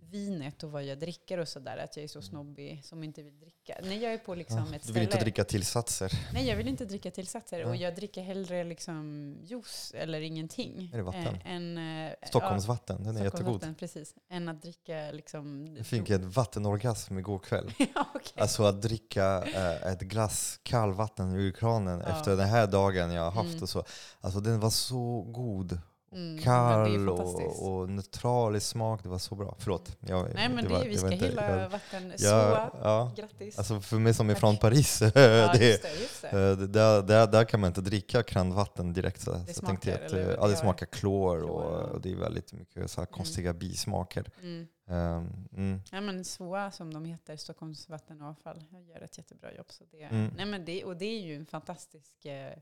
[0.09, 1.77] vinet och vad jag dricker och sådär.
[1.77, 3.77] Att jag är så snobbig som inte vill dricka.
[3.83, 4.69] När jag är på liksom Mm.
[4.71, 6.11] Ja, ett du vill inte dricka tillsatser.
[6.33, 7.63] Nej, jag vill inte dricka tillsatser.
[7.63, 7.81] Och Nej.
[7.81, 10.89] jag dricker hellre liksom juice eller ingenting.
[10.93, 11.35] Är det vatten?
[11.35, 13.41] Eh, än, eh, Stockholmsvatten, den är ja, jättegod.
[13.41, 14.15] Stockholmsvatten, precis.
[14.29, 15.75] Än att dricka liksom...
[15.77, 17.73] Jag fick en vattenorgasm igår kväll.
[17.95, 18.33] ja, okej.
[18.35, 22.17] Alltså att dricka eh, ett glass kallvatten ur kranen Ja.
[22.17, 23.63] efter den här dagen jag har haft Mm.
[23.63, 23.83] och så.
[24.21, 25.79] Alltså den var så god.
[26.13, 29.03] Mm, det Kall och, och neutral i smak.
[29.03, 29.55] Det var så bra.
[29.59, 29.97] Förlåt.
[29.99, 32.13] Jag, Nej, men det, var- vi ska inte- hylla jag- vatten.
[32.17, 33.11] Så, ja.
[33.17, 33.57] grattis.
[33.57, 36.27] Alltså för mig som är från Paris, ja, det, just det, just det.
[36.27, 39.21] eh, det, där, där, där kan man inte dricka kranvatten direkt.
[39.21, 42.01] Så, Det så jag smakar, att, eller eh, ja, det smakar klor Klor, och, och
[42.01, 44.25] det är väldigt mycket så här konstiga bismaker.
[44.41, 44.67] Mm.
[44.87, 45.81] Um, mm.
[45.91, 49.65] Ja, men SOA som de heter, Stockholms vatten och avfall, jag gör ett jättebra jobb.
[49.69, 50.31] Så det, Mm.
[50.37, 52.53] nej, men det, och det är ju en fantastisk eh,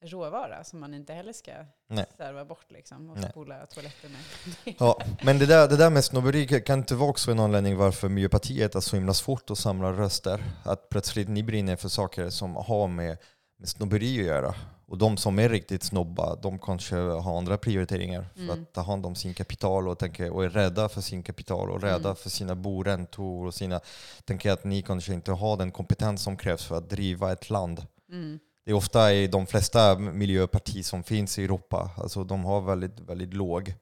[0.00, 1.52] råvara som man inte heller ska
[1.88, 2.06] Nej.
[2.16, 3.30] slarva bort liksom, och Nej.
[3.30, 4.74] spola toaletten med.
[4.78, 8.08] Ja, men det där, det där med snobberi kan inte vara också en anledning varför
[8.08, 10.44] Miljöpartiet är så himla svårt att samla röster.
[10.64, 13.18] Att plötsligt ni brinner för saker som har med,
[13.58, 14.54] med snobberi att göra.
[14.88, 18.62] Och de som är riktigt snobba, de kanske har andra prioriteringar för Mm.
[18.62, 21.82] att ta hand om sin kapital och, tänker, och är rädda för sin kapital och
[21.82, 22.16] rädda Mm.
[22.16, 23.80] för sina boräntor och sina...
[24.24, 27.86] Tänker att ni kanske inte har den kompetens som krävs för att driva ett land.
[28.12, 28.38] Mm.
[28.66, 33.00] Det är ofta i de flesta miljöpartier som finns i Europa, alltså de har väldigt,
[33.00, 33.74] väldigt låg.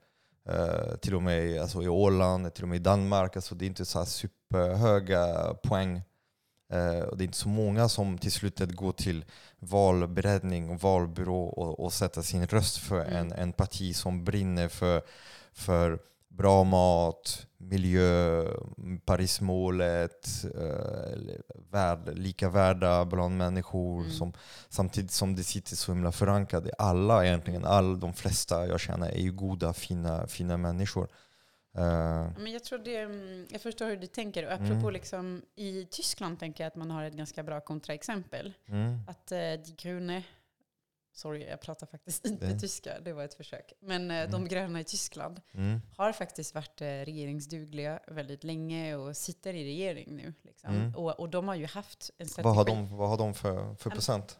[0.48, 3.36] Eh, till och med i- alltså i Åland, till och med i Danmark.
[3.36, 6.02] Alltså det är inte så här superhöga poäng.
[6.72, 9.24] Eh, och det är inte så många som till slutet går till
[9.58, 13.16] valberedning och valbyrå och, och sätter sin röst för Mm.
[13.16, 15.02] en, en parti som brinner för,
[15.52, 15.98] för
[16.28, 18.44] bra mat, miljö,
[19.04, 21.18] Parismålet, eh,
[21.70, 24.00] värld, lika värda bland människor.
[24.00, 24.12] Mm.
[24.12, 24.32] Som,
[24.68, 26.64] samtidigt som det sitter så himla förankrat.
[26.78, 31.08] Alla egentligen, all, de flesta jag känner är ju goda, fina, fina människor.
[31.76, 32.92] Eh, Men jag, tror det,
[33.52, 34.46] jag förstår hur du tänker.
[34.46, 34.92] Och apropå Mm.
[34.92, 38.52] liksom, i Tyskland tänker jag att man har ett ganska bra kontraexempel.
[38.68, 40.22] mm, Att eh, Die Grüne,
[41.14, 42.58] sorry jag pratar faktiskt inte Nej.
[42.60, 43.72] tyska, det var ett försök.
[43.80, 44.48] Men eh, de Mm.
[44.48, 45.80] gröna i Tyskland Mm.
[45.96, 50.34] har faktiskt varit eh, regeringsdugliga väldigt länge och sitter i regering nu.
[50.42, 50.74] Liksom.
[50.74, 50.94] Mm.
[50.94, 52.44] Och, och de har ju haft en strategi.
[52.44, 54.38] Vad har de, vad har de för, för En- procent?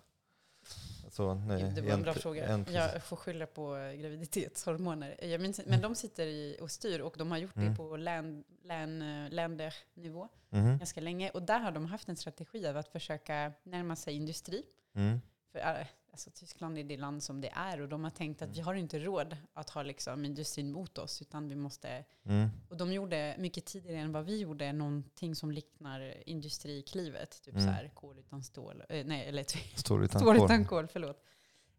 [1.05, 2.65] Alltså, nej, det var en bra fråga.
[2.69, 5.25] Jag får skylla på eh, graviditetshormoner.
[5.25, 7.71] Jag minns, men de sitter i, och styr och de har gjort Mm.
[7.71, 10.79] det på län, län, ländernivå Mhm.
[10.79, 11.31] ganska länge.
[11.31, 14.63] Och där har de haft en strategi av att försöka närma sig industri.
[14.95, 15.21] Mm.
[15.53, 18.55] För, alltså, Tyskland är det land som det är och de har tänkt att Mm.
[18.55, 22.49] vi har inte råd att ha liksom, industrin mot oss utan vi måste Mm.
[22.69, 27.43] och de gjorde mycket tidigare än vad vi gjorde någonting som liknar industriklivet.
[27.45, 27.67] Typ Mm.
[27.67, 28.83] så här kol utan stål.
[28.89, 29.45] Eh, nej, eller
[29.79, 31.23] Står utan stål utan kol, förlåt.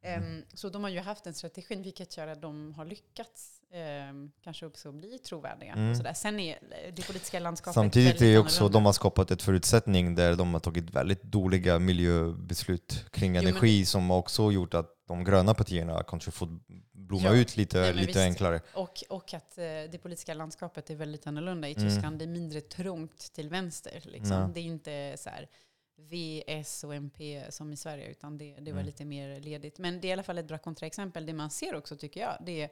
[0.06, 0.24] Mm.
[0.38, 4.32] Ehm, så de har ju haft en strategi vilket gör att de har lyckats ehm,
[4.44, 5.74] kanske också bli trovärdiga.
[5.74, 5.92] Mm.
[5.92, 6.14] Och så där.
[6.14, 6.60] Sen är
[6.96, 8.78] det politiska landskapet Samtidigt är också annorlunda.
[8.80, 13.86] de har skapat ett förutsättning där de har tagit väldigt dåliga miljöbeslut kring Jo, energi
[13.86, 16.50] som har också gjort att de gröna partierna kanske fått
[16.92, 18.18] blomma Ja, ut lite, nej, lite visst.
[18.20, 18.62] enklare.
[18.74, 21.90] Och, och att eh, det politiska landskapet är väldigt annorlunda i Mm.
[21.90, 22.20] Tyskland.
[22.20, 24.02] Det är mindre trångt till vänster.
[24.04, 24.52] Liksom.
[24.54, 25.48] Det är inte så här
[25.98, 28.86] V, S och MP som i Sverige, utan det, det var Mm.
[28.86, 29.78] lite mer ledigt.
[29.80, 31.26] Men det är i alla fall ett bra kontraexempel.
[31.26, 32.70] Det man ser också, tycker jag, det är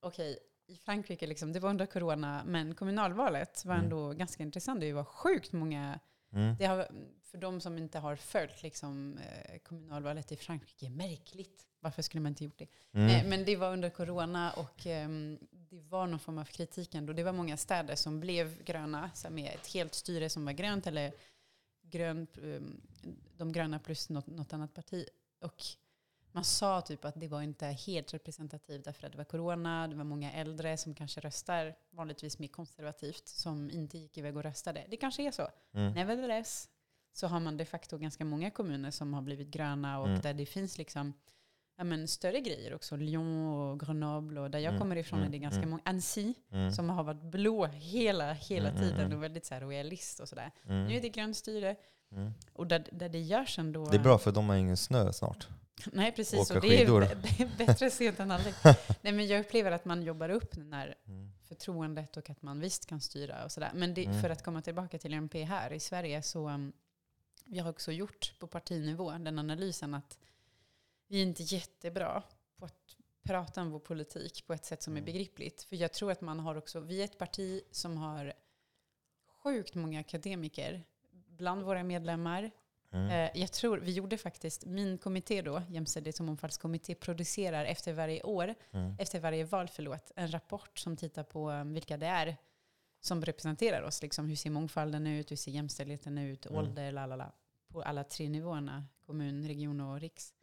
[0.00, 3.84] okej, i Frankrike, liksom, det var under corona, men kommunalvalet var Mm.
[3.84, 4.80] ändå ganska intressant.
[4.80, 6.00] Det var sjukt många
[6.32, 6.56] Mm.
[6.58, 6.88] det har,
[7.22, 11.66] för de som inte har följt liksom, eh, kommunalvalet i Frankrike, märkligt.
[11.80, 12.66] Varför skulle man inte gjort det?
[12.92, 13.06] Mm.
[13.10, 17.12] Eh, Men det var under corona och ehm, det var någon form av kritik ändå.
[17.12, 20.86] Det var många städer som blev gröna, så med ett helt styre som var grönt
[20.86, 21.12] eller
[21.92, 22.80] grön, ehm,
[23.36, 25.06] de gröna plus något, något annat parti.
[25.40, 25.62] Och
[26.32, 29.96] man sa typ att det var inte helt representativt därför att det var corona, det
[29.96, 34.86] var många äldre som kanske röstar vanligtvis mer konservativt som inte gick iväg och röstade.
[34.88, 35.48] Det kanske är så.
[35.72, 35.92] Mm.
[35.92, 36.68] Nevertheless
[37.12, 40.20] så har man de facto ganska många kommuner som har blivit gröna och Mm.
[40.20, 41.12] där det finns liksom
[41.76, 42.96] ja, men större grejer också.
[42.96, 45.70] Lyon och Grenoble och där jag Mm, kommer ifrån mm, är det ganska mm.
[45.70, 45.82] många.
[45.84, 46.72] Annecy Mm.
[46.72, 50.50] som har varit blå hela, hela tiden och väldigt så här royalist och sådär.
[50.62, 51.76] Nu är det grönt styre
[52.52, 53.84] och där, där det görs ändå...
[53.86, 55.48] Det är bra för de har ingen snö snart.
[55.92, 58.54] Nej precis, Åka och det är, bättre sent än aldrig.
[59.00, 61.32] Nej men jag upplever att man jobbar upp den här Mm.
[61.48, 63.70] förtroendet och att man visst kan styra och sådär.
[63.74, 64.20] Men det, Mm.
[64.22, 66.72] för att komma tillbaka till MP här i Sverige så um,
[67.44, 70.18] vi har också gjort på partinivå den analysen att
[71.12, 72.22] vi är inte jättebra
[72.56, 75.04] på att prata om vår politik på ett sätt som är Mm.
[75.04, 75.62] begripligt.
[75.62, 78.32] För jag tror att man har också, vi är ett parti som har
[79.42, 80.82] sjukt många akademiker
[81.28, 82.50] bland våra medlemmar.
[82.92, 83.10] Mm.
[83.10, 88.22] Eh, Jag tror, vi gjorde faktiskt, min kommitté då, Jämställdhets och mångfaldskommitté, producerar efter varje
[88.22, 88.96] år Mm.
[88.98, 92.36] efter varje val, förlåt, en rapport som tittar på um, vilka det är
[93.00, 94.02] som representerar oss.
[94.02, 95.30] Liksom, hur ser mångfalden ut?
[95.30, 96.46] Hur ser jämställdheten ut?
[96.46, 96.58] Mm.
[96.58, 97.32] Ålder, lalala.
[97.68, 100.34] På alla tre nivåerna, kommun, region och riks.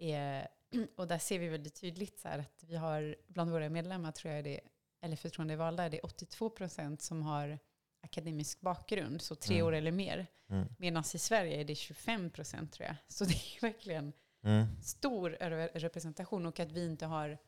[0.00, 0.46] Eh,
[0.96, 4.44] och där ser vi väldigt tydligt så att vi har, bland våra medlemmar tror jag
[4.44, 4.60] det,
[5.02, 7.58] eller förtroendevalda, är det 82 procent som har
[8.02, 9.66] akademisk bakgrund, så tre Mm.
[9.66, 10.26] år eller mer.
[10.50, 10.68] Mm.
[10.78, 12.96] Medan i Sverige är det 25 procent tror jag.
[13.08, 14.12] Så det är verkligen
[14.42, 14.66] Mm.
[14.82, 17.38] stor re- representation och att vi inte har,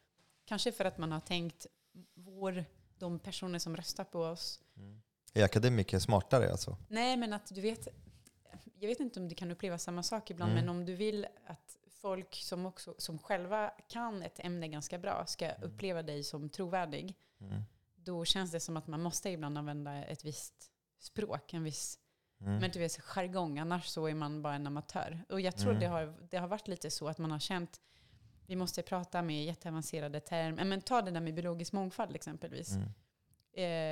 [0.45, 1.67] kanske för att man har tänkt
[2.15, 2.65] vår,
[2.99, 4.61] de personer som röstar på oss.
[5.35, 6.77] Är akademiker smartare alltså?
[6.89, 7.89] Nej men att du vet,
[8.81, 10.65] jag vet inte om du kan uppleva samma sak ibland, Mm.
[10.65, 15.27] men om du vill att folk som, också, som själva kan ett ämne ganska bra
[15.27, 15.63] ska Mm.
[15.63, 17.63] uppleva dig som trovärdig, Mm.
[17.95, 21.99] då känns det som att man måste ibland använda ett visst språk, en viss
[22.41, 22.59] Mm.
[22.59, 25.25] men du vet, jargong, annars så är man bara en amatör.
[25.29, 25.81] Och jag tror Mm.
[25.81, 27.81] det, har, det har varit lite så att man har känt,
[28.47, 30.65] vi måste prata med jätteavancerade termer.
[30.65, 32.71] Men ta det där med biologisk mångfald exempelvis.
[32.73, 32.89] Mm.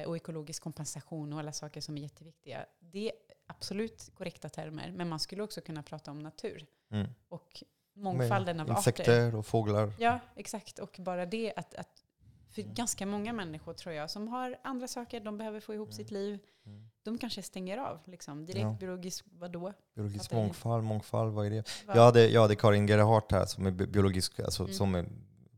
[0.03, 2.67] Eh, och ekologisk kompensation och alla saker som är jätteviktiga.
[2.79, 3.13] Det är
[3.47, 6.67] absolut korrekta termer, men man skulle också kunna prata om natur.
[6.91, 7.07] Mm.
[7.29, 7.65] Och
[8.01, 8.77] mångfalden av arter.
[8.79, 9.93] Insekter och fåglar.
[9.99, 10.79] Ja, exakt.
[10.79, 11.89] Och bara det att, att
[12.55, 12.75] för Mm.
[12.75, 15.97] ganska många människor tror jag som har andra saker, de behöver få ihop Mm.
[15.97, 16.39] sitt liv.
[16.67, 16.89] Mm.
[17.03, 17.99] De kanske stänger av.
[18.05, 18.47] Liksom.
[18.47, 18.77] Direkt Ja.
[18.81, 19.73] biologisk, vadå?
[19.95, 21.65] Biologisk mångfald, mångfald, vad är det?
[21.87, 24.75] Vad- Jag hade, jag hade Karin Gerhardt här som är bi- biologisk, alltså, Mm.
[24.75, 25.07] som är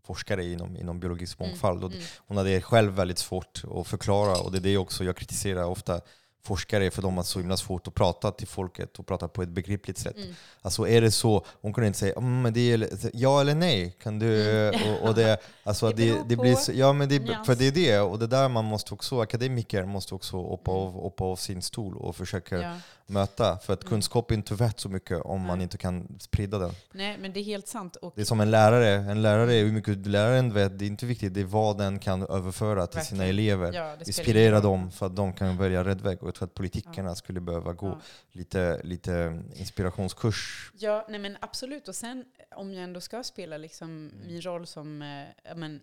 [0.05, 1.85] forskare inom, inom biologisk Mm, mångfald.
[1.85, 2.03] Och mm.
[2.27, 6.01] Hon hade själv väldigt svårt att förklara och det är det också jag kritiserar ofta
[6.45, 9.49] forskare för de har så himla svårt att prata till folket och prata på ett
[9.49, 10.17] begripligt sätt.
[10.17, 10.35] Mm.
[10.63, 13.97] Alltså är det så, hon kunde inte säga mm, det är, ja eller nej.
[14.03, 14.93] Kan du, Mm.
[14.93, 17.73] och, och det, alltså Det det, det blir så, ja men det, för det är
[17.73, 20.83] det, och det där man måste också, akademiker måste också hoppa, Mm.
[20.83, 22.75] av, hoppa av sin stol och försöka Ja.
[23.13, 23.59] Möta.
[23.59, 23.89] För att Mm.
[23.91, 25.63] kunskap är inte värt så mycket om man Nej.
[25.63, 26.71] inte kan sprida den.
[26.93, 27.97] Nej, men det är helt sant.
[27.97, 31.07] Och Det är som en lärare, en lärare, hur mycket läraren vet, det är inte
[31.07, 33.73] viktigt, det är vad den kan överföra till sina elever.
[33.73, 36.23] ja, Inspirera dem för att de kan välja rätt väg.
[36.23, 38.01] Och jag tror att politikerna skulle behöva gå Ja.
[38.33, 40.71] lite, lite inspirationskurs.
[40.79, 41.89] Ja, nej men absolut.
[41.89, 42.25] Och sen
[42.57, 44.27] om jag ändå ska spela liksom Mm.
[44.27, 45.09] min roll som eh,
[45.45, 45.81] ja, men,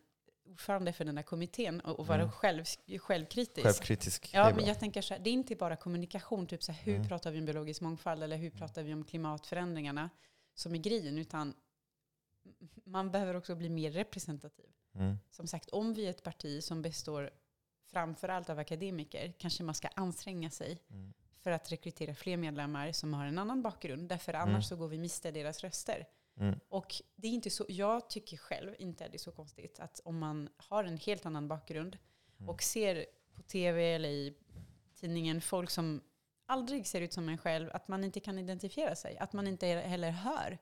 [0.52, 2.32] ordförande för den här kommittén och, och vara Mm.
[2.32, 2.64] själv,
[3.00, 3.64] självkritisk.
[3.66, 4.30] Självkritisk.
[4.34, 6.96] Ja, men jag tänker så här, det är inte bara kommunikation, typ så här, hur
[6.96, 7.08] Mm.
[7.08, 10.10] pratar vi om biologisk mångfald eller hur pratar vi om klimatförändringarna
[10.56, 11.54] som är grejen, utan
[12.84, 14.70] man behöver också bli mer representativ.
[14.96, 15.18] Mm.
[15.32, 17.30] Som sagt, om vi är ett parti som består
[17.92, 21.14] framförallt av akademiker, kanske man ska anstränga sig Mm.
[21.40, 24.62] för att rekrytera fler medlemmar som har en annan bakgrund, därför annars Mm.
[24.64, 26.08] så går vi miste deras röster.
[26.40, 26.60] Mm.
[26.70, 30.02] Och det är inte så, jag tycker själv inte att det är så konstigt att
[30.04, 31.98] om man har en helt annan bakgrund
[32.40, 32.50] Mm.
[32.50, 34.34] och ser på tv eller i
[34.96, 36.02] tidningen folk som
[36.46, 39.18] aldrig ser ut som en själv, att man inte kan identifiera sig.
[39.18, 40.58] Att man inte heller hör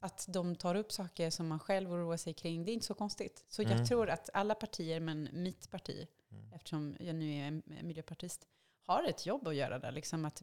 [0.00, 2.64] att de tar upp saker som man själv oroar sig kring.
[2.64, 3.44] Det är inte så konstigt.
[3.48, 3.76] Så Mm.
[3.78, 6.52] jag tror att alla partier, men mitt parti, Mm.
[6.52, 8.46] eftersom jag nu är miljöpartist,
[8.82, 9.92] har ett jobb att göra där.
[9.92, 10.42] Liksom att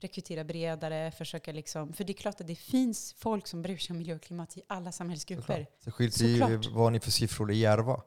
[0.00, 1.92] rekrytera bredare, försöka liksom...
[1.92, 4.56] För det är klart att det finns folk som bryr sig om miljö och klimat
[4.56, 5.66] i alla samhällsgrupper.
[5.84, 6.40] Särskilt i
[6.72, 8.02] vad ni för siffror i Järva?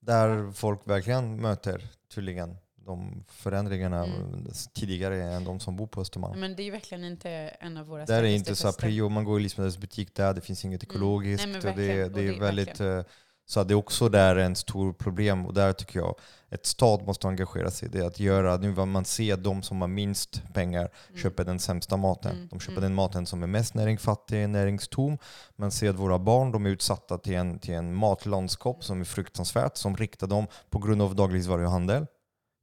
[0.00, 4.46] Där folk verkligen möter tydligen de förändringarna Mm.
[4.74, 6.40] tidigare än de som bor på Östermalm.
[6.40, 9.24] Men det är ju verkligen inte en av våra Där är inte så prio, man
[9.24, 10.96] går i livsmedelsbutik där, det finns inget Mm.
[10.96, 11.46] ekologiskt.
[11.46, 12.12] Nej, men och det, verkligen.
[12.12, 13.02] det är det- väldigt, eh,
[13.48, 15.46] så det är också där en stor problem.
[15.46, 16.14] Och där tycker jag
[16.50, 17.88] ett stad måste engagera sig.
[17.88, 21.20] Det är att göra, nu vad man ser de som har minst pengar Mm.
[21.22, 22.36] köper den sämsta maten.
[22.36, 22.82] Mm, De köper mm.
[22.82, 25.18] den maten som är mest näringsfattig, näringstom.
[25.56, 29.04] Man ser att våra barn de är utsatta till en, till en matlandskap som är
[29.04, 32.06] fruktansvärt, som riktar dem på grund av dagligvaruhandel.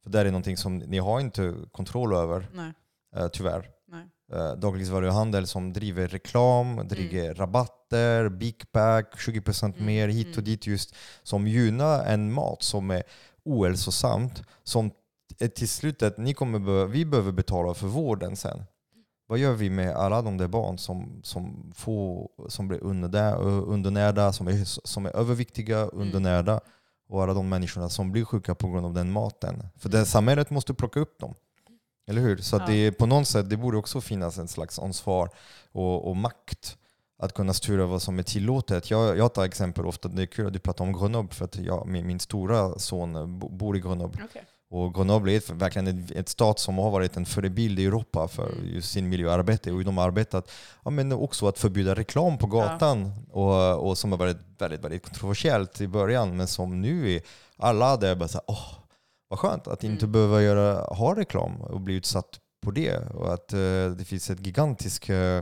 [0.03, 2.47] För det är någonting som ni har inte kontroll över,
[3.15, 3.69] eh, tyvärr.
[4.33, 10.45] Eh, dagligvaruhandel som driver reklam, driver rabatter, Big Pack, 20% Mm, mer hit och mm.
[10.45, 13.03] dit just som gynnar en mat som är
[13.45, 14.91] ohälsosamt som
[15.55, 18.63] till slutet, ni kommer be- vi behöver betala för vården sen.
[19.27, 24.33] Vad gör vi med alla de där barn som, som, får, som blir undernär, undernärda,
[24.33, 25.89] som är, som är överviktiga, Mm.
[26.01, 26.59] undernärda
[27.09, 29.67] och alla de människorna som blir sjuka på grund av den maten.
[29.77, 29.99] För Mm.
[29.99, 31.35] det samhället måste plocka upp dem.
[32.07, 32.37] Eller hur?
[32.37, 32.65] Så Ja.
[32.67, 35.29] det på något sätt, det borde också finnas en slags ansvar
[35.71, 36.77] och, och makt
[37.19, 38.91] att kunna styra vad som är tillåtet.
[38.91, 41.55] Jag, jag tar exempel ofta, det är kul att du pratar om Grenoble för att
[41.55, 44.21] jag, min, min stora son bo- bor i Grenoble.
[44.29, 44.43] Okej.
[44.69, 48.27] Och Grenoble är ett, verkligen ett, ett stat som har varit en förebild i Europa
[48.27, 48.65] för Mm.
[48.75, 49.71] just sin miljöarbete.
[49.71, 50.51] Och de har arbetat
[50.85, 53.11] ja, men också att förbjuda reklam på gatan.
[53.31, 56.37] Och, och som har varit väldigt, väldigt kontroversiellt i början.
[56.37, 57.21] Men som nu är
[57.57, 58.67] alla där bara så här, åh,
[59.33, 60.11] vad skönt att inte Mm.
[60.11, 62.97] behöva göra, ha reklam och bli utsatt på det.
[62.97, 65.09] Och att eh, det finns ett gigantiskt...
[65.09, 65.39] eh,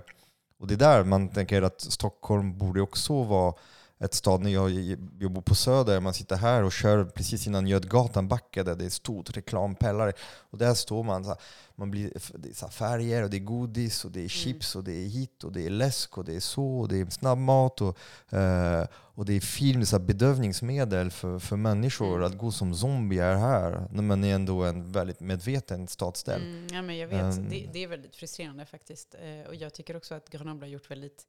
[0.59, 3.53] och det är där man tänker att Stockholm borde också vara
[3.99, 4.41] ett stad.
[4.41, 4.71] När jag,
[5.19, 8.85] jag bor på Söder, man sitter här och kör precis innan Götgatan backe där det
[8.85, 10.13] är stort reklampelare.
[10.51, 11.39] Och där står man, så här,
[11.81, 14.91] man blir, det är färger och det är godis och det är chips och det
[14.91, 17.97] är hit och det är läsk och det är så och det är snabbmat och,
[18.33, 22.15] eh, och det är film, så bedövningsmedel för, för människor.
[22.15, 22.23] Mm.
[22.23, 26.41] Att gå som zombier här när man är ändå en väldigt medveten stadsdel.
[26.41, 27.37] Mm, ja, men jag vet.
[27.37, 29.15] Um, det, det är väldigt frustrerande faktiskt.
[29.15, 31.23] Eh, och jag tycker också att Grenoble har gjort väldigt,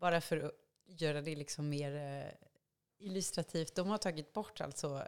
[0.00, 0.52] bara för att
[1.00, 5.02] göra det liksom mer eh, illustrativt, de har tagit bort alltså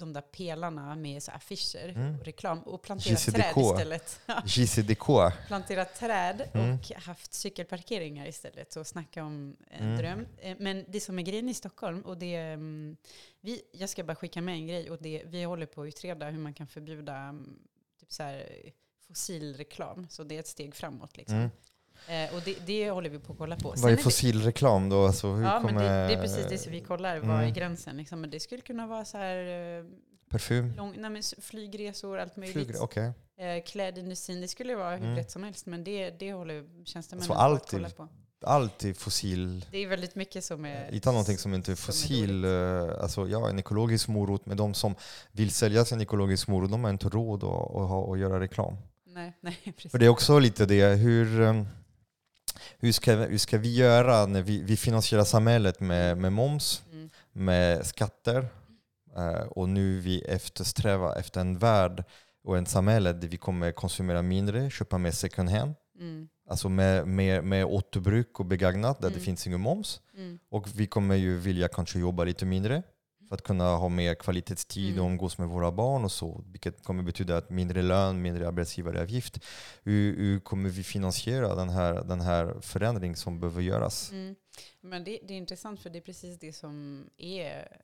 [0.00, 2.18] de där pelarna med så affischer Mm.
[2.20, 4.20] och reklam och planterat träd istället.
[4.44, 5.06] JCDK.
[5.46, 6.74] planterat träd Mm.
[6.78, 8.72] och haft cykelparkeringar istället.
[8.72, 9.98] Så snacka om en Mm.
[9.98, 10.26] dröm.
[10.38, 12.96] Eh, Men det som är grejen i Stockholm, och det, mm,
[13.40, 16.30] vi, jag ska bara skicka med en grej, och det, vi håller på att utreda
[16.30, 17.58] hur man kan förbjuda mm,
[18.00, 18.48] typ så här,
[19.08, 20.06] fossilreklam.
[20.10, 21.16] Så det är ett steg framåt.
[21.16, 21.36] Liksom.
[21.36, 21.50] Mm.
[22.08, 23.74] Eh, och det, det håller vi på att kolla på.
[23.76, 25.06] Vad är fossilreklam då?
[25.06, 27.18] Alltså, hur Ja, kommer men det, det är precis det som vi kollar.
[27.18, 27.52] Vad är Mm.
[27.54, 27.96] gränsen?
[27.96, 28.20] Liksom.
[28.20, 29.36] Men det skulle kunna vara så här,
[29.78, 29.84] eh,
[30.30, 30.72] Parfym?
[30.76, 32.66] lång, nej, flygresor, allt möjligt.
[32.66, 33.12] Flyg, Okej.
[33.38, 35.14] Eh, klädindustrin, det skulle vara hur Mm.
[35.14, 35.66] brett som helst.
[35.66, 38.08] Men det, det håller tjänstemännen Så på att kolla är- på.
[38.44, 39.64] Allt är fossil.
[39.70, 40.92] Det är väldigt mycket som är...
[40.92, 42.42] Hitta någonting som inte är är fossil.
[42.42, 42.90] dåligt.
[42.96, 44.46] eh, alltså, ja, en ekologisk morot.
[44.46, 44.94] Men de som
[45.32, 48.76] vill sälja sin ekologisk morot, de har inte råd att, att, att göra reklam.
[49.06, 49.90] Nej, nej, precis.
[49.90, 51.62] För det är också lite det, hur, eh,
[52.78, 57.10] hur, ska, hur ska vi göra när vi, vi finansierar samhället med, med moms, Mm.
[57.32, 58.48] med skatter
[59.16, 62.04] eh, och nu vi eftersträvar efter en värld
[62.44, 66.28] och ett samhälle där vi kommer konsumera mindre, köpa mer second hand, Mm.
[66.50, 69.24] alltså med, med, med återbruk och begagnat där det Mm.
[69.24, 70.00] finns ingen moms.
[70.16, 70.38] Mm.
[70.50, 72.82] Och vi kommer ju vilja kanske jobba lite mindre
[73.30, 75.12] för att kunna ha mer kvalitetstid och Mm.
[75.12, 76.44] umgås med våra barn och så.
[76.46, 79.38] Vilket kommer betyda att mindre lön, mindre arbetsgivaravgift.
[79.82, 84.10] Hur, hur kommer vi finansiera den här, den här förändring som behöver göras?
[84.12, 84.34] Mm.
[84.80, 87.76] Men det, det är intressant för det är precis det som är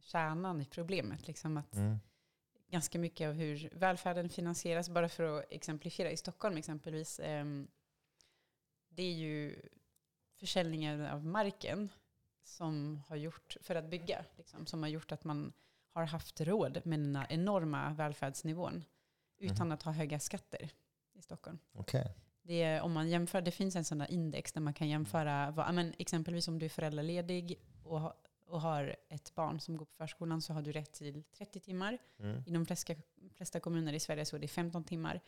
[0.00, 1.26] kärnan i problemet.
[1.26, 1.98] Liksom att Mm.
[2.70, 4.88] ganska mycket av hur välfärden finansieras.
[4.90, 7.68] Bara för att exemplifiera, i Stockholm exempelvis, ehm,
[8.88, 9.56] det är ju
[10.40, 11.88] försäljningen av marken
[12.48, 15.52] som har gjort, för att bygga, liksom, som har gjort att man
[15.92, 18.84] har haft råd med den enorma välfärdsnivån
[19.38, 20.70] utan att ha höga skatter
[21.14, 21.58] i Stockholm.
[21.72, 22.14] Okej.
[22.42, 25.74] Det, om man jämför, det finns en sån där index där man kan jämföra, vad,
[25.74, 28.16] men exempelvis om du är föräldraledig och, ha-
[28.46, 31.98] och har ett barn som går på förskolan så har du rätt till 30 timmar.
[32.18, 32.42] Mm.
[32.46, 32.94] I de flesta,
[33.36, 35.20] flesta kommuner i Sverige så är det 15 timmar.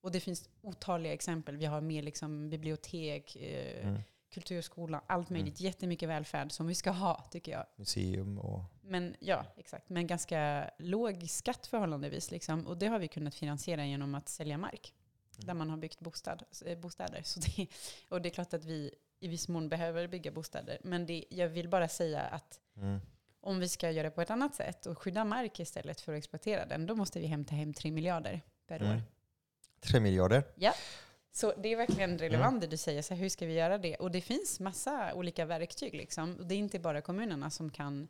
[0.00, 1.56] Och det finns otaliga exempel.
[1.56, 4.00] Vi har med liksom bibliotek, eh, Mm.
[4.32, 5.60] Kulturskola, allt möjligt.
[5.60, 7.66] Jättemycket välfärd som vi ska ha, tycker jag.
[7.76, 8.64] Museum och...
[8.80, 9.88] Men ja, exakt.
[9.88, 12.30] Men ganska låg skatt förhållandevis.
[12.30, 12.66] Liksom.
[12.66, 14.94] Och det har vi kunnat finansiera genom att sälja mark.
[15.36, 17.22] Där man har byggt bostad, eh, bostäder.
[17.24, 17.66] Så det,
[18.08, 20.78] och det är klart att vi i viss mån behöver bygga bostäder.
[20.84, 23.00] Men det, jag vill bara säga att Mm.
[23.40, 26.18] om vi ska göra det på ett annat sätt och skydda mark istället för att
[26.18, 28.92] exploatera den, då måste vi hämta hem 3 miljarder per Mm.
[28.96, 29.02] år.
[29.80, 30.44] Tre miljarder.
[31.34, 33.02] Så det är verkligen relevant det du säger.
[33.02, 33.96] Så hur ska vi göra det?
[33.96, 35.94] Och det finns massa olika verktyg.
[35.94, 36.36] Liksom.
[36.36, 38.08] Och det är inte bara kommunerna som kan,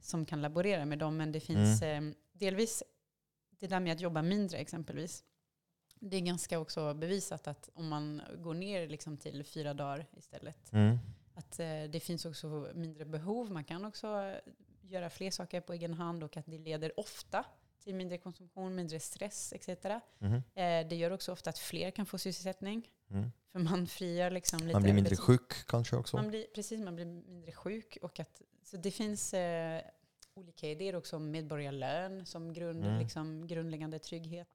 [0.00, 2.82] som kan laborera med dem, men det finns eh, delvis
[3.58, 5.24] det där med att jobba mindre exempelvis.
[5.94, 10.72] Det är ganska också bevisat att om man går ner liksom till fyra dagar istället,
[10.72, 10.98] Mm.
[11.34, 13.50] att eh, det finns också mindre behov.
[13.52, 17.44] Man kan också eh, göra fler saker på egen hand och att det leder ofta
[17.80, 19.68] till mindre konsumtion, mindre stress etc.
[20.18, 20.34] Mhm.
[20.34, 22.90] Eh, det gör också ofta att fler kan få sysselsättning.
[23.10, 23.32] Mm.
[23.52, 26.16] För man frigör liksom lite Man blir mindre arbets- sjuk kanske också.
[26.16, 27.98] Man blir, precis, man blir mindre sjuk.
[28.02, 29.82] Och att, så det finns eh,
[30.34, 32.98] olika idéer också om medborgarlön som grund, Mm.
[32.98, 34.48] liksom, grundläggande trygghet.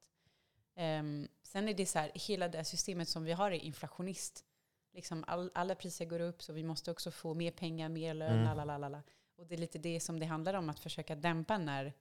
[0.75, 4.45] Ehm, sen är det så här, hela det systemet som vi har är inflationist.
[4.93, 8.39] Liksom all, alla priser går upp så vi måste också få mer pengar, mer lön,
[8.39, 8.57] Mm.
[8.57, 9.03] lalalala.
[9.37, 11.93] Och det är lite det som det handlar om, att försöka dämpa när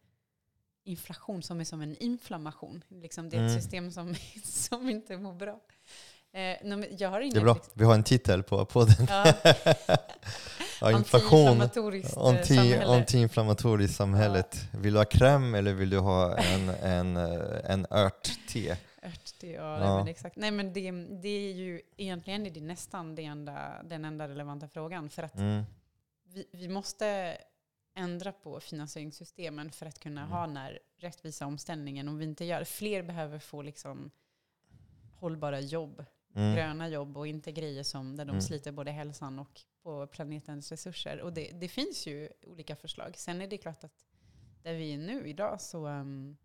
[0.85, 2.85] inflation som är som en inflammation.
[2.89, 3.61] Liksom det är ett Mm.
[3.62, 5.61] system som, som inte mår bra.
[6.32, 6.43] Eh,
[6.98, 7.56] jag har Det inga är bra.
[7.74, 9.06] Vi har en titel på podden.
[9.09, 9.32] Ja,
[10.81, 11.61] Ja, inflation.
[11.61, 12.86] antiinflammatoriskt eh, Anti, samhälle.
[12.86, 14.59] antiinflammatoriskt samhället.
[14.73, 18.77] Vill du ha kräm eller vill du ha en, en, eh, en ört-te?
[19.02, 19.97] Örtte, ja, Ja.
[19.98, 20.36] Men exakt.
[20.36, 20.90] Nej, men det,
[21.23, 25.11] det är ju egentligen är det nästan det enda, den enda relevanta frågan.
[25.11, 25.62] För att Mm.
[26.32, 27.36] vi, vi måste
[27.95, 30.33] ändra på finansieringssystemen för att kunna Mm.
[30.33, 32.09] ha den här rättvisa omställningen.
[32.09, 34.11] Om vi inte gör Fler behöver få liksom
[35.15, 36.05] hållbara jobb,
[36.37, 36.55] Mm.
[36.55, 38.43] gröna jobb och inte grejer som där de Mm.
[38.43, 41.21] sliter både hälsan och på planetens resurser.
[41.21, 43.15] Och det, det finns ju olika förslag.
[43.19, 44.05] Sen är det klart att
[44.62, 46.37] där vi är nu idag så um,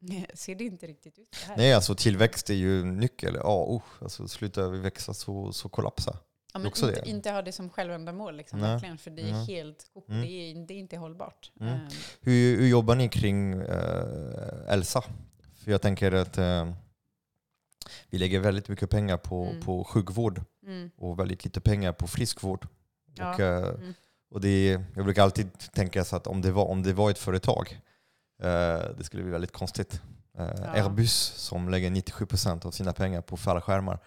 [0.34, 1.56] ser det inte riktigt ut så här.
[1.56, 3.34] Nej, alltså tillväxt är ju nyckel.
[3.34, 6.18] Ja, oh, alltså slutar vi växa så, så kollapsa.
[6.56, 7.08] Ja, men inte, det.
[7.10, 8.70] inte ha det som självändamål, liksom, Nej.
[8.72, 8.98] verkligen.
[8.98, 9.46] För det är Mm.
[9.46, 9.84] helt.
[10.08, 10.20] Mm.
[10.22, 11.52] Det, är, det är inte hållbart.
[11.60, 11.72] Mm.
[11.74, 11.88] Ehm,
[12.20, 15.02] Hur, hur jobbar ni kring eh, Elsa?
[15.64, 16.72] För jag tänker att eh,
[18.10, 19.62] vi lägger väldigt mycket pengar på, Mm.
[19.62, 22.66] på sjukvård mm, och väldigt lite pengar på friskvård.
[23.14, 23.34] Ja.
[23.34, 23.94] Och, mm,
[24.30, 27.18] och det jag brukar alltid tänka så att om det var, om det var ett
[27.18, 27.80] företag,
[28.98, 30.00] det skulle bli väldigt konstigt.
[30.38, 30.44] Ja.
[30.44, 33.98] Airbus som lägger 97% av sina pengar på fallskärmar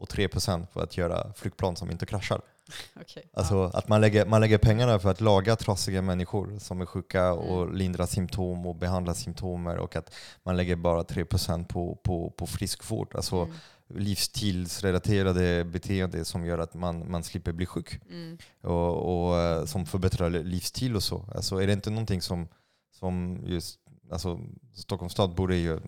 [0.00, 2.40] och 3% på att göra flygplan som inte kraschar.
[3.00, 3.30] okej.
[3.34, 7.32] Alltså att man lägger, man lägger pengarna för att laga trasiga människor som är sjuka
[7.32, 7.76] och Mm.
[7.76, 13.14] lindra symptom och behandla symptomer och att man lägger bara 3% på, på, på friskvård.
[13.14, 13.54] Alltså Mm,
[13.94, 18.38] livsstilsrelaterade beteende som gör att man, man slipper bli sjuk mm.
[18.62, 21.24] och, och eh, som förbättrar livsstil och så.
[21.34, 22.48] Alltså är det inte någonting som,
[22.92, 23.79] som just
[24.10, 24.40] alltså,
[24.74, 25.80] Stockholms stad borde ju eh,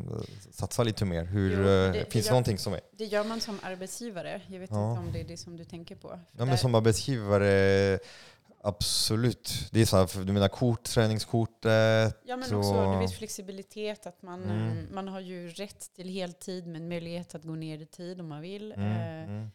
[0.50, 1.24] satsa lite mer?
[1.24, 2.80] Hur, Jo, eh, det- finns det gör- någonting som är?
[2.92, 4.40] Det gör man som arbetsgivare.
[4.46, 4.90] Jag vet Ja.
[4.90, 6.08] inte om det är det som du tänker på.
[6.08, 7.98] För Ja, men som arbetsgivare,
[8.62, 9.68] absolut.
[9.70, 12.16] Det är så här, du menar kort, träningskortet?
[12.24, 14.06] Ja, men Så- också du vet, flexibilitet.
[14.06, 14.68] Att man, Mm.
[14.78, 18.28] eh, man har ju rätt till heltid med möjlighet att gå ner i tid om
[18.28, 18.72] man vill.
[18.72, 19.50] Mm, Eh, mm.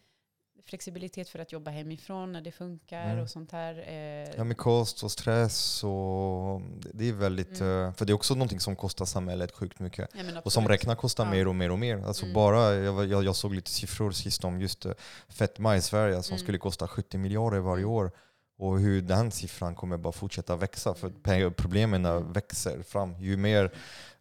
[0.66, 3.18] Flexibilitet för att jobba hemifrån när det funkar Mm.
[3.22, 3.84] och sånt här.
[3.88, 6.60] Eh, Ja, med kost och stress och
[6.94, 7.84] det är väldigt, Mm.
[7.88, 10.10] eh, för det är också någonting som kostar samhället sjukt mycket.
[10.14, 11.30] ja, Och som räknar kostar Ja.
[11.30, 12.04] mer och mer och mer.
[12.06, 12.34] Alltså Mm.
[12.34, 14.92] bara, jag, jag, jag såg lite siffror sist om just eh,
[15.28, 16.42] fetma i Sverige som Mm.
[16.42, 17.94] skulle kosta 70 miljarder varje Mm.
[17.94, 18.10] år.
[18.60, 21.52] Och hur den siffran kommer bara fortsätta växa för Mm.
[21.54, 23.14] problemen växer fram.
[23.18, 23.72] Ju mer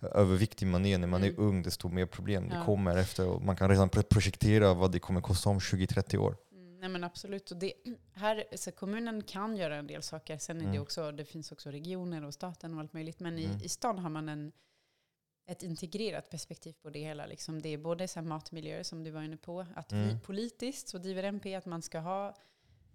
[0.01, 1.41] överviktig man är när man är Mm.
[1.41, 2.65] ung, desto mer problem det Ja.
[2.65, 3.27] kommer efter.
[3.27, 6.37] Och man kan redan pro- projektera vad det kommer kosta om 20-30 år.
[6.51, 7.51] Mm, nej men absolut.
[7.51, 7.73] Och det,
[8.13, 10.37] här, så kommunen kan göra en del saker.
[10.37, 10.81] Sen är det Mm.
[10.81, 13.19] också, det finns också regioner och staten och allt möjligt.
[13.19, 13.51] Men Mm.
[13.61, 14.51] i, i stan har man en,
[15.49, 17.25] ett integrerat perspektiv på det hela.
[17.25, 19.65] Liksom det är både så matmiljöer som du var inne på.
[19.75, 22.35] Att vi politiskt så driver MP att man ska ha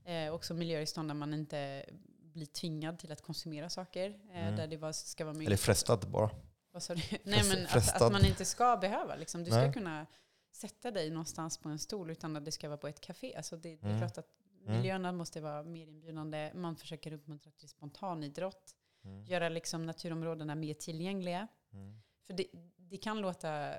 [0.05, 1.85] eh, också miljöer i stan där man inte
[2.33, 4.11] blir tvingad till att konsumera saker.
[4.33, 4.57] Eh, Mm.
[4.57, 5.47] Där det var, ska vara möjligt.
[5.49, 6.31] Eller frestad bara.
[6.73, 7.03] Vad sa du?
[7.25, 9.17] Nej, men att, att man inte ska behöva.
[9.17, 9.45] Liksom.
[9.45, 9.73] Du ska Nej.
[9.73, 10.07] kunna
[10.53, 13.35] sätta dig någonstans på en stol utan att det ska vara på ett café.
[13.37, 13.99] Alltså det, det är Mm.
[14.01, 14.29] klart att
[14.67, 14.77] Mm.
[14.77, 16.53] miljöerna måste vara mer inbjudande.
[16.55, 18.75] Man försöker uppmuntra till spontanidrott.
[19.05, 19.25] Mm.
[19.25, 21.49] Göra liksom naturområdena mer tillgängliga.
[21.73, 22.01] Mm.
[22.27, 22.47] För det,
[22.77, 23.75] det kan låta...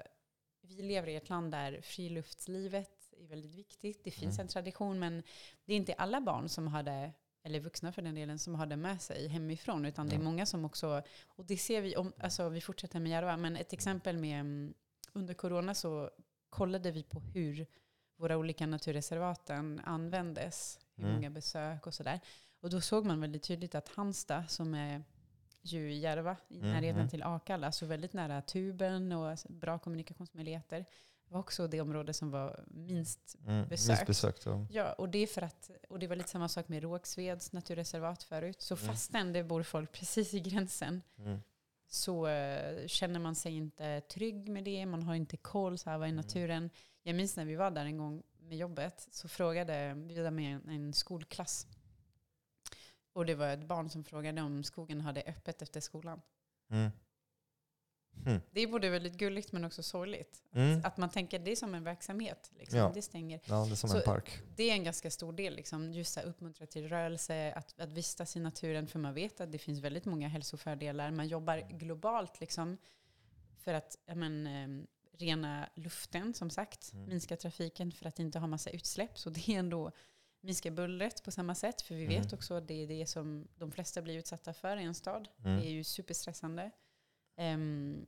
[0.62, 4.04] Vi lever i ett land där friluftslivet är väldigt viktigt.
[4.04, 4.42] Det finns Mm.
[4.46, 5.24] en tradition, men
[5.66, 7.12] det är inte alla barn som har det,
[7.44, 9.86] eller vuxna för den delen, som har det med sig hemifrån.
[9.86, 11.02] Utan det är många som också...
[11.28, 14.40] Och det ser vi, om, alltså vi fortsätter med Järva, men ett exempel med...
[14.40, 14.74] mm,
[15.14, 16.10] Under corona så
[16.50, 17.68] kollade vi på hur
[18.18, 20.80] våra olika naturreservaten användes.
[20.96, 21.16] Hur Mm.
[21.16, 22.20] många besök och sådär.
[22.62, 25.04] Och då såg man väldigt tydligt att Halmstad, som är
[25.62, 27.10] ju i Järva, i Mm, närheten mm.
[27.10, 30.86] till Akalla, så väldigt nära tuben och bra kommunikationsmöjligheter,
[31.34, 33.68] var också det område som var minst Mm.
[33.68, 33.88] Besökt.
[33.90, 34.46] Minst besökt.
[34.46, 34.68] Ja.
[34.70, 38.24] Ja, och det är för att, och det var lite samma sak med Rågsveds naturreservat
[38.24, 38.62] förut.
[38.62, 38.88] Så Mm.
[38.88, 41.40] fastän det bor folk precis i gränsen Mm.
[41.88, 44.86] så eh, känner man sig inte trygg med det.
[44.86, 46.26] Man har inte koll, så här, vad är Mm.
[46.26, 46.70] naturen?
[47.04, 50.56] Jag minns när vi var där en gång med jobbet så frågade, vi var med
[50.56, 51.68] en, en skolklass.
[53.14, 56.22] Och det var ett barn som frågade om skogen hade öppet efter skolan.
[58.26, 58.42] Mm.
[58.52, 60.44] Det är både väldigt gulligt men också sorgligt.
[60.54, 60.82] Mm.
[60.86, 62.52] Att man tänker det är som en verksamhet.
[62.60, 62.80] Liksom.
[62.80, 62.92] Ja.
[62.94, 63.40] Det stänger.
[63.46, 64.40] Ja, det är som Så- en park.
[64.56, 68.36] det är en ganska stor del, liksom, just att uppmuntra till rörelse, att, att vistas
[68.36, 71.12] i naturen, för man vet att det finns väldigt många hälsofördelar.
[71.12, 72.78] Man jobbar globalt liksom,
[73.60, 74.86] för att men, eh,
[75.18, 77.10] rena luften, som sagt, Mm.
[77.10, 79.18] minska trafiken för att inte ha massa utsläpp.
[79.20, 79.92] Så det är ändå
[80.42, 82.22] minska bullret på samma sätt, för vi Mm.
[82.22, 85.28] vet också att det är det som de flesta blir utsatta för i en stad.
[85.46, 85.58] Mm.
[85.62, 86.72] Det är ju superstressande.
[87.36, 88.06] Ehm,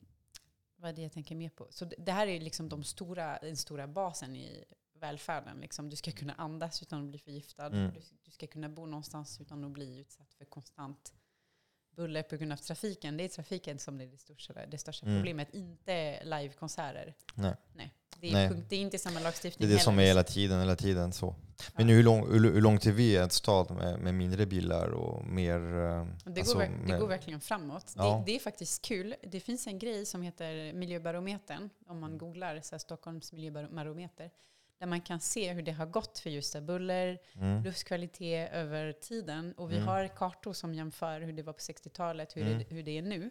[0.75, 1.67] vad är det jag tänker mer på?
[1.69, 4.65] Så det, det här är liksom de stora, den stora basen i
[4.99, 5.57] välfärden.
[5.59, 5.89] Liksom.
[5.89, 7.67] Du ska kunna andas utan att bli förgiftad.
[7.67, 7.93] Mm.
[7.93, 11.13] Du, du ska kunna bo någonstans utan att bli utsatt för konstant
[11.95, 13.17] buller på grund av trafiken.
[13.17, 15.17] Det är trafiken som är det största, det största Mm.
[15.17, 17.13] problemet, inte livekonserter.
[17.35, 17.55] Nej.
[18.19, 18.49] Det, är Nej.
[18.49, 20.07] punkt, det är inte samma Det lagstiftning är det som är heller.
[20.07, 21.35] hela tiden, hela tiden så.
[21.75, 21.95] Men Ja.
[21.95, 25.25] hur, lång, hur, hur långt är vi i en stad med, med mindre bilar och
[25.25, 25.55] mer...
[25.59, 27.93] eh, Det, alltså, går, det går verkligen framåt.
[27.97, 28.23] Ja.
[28.25, 29.15] Det, det är faktiskt kul.
[29.23, 32.17] Det finns en grej som heter Miljöbarometern, om man Mm.
[32.17, 34.31] googlar så Stockholms miljöbarometer,
[34.77, 37.63] där man kan se hur det har gått för just buller, Mm.
[37.63, 39.53] luftkvalitet över tiden.
[39.53, 39.87] Och vi Mm.
[39.87, 42.57] har kartor som jämför hur det var på 60-talet, hur, Mm.
[42.59, 43.29] det, hur det är nu.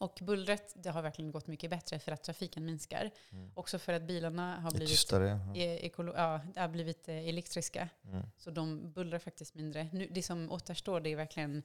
[0.00, 3.10] Och bullret, det har verkligen gått mycket bättre för att trafiken minskar.
[3.32, 3.50] Mm.
[3.54, 5.40] Också för att bilarna har är blivit, tystare.
[5.54, 5.56] Ja.
[5.56, 7.88] e- ekolo- ja, har blivit eh, elektriska.
[8.04, 8.22] Mm.
[8.38, 9.88] Så de bullrar faktiskt mindre.
[9.92, 11.62] Nu, det som återstår det är verkligen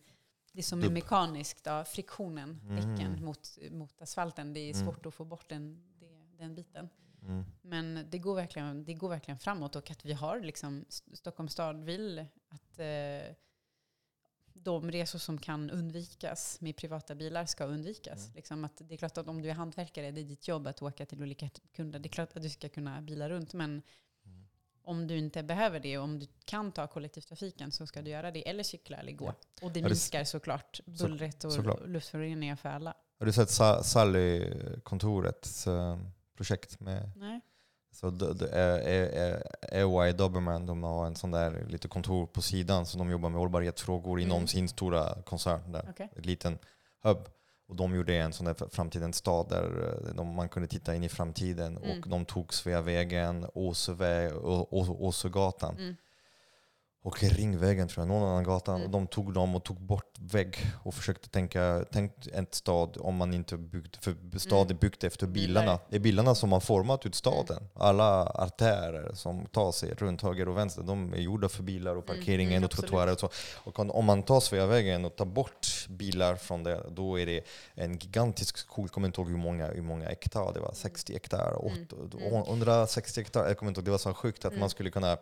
[0.52, 0.94] det som är Dubb.
[0.94, 2.76] mekaniskt, då, friktionen, Mm.
[2.76, 4.54] däcken mot, mot asfalten.
[4.54, 4.86] Det är Mm.
[4.86, 6.90] svårt att få bort den, det, den biten.
[7.28, 7.46] Mm.
[7.62, 11.52] Men det går, verkligen, det går verkligen framåt och att vi har, liksom, St- Stockholms
[11.54, 13.36] stad vill att eh,
[14.54, 18.24] de resor som kan undvikas med privata bilar ska undvikas.
[18.26, 18.36] Mm.
[18.36, 20.82] Liksom att det är klart att om du är hantverkare, det är ditt jobb att
[20.82, 22.00] åka till olika kunder.
[22.00, 23.82] Det är klart att du ska kunna bila runt, men
[24.26, 24.48] Mm.
[24.84, 28.32] om du inte behöver det och om du kan ta kollektivtrafiken så ska du göra
[28.32, 29.26] det, eller cykla eller gå.
[29.26, 29.32] Ja.
[29.32, 31.88] Och det Ja, det- minskar såklart bullret och såklart.
[31.88, 32.94] luftföroreningar för alla.
[33.20, 35.98] Har du sett Sa- Sally-kontorets eh,
[36.38, 37.42] projekt med Nej?
[37.92, 38.08] Så
[39.72, 43.40] AY Doberman, de har en sån där lite kontor på sidan som de jobbar med
[43.40, 44.48] hållbarhetsfrågor inom Mm.
[44.48, 45.88] sin stora koncern där.
[45.90, 46.10] Okej.
[46.16, 46.58] En liten
[47.04, 47.18] hub.
[47.68, 49.64] Och de gjorde en sån där framtidens stad där
[50.08, 51.78] eh, de, man kunde titta in i framtiden.
[51.78, 52.00] Mm.
[52.00, 55.96] Och de tog Sveavägen, Åsöväg, Å- Å- Åsögatan Mm.
[57.04, 58.72] Och Ringvägen tror jag, någon annan gata.
[58.72, 58.84] Mm.
[58.86, 63.16] Och de tog dem och tog bort vägg och försökte tänka, tänk en stad om
[63.16, 64.78] man inte byggde, för stad Mm.
[64.78, 65.62] är byggt efter Bilar.
[65.62, 65.80] bilarna.
[65.90, 67.64] Det är bilarna som har format ut staden.
[67.74, 72.10] Alla artärer som tar sig runt höger och vänster, de är gjorda för bilar och
[72.10, 72.90] Mm, parkeringen mm, och absolut.
[72.90, 73.30] trottoarer och så.
[73.58, 77.42] Och om- man tar Sveavägen och tar bort bilar från det, då är det
[77.76, 78.86] en gigantisk skog.
[78.86, 82.14] Jag kommer inte ihåg hur många, hur många hektar, det var 60 hektar, Mm, åt-
[82.14, 82.44] mm.
[82.44, 84.60] 160 hektar, jag kommer inte ihåg, det var så sjukt att Mm.
[84.60, 85.18] man skulle kunna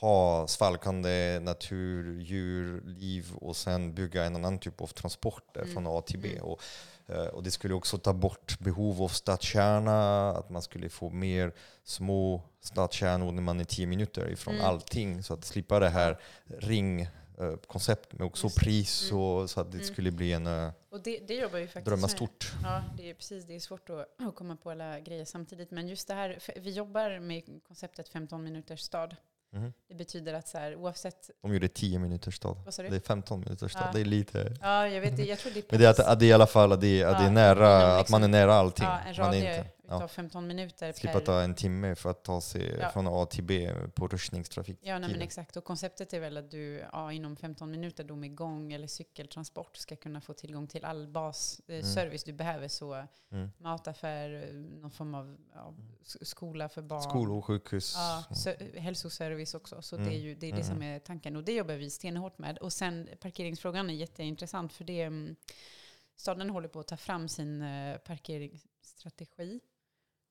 [0.00, 5.74] ha svalkande natur, djur, liv och sen bygga en annan typ av transporter Mm.
[5.74, 6.28] från A till B.
[6.32, 6.42] Mm.
[6.44, 6.60] Och,
[7.06, 11.52] eh, och det skulle också ta bort behov av stadskärna, att man skulle få mer
[11.84, 14.66] små stadskärnor när man är tio minuter ifrån Mm.
[14.66, 15.22] allting.
[15.22, 16.18] Så att slippa det här
[16.58, 19.22] ringkonceptet med också Just pris Mm.
[19.22, 19.86] och så att det Mm.
[19.92, 22.10] skulle bli en uh, Och det, det jobbar ju faktiskt drömma med.
[22.10, 22.52] stort.
[22.62, 23.44] Ja, det är precis.
[23.44, 25.70] Det är svårt att, att komma på alla grejer samtidigt.
[25.70, 29.16] Men just det här, vi jobbar med konceptet 15 minuters stad.
[29.50, 29.72] Mhm.
[29.88, 31.30] Det betyder att så här, oavsett...
[31.42, 32.56] De gjorde 10 minuters stad.
[32.64, 32.88] Vad sa du?
[32.88, 33.86] Det är 15 minuters stad.
[33.86, 33.92] Ja.
[33.92, 34.56] Det är lite...
[34.60, 35.26] Ja, jag vet.
[35.26, 36.80] Jag tror det är Men det är, att, att det är i alla fall att
[36.80, 38.86] det är, att det är nära, inom att man är nära allting.
[38.86, 40.08] ja, en man är radie inte, utav ja.
[40.08, 41.26] 15 minuter Slippa per...
[41.26, 42.90] ta en timme för att ta sig Ja.
[42.90, 44.78] från A till B på rusningstrafik.
[44.82, 45.56] Ja, nej, men exakt.
[45.56, 49.76] Och konceptet är väl att du ja, inom 15 minuter då med gång eller cykeltransport
[49.76, 52.68] ska kunna få tillgång till all basservice du behöver.
[52.68, 53.50] Så Mm.
[53.58, 55.74] mataffär, eh, någon form av ja,
[56.04, 57.02] skola för barn.
[57.02, 57.94] Skolor, sjukhus.
[57.96, 58.24] Ja,
[58.80, 59.82] hälsoservice också.
[59.82, 60.20] Så det är Mm.
[60.20, 61.36] ju det, är det som är tanken.
[61.36, 62.58] Och det jobbar vi stenhårt med.
[62.58, 65.36] Och sen parkeringsfrågan är jätteintressant för det mm,
[66.16, 69.60] staden håller på att ta fram sin eh, parkeringsstrategi.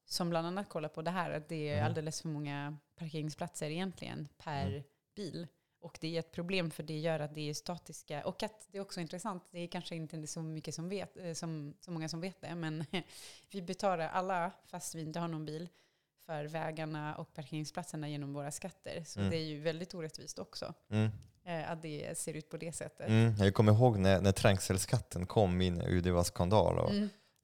[0.09, 1.85] Som bland annat kollar på det här att det är Mhm.
[1.85, 4.83] alldeles för många parkeringsplatser egentligen per Mm.
[5.15, 5.47] bil.
[5.79, 8.23] Och det är ett problem för det gör att det är statiska.
[8.25, 11.33] Och att det är också intressant, det är kanske inte så mycket som vet, eh,
[11.33, 12.85] som, så många som vet det, men
[13.51, 15.69] vi betalar alla, fast vi inte har någon bil,
[16.25, 19.03] för vägarna och parkeringsplatserna genom våra skatter.
[19.03, 19.31] Så Mm.
[19.31, 21.09] det är ju väldigt orättvist också Mm.
[21.43, 23.07] eh, att det ser ut på det sättet.
[23.09, 23.35] Mm.
[23.39, 26.79] Jag kommer ihåg när, när trängselskatten kom in ur det var skandal.
[26.79, 26.91] Och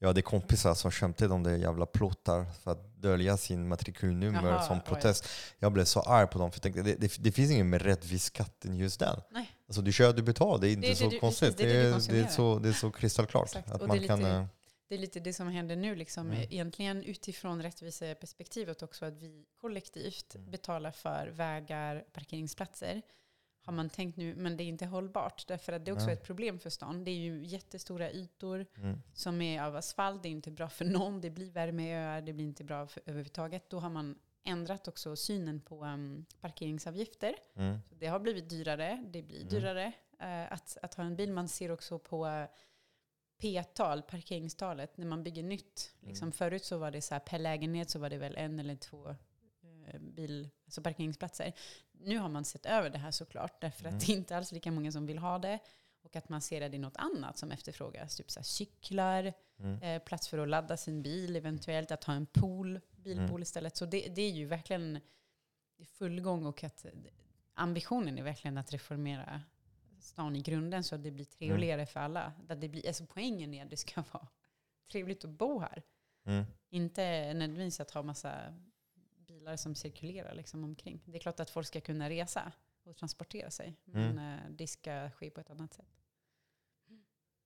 [0.04, 0.08] Mm.
[0.08, 4.62] Jag hade kompisar som köpte de där jävla plåtar för att dölja sin matrikulnummer Jaha,
[4.68, 4.84] som oj.
[4.86, 5.26] protest.
[5.60, 7.82] Jag blev så arg på dem för jag tänkte det, det, det finns ingen med
[7.82, 9.20] rättvis skatt än just den.
[9.32, 9.52] Nej.
[9.68, 11.58] Alltså du kör, du betalar, det är inte Det är så det konstigt.
[11.58, 13.46] det är det, det är, det, är så, det är så kristallklart.
[13.46, 14.46] Exakt, Att och man det är kan, lite- eh,
[14.90, 16.42] Det är lite det som händer nu, liksom, Mm.
[16.50, 20.52] egentligen utifrån rättviseperspektivet också, att vi kollektivt Mm.
[20.52, 23.02] betalar för vägar, parkeringsplatser.
[23.66, 25.48] Har man tänkt nu, men det är inte hållbart.
[25.48, 26.14] Därför att det är också Nej.
[26.14, 27.04] ett problem för stan.
[27.04, 30.24] Det är ju jättestora ytor mm, som är av asfalt.
[30.24, 31.22] Det är inte bra för någon.
[31.22, 32.22] Det blir värmeöar.
[32.22, 33.70] Det blir inte bra för, överhuvudtaget.
[33.70, 37.36] Då har man ändrat också synen på um, parkeringsavgifter.
[37.56, 39.04] mm, Så det har blivit dyrare.
[39.12, 39.50] Det blir Mm.
[39.50, 41.32] dyrare eh, att, att ha en bil.
[41.32, 42.46] Man ser också på eh,
[43.42, 45.94] P-tal, parkeringstalet, när man bygger nytt.
[46.00, 46.32] Liksom Mm.
[46.32, 49.16] Förut så var det så här, per lägenhet så var det väl en eller två
[50.00, 51.54] bil, alltså parkeringsplatser.
[51.92, 53.96] Nu har man sett över det här såklart, därför Mm.
[53.98, 55.60] att det är inte alls lika många som vill ha det.
[56.02, 58.16] Och att man ser att det är något annat som efterfrågas.
[58.16, 62.14] Typ så här cyklar, mm, eh, plats för att ladda sin bil eventuellt, att ha
[62.14, 63.42] en pool, bilpool Mm.
[63.42, 63.76] istället.
[63.78, 65.00] Så det, det är ju verkligen
[65.78, 66.86] i full gång och att
[67.54, 69.42] ambitionen är verkligen att reformera
[70.00, 72.34] stan i grunden så att det blir trevligare för alla.
[72.50, 74.28] Att det blir, alltså poängen är att det ska vara
[74.92, 75.84] trevligt att bo här.
[76.26, 76.46] mm.
[76.70, 77.02] Inte
[77.34, 78.54] nödvändigtvis att ha massa
[79.44, 81.02] bilar som cirkulerar liksom omkring.
[81.06, 82.52] Det är klart att folk ska kunna resa
[82.86, 84.34] och transportera sig, men Mm.
[84.34, 85.86] eh, det ska ske på ett annat sätt.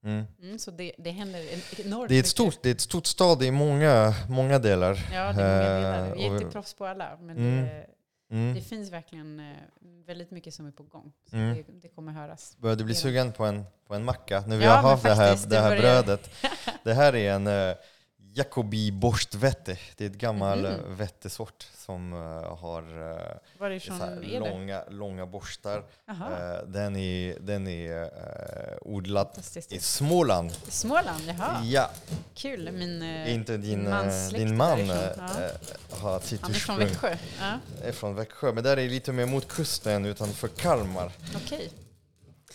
[0.03, 0.25] Mm.
[0.41, 2.27] Mm, så det, det händer en- enormt Det är, ett mycket.
[2.27, 4.95] stort, det är ett stort stad i många, många delar.
[5.13, 6.03] Ja, det är många delar.
[6.03, 7.65] Eh, Jag är inte proffs på alla, men Mm.
[7.65, 7.87] det,
[8.29, 8.55] Mm.
[8.55, 9.55] det finns verkligen eh,
[10.05, 11.13] väldigt mycket som är på gång.
[11.29, 11.55] Så Mm.
[11.55, 12.57] det, det kommer höras.
[12.57, 14.43] Börjar du bli sugen på en, på en macka?
[14.47, 16.29] Nu vi Ja, har haft det här, det här brödet.
[16.83, 17.47] Det här är en
[18.37, 19.77] Jacobi borstvette.
[19.95, 20.95] Det är ett gammal mm.
[20.95, 24.39] vettesort som eh, har uh, så här det?
[24.39, 25.83] långa, långa borstar.
[26.05, 29.29] Jaha, Eh, den är, den är eh, odlad
[29.69, 30.51] i Småland.
[30.51, 31.63] Småland, jaha.
[31.65, 31.91] Ja,
[32.35, 32.71] Kul.
[32.71, 35.51] Min, eh, inte din, eh, din man eh, eh,
[35.91, 37.17] har sitt Han är från Växjö.
[37.39, 38.53] Ja, är från Växjö.
[38.53, 41.11] Men där är lite mer mot kusten utanför Kalmar.
[41.35, 41.71] Okej.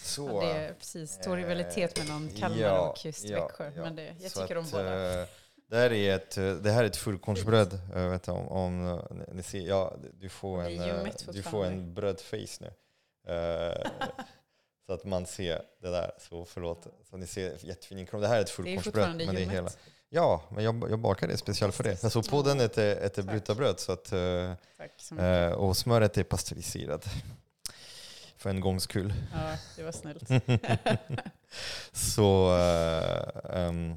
[0.02, 3.70] Så, Ja, det är precis stor rivalitet mellan Kalmar ja, och just Växjö.
[3.76, 3.82] ja.
[3.82, 5.26] Men det, jag tycker om att, båda.
[5.72, 7.80] Eh, det här är ett, eh, det här är ett fullkornsbröd.
[7.94, 11.64] Jag vet inte om, om eh, ni- ser, ja, du får en, eh, du får
[11.64, 12.72] en brödface nu.
[13.34, 13.86] Eh,
[14.86, 16.10] så att man ser det där.
[16.18, 16.86] Så förlåt.
[17.10, 18.20] Så ni ser jättefin inkrom.
[18.20, 19.16] Det här är ett Det är fullkornsbröd.
[19.26, 19.70] Men det är hela.
[20.08, 22.04] Ja, men jag, jag bakar det speciellt för det.
[22.04, 23.24] Alltså på den är det ett Tack.
[23.24, 23.80] brutabröd.
[23.80, 25.12] Så att, eh, mycket.
[25.20, 27.04] eh, och smöret är pasteuriserat.
[28.36, 29.14] För en gångs skull.
[29.32, 30.28] Ja, det var snällt.
[31.92, 33.94] Så eh, ehm,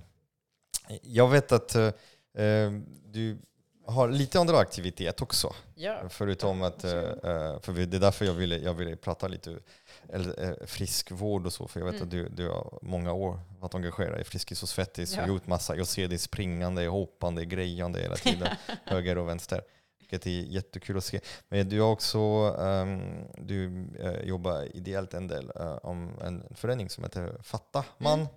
[1.01, 1.85] jag vet att eh,
[2.37, 2.71] eh,
[3.05, 3.37] du
[3.87, 5.53] har lite andra aktivitet också.
[5.75, 9.57] Ja, Förutom att, eh, eh, för det är därför jag ville, jag ville prata lite
[10.09, 11.67] eller, eh, friskvård och så.
[11.67, 12.03] För jag vet Mm.
[12.07, 15.27] att du, du har många år varit engagerad i Friskis och Svettis och Ja.
[15.27, 15.75] gjort massa.
[15.75, 18.47] Jag ser dig springande, hoppande, grejande hela tiden.
[18.83, 19.61] höger och vänster.
[19.99, 21.19] Vilket är jättekul att se.
[21.49, 22.19] Men du har också
[22.59, 28.19] ehm, du, eh, jobbar ideellt en del eh, om en förening som heter Fatta man.
[28.19, 28.31] Mm.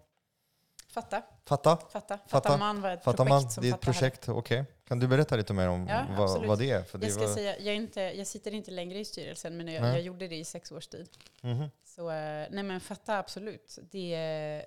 [1.03, 1.77] Fatta, Fatta?
[1.93, 2.19] fatta.
[2.27, 2.57] Fatta.
[2.57, 4.29] Man var ett Fatta projekt man, som det är ett projekt.
[4.29, 4.65] Okej.
[4.85, 6.83] Kan du berätta lite mer om Ja, vad, vad det är?
[6.83, 9.69] För det Jag ska var, säga, jag, inte, jag sitter inte längre i styrelsen, men
[9.69, 11.09] jag, jag gjorde det i sex års tid.
[11.41, 11.70] Mhm.
[11.85, 13.79] Så eh, nej men fatta absolut.
[13.91, 14.65] Det, är-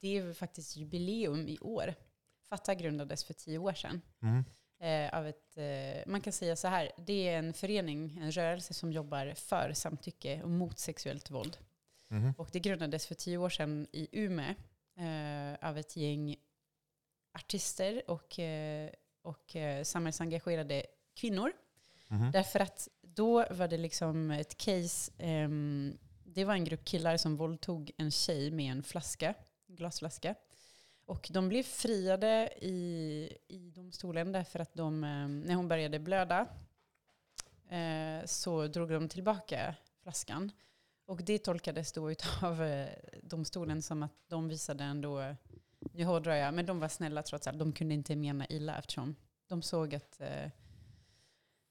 [0.00, 1.94] det är faktiskt jubileum i år.
[2.48, 4.02] Fatta grundades för tio år sedan.
[4.18, 4.44] Mhm.
[4.80, 8.74] Eh, av ett, eh, man kan säga så här, det är en förening, en rörelse
[8.74, 11.56] som jobbar för samtycke och mot sexuellt våld.
[12.08, 12.34] Mhm.
[12.38, 14.54] Och det grundades för tio år sedan i Umeå
[14.98, 16.36] eh, av ett gäng
[17.32, 18.90] artister och, eh,
[19.22, 21.52] och eh, samhällsengagerade kvinnor.
[22.08, 22.30] Mhm.
[22.30, 25.12] Därför att då var det liksom ett case.
[25.18, 29.34] ehm, det var en grupp killar som våldtog en tjej med en flaska,
[29.68, 30.34] en glasflaska.
[31.06, 36.46] Och de blev friade i, i domstolen därför att de, ehm, när hon började blöda
[37.68, 40.52] eh, så drog de tillbaka flaskan.
[41.08, 42.88] Och det tolkades då av eh,
[43.22, 45.34] domstolen som att de visade ändå,
[45.92, 47.58] nu hårdrar jag, men de var snälla trots allt.
[47.58, 49.16] De kunde inte mena illa eftersom
[49.46, 50.50] de såg att eh,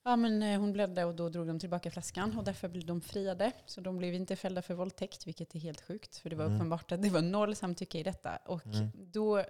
[0.04, 3.02] ja, men, eh, hon blödde och då drog de tillbaka flaskan och därför blev de
[3.02, 3.52] friade.
[3.66, 6.18] Så de blev inte fällda för våldtäkt, vilket är helt sjukt.
[6.18, 6.56] För det var Mm.
[6.58, 8.36] uppenbart att det var noll samtycke i detta.
[8.46, 8.90] Och Mm.
[8.96, 9.44] då,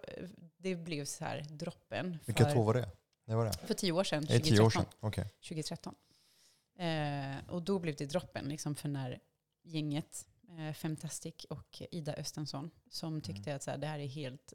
[0.58, 2.18] det blev så här droppen.
[2.26, 2.90] Vilket för, år var det?
[3.26, 3.54] Det var det?
[3.54, 4.58] För tio år sedan, Det är 2013.
[4.58, 4.86] tio år sedan?
[5.00, 5.30] Okej.
[5.42, 5.96] 2013.
[6.80, 9.20] Eh, och då blev det droppen liksom för när
[9.68, 10.27] gänget,
[10.57, 14.53] eh, Fantastic och Ida Östensson, som tyckte att så här, det här är helt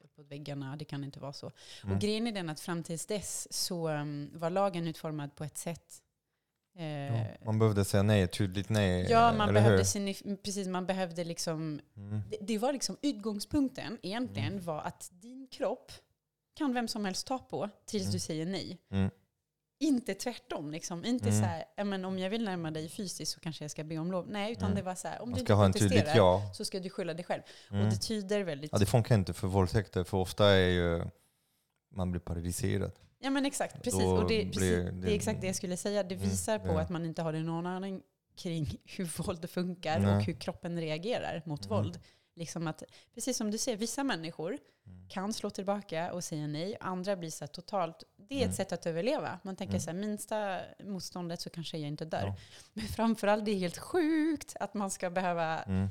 [0.00, 1.50] eh, uppåt väggarna, det kan inte vara så.
[1.84, 1.94] Mm.
[1.96, 5.58] Och grejen är den att fram tills dess så um, var lagen utformad på ett
[5.58, 6.02] sätt
[6.76, 9.06] eh, Ja, man behövde säga nej, tydligt nej.
[9.10, 9.84] Ja, man eller behövde, hur?
[9.84, 11.80] signif- precis, man behövde liksom...
[11.96, 12.20] Mm.
[12.30, 14.64] Det, det var liksom utgångspunkten egentligen Mm.
[14.64, 15.92] var att din kropp
[16.54, 18.12] kan vem som helst ta på tills Mm.
[18.12, 18.78] du säger nej.
[19.78, 20.70] Inte tvärtom.
[20.70, 21.04] Liksom.
[21.04, 21.40] Inte Mm.
[21.40, 23.98] så här, "Ja, men om jag vill närma dig fysiskt så kanske jag ska be
[23.98, 24.28] om lov.
[24.28, 24.76] Nej, utan Mm.
[24.76, 26.50] det var så här, om Man du inte protesterar ja.
[26.54, 27.42] så ska du skylla dig själv.
[27.70, 27.84] Mm.
[27.86, 28.72] Och det tyder väldigt...
[28.72, 31.04] Ja, det funkar inte för våldtäkter, för ofta är ju
[31.94, 32.92] man blir paralyserad.
[33.18, 34.00] Ja men exakt, precis.
[34.00, 34.60] Då Och det, precis,
[34.92, 36.02] det- är exakt det jag skulle säga.
[36.02, 38.02] Det Mm, visar på att man inte har någon aning
[38.36, 40.16] kring hur våld funkar Nej.
[40.16, 41.76] och hur kroppen reagerar mot Mm.
[41.76, 42.00] våld.
[42.36, 42.82] Liksom att,
[43.14, 45.08] precis som du säger, vissa människor Mm.
[45.08, 46.76] kan slå tillbaka och säga nej.
[46.80, 48.02] Andra blir så totalt...
[48.28, 48.50] Det är Mm.
[48.50, 49.38] ett sätt att överleva.
[49.42, 49.80] Man tänker Mm.
[49.80, 52.22] så här, minsta motståndet så kanske jag inte dör.
[52.26, 52.36] Ja.
[52.72, 55.88] Men framförallt det är helt sjukt att man ska behöva Mm.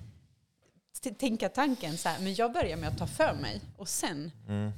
[1.20, 4.72] tänka tanken så här, men jag börjar med att ta för mig och sen Mm.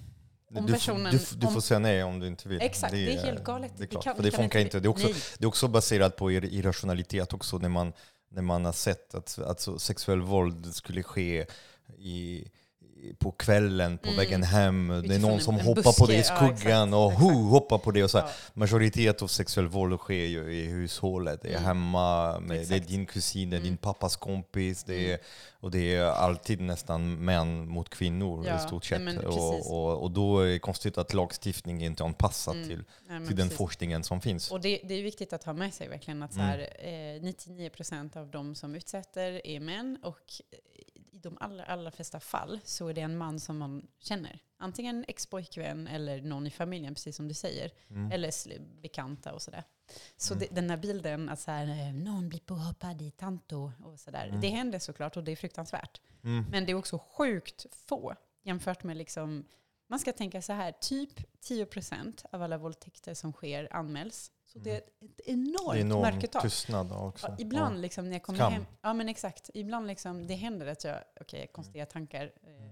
[0.55, 2.61] Om du, personen- du, du får säga nej om du inte vill.
[2.61, 3.71] Exakt, det är helt galet.
[3.77, 4.79] Det, är Det klart, kan- för det det funkar inte-.
[4.79, 5.15] Det är, också, nej.
[5.37, 7.93] det är också baserat på ir- irrationalitet också när man,
[8.35, 11.45] när man har sett att, att så sexuell våld skulle ske
[11.97, 12.51] i, i,
[13.14, 14.18] på kvällen på Mm.
[14.18, 14.88] vägen hem.
[15.07, 17.77] det är någon som hoppar på dig i buske, ja, skuggan exakt, och ho, hoppar
[17.77, 18.03] på det.
[18.03, 18.18] Och så.
[18.18, 18.30] Ja.
[18.53, 21.41] Majoritet av sexuell våld sker ju i hushållet.
[21.41, 21.64] Det är Mm.
[21.64, 23.77] hemma, med, det är din kusin, det är din Mm.
[23.77, 24.84] pappas kompis.
[24.84, 25.19] Det är, Mm.
[25.60, 29.02] och det är alltid nästan män mot kvinnor Ja, i stort sett.
[29.02, 32.68] nej, och, och, och då är det konstigt att lagstiftning inte är anpassad Mm.
[32.69, 34.52] till, Nej, till den forskningen som finns.
[34.52, 36.49] Och det, det är viktigt att ha med sig verkligen att så Mm.
[36.52, 36.60] här,
[37.15, 40.19] eh, 99% av de som utsätter är män och
[41.26, 44.39] de allra, allra flesta fall så är det en man som man känner.
[44.57, 47.72] Antingen ex-pojkvän eller någon i familjen, precis som du säger.
[47.89, 48.11] Mm.
[48.11, 48.31] Eller
[48.81, 49.64] bekanta och sådär.
[50.18, 50.47] Så Mm.
[50.49, 54.27] det, den här bilden att så här, eh, någon blir påhoppad i tanto och sådär.
[54.27, 54.41] Mm.
[54.41, 56.02] Det händer såklart och det är fruktansvärt.
[56.23, 56.45] Mm.
[56.52, 59.45] Men det är också sjukt få jämfört med liksom,
[59.88, 64.31] man ska tänka så här, typ 10% av alla våldtäkter som sker anmäls.
[64.56, 64.90] Så det är ett
[65.26, 65.77] enormt, Mm.
[65.77, 66.41] Är enorm mörkertal.
[66.41, 67.27] tystnad också.
[67.27, 68.53] Ja, ibland liksom när jag kommer Skam.
[68.53, 72.69] hem, ja men exakt, ibland liksom, det händer att jag, okej konstiga tankar, eh,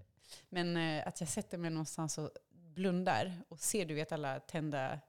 [0.50, 5.00] men eh, att jag sätter mig någonstans och blundar och ser du vet alla tända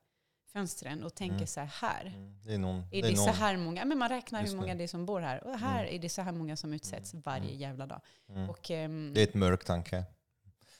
[0.52, 1.46] fönstren och tänker Mm.
[1.46, 2.38] så här, Mm.
[2.44, 3.34] Det är någon, är det är det så någon.
[3.34, 3.84] här många?
[3.84, 4.84] Men man räknar hur många det.
[4.84, 5.44] är som bor här.
[5.44, 5.94] Och här Mm.
[5.94, 7.22] är det så här många som utsätts Mm.
[7.26, 7.56] varje Mm.
[7.60, 8.00] jävla dag.
[8.28, 8.50] Mm.
[8.50, 10.04] Och, ehm, Det är ett mörk tanke.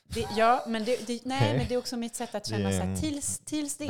[0.05, 2.79] det, ja, men det, det, nej, men det är också mitt sätt att känna är
[2.81, 3.87] så här, tills, tills det.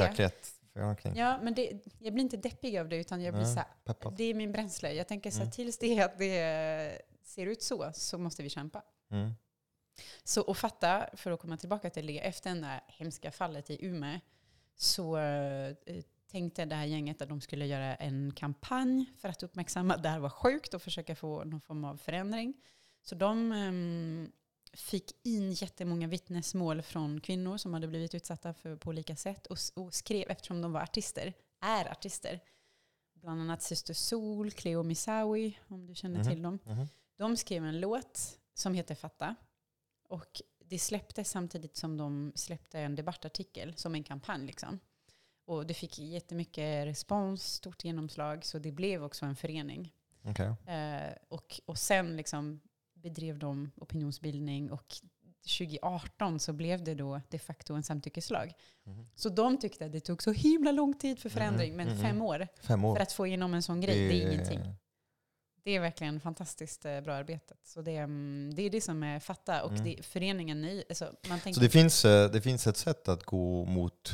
[0.74, 0.94] Verklighet.
[1.04, 1.16] förankring.
[1.16, 3.68] Ja, men det, jag blir inte deppig av det, utan jag blir Nej, så här,
[3.84, 4.14] peppad.
[4.16, 4.92] det är min bränsle.
[4.92, 5.52] Jag tänker så här, Mm.
[5.52, 8.82] tills det, att det ser ut så, så måste vi kämpa.
[9.10, 9.32] Mm.
[10.24, 13.86] Så att fatta, för att komma tillbaka till det, efter det där hemska fallet i
[13.86, 14.20] Umeå,
[14.76, 15.74] så eh,
[16.30, 20.08] tänkte det här gänget att de skulle göra en kampanj för att uppmärksamma att det
[20.08, 22.54] här var sjukt och försöka få någon form av förändring.
[23.02, 24.32] Så de ehm,
[24.74, 29.58] fick in jättemånga vittnesmål från kvinnor som hade blivit utsatta för, på olika sätt och,
[29.94, 32.40] skrev, eftersom de var artister, är artister,
[33.14, 36.28] bland annat Syster Sol, Cleo Misawi, om du känner Mhm.
[36.28, 36.58] till dem.
[36.64, 36.86] Mhm.
[37.16, 39.34] De skrev en låt som heter Fatta.
[40.08, 44.46] Och det släpptes samtidigt som de släppte en debattartikel som en kampanj.
[44.46, 44.80] Liksom.
[45.46, 49.92] Och det fick jättemycket respons, stort genomslag, så det blev också en förening.
[50.22, 50.46] Okej.
[50.74, 52.60] Eh, och, och sen liksom
[53.04, 54.94] bedrev de opinionsbildning och
[55.58, 58.52] 2018 så blev det då de facto en samtyckeslag.
[58.84, 59.06] Mhm.
[59.14, 62.02] Så de tyckte att det tog så himla lång tid för förändring, Mhm, men mhm.
[62.02, 62.94] fem år Fem år.
[62.96, 64.60] för att få igenom en sån grej, det är ingenting.
[65.64, 67.58] Det är verkligen fantastiskt eh, bra arbetat.
[67.64, 69.62] Så det, är, mm, det är det som är fatta.
[69.64, 69.84] Och Mm.
[69.84, 73.22] det, föreningen ny, alltså man tänker, Så det finns, eh, det finns ett sätt att
[73.24, 74.12] gå mot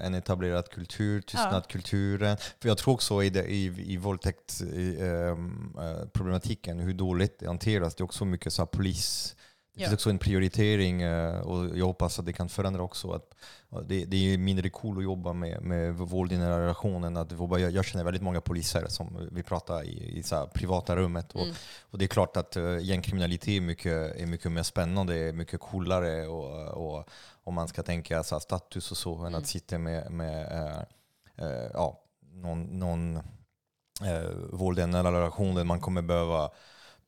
[0.00, 2.36] en etablerad kultur, tystnadkulturen.
[2.60, 7.94] För jag tror också i, det, i, i våldtäktsproblematiken, hur dåligt det hanteras.
[7.94, 9.36] Det är också mycket så polis
[9.76, 9.88] Det Ja.
[9.88, 13.12] finns också en prioritering eh, och jag hoppas att det kan förändra också.
[13.12, 13.34] Att,
[13.70, 17.16] ja, det, det är mindre cool att jobba med, med våld i nära relationen.
[17.16, 20.96] Att jobba, jag, jag känner väldigt många poliser som vi pratar i, i så privata
[20.96, 21.32] rummet.
[21.32, 21.54] Och, Mm.
[21.90, 26.26] och det är klart att uh, gängkriminalitet är mycket, är mycket mer spännande, mycket coolare
[26.26, 27.08] och, och
[27.46, 29.34] om man ska tänka så status och så, än Mm.
[29.34, 30.82] att sitta med, med eh,
[31.46, 33.16] eh, ja, någon, någon
[34.04, 36.48] eh, våld i en relation där man kommer behöva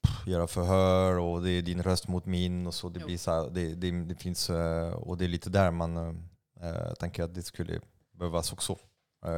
[0.03, 2.89] pff, göra förhör och det är din röst mot min och så.
[2.89, 3.07] Det, Jo.
[3.07, 5.97] blir så här, det, det, det finns, eh, och det är lite där man
[6.61, 7.81] eh, tänker att det skulle
[8.13, 8.77] behövas också.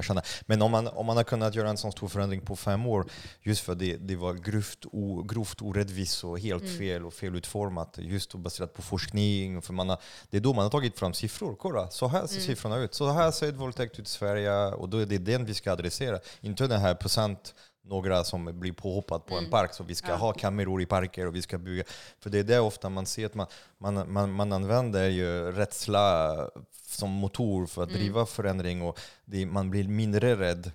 [0.02, 0.24] Känner.
[0.46, 3.06] Men om man, om man har kunnat göra en sån stor förändring på fem år,
[3.42, 6.78] just för det, det var grovt, o, grovt orättvist och helt Mm.
[6.78, 9.62] fel och felutformat, just baserat på forskning.
[9.62, 9.98] För man har,
[10.30, 11.56] det är då man har tagit fram siffror.
[11.58, 12.46] Kolla, så här ser Mm.
[12.46, 12.94] siffrorna ut.
[12.94, 15.72] Så här ser ett våldtäkt ut i Sverige och då är det den vi ska
[15.72, 16.18] adressera.
[16.40, 17.54] Inte den här procent
[17.90, 19.50] några som blir påhoppad på en Mm.
[19.50, 20.16] park, så vi ska Ja.
[20.16, 21.84] ha kameror i parker och vi ska bygga.
[22.18, 23.46] För det är det ofta man ser att man,
[23.78, 26.36] man, man, man använder ju rädsla
[26.86, 28.00] som motor för att Mm.
[28.00, 30.72] driva förändring och det, man blir mindre rädd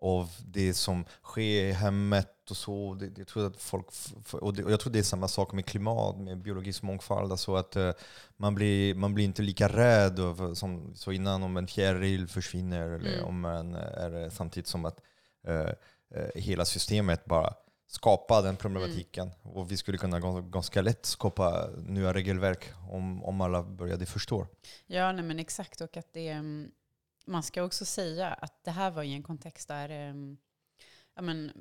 [0.00, 2.94] av det som sker i hemmet och så.
[2.94, 3.86] Det, det, jag, tror att folk,
[4.32, 7.32] och det, och jag tror det är samma sak med klimat, med biologisk mångfald.
[7.32, 7.90] Alltså att eh,
[8.36, 12.88] man, blir, man blir inte lika rädd av, som så innan om en fjäril försvinner
[12.90, 13.24] eller Mm.
[13.24, 15.00] om en är det samtidigt som att
[15.46, 15.70] eh, eh,
[16.34, 17.54] hela systemet bara
[17.86, 19.30] skapar den problematiken.
[19.42, 24.46] Och vi skulle kunna gans- ganska lätt skapa nya regelverk om, om alla började förstå.
[24.86, 25.80] Ja, nej, men exakt.
[25.80, 26.70] Och att det, mm,
[27.26, 30.36] man ska också säga att det här var i en kontext där mm,
[31.14, 31.52] ja, men,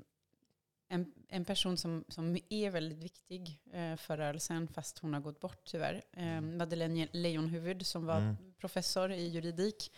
[0.90, 5.40] en, en person som, som är väldigt viktig eh, för rörelsen, fast hon har gått
[5.40, 8.36] bort tyvärr, eh, Madeleine Leijonhufvud som var Mm.
[8.60, 9.92] professor i juridik,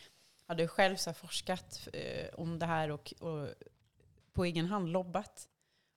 [0.46, 3.48] hade själv så forskat eh, om det här och, och
[4.34, 5.48] på egen hand lobbat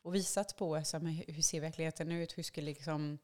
[0.02, 3.18] och visat på så här, hur ser verkligheten ut, hur skulle liksom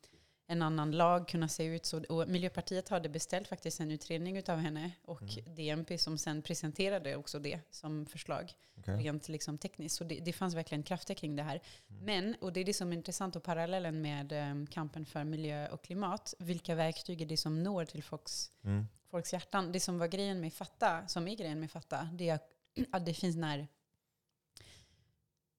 [0.50, 1.86] en annan lag kunna se ut.
[1.86, 5.54] Så, och Miljöpartiet hade beställt faktiskt en utredning av henne och Mm.
[5.54, 8.96] DNP som sen presenterade också det som förslag Okej?
[8.96, 9.96] rent liksom tekniskt.
[9.96, 11.60] Så det, det fanns verkligen krafter kring det här.
[11.90, 12.04] Mm.
[12.04, 15.68] Men, och det är det som är intressant och parallellen med eh, kampen för miljö
[15.68, 18.86] och klimat, vilka verktyg är det som når till folks, Mm.
[19.10, 19.72] folks hjärtan?
[19.72, 22.52] Det som var grejen med Fatta, som är grejen med Fatta, det är att-
[22.92, 23.68] att det finns när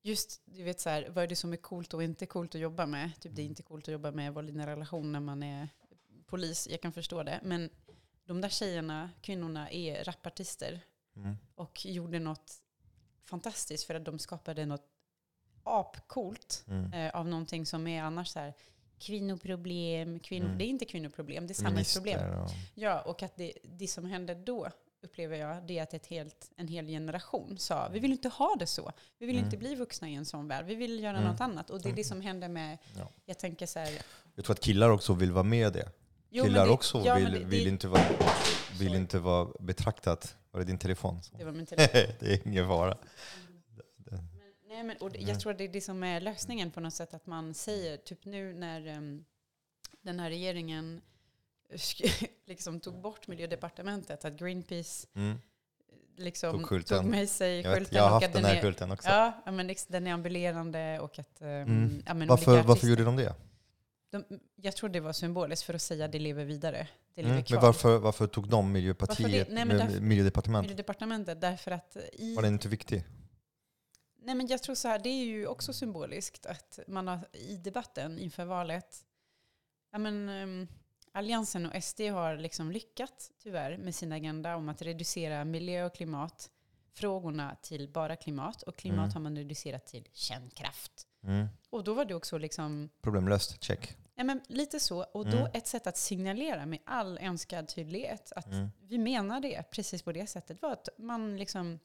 [0.01, 2.61] Just, du vet så här, vad är det som är coolt och inte coolt att
[2.61, 3.11] jobba med?
[3.19, 5.69] Typ det är inte coolt att jobba med våld i nära relation när man är
[6.25, 7.39] polis, jag kan förstå det.
[7.43, 7.69] Men
[8.25, 10.81] de där tjejerna, kvinnorna, är rapartister
[11.15, 11.35] Mm.
[11.55, 12.53] och gjorde något
[13.23, 14.85] fantastiskt för att de skapade något
[15.63, 16.93] apcoolt Mm.
[16.93, 18.53] eh, av någonting som är annars så här
[18.99, 20.57] kvinnoproblem, kvinnor, Mm.
[20.57, 22.39] det är inte kvinnoproblem, det är samhällsproblem.
[22.43, 24.69] Och- Ja, och att det, det som hände då
[25.01, 28.55] upplever jag, det är att ett helt, en hel generation sa vi vill inte ha
[28.59, 28.91] det så.
[29.17, 29.45] Vi vill Mm.
[29.45, 30.65] inte bli vuxna i en sån värld.
[30.65, 31.31] Vi vill göra Mm.
[31.31, 31.69] något annat.
[31.69, 32.03] Och det är det Mm.
[32.03, 33.09] som händer med, Ja.
[33.25, 34.01] jag tänker så här,
[34.35, 35.89] Jag tror att killar också vill vara med i det.
[36.29, 38.05] jo, Killar det- också ja, vill, det, vill, inte vara,
[38.79, 40.35] vill inte vara betraktat.
[40.51, 41.21] Var det din telefon?
[41.37, 42.01] det var min telefon.
[42.19, 42.97] det är ingen fara.
[44.67, 46.93] Nej, men, och det- jag tror att det är det som är lösningen på något
[46.93, 47.13] sätt.
[47.13, 49.25] Att man säger, typ nu när em,
[50.01, 51.01] den här regeringen
[52.45, 55.37] liksom tog bort miljödepartementet, att Greenpeace Mm.
[56.17, 57.97] liksom Tog tog, med sig Jag, vet, skylten.
[57.97, 59.09] jag har haft den här är, skylten också.
[59.09, 61.41] Ja, men liksom, den är ambulerande och att...
[61.41, 62.03] em, Mm.
[62.05, 63.35] ja, men varför, varför gjorde de det?
[64.11, 64.23] de,
[64.55, 66.87] Jag tror det var symboliskt för att säga att det lever vidare.
[67.15, 67.45] Det lever Mm.
[67.49, 69.53] Men varför, varför tog de Miljöpartiet, det?
[69.53, 70.63] Nej, därför- miljödepartement?
[70.63, 72.35] Miljödepartementet, därför att i...
[72.35, 73.05] Var den inte viktig?
[74.21, 77.57] Nej, men jag tror så här, det är ju också symboliskt att man har i
[77.57, 79.05] debatten inför valet,
[79.91, 80.67] ja men um,
[81.13, 85.93] Alliansen och SD har liksom lyckats tyvärr med sin agenda om att reducera miljö och
[85.95, 89.11] klimatfrågorna till bara klimat och klimat Mm.
[89.13, 91.07] har man reducerat till kärnkraft.
[91.23, 91.47] Mm.
[91.69, 93.97] Och då var det också liksom, Problemlöst, check.
[94.15, 95.51] ja men lite så, och då Mm.
[95.53, 98.69] ett sätt att signalera med all önskad tydlighet att Mm.
[98.81, 101.79] vi menar det precis på det sättet var att man liksom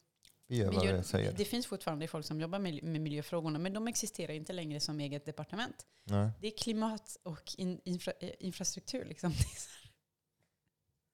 [0.47, 1.33] Vi gör vad vi säger.
[1.37, 4.99] det finns fortfarande folk som jobbar med, med miljöfrågorna, men de existerar inte längre som
[4.99, 5.85] eget departement.
[6.03, 6.29] Nej.
[6.41, 9.05] Det är klimat och in, infra, eh, infrastruktur.
[9.05, 9.33] Liksom.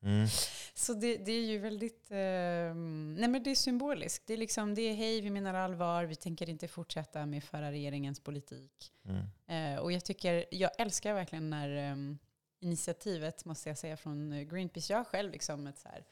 [0.03, 0.27] Mm.
[0.73, 2.11] Så det, det är ju väldigt...
[2.11, 2.75] Eh,
[3.15, 4.27] nej men det är symboliskt.
[4.27, 7.71] Det är liksom, det är hej, vi menar allvar, vi tänker inte fortsätta med förra
[7.71, 8.93] regeringens politik.
[9.05, 9.75] Mm.
[9.75, 12.17] Eh, och jag tycker, jag älskar verkligen när um,
[12.59, 14.93] initiativet, måste jag säga, från eh, Greenpeace.
[14.93, 16.05] Jag själv liksom ett så här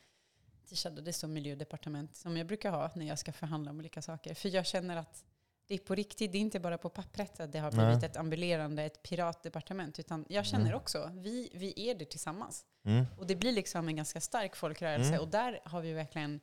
[0.70, 4.34] t-shirt, det står miljödepartement, som jag brukar ha när jag ska förhandla om olika saker.
[4.34, 5.24] För jag känner att
[5.68, 8.06] det är på riktigt, det är inte bara på pappret att det har blivit Nej.
[8.06, 10.78] ett ambulerande, ett piratdepartement, utan jag känner Mm.
[10.78, 12.66] också, vi, vi är det tillsammans.
[12.86, 13.06] Mm.
[13.18, 15.10] Och det blir liksom en ganska stark folkrörelse.
[15.10, 15.22] Mm.
[15.22, 16.40] Och där har vi verkligen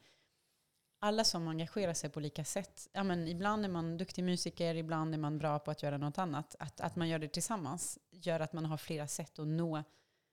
[0.99, 2.89] alla som engagerar sig på olika sätt.
[2.93, 6.19] Ja, men ibland är man duktig musiker, ibland är man bra på att göra något
[6.19, 6.57] annat.
[6.59, 9.83] Att, att man gör det tillsammans gör att man har flera sätt att nå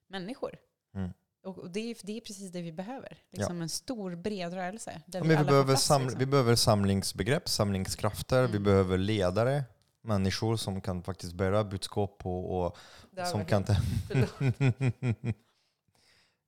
[0.07, 0.57] människor.
[0.95, 1.13] Mm.
[1.43, 3.17] Och det, är, det är precis det vi behöver.
[3.31, 5.01] Liksom En stor, bred rörelse.
[5.05, 6.19] Där Ja, vi, får behöver plats, liksom.
[6.19, 8.63] vi behöver samlingsbegrepp, samlingskrafter, vi Mm.
[8.63, 9.63] behöver ledare,
[10.01, 12.77] människor som kan faktiskt bära budskap och, och
[13.11, 13.65] Det som kan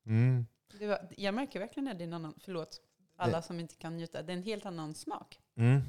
[0.06, 0.46] mm.
[0.80, 2.82] Det var, jag märker verkligen att det är en annan, förlåt,
[3.18, 5.40] alla som inte kan njuta, det är en helt annan smak.
[5.58, 5.82] Mm.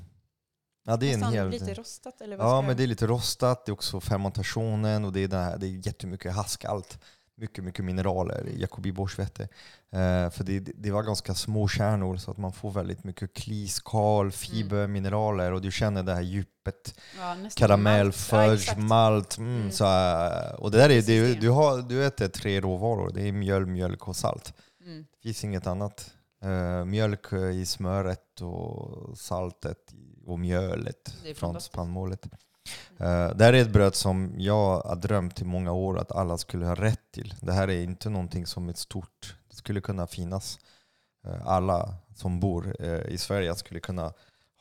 [0.85, 1.49] Ja, det är en hel...
[1.49, 5.13] lite rostat eller vad Ja, men det är lite rostat, det är också fermentationen och
[5.13, 6.99] det är, det här, det är jättemycket haskalt.
[7.39, 9.43] Mycket, mycket mineraler i Jacobi Borsvete.
[9.93, 13.81] Eh, för det, det var ganska små kärnor så att man får väldigt mycket klis,
[13.81, 17.01] kal, fiber, mineraler och du känner det här djupet.
[17.19, 18.07] ja, Karamell.
[18.07, 18.79] Ja, fudge, exakt.
[18.81, 19.39] malt.
[19.39, 19.71] Mm, Mm.
[19.71, 23.11] Så, äh, och det där är, det, du, har, du äter tre råvaror.
[23.15, 24.55] Det är mjöl, mjölk och salt.
[24.85, 25.07] Mm.
[25.13, 26.13] Det finns inget annat.
[26.43, 29.95] Eh, mjölk i smöret och saltet
[30.27, 32.27] och mjölet från spannmålet.
[33.01, 36.39] Uh, det här är ett bröd som jag har drömt i många år att alla
[36.39, 37.35] skulle ha rätt till.
[37.41, 39.37] Det här är inte någonting som är stort.
[39.51, 40.59] Det skulle kunna finnas.
[41.27, 44.13] Eh, alla som bor eh, i Sverige skulle kunna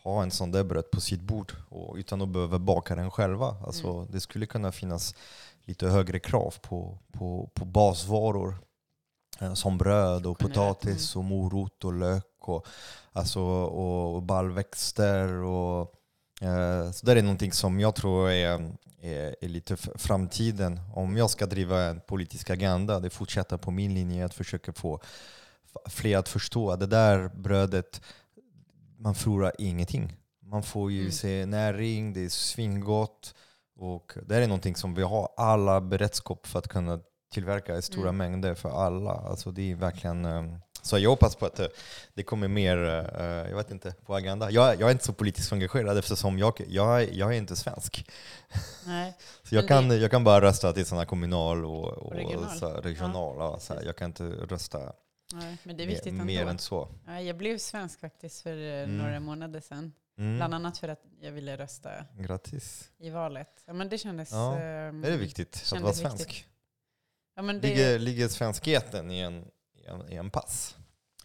[0.04, 3.56] ha en sån där bröd på sitt bord och utan att behöva baka den själva.
[3.66, 4.08] Alltså, Mm.
[4.12, 5.16] Det skulle kunna finnas
[5.64, 8.58] lite högre krav på, på, på basvaror
[9.40, 12.68] eh, som bröd och potatis och morot och lök och,
[13.12, 15.28] alltså, och, och baljväxter.
[15.34, 15.88] Och, eh,
[16.94, 20.80] så det är någonting som jag tror är, är, är lite framtiden.
[20.94, 24.74] Om jag ska driva en politisk agenda, det är fortsätta på min linje att försöka
[24.74, 25.00] få
[25.90, 28.02] fler att förstå att det där brödet,
[28.98, 30.14] man förlorar ingenting.
[30.42, 31.12] Man får ju Mm.
[31.12, 33.36] se näring, det är svingott.
[33.78, 37.00] Och det är någonting som vi har alla beredskap för att kunna
[37.34, 38.18] tillverka i stora Mm.
[38.18, 39.12] mängder för alla.
[39.12, 40.44] Alltså det är verkligen, eh,
[40.86, 41.68] så jag hoppas på att eh,
[42.14, 42.78] det kommer mer,
[43.20, 44.52] eh, jag vet inte, på agenda.
[44.52, 48.10] Jag, jag är inte så politiskt engagerad eftersom jag, jag, är- jag är inte svensk.
[48.86, 49.14] Nej.
[49.44, 52.58] Så jag, kan, jag kan bara rösta till sådana kommunal och, och, regional.
[52.60, 53.36] Så här, regional.
[53.40, 54.94] Ja, så här, jag kan inte rösta
[55.34, 56.52] Nej, men det är viktigt mer ändå.
[56.52, 56.90] än så.
[57.08, 58.98] Ja, jag blev svensk faktiskt för eh, Mm.
[58.98, 59.94] några månader sedan.
[60.18, 60.36] Mm.
[60.38, 61.90] Bland annat för att jag ville rösta
[62.20, 62.90] Grattis.
[63.00, 63.64] i valet.
[63.66, 64.32] Ja, men det kändes...
[64.32, 66.48] Ja, ehm, Är det viktigt att vara svensk?
[67.36, 69.46] Ja, men det, Ligger, ligger svenskheten i en,
[69.86, 70.76] en, i en pass?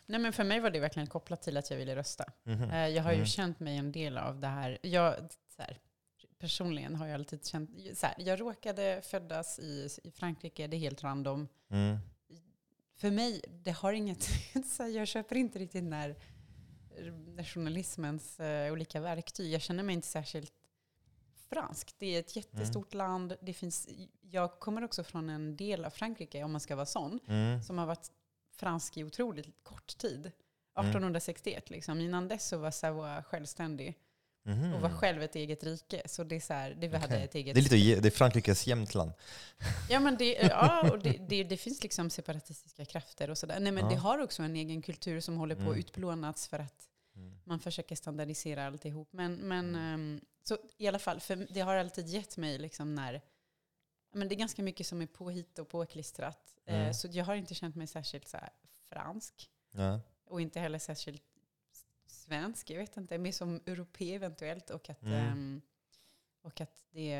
[0.07, 2.25] nej, men för mig var det verkligen kopplat till att jag ville rösta.
[2.43, 2.71] Mhm.
[2.71, 3.27] Eh, Jag har ju Mm.
[3.27, 4.79] känt mig en del av det här.
[4.83, 5.15] Jag,
[5.59, 5.79] här
[6.39, 7.71] personligen har jag alltid känt...
[7.95, 11.49] Så här, jag råkade födas i, i Frankrike, det är helt random.
[11.71, 11.99] Mm.
[12.97, 14.23] För mig, det har inget...
[14.67, 16.17] Så här, jag köper inte riktigt den här
[17.37, 19.53] nationalismens eh, olika verktyg.
[19.53, 20.53] Jag känner mig inte särskilt
[21.49, 21.95] fransk.
[21.99, 23.37] Det är ett jättestort land.
[23.43, 23.89] Det finns,
[24.21, 27.63] jag kommer också från en del av Frankrike, om man ska vara sån, Mm.
[27.63, 28.11] som har varit
[28.61, 30.21] fransk i otroligt kort tid.
[30.77, 30.91] Mm.
[30.91, 32.01] 1861 liksom.
[32.01, 33.95] Innan dess så var Savoie självständig
[34.43, 34.75] Mhm.
[34.75, 36.03] och var själv ett eget rike.
[36.07, 37.25] Så det är så här, det vi hade Okej.
[37.25, 37.55] ett eget...
[37.55, 39.13] Det är lite det är Frankrikes Jämtland.
[39.91, 43.61] Ja, men det, ja, och det, det, det finns liksom separatistiska krafter och sådär.
[43.61, 43.91] Nej, men Ja.
[43.91, 45.73] det har också en egen kultur som håller på Mm.
[45.73, 46.89] att utplånats för att
[47.45, 49.09] man försöker standardisera alltihop.
[49.13, 49.95] Men, men Mm.
[49.95, 53.21] ehm, så i alla fall, för det har alltid gett mig liksom när
[54.13, 56.55] men det är ganska mycket som är påhitt och påklistrat.
[56.65, 56.95] Eh, Mm.
[56.95, 58.39] så jag har inte känt mig särskilt så
[58.89, 59.51] fransk.
[59.71, 60.01] Ja.
[60.25, 61.23] Och inte heller särskilt
[62.07, 62.71] svensk.
[62.71, 64.71] Jag vet inte, mer som europé eventuellt.
[64.71, 65.15] Och att, Mm.
[65.15, 65.61] ehm,
[66.43, 67.11] och att det...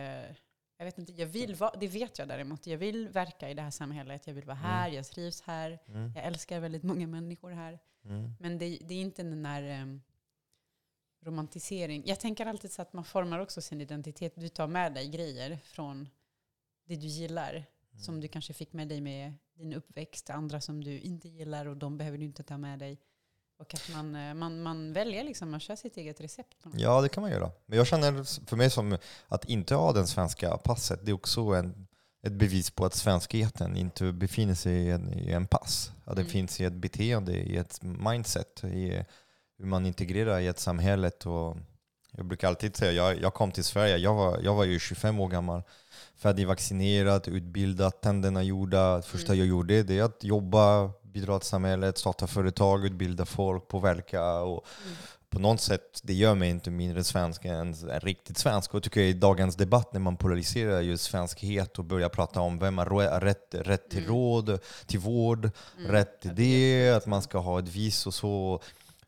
[0.77, 2.67] Jag vet inte, jag vill vara, det vet jag däremot.
[2.67, 4.27] Jag vill verka i det här samhället.
[4.27, 4.71] Jag vill vara Mm.
[4.71, 5.79] här, jag trivs här.
[5.87, 6.13] Mm.
[6.17, 7.79] Jag älskar väldigt många människor här.
[8.05, 8.33] Mm.
[8.41, 10.03] Men det, det är inte den där um,
[11.21, 12.03] romantisering.
[12.07, 14.33] Jag tänker alltid så att man formar också sin identitet.
[14.37, 16.09] Du tar med dig grejer från
[16.91, 17.53] det du gillar.
[17.53, 18.01] Mm.
[18.03, 20.31] Som du kanske fick med dig med din uppväxt.
[20.31, 22.99] Andra som du inte gillar och de behöver du inte ta med dig.
[23.59, 26.57] Och att man, eh, man, man väljer liksom, man kör sitt eget recept.
[26.77, 27.51] Ja, det kan man göra.
[27.67, 28.99] Men jag känner för mig som
[29.29, 31.87] att inte ha den svenska passet, det är också en,
[32.23, 35.93] ett bevis på att svenskheten inte befinner sig i en, i en pass.
[36.05, 36.33] Att det Mm.
[36.33, 39.05] finns i ett beteende, i ett mindset, i
[39.59, 41.11] hur man integrerar i ett samhälle.
[41.25, 41.57] Och
[42.17, 45.21] jag brukar alltid säga, jag, jag kom till Sverige, jag var, jag var ju 25
[45.21, 45.63] år gammal,
[46.35, 48.97] färdigvaccinerad, utbildad, tänderna gjorda.
[48.97, 49.39] Det första Mm.
[49.39, 54.25] jag gjorde det är att jobba, bidra till samhället, starta företag, utbilda folk, påverka.
[54.35, 54.97] Och, Mm.
[55.31, 58.75] på något sätt, det gör mig inte mindre svensk än än riktigt svensk.
[58.75, 62.59] Och tycker jag i dagens debatt när man polariserar just svenskhet och börjar prata om
[62.59, 64.11] vem har rätt, rätt till Mm.
[64.11, 65.91] råd, till vård, Mm.
[65.93, 68.61] rätt till det, att man ska ha ett vis och så.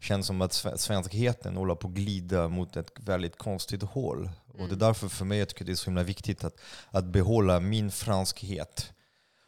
[0.03, 4.31] Känns som att sve- svenskheten håller på att glida mot ett väldigt konstigt håll.
[4.47, 4.79] Och det är Mm.
[4.79, 6.55] därför för mig jag tycker det är så himla viktigt att,
[6.91, 8.93] att behålla min franskhet.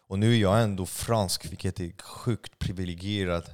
[0.08, 3.50] Och nu är jag ändå fransk, vilket är sjukt privilegierat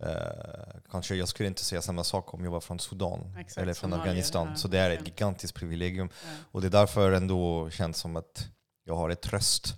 [0.00, 3.74] Eh, kanske jag skulle inte säga samma sak om jag var från Sudan Exakt, eller
[3.74, 4.46] från Somalia, Afghanistan.
[4.50, 6.08] ja, så det är ett gigantiskt privilegium.
[6.24, 6.28] Ja.
[6.52, 8.48] Och det är därför ändå känns som att
[8.84, 9.74] jag har ett tröst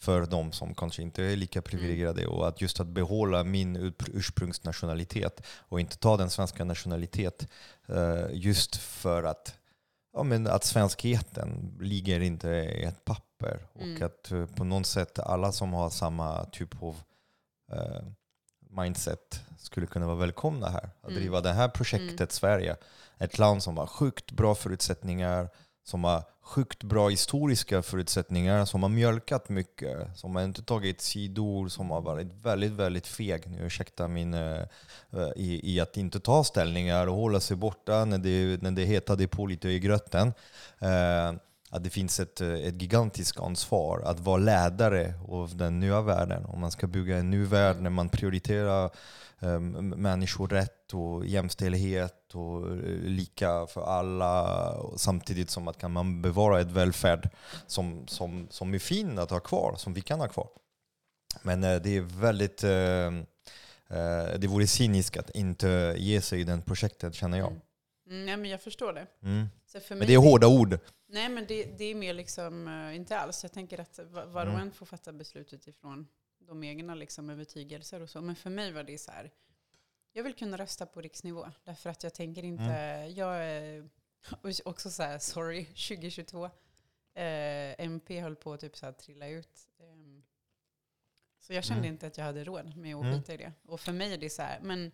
[0.00, 2.26] för de som kanske inte är lika privilegierade.
[2.26, 7.46] Och att just att behålla min ur- ursprungsnationalitet och inte ta den svenska nationalitet.
[7.88, 9.54] eh, Just för att,
[10.12, 13.66] ja, men att svenskheten ligger inte i ett papper.
[13.72, 14.02] Och Mm.
[14.06, 16.96] att eh, på något sätt alla som har samma typ av
[17.72, 18.02] eh,
[18.70, 20.90] mindset skulle kunna vara välkomna här.
[21.00, 21.14] Att Mm.
[21.20, 22.28] driva det här projektet Mm.
[22.30, 22.76] Sverige.
[23.18, 25.48] Ett land som har sjukt bra förutsättningar,
[25.84, 31.68] som har sjukt bra historiska förutsättningar, som har mjölkat mycket, som har inte tagit sidor,
[31.68, 34.60] som har varit väldigt, väldigt feg, nu ursäkta min, eh,
[35.12, 38.84] eh, i, i att inte ta ställningar och hålla sig borta när det, när det
[38.84, 40.32] hetade på lite i gröten.
[40.78, 41.32] Eh,
[41.72, 46.44] att det finns ett, eh, ett gigantiskt ansvar att vara ledare av den nya världen.
[46.44, 48.90] Om man ska bygga en ny värld när man prioriterar
[49.40, 56.22] ehm, um, människorätt och jämställdhet och eh, lika för alla samtidigt som att kan man
[56.22, 57.30] bevara ett välfärd
[57.66, 60.48] som, som, som är fin att ha kvar, som vi kan ha kvar.
[61.42, 63.12] Men uh, det är väldigt Uh,
[63.96, 67.60] uh, det vore cyniskt att inte ge sig i det projektet känner jag.
[68.10, 68.16] Mm.
[68.16, 69.06] Mm, nej, men jag förstår det.
[69.22, 69.46] Mm.
[69.80, 70.78] För Men det är hårda ord.
[71.06, 73.42] Nej, men det, det är mer liksom, eh, inte alls.
[73.44, 74.62] Jag tänker att va- var och Mm.
[74.62, 76.08] en får fatta beslut utifrån
[76.38, 78.20] de egna liksom, övertygelser och så.
[78.20, 79.30] Men för mig var det så här,
[80.12, 81.46] jag vill kunna rösta på riksnivå.
[81.64, 83.14] Därför att jag tänker inte, Mm.
[83.14, 83.88] jag är
[84.64, 86.44] också så här, sorry, 2022.
[87.14, 89.68] Eh, MP höll på att typ så här trilla ut.
[89.80, 90.22] Ehm,
[91.40, 91.92] så jag kände Mm.
[91.94, 93.18] inte att jag hade råd med att Mm.
[93.20, 93.52] skita i det.
[93.66, 94.92] Och för mig är det så här, men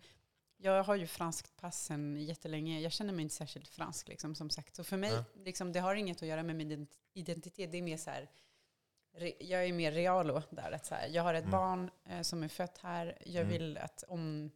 [0.57, 2.79] jag har ju franskt pass sen jättelänge.
[2.79, 4.75] Jag känner mig inte särskilt fransk liksom, som sagt.
[4.75, 5.23] Så för mig, Ja.
[5.43, 7.71] liksom, det har inget att göra med min ident- identitet.
[7.71, 8.29] Det är mer så här,
[9.39, 10.71] jag är mer realo där.
[10.71, 11.51] Att så här, jag har ett Mm.
[11.51, 13.17] barn eh, som är fött här.
[13.25, 13.47] Jag Mm.
[13.49, 14.51] vill att om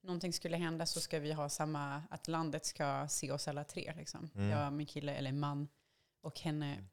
[0.00, 3.92] någonting skulle hända så ska vi ha samma, att landet ska se oss alla tre.
[3.96, 4.30] Liksom.
[4.34, 4.48] Mm.
[4.50, 5.68] Jag, min kille, eller man
[6.20, 6.84] och henne.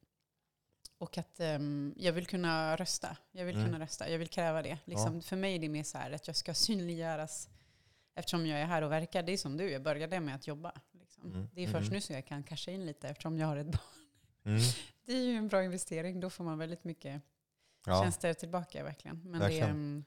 [0.98, 3.16] Och att ehm, jag vill kunna rösta.
[3.32, 3.66] Jag vill Mm.
[3.66, 4.10] kunna rösta.
[4.10, 4.78] Jag vill kräva det.
[4.84, 7.48] Liksom, För mig är det mer så här att jag ska synliggöras
[8.16, 9.22] eftersom jag är här och verkar.
[9.22, 10.72] Det är som du, jag började med att jobba.
[10.92, 11.32] Liksom.
[11.32, 11.48] Mm.
[11.54, 11.92] Det är först Mm.
[11.94, 13.80] nu som jag kan casha in lite eftersom jag har ett barn.
[14.44, 14.60] Mm.
[15.04, 16.20] Det är ju en bra investering.
[16.20, 17.22] Då får man väldigt mycket
[17.86, 18.02] Ja.
[18.02, 19.20] tjänster tillbaka verkligen.
[19.24, 19.66] Men Verkligen.
[19.66, 20.04] Det, mm,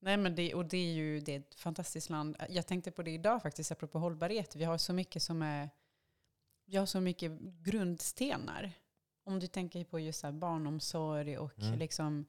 [0.00, 2.36] nej, men det, och det är ju det är ett fantastiskt land.
[2.48, 4.56] Jag tänkte på det idag faktiskt, apropå hållbarhet.
[4.56, 5.70] Vi har så mycket som är,
[6.64, 8.72] vi har så mycket grundstenar.
[9.24, 11.78] Om du tänker på just så barnomsorg och Mm.
[11.78, 12.24] liksom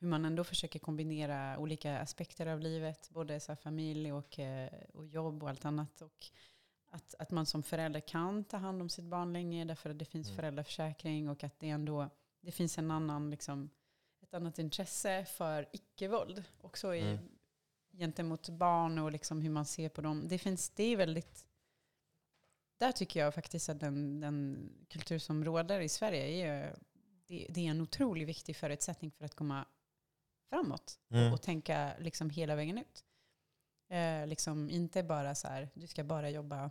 [0.00, 5.06] hur man ändå försöker kombinera olika aspekter av livet, både så familj och, eh, och
[5.06, 6.00] jobb och allt annat.
[6.02, 6.26] Och
[6.90, 10.04] att, att man som förälder kan ta hand om sitt barn länge därför att det
[10.04, 10.36] finns Mm.
[10.36, 12.10] föräldraförsäkring och att det ändå
[12.40, 13.70] det finns en annan, liksom,
[14.22, 16.44] ett annat intresse för icke-våld.
[16.60, 17.28] Också i, Mm.
[17.92, 20.28] gentemot barn och liksom hur man ser på dem.
[20.28, 21.46] Det, finns, det är väldigt...
[22.78, 26.76] Där tycker jag faktiskt att den, den kultur som råder i Sverige är,
[27.26, 29.66] det, det är en otroligt viktig förutsättning för att komma
[30.50, 31.32] framåt Mm.
[31.32, 33.04] och tänka liksom hela vägen ut.
[33.90, 36.70] Eh, liksom inte bara så här, du ska bara jobba,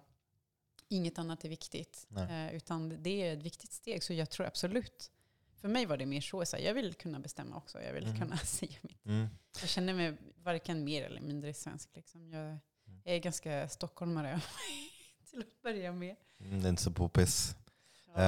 [0.88, 2.07] inget annat är viktigt.
[2.18, 4.03] Eh, utan det är ett viktigt steg.
[4.03, 5.11] Så jag tror absolut,
[5.61, 7.81] för mig var det mer så, så här, jag vill kunna bestämma också.
[7.81, 8.19] Jag vill Mhm.
[8.19, 9.06] kunna säga mitt.
[9.06, 9.27] Mm.
[9.61, 11.89] Jag känner mig varken mer eller mindre svensk.
[11.95, 12.30] Liksom.
[12.30, 12.57] Jag,
[13.03, 14.41] jag är ganska stockholmare
[15.30, 16.15] till att börja med.
[16.39, 17.56] Mm, Det är inte så poppis.
[18.15, 18.22] Ja.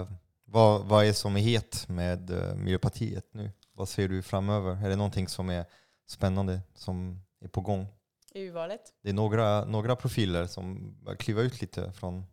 [0.00, 0.08] Eh,
[0.44, 3.50] vad, vad är som är het med eh, Miljöpartiet nu?
[3.76, 4.84] Vad ser du framöver?
[4.84, 5.64] Är det någonting som är
[6.06, 7.86] spännande som är på gång?
[8.34, 8.94] EU-valet.
[9.02, 12.24] Det är några, några profiler som kliva ut lite från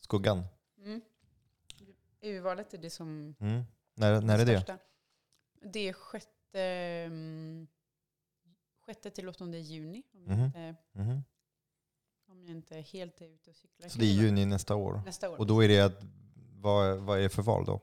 [0.00, 0.44] skuggan.
[0.78, 1.00] Mm.
[2.20, 3.62] EU-valet är det som Mm.
[3.94, 4.60] När, när är det?
[4.60, 4.78] största.
[5.62, 6.60] Det är sjätte,
[7.06, 7.66] mm,
[8.86, 10.02] sjätte till åttonde juni.
[10.14, 10.44] Om, jag Mhm.
[10.46, 11.22] inte, Mhm.
[12.28, 13.88] om jag inte helt är ute och cyklar.
[13.88, 15.02] Så det är juni nästa år?
[15.04, 15.38] Nästa år.
[15.38, 16.02] Och då är det
[16.60, 17.80] vad, vad är det för val då?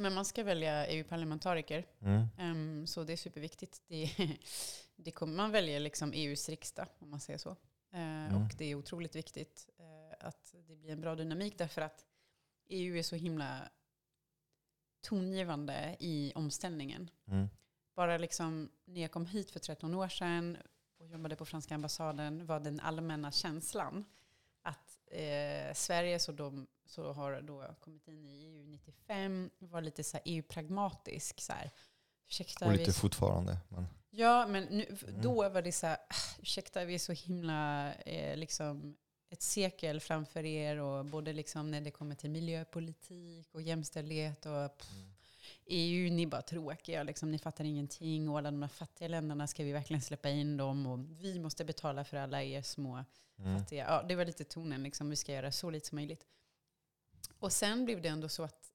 [0.00, 1.86] Men man ska välja EU-parlamentariker.
[2.00, 2.26] Mm.
[2.38, 3.82] Ehm, så det är superviktigt.
[3.86, 4.10] Det,
[4.96, 7.50] det kommer, man väljer liksom EUs riksdag, om man säger så.
[7.92, 8.42] Eh, Mm.
[8.42, 12.06] Och det är otroligt viktigt eh, att det blir en bra dynamik därför att
[12.68, 13.68] EU är så himla
[15.00, 17.10] tongivande i omställningen.
[17.26, 17.48] Mm.
[17.94, 20.56] Bara liksom när jag kom hit för 13 år sedan
[20.98, 24.04] och jobbade på franska ambassaden var den allmänna känslan
[24.62, 30.04] att eh, Sverige, så, de, så har då kommit in i EU 95, var lite
[30.04, 31.40] så EU-pragmatisk.
[31.40, 31.70] Så här,
[32.28, 33.58] ursäkta, Och vi- lite fortfarande.
[33.68, 35.22] Men, Ja, men nu, Mm.
[35.22, 38.96] då var det så här, "Ah, ursäkta vi är så himla, eh, liksom
[39.30, 44.78] ett sekel framför er och både liksom när det kommer till miljöpolitik och jämställdhet och
[44.78, 44.90] pff,
[45.66, 48.28] EU, ni är bara tråkiga, liksom, ni fattar ingenting.
[48.28, 50.86] Och alla de här fattiga länderna, ska vi verkligen släppa in dem?
[50.86, 53.04] Och vi måste betala för alla er små
[53.38, 53.58] Mm.
[53.58, 53.84] fattiga.
[53.88, 56.24] Ja, det var lite tonen, liksom, vi ska göra så lite som möjligt.
[57.38, 58.72] Och sen blev det ändå så att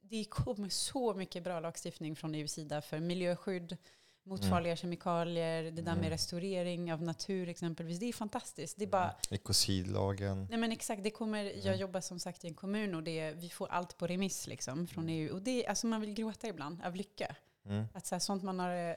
[0.00, 3.76] det kommer så mycket bra lagstiftning från EUs sida för miljöskydd,
[4.26, 4.50] mot Mm.
[4.50, 5.98] farliga kemikalier, det där Mm.
[6.00, 7.98] med restaurering av natur exempelvis.
[7.98, 8.76] Det är fantastiskt.
[8.78, 10.46] Det är bara, Ekocidlagen.
[10.50, 11.78] Nej men exakt, det kommer, jag Mm.
[11.78, 15.08] jobbar som sagt i en kommun och det, vi får allt på remiss liksom från
[15.08, 15.32] EU.
[15.34, 17.36] Och det, alltså man vill gråta ibland av lycka.
[17.64, 17.84] Mm.
[17.94, 18.96] Att så här, sånt man har eh,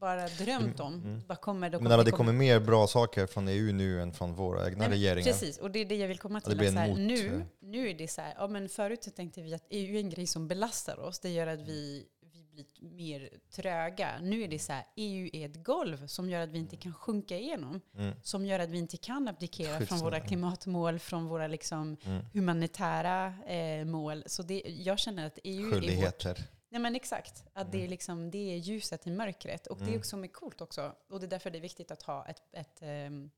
[0.00, 1.22] bara drömt om, Mm.
[1.28, 1.70] bara kommer.
[1.70, 4.78] Då Men alla, det kommer mer bra saker från EU nu än från våra egna
[4.78, 5.24] Nej, men regeringar.
[5.32, 6.60] Precis, och det är det jag vill komma till.
[6.60, 9.54] att så här, nu, nu är det så här, ja men förut så tänkte vi
[9.54, 11.18] att EU är en grej som belastar oss.
[11.18, 14.08] Det gör att vi, vi blir mer tröga.
[14.22, 16.94] Nu är det så här, EU är ett golv som gör att vi inte kan
[16.94, 17.80] sjunka igenom.
[17.96, 18.14] Mm.
[18.22, 22.24] Som gör att vi inte kan abdikera från våra klimatmål, från våra liksom Mm.
[22.32, 24.24] humanitära eh, mål.
[24.26, 26.38] Så det, jag känner att EU är vårt...
[26.72, 27.44] Nej men exakt.
[27.52, 27.90] Att det, är Mm.
[27.90, 29.66] liksom, det är ljuset i mörkret.
[29.66, 29.98] Och det är Mm.
[29.98, 30.94] också med coolt också.
[31.08, 33.30] Och det är därför det är viktigt att ha ett, ett ehm,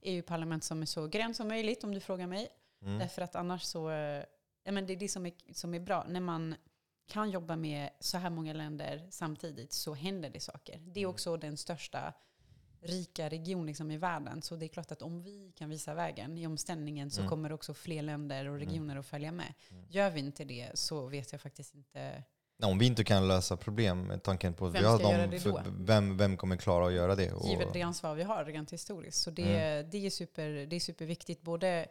[0.00, 2.48] EU-parlament som är så grönt som möjligt om du frågar mig.
[2.82, 2.98] Mm.
[2.98, 4.24] Därför att annars så, eh,
[4.64, 6.04] ja, men det är det som är, som är bra.
[6.08, 6.54] När man
[7.06, 10.78] kan jobba med så här många länder samtidigt så händer det saker.
[10.78, 11.10] Det är Mm.
[11.10, 12.12] också den största
[12.80, 14.42] rika region liksom i världen.
[14.42, 17.30] Så det är klart att om vi kan visa vägen i omställningen så Mm.
[17.30, 18.68] kommer också fler länder och Mm.
[18.68, 19.54] regioner att följa med.
[19.70, 19.84] Mm.
[19.90, 22.22] Gör vi inte det så vet jag faktiskt inte.
[22.62, 25.40] Nej, om vi inte kan lösa problem med tanken på att Vem vi har dem,
[25.40, 27.32] för vem, vem kommer klara att göra det?
[27.32, 29.18] Och, Givet det ansvar vi har rent historiskt.
[29.18, 29.90] Så det, Mm.
[29.90, 31.42] det, är, super, det är superviktigt.
[31.42, 31.86] Både,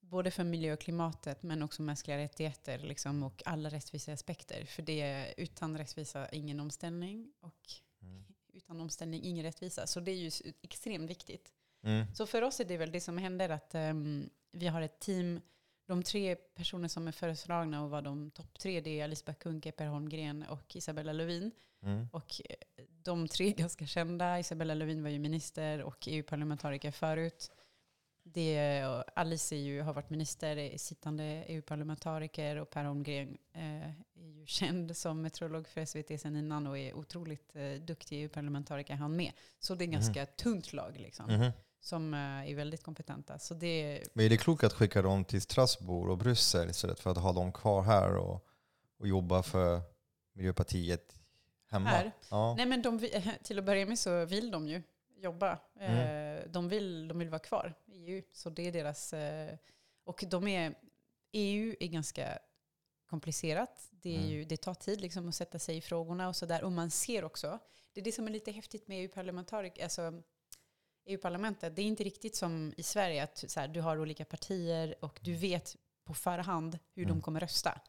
[0.00, 4.64] både för miljö och klimatet men också mänskliga rättigheter liksom, och alla rättvisa aspekter.
[4.64, 7.54] För det är utan rättvisa ingen omställning och
[8.02, 8.24] Mm.
[8.52, 9.86] utan omställning ingen rättvisa.
[9.86, 10.30] Så det är ju
[10.62, 11.52] extremt viktigt.
[11.84, 12.14] Mm.
[12.14, 15.40] Så för oss är det väl det som händer att ehm, vi har ett team.
[15.86, 19.34] De tre personer som är föreslagna och var de topp tre, det är Alice Bah
[19.34, 21.50] Kuhnke, Per Holmgren och Isabella Lövin.
[21.82, 22.08] Mm.
[22.12, 22.56] Och eh,
[22.88, 24.38] de tre är ganska kända.
[24.38, 27.50] Isabella Lövin var ju minister och EU-parlamentariker förut.
[28.26, 28.82] Det,
[29.14, 34.46] Alice är ju, har varit minister, är sittande EU-parlamentariker och Per Holmgren eh, är ju
[34.46, 39.32] känd som meteorolog för SVT sen innan och är otroligt eh, duktig EU-parlamentariker han med.
[39.58, 39.92] Så det är Mhm.
[39.92, 41.50] ganska tungt lag liksom, Mhm.
[41.84, 43.38] Som eh, är väldigt kompetenta.
[43.38, 47.10] Så det, Men är det klokt att skicka dem till Strasbourg och Bryssel istället för
[47.10, 48.46] att ha dem kvar här och,
[48.98, 49.80] och jobba för
[50.32, 51.14] Miljöpartiet
[51.70, 51.88] hemma?
[51.88, 52.12] Här?
[52.30, 52.54] Ja.
[52.56, 53.08] Nej men de,
[53.42, 54.82] till att börja med så vill de ju
[55.16, 55.58] jobba.
[55.80, 58.22] Eh, de, vill, de vill vara kvar i EU.
[58.32, 59.12] Så det är deras...
[59.12, 59.56] Eh,
[60.04, 60.74] och de är,
[61.32, 62.38] EU är ganska
[63.10, 63.88] komplicerat.
[63.90, 64.28] Det, är Mm.
[64.30, 66.64] ju, det tar tid liksom att sätta sig i frågorna och sådär.
[66.64, 67.58] Och man ser också,
[67.92, 70.22] det är det som är lite häftigt med EU-parlamentariker, alltså
[71.06, 71.76] EU-parlamentet.
[71.76, 75.20] Det är inte riktigt som i Sverige, att så här, du har olika partier och
[75.22, 77.16] du vet på förhand hur Mm.
[77.16, 77.80] de kommer rösta.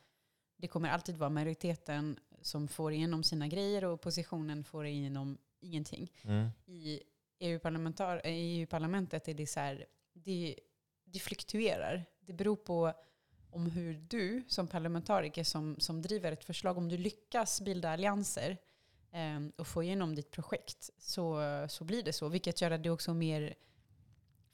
[0.58, 6.12] Det kommer alltid vara majoriteten som får igenom sina grejer och oppositionen får igenom ingenting.
[6.24, 6.50] Mm.
[6.66, 7.02] I
[7.40, 7.60] eh,
[8.24, 10.60] EU-parlamentet är det så här, det,
[11.04, 12.06] det fluktuerar.
[12.20, 12.94] Det beror på
[13.52, 18.58] om hur du som parlamentariker som, som driver ett förslag, om du lyckas bilda allianser
[19.56, 22.30] och få igenom ditt projekt så, så blir det så.
[22.30, 23.56] Vilket gör att det också är mer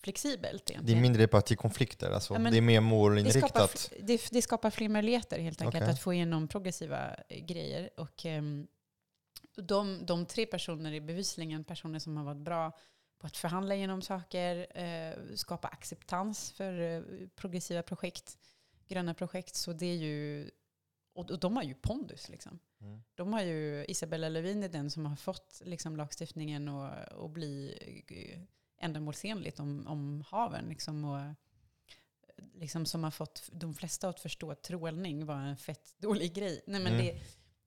[0.04, 1.02] flexibelt Det är egentligen.
[1.02, 2.34] mindre partikonflikter, alltså.
[2.34, 3.92] Ja, det är mer det, skapar, målinriktat.
[4.00, 5.94] det, det skapar fler möjligheter helt enkelt Okej.
[5.94, 7.90] att få igenom progressiva eh, grejer.
[7.98, 8.68] Och, ehm,
[9.56, 12.78] de, de tre personer är bevisligen personer som har varit bra
[13.20, 17.02] på att förhandla igenom saker, eh, skapa acceptans för eh,
[17.36, 18.38] progressiva projekt,
[18.88, 19.56] gröna projekt.
[19.56, 20.50] Så det är ju,
[21.14, 22.60] och, och de har ju pondus liksom.
[22.82, 23.04] Mm.
[23.16, 27.78] De har ju, Isabella Lövin är den som har fått liksom, lagstiftningen att och bli
[28.08, 28.40] eh,
[28.86, 30.66] ändamålsenligt om, om haven.
[30.70, 31.34] Liksom, och,
[32.54, 36.64] liksom, som har fått de flesta att förstå att trålning var en fett dålig grej.
[36.68, 37.06] Nej, men Mm.
[37.06, 37.22] det,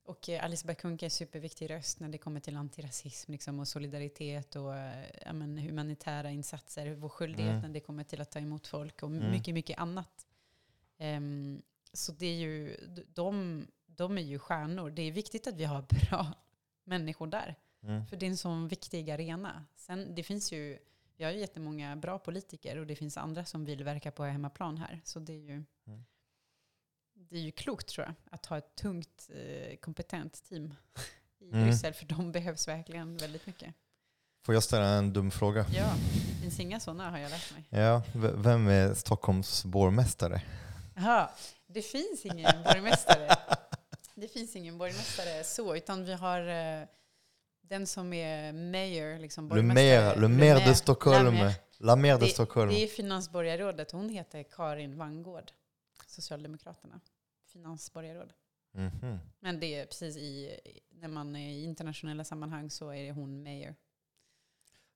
[0.04, 3.60] och eh, Alice Bah Kuhnke är en superviktig röst när det kommer till antirasism liksom,
[3.60, 6.94] och solidaritet och eh, ja, men, humanitära insatser.
[6.94, 7.62] Vår skyldighet Mm.
[7.62, 9.30] när det kommer till att ta emot folk och Mm.
[9.30, 10.26] mycket, mycket annat.
[10.98, 11.62] Ehm,
[11.94, 12.76] så det är ju,
[13.14, 14.90] de, de är ju stjärnor.
[14.90, 16.26] Det är viktigt att vi har bra
[16.84, 17.54] människor där.
[17.82, 18.06] Mm.
[18.06, 19.64] För det är en sån viktig arena.
[19.76, 20.78] Sen, det finns ju,
[21.16, 24.76] vi har ju jättemånga bra politiker och det finns andra som vill verka på hemmaplan
[24.78, 25.00] här.
[25.04, 26.04] Så det är ju, Mm.
[27.14, 30.74] det är ju klokt tror jag, att ha ett tungt, eh, kompetent team
[31.38, 31.64] i Mm.
[31.64, 31.92] Bryssel.
[31.94, 33.74] För de behövs verkligen väldigt mycket.
[34.44, 35.66] Får jag ställa en dum fråga?
[35.74, 35.94] Ja,
[36.34, 37.64] det finns inga sådana har jag lärt mig.
[37.82, 38.02] Ja,
[38.34, 40.42] vem är Stockholms borgmästare?
[41.74, 43.36] Det finns ingen borgmästare.
[44.16, 46.86] Det finns ingen borgmästare så, utan vi har eh,
[47.62, 51.36] den som är mayor, liksom Le maire, le maire de Stockholm.
[51.78, 52.70] La maire de Det, Stockholm.
[52.70, 53.90] det är finansborgarrådet.
[53.90, 55.52] Hon heter Karin Vangård,
[56.06, 57.00] Socialdemokraterna.
[57.52, 58.32] Finansborgarråd.
[58.72, 59.18] Mhm.
[59.40, 60.58] Men det är precis i,
[60.90, 63.74] när man är i internationella sammanhang så är det hon mayor.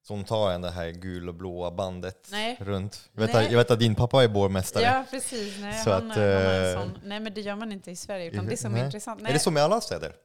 [0.08, 2.56] Så hon tar en det här gul och blåa bandet Nej.
[2.60, 3.08] runt.
[3.12, 3.44] Jag vet, Nej.
[3.46, 4.82] att, jag vet att din pappa är borgmästare.
[4.84, 5.58] Ja, precis.
[5.60, 6.98] Nej, Så han, att, han sån.
[7.04, 8.30] Nej, men det gör man inte i Sverige.
[8.30, 8.80] Utan det som nej.
[8.80, 9.22] är intressant...
[9.22, 10.16] Är det så med alla städer?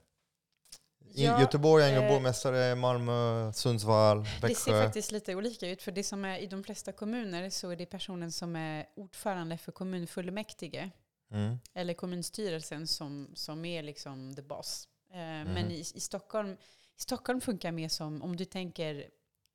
[1.13, 4.83] I Ja, Göteborg ju eh, borgmästare, Malmö, Sundsvall, Det ser Växjö.
[4.83, 5.81] faktiskt lite olika ut.
[5.81, 9.57] För det som är i de flesta kommuner så är det personen som är ordförande
[9.57, 10.89] för kommunfullmäktige
[11.33, 11.57] Mm.
[11.73, 14.87] eller kommunstyrelsen som, som är liksom the boss.
[15.13, 15.53] Eh, Mhm.
[15.53, 16.51] Men i, i, Stockholm,
[16.97, 19.05] i Stockholm funkar mer som, om du tänker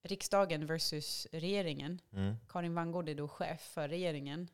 [0.09, 2.01] riksdagen versus regeringen.
[2.13, 2.37] Mm.
[2.49, 4.49] Karin Vangård är då chef för regeringen.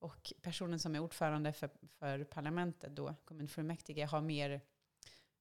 [0.00, 4.60] Och personen som är ordförande för, för parlamentet, då, kommunfullmäktige, har mer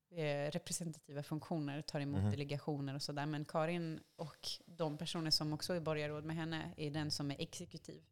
[0.09, 2.32] eh, representativa funktioner, tar emot Mhm.
[2.32, 3.26] delegationer och sådär.
[3.26, 7.35] Men Karin och de personer som också är borgarråd med henne är den som är
[7.42, 8.03] exekutiv.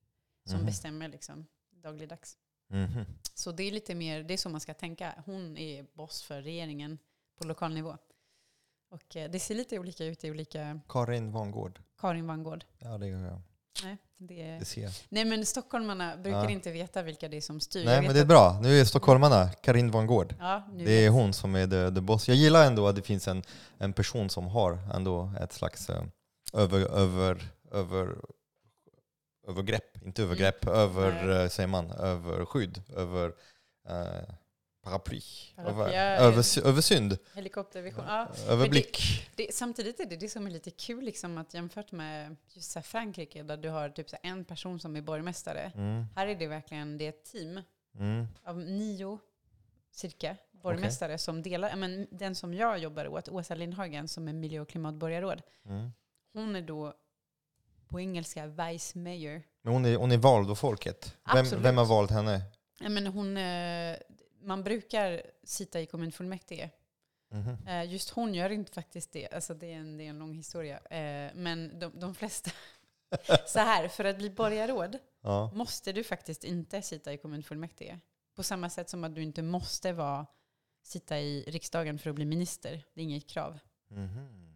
[0.45, 0.65] Som Mhm.
[0.65, 2.37] bestämmer liksom dagligdags.
[2.67, 3.05] Mhm.
[3.33, 5.23] Så det är lite mer, det är så man ska tänka.
[5.25, 6.99] Hon är boss för regeringen
[7.35, 7.97] på lokal nivå.
[8.95, 11.79] Och eh, det ser lite olika ut i olika, Karin Vangård.
[12.01, 12.65] Karin Vangård.
[12.79, 13.41] Ja, det gör jag.
[13.83, 14.91] Nej, det, Det ser jag.
[15.09, 16.49] nej men stockholmarna brukar Ja.
[16.49, 17.85] inte veta vilka det är som styr.
[17.85, 18.59] Nej, men det är att- bra.
[18.61, 20.35] Nu är stockholmarna Karin Vangård.
[20.39, 22.27] Ja, Det är hon som är the, the boss.
[22.27, 23.43] Jag gillar ändå att det finns en,
[23.77, 26.03] en person som har ändå ett slags eh,
[26.53, 28.15] över, över, över,
[29.47, 31.27] övergrepp, inte övergrepp, över, Mm.
[31.27, 31.43] Nej.
[31.43, 33.33] eh, säger man, överskydd, över
[34.85, 35.21] paraply,
[35.57, 38.05] över, över, översynd, Helikoptervision.
[38.07, 39.29] Ja, överblick.
[39.35, 42.81] det, samtidigt är det det som är lite kul liksom, att jämfört med just så
[42.81, 45.71] Frankrike där du har typ så en person som är borgmästare.
[45.75, 47.61] Mm, Här är det verkligen det är ett team
[47.99, 49.19] mm, av nio
[49.91, 51.75] cirka borgmästare som delar.
[51.75, 55.91] Men den som jag jobbar åt, Åsa Lindhagen, som är miljö och klimatborgarråd, mm.
[56.33, 56.93] hon är då
[57.87, 59.41] på engelska vice mayor.
[59.61, 61.15] Men hon är, hon är vald av folket.
[61.33, 61.65] Vem, Absolut.
[61.65, 62.41] vem har valt henne?
[62.79, 63.97] Ja, men hon, eh,
[64.45, 66.69] man brukar sitta i kommunfullmäktige.
[67.31, 67.67] Mhm.
[67.67, 69.27] Eh, just hon gör inte faktiskt det.
[69.33, 70.77] Alltså det, är en, det är en lång historia.
[70.79, 72.51] Eh, men de, de flesta...
[73.47, 75.51] så här, för att bli borgarråd Ja.
[75.53, 77.99] måste du faktiskt inte sitta i kommunfullmäktige.
[78.35, 80.25] På samma sätt som att du inte måste vara,
[80.83, 82.83] sitta i riksdagen för att bli minister.
[82.93, 83.59] Det är inget krav.
[83.87, 84.55] Mhm.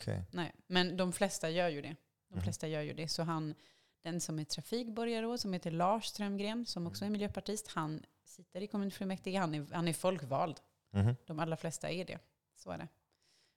[0.00, 0.22] Okej.
[0.30, 1.96] Nej, men de flesta gör ju det.
[2.28, 2.42] De Mhm.
[2.42, 3.08] flesta gör ju det.
[3.08, 3.54] Så han,
[4.02, 8.66] den som är trafikborgarråd, som heter Lars Strömgren, som också är miljöpartist, han sitter i
[8.66, 9.38] kommunfullmäktige.
[9.38, 10.56] Han är, han är folkvald.
[10.92, 11.16] Mhm.
[11.26, 12.18] De allra flesta är det.
[12.56, 12.88] Så är det.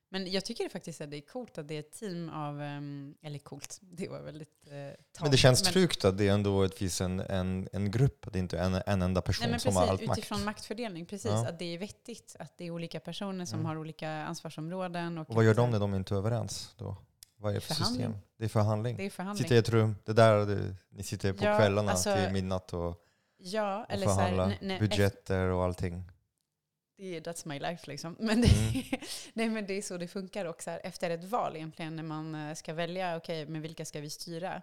[0.10, 3.16] Men jag tycker faktiskt att det är coolt att det är ett team av, ehm,
[3.22, 4.74] eller coolt, det var väldigt eh,
[5.22, 8.58] Men det känns tryggt att det ändå finns en, en, en grupp, att det inte
[8.60, 10.18] är en, en enda person Nej, men som har allt precis, makt.
[10.18, 11.32] utifrån maktfördelning, precis.
[11.32, 11.48] Ja.
[11.48, 13.66] Att det är vettigt att det är olika personer som Mm.
[13.70, 15.18] har olika ansvarsområden.
[15.18, 16.98] Och Och vad gör de när de inte är överens då?
[17.38, 18.06] Vad är det för Förhandling.
[18.06, 18.22] system?
[18.38, 18.98] Det är förhandling.
[18.98, 19.44] Det är förhandling.
[19.44, 22.74] Sitta i ett rum, det där det, ni sitter på Ja, kvällarna alltså, till midnatt
[22.74, 23.05] och,
[23.46, 26.04] ja, eller så här, budgeter och allting.
[26.98, 28.16] det är, that's my life liksom.
[28.20, 28.84] Men det, Mm.
[29.34, 30.72] nej, men det är så det funkar också.
[30.72, 34.62] Efter ett val egentligen, när man eh, ska välja, okej, men vilka ska vi styra?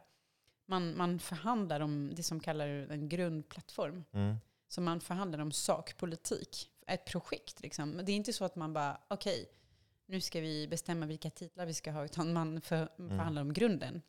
[0.69, 4.05] Man, man förhandlar om det som kallar en grundplattform.
[4.12, 4.36] Mm.
[4.69, 6.69] Så man förhandlar om sakpolitik.
[6.86, 7.91] Ett projekt liksom.
[7.91, 9.49] Men det är inte så att man bara, okej,
[10.07, 14.02] nu ska vi bestämma vilka titlar vi ska ha, utan man för, förhandlar om grunden.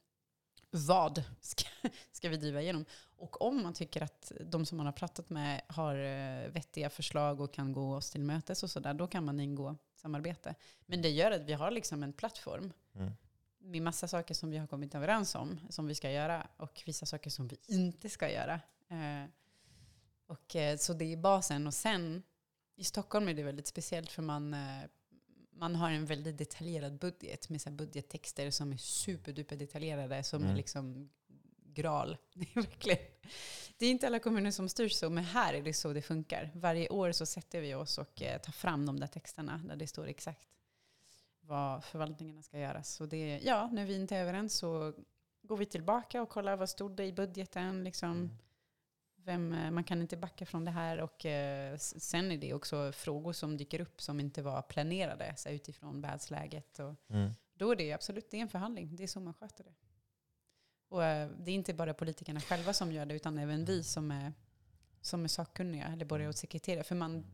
[0.76, 1.69] Vad ska,
[2.11, 2.85] ska vi driva igenom?
[3.18, 7.42] Och om man tycker att de som man har pratat med har eh, vettiga förslag
[7.42, 10.56] och kan gå oss till mötes och sådär, då kan man ingå samarbete.
[10.85, 13.11] Men det gör att vi har liksom en plattform Mm.
[13.60, 17.06] med massa saker som vi har kommit överens om, som vi ska göra, och vissa
[17.06, 18.53] saker som vi inte ska göra.
[18.90, 19.30] Eh,
[20.27, 21.68] och, eh, så det är basen.
[21.68, 22.24] Och sen,
[22.76, 24.84] i Stockholm är det väldigt speciellt för man, eh,
[25.64, 30.45] man har en väldigt detaljerad budget med så budgettexter som är superduper detaljerade, som är
[30.45, 30.58] Mm.
[30.58, 31.09] liksom
[31.66, 32.17] gral.
[32.33, 32.98] Det är verkligen...
[33.77, 36.51] Det är inte alla kommuner som styrs så, men här är det så det funkar.
[36.56, 39.88] Varje år så sätter vi oss och eh, tar fram de där texterna där det
[39.88, 40.48] står exakt
[41.42, 42.83] vad förvaltningarna ska göra.
[42.83, 44.93] Så det, ja, när vi inte är överens så
[45.42, 47.83] går vi tillbaka och kollar vad stod det i budgeten.
[47.83, 48.30] Liksom, Mm.
[49.24, 51.00] Vem, eh, man kan inte backa från det här.
[51.02, 55.50] Och eh, sen är det också frågor som dyker upp som inte var planerade så
[55.50, 56.80] utifrån världsläget.
[56.80, 57.32] Och Mm.
[57.53, 58.95] då är det absolut det är en förhandling.
[58.95, 59.74] Det är så man sköter det.
[60.90, 64.11] Och eh, det är inte bara politikerna själva som gör det, utan även vi som
[64.11, 64.34] är,
[65.02, 66.84] som är sakkunniga eller borgarrådssekreterare.
[66.84, 67.26] För man,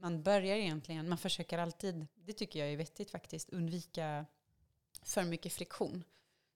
[0.00, 4.26] man börjar egentligen, man försöker alltid, det tycker jag är vettigt faktiskt, undvika
[5.02, 6.04] för mycket friktion.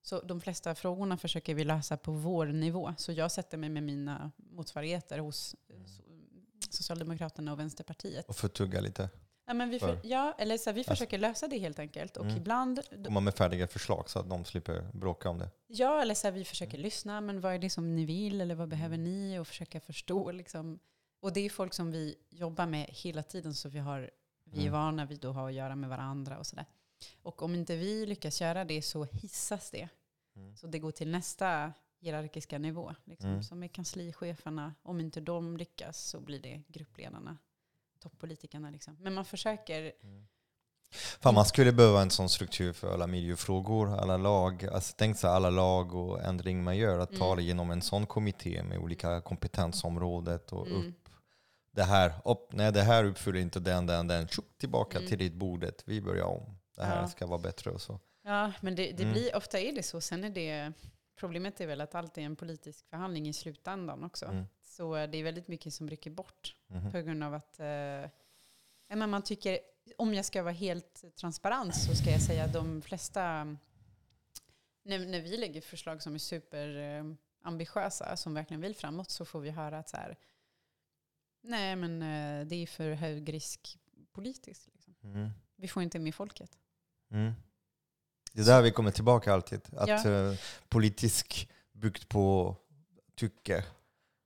[0.01, 2.93] Så de flesta frågorna försöker vi lösa på vår nivå.
[2.97, 6.01] Så jag sätter mig med mina motsvarigheter hos so-
[6.69, 8.25] Socialdemokraterna och Vänsterpartiet.
[8.29, 9.09] Och förtugga lite.
[9.45, 12.17] Ja, men vi, för, ja, eller så här, vi Alltså- försöker lösa det helt enkelt.
[12.17, 12.37] Och Mm.
[12.37, 15.49] ibland, Komma med färdiga förslag så att de slipper bråka om det.
[15.67, 18.55] ja, eller så här, vi försöker lyssna, men vad är det som ni vill eller
[18.55, 19.39] vad behöver ni?
[19.39, 20.79] Och försöka förstå liksom,
[21.21, 24.09] Och det är folk som vi jobbar med hela tiden, så vi, har,
[24.43, 24.73] vi är Mm.
[24.73, 26.65] vana vid att ha att göra med varandra och sådär.
[27.21, 29.89] Och om inte vi lyckas göra det så hissas det.
[30.35, 30.55] Mm.
[30.55, 32.95] Så det går till nästa hierarkiska nivå.
[33.03, 33.43] Liksom, Mm.
[33.43, 34.73] Som är kanslicheferna.
[34.83, 37.37] Om inte de lyckas så blir det gruppledarna,
[37.99, 38.69] toppolitikerna.
[38.69, 38.97] Liksom.
[38.99, 39.91] Men man försöker,
[41.19, 44.65] Fan, man skulle behöva en sån struktur för alla miljöfrågor, alla lag.
[44.65, 47.37] Alltså, tänk så alla lag och ändring man gör, att ta Mm.
[47.37, 50.87] det genom en sån kommitté med olika kompetensområdet och Mm.
[50.87, 51.09] upp
[51.73, 52.13] det här.
[52.25, 54.27] Upp, nej, det här uppfyller inte den, den, den.
[54.27, 55.09] Tjup, tillbaka Mm.
[55.09, 55.83] till ditt bordet.
[55.85, 56.57] Vi börjar om.
[56.75, 57.07] Det här Ja.
[57.07, 57.99] ska vara bättre och så.
[58.21, 59.13] ja men det, det Mm.
[59.13, 60.01] blir, ofta är det så.
[60.01, 60.73] Sen är det,
[61.15, 64.25] problemet är väl att allt är en politisk förhandling i slutändan också.
[64.25, 64.45] Mm.
[64.63, 66.91] Så det är väldigt mycket som rycker bort Mhm.
[66.91, 68.09] på grund av att eh,
[68.87, 69.59] men man tycker,
[69.97, 73.57] om jag ska vara helt transparent så ska jag säga att de flesta,
[74.83, 79.49] när, när vi lägger förslag som är superambitiösa, som verkligen vill framåt, så får vi
[79.49, 80.17] höra att så här,
[81.41, 83.79] nej men eh, det är för hög risk
[84.11, 84.67] politiskt.
[84.73, 84.95] Liksom.
[85.03, 85.29] Mm.
[85.55, 86.57] Vi får inte med folket.
[87.11, 87.31] Mm.
[88.33, 89.61] Det är där vi kommer tillbaka alltid.
[89.77, 90.09] Att Ja.
[90.09, 90.33] eh,
[90.69, 92.55] politisk byggt på
[93.15, 93.63] tycke,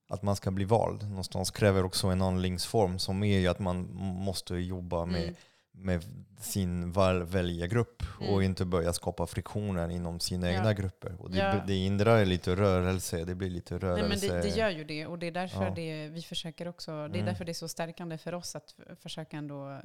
[0.10, 3.94] att man ska bli vald någonstans kräver också en handlingsform som är ju att man
[3.96, 5.36] måste jobba med, Mm.
[5.72, 6.04] med
[6.40, 8.42] sin väljargrupp och Mm.
[8.42, 10.58] inte börja skapa friktioner inom sina Ja.
[10.58, 11.16] egna grupper.
[11.22, 11.64] Och det, Ja.
[11.68, 14.28] det hindrar lite rörelse, det blir lite Nej, rörelse.
[14.28, 15.74] men det, det gör ju det och det är därför Ja.
[15.76, 17.26] det, vi försöker också, det är Mm.
[17.26, 19.80] därför det är så stärkande för oss att försöka ändå eh,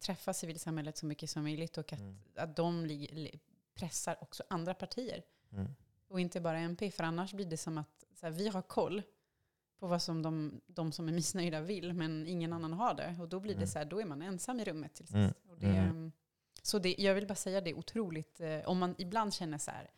[0.00, 2.18] träffa civilsamhället så mycket som möjligt och att, Mm.
[2.34, 2.88] att de
[3.74, 5.22] pressar också andra partier.
[5.52, 5.74] Mm.
[6.08, 9.02] Och inte bara MP, för annars blir det som att så här, vi har koll
[9.78, 13.16] på vad som de, de som är missnöjda vill, men ingen annan har det.
[13.20, 13.68] Och då blir det Mm.
[13.68, 15.14] så här, då är man ensam i rummet till sist.
[15.14, 15.32] Mm.
[15.50, 16.12] Och det, Mm.
[16.62, 19.70] Så det, jag vill bara säga det är otroligt, eh, om man ibland känner så
[19.70, 19.90] här,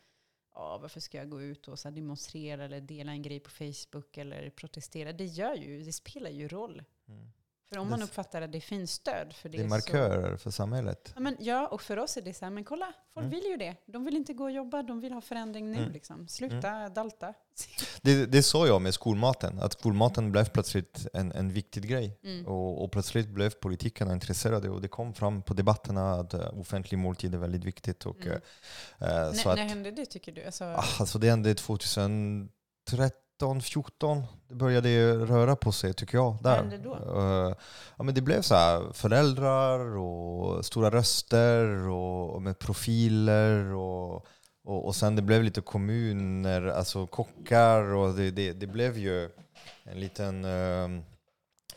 [0.55, 4.17] ja, varför ska jag gå ut och så demonstrera eller dela en grej på Facebook
[4.17, 5.13] eller protestera?
[5.13, 6.85] Det gör ju, det spelar ju roll.
[7.09, 7.33] Mm.
[7.73, 10.51] För om man uppfattar att det finns stöd för det, Det är så, markörer för
[10.51, 11.13] samhället.
[11.15, 13.31] Ja, men, ja, och för oss är det så här, men kolla, folk Mm.
[13.41, 13.77] vill ju det.
[13.87, 15.79] De vill inte gå och jobba, de vill ha förändring nu.
[15.79, 15.93] Mm.
[15.93, 16.29] Liksom.
[16.29, 17.35] Sluta dalta.
[18.03, 22.19] Det, det sa jag med skolmaten, att skolmaten blev plötsligt en, en viktig grej.
[22.25, 22.47] Mm.
[22.47, 26.99] Och, och plötsligt blev politikerna intresserade och det kom fram på debatterna att uh, offentlig
[26.99, 28.07] måltid är väldigt viktigt.
[28.07, 28.41] Och, Mm.
[28.99, 30.45] eh, N- så när att, hände det tycker du?
[30.45, 32.51] Alltså, ah, alltså det hände 2013,
[33.63, 36.37] 14 det började röra på sig tycker jag.
[36.43, 36.57] Där.
[36.57, 36.95] hände då?
[36.95, 37.55] Eh,
[37.97, 44.27] ja, men det blev så här, föräldrar och stora röster och, och med profiler och,
[44.65, 49.31] och, och sen det blev lite kommuner, alltså kockar och det, det, det blev ju
[49.85, 50.45] en liten...
[50.45, 51.03] ehm,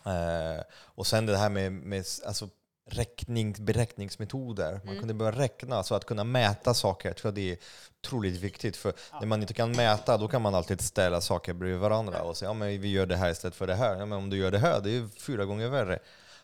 [0.06, 2.50] eh, och sen det här med, med alltså,
[2.94, 4.72] räkning, beräkningsmetoder.
[4.72, 5.00] Man Mm.
[5.00, 7.10] kunde börja räkna, så att kunna mäta saker.
[7.10, 7.58] Jag tror det är
[8.04, 8.78] otroligt viktigt.
[8.78, 12.38] För när man inte kan mäta, då kan man alltid ställa saker bredvid varandra och
[12.38, 13.96] säga ja, men vi gör det här istället för det här.
[14.00, 16.00] Ja, men om du gör det här, det är fyra gånger värre.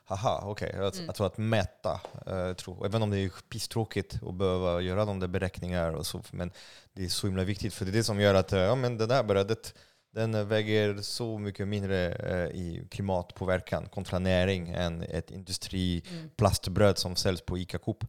[0.06, 0.72] Haha, okej.
[0.78, 1.06] Jag, Mm.
[1.06, 5.20] jag tror att mäta, eh, tror, även om det är pisstråkigt att behöva göra de
[5.20, 6.52] där beräkningar och så, men
[6.94, 8.98] det är så himla viktigt för det är det som gör att eh, ja, men
[8.98, 9.74] det där brödet,
[10.12, 16.96] den väger så mycket mindre eh, i klimatpåverkan kontra näring än ett industri mm.
[16.96, 18.04] som säljs på ICA Coop.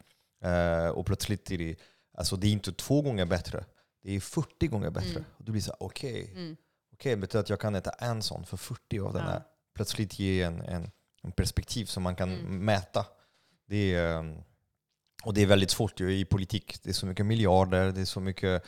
[0.44, 1.76] Eh, och plötsligt är det,
[2.14, 3.64] alltså det är inte två gånger bättre,
[4.02, 5.10] det är 40 gånger bättre.
[5.10, 5.24] Mm.
[5.38, 6.56] Och du blir så här, okej, Mm.
[6.92, 9.30] okej, betyder att jag kan äta en sån för 40 av den Ja.
[9.30, 9.42] här.
[9.74, 10.90] Plötsligt ge en, en,
[11.22, 12.64] en perspektiv som man kan Mm.
[12.64, 13.06] mäta.
[13.68, 14.42] Det är, ehm,
[15.24, 16.78] och det är väldigt svårt ju i politik.
[16.82, 18.62] Det är så mycket miljarder, det är så mycket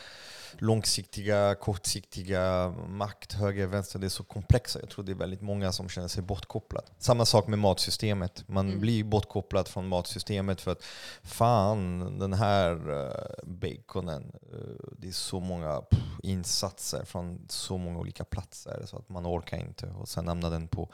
[0.58, 3.98] långsiktiga, kortsiktiga makt, höger, vänster.
[3.98, 4.80] Det är så komplexa.
[4.80, 6.86] Jag tror det är väldigt många som känner sig bortkopplade.
[6.98, 8.44] Samma sak med matsystemet.
[8.48, 8.80] Man Mm.
[8.80, 10.84] blir bortkopplad från matsystemet för att
[11.22, 13.12] fan, den här uh,
[13.44, 19.08] baconen, eh, det är så många pff, insatser från så många olika platser så att
[19.08, 19.86] man orkar inte.
[19.86, 20.88] Och sen hamnar den på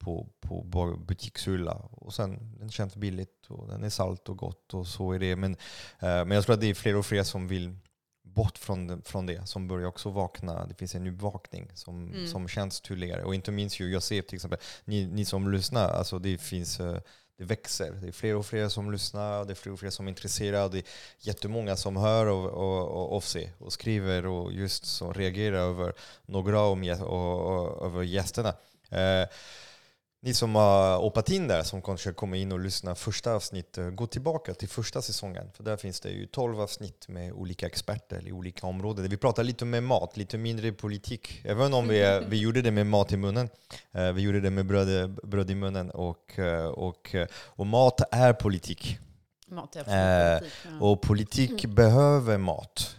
[0.00, 1.72] på, på butikshylla.
[1.90, 5.36] Och sen, den känns billigt och den är salt och gott och så är det.
[5.36, 5.52] Men,
[5.98, 7.76] eh, men jag tror att det är fler och fler som vill
[8.22, 10.66] bort från från det som börjar också vakna.
[10.66, 12.26] Det finns en uppvakning som, Mm.
[12.26, 13.22] som känns tydligare.
[13.22, 16.80] Och inte minst ju, jag ser till exempel, ni, ni som lyssnar, alltså det finns
[16.80, 16.98] eh,
[17.38, 17.92] det växer.
[17.92, 20.68] Det är fler och fler som lyssnar, det är fler och fler som är intresserade.
[20.68, 20.84] Det är
[21.18, 25.92] jättemånga som hör av, av, av, av sig och skriver och just så reagerar över
[26.26, 28.54] några om, och, och, över gästerna.
[28.88, 29.28] Eh,
[30.22, 33.90] ni som har hoppat in där, som kanske kommer in och lyssnar första avsnitt, eh,
[33.90, 35.50] gå tillbaka till första säsongen.
[35.54, 39.08] För där finns det ju 12 avsnitt med olika experter i olika områden.
[39.08, 41.40] Vi pratar lite med mat, lite mindre politik.
[41.44, 43.48] Även om vi, eh, vi gjorde det med mat i munnen.
[43.92, 45.90] Eh, Vi gjorde det med bröd, bröd i munnen.
[45.90, 46.38] Och,
[46.74, 48.98] och, och mat är politik.
[49.48, 50.52] Mat är politik.
[50.64, 50.86] Ja.
[50.86, 52.96] Och politik behöver mat.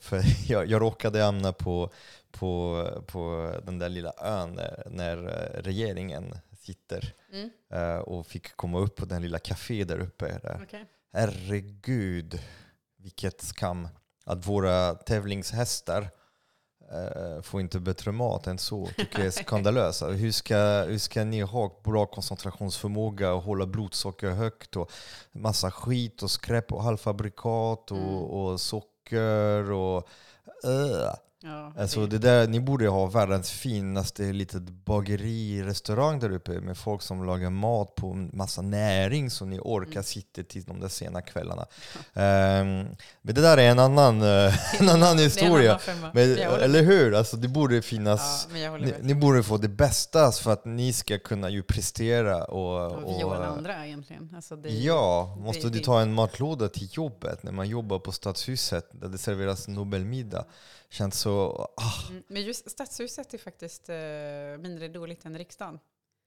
[0.00, 1.90] För jag, jag råkade hamna på,
[2.38, 5.16] på, på den där lilla ön när, när
[5.62, 7.50] regeringen sitter Mm.
[7.72, 10.38] eh, och fick komma upp på den lilla café där uppe.
[10.42, 10.60] Där.
[10.62, 10.84] Okej.
[11.12, 12.40] Herregud,
[12.98, 13.88] vilket skam
[14.24, 16.08] att våra tävlingshästar
[16.92, 18.86] eh, får inte bättre mat än så.
[18.96, 20.02] tycker jag är skandalöst.
[20.02, 20.56] Alltså, Hur ska,
[20.88, 24.92] hur ska ni ha bra koncentrationsförmåga och hålla blodsocker högt och
[25.32, 28.14] massa skit och skräp och halvfabrikat och, Mm.
[28.14, 30.08] och socker och
[30.64, 31.14] uh.
[31.42, 37.02] Ja, Alltså det, där, ni borde ha världens finaste litet bageri-restaurang där uppe med folk
[37.02, 40.02] som lagar mat på massa näring så ni orkar Mm.
[40.04, 41.66] sitta till de där sena kvällarna.
[42.14, 42.86] Ehm,
[43.22, 45.80] men det där är en annan, eh, en annan är en historia.
[45.98, 46.10] annan.
[46.14, 47.14] Men, eller hur?
[47.14, 48.48] Alltså det borde finnas...
[48.54, 52.92] Ja, Ni, ni borde få det bästa för att ni ska kunna ju prestera och...
[52.92, 54.32] Och vi och andra egentligen.
[54.36, 58.12] Alltså det, Ja, måste det- du ta en matlåda till jobbet när man jobbar på
[58.12, 60.44] Stadshuset där det serveras Nobelmiddag?
[60.90, 61.50] Känns så...
[61.76, 63.96] Ah, Mm, Men just Stadshuset är faktiskt eh,
[64.62, 65.78] mindre dåligt än riksdagen.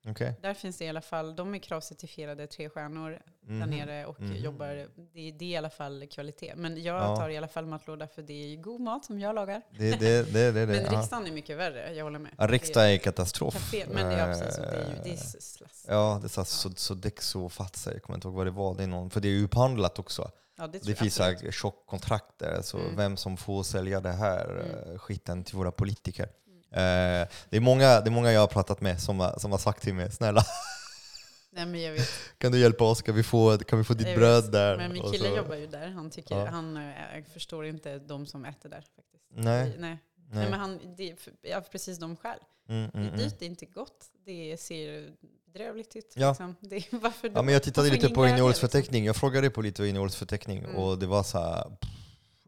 [0.07, 0.33] okej.
[0.41, 3.09] Där finns det i alla fall, de är kravcertifierade tre stjärnor
[3.41, 3.69] där Mhm.
[3.69, 4.35] nere och Mhm.
[4.35, 6.53] jobbar, det, det är i alla fall kvalitet.
[6.55, 7.15] Men jag Ja.
[7.15, 9.61] tar i alla fall matlåda för det är god mat som jag lagar.
[9.77, 10.65] Det, det, det, det.
[10.67, 10.99] Men ja.
[10.99, 12.31] riksdagen är mycket värre, jag håller med.
[12.37, 13.53] Ja, riksdag är katastrof.
[13.53, 15.85] Café, men det är, precis, så det är ju det är Eh, slass.
[15.87, 18.75] Ja, det är så, så, så och Fatsa, jag kommer inte ihåg vad det var.
[18.75, 20.31] Det är någon, för det är ju upphandlat också.
[20.59, 21.39] Ja, det, Det finns absolut.
[21.39, 22.95] så här tjockkontrakt där, så Mm.
[22.95, 24.93] vem som får sälja det här Mm.
[24.93, 26.23] eh, skiten till våra politiker.
[26.71, 29.57] Eh, det, är många, det är många jag har pratat med som har, som har
[29.59, 30.43] sagt till mig, snälla
[31.51, 31.99] Nej,
[32.37, 33.01] kan du hjälpa oss?
[33.01, 34.51] Kan vi få, kan vi få ditt Jag bröd vet.
[34.51, 34.77] där?
[34.77, 35.87] Men min kille jobbar ju där.
[35.87, 36.45] Han, tycker, Ja.
[36.45, 38.83] han eh, förstår inte de som äter där.
[38.95, 39.23] faktiskt.
[39.29, 39.97] Nej, Nej.
[40.31, 40.49] Nej.
[40.49, 42.39] men han, det ja, precis de skäl.
[42.69, 43.19] Mm, Det mm, är mm.
[43.19, 44.05] dyrt, det är inte gott.
[44.25, 45.09] Det ser
[45.53, 46.13] bedrövligt ut.
[46.15, 46.29] Ja.
[46.29, 46.55] Liksom.
[46.61, 49.05] Det är, varför Ja, men jag tittade lite på innehållsförteckning.
[49.05, 50.75] Jag frågade på lite innehållsförteckning Mm.
[50.75, 51.89] och det var så här, pff,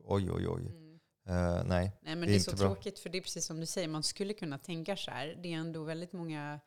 [0.06, 0.62] oj oj oj.
[0.64, 0.82] Liksom.
[1.28, 1.56] Mm.
[1.58, 1.92] Eh, nej.
[2.02, 2.68] Nej, men Det det är är, så bra.
[2.68, 5.40] tråkigt, för det är precis som du säger, man skulle kunna tänka så här.
[5.44, 6.60] Det är ändå väldigt många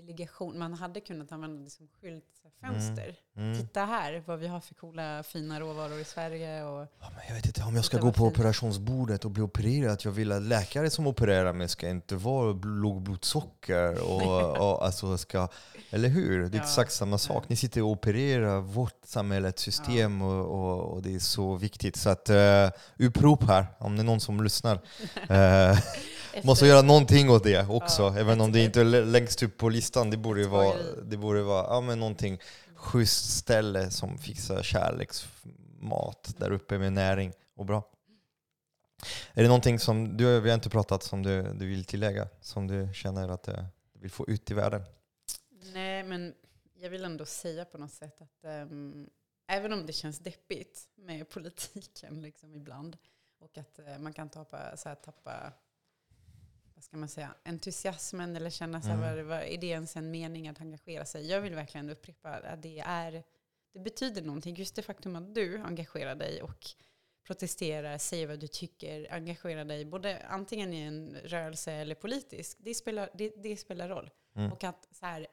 [0.00, 0.58] delegation.
[0.58, 3.16] Man hade kunnat använda det som skylt, så här, fönster.
[3.36, 3.58] Mm.
[3.60, 6.64] Titta här vad vi har för coola fina råvaror i Sverige.
[6.64, 10.00] Och, Ja, men jag vet inte om jag ska gå på operationsbordet och bli opererad.
[10.04, 14.02] Jag vill att läkare som opererar mig ska inte vara bl- lågblodsocker.
[14.10, 15.48] Och, och, alltså ska,
[15.90, 16.40] eller hur?
[16.40, 17.48] Det är Ja, exakt samma sak.
[17.48, 21.96] Ni sitter och opererar vårt samhällets system och, och, och det är så viktigt.
[21.96, 24.80] Så att, uh, upprop här, om det är någon som lyssnar.
[25.28, 25.78] Eh,
[26.42, 29.56] måste göra någonting åt det också, Ja, även om det inte är lä- längst upp
[29.58, 30.10] på listan.
[30.10, 32.38] Det borde ju vara, det borde vara ja, men någonting
[32.74, 37.88] schysst ställe som fixar kärleksmat där uppe med näring och bra.
[39.32, 42.66] Är det någonting som du, vi har inte pratat som du, du vill tillägga, som
[42.66, 44.82] du känner att eh, du vill få ut i världen?
[45.72, 46.34] Nej, men
[46.74, 49.06] jag vill ändå säga på något sätt att ehm,
[49.48, 52.96] även om det känns deppigt med politiken liksom ibland
[53.40, 55.52] och att eh, man kan tappa, så här, tappa
[56.80, 59.16] vad ska man säga, entusiasmen eller känna så här, Mm.
[59.16, 61.26] vad, vad, är det ens en mening att engagera sig?
[61.30, 63.22] Jag vill verkligen upprepa att det är
[63.72, 64.54] det betyder någonting.
[64.54, 66.66] Just det faktum att du engagerar dig och
[67.26, 72.56] protesterar, säger vad du tycker, engagerar dig både antingen i en rörelse eller politisk.
[72.60, 74.10] Det spelar, det, det spelar roll.
[74.34, 74.52] Mm.
[74.52, 75.26] Och att så här,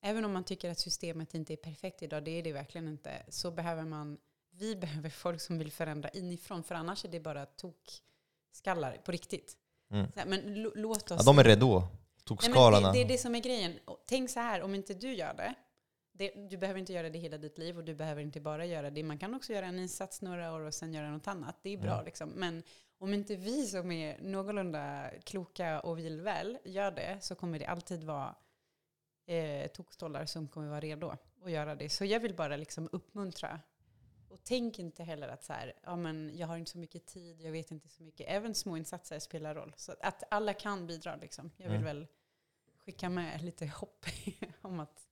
[0.00, 3.26] även om man tycker att systemet inte är perfekt idag, det är det verkligen inte,
[3.28, 4.18] så behöver man,
[4.50, 9.56] vi behöver folk som vill förändra inifrån, för annars är det bara tokskallar på riktigt.
[9.92, 10.06] Mm.
[10.16, 11.18] Här, men låt oss...
[11.18, 11.88] Ja, de är redo, Nej,
[12.24, 12.80] tokskalarna.
[12.80, 13.78] men det, det är det som är grejen.
[14.06, 15.54] Tänk så här, om inte du gör det,
[16.14, 18.90] det, du behöver inte göra det hela ditt liv och du behöver inte bara göra
[18.90, 19.02] det.
[19.02, 21.56] Man kan också göra en insats några år och sen göra något annat.
[21.62, 22.04] Det är bra Mm.
[22.04, 22.28] liksom.
[22.28, 22.62] Men
[22.98, 27.66] om inte vi som är någorlunda kloka och vill väl gör det så kommer det
[27.66, 28.34] alltid vara
[29.26, 31.88] eh, tokstollar som kommer vara redo att göra det.
[31.88, 33.60] Så jag vill bara liksom uppmuntra.
[34.32, 37.40] Och tänk inte heller att så här, ja, men jag har inte så mycket tid,
[37.40, 38.26] jag vet inte så mycket.
[38.28, 39.74] Även små insatser spelar roll.
[39.76, 41.16] Så att alla kan bidra.
[41.16, 41.50] Liksom.
[41.56, 41.84] Jag vill Mm.
[41.96, 42.06] väl
[42.84, 44.06] skicka med lite hopp
[44.62, 45.06] om att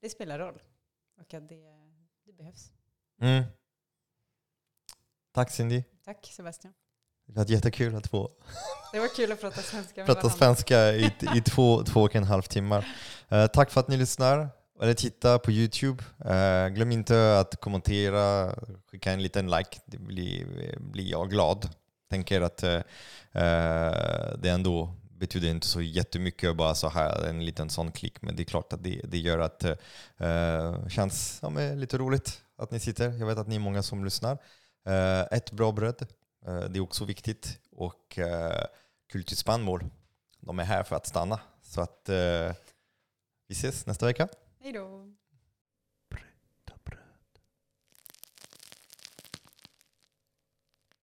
[0.00, 0.62] det spelar roll.
[1.20, 1.64] Och att det,
[2.24, 2.72] det behövs.
[3.20, 3.44] Mm.
[5.32, 5.82] Tack Cindy.
[6.04, 6.74] Tack Sebastian.
[7.26, 8.30] Det var jättekul att få
[8.92, 10.38] Det var kul att prata svenska med prata varandra.
[10.38, 12.86] svenska i, i två, två och en halv timmar.
[13.28, 14.48] Eh, tack för att ni lyssnar
[14.82, 16.04] eller titta på Youtube.
[16.24, 18.54] Uh, glöm inte att kommentera,
[18.90, 19.80] skicka en liten like.
[19.86, 20.46] Det blir,
[20.78, 21.68] blir jag glad.
[22.10, 22.80] Tänker att uh,
[24.38, 28.22] det ändå betyder inte så jättemycket bara så här en liten sån klick.
[28.22, 32.42] Men det är klart att det, det gör att det känns ja, men lite roligt
[32.56, 33.10] att ni sitter.
[33.10, 34.32] Jag vet att ni är många som lyssnar.
[34.88, 36.06] Uh, ett bra bröd,
[36.48, 37.58] uh, det är också viktigt.
[37.72, 38.64] Och uh,
[39.12, 39.84] kulturspannmål,
[40.40, 41.40] de är här för att stanna.
[41.62, 42.08] Så att
[43.48, 44.28] vi ses nästa vecka.
[44.62, 45.12] Hej då.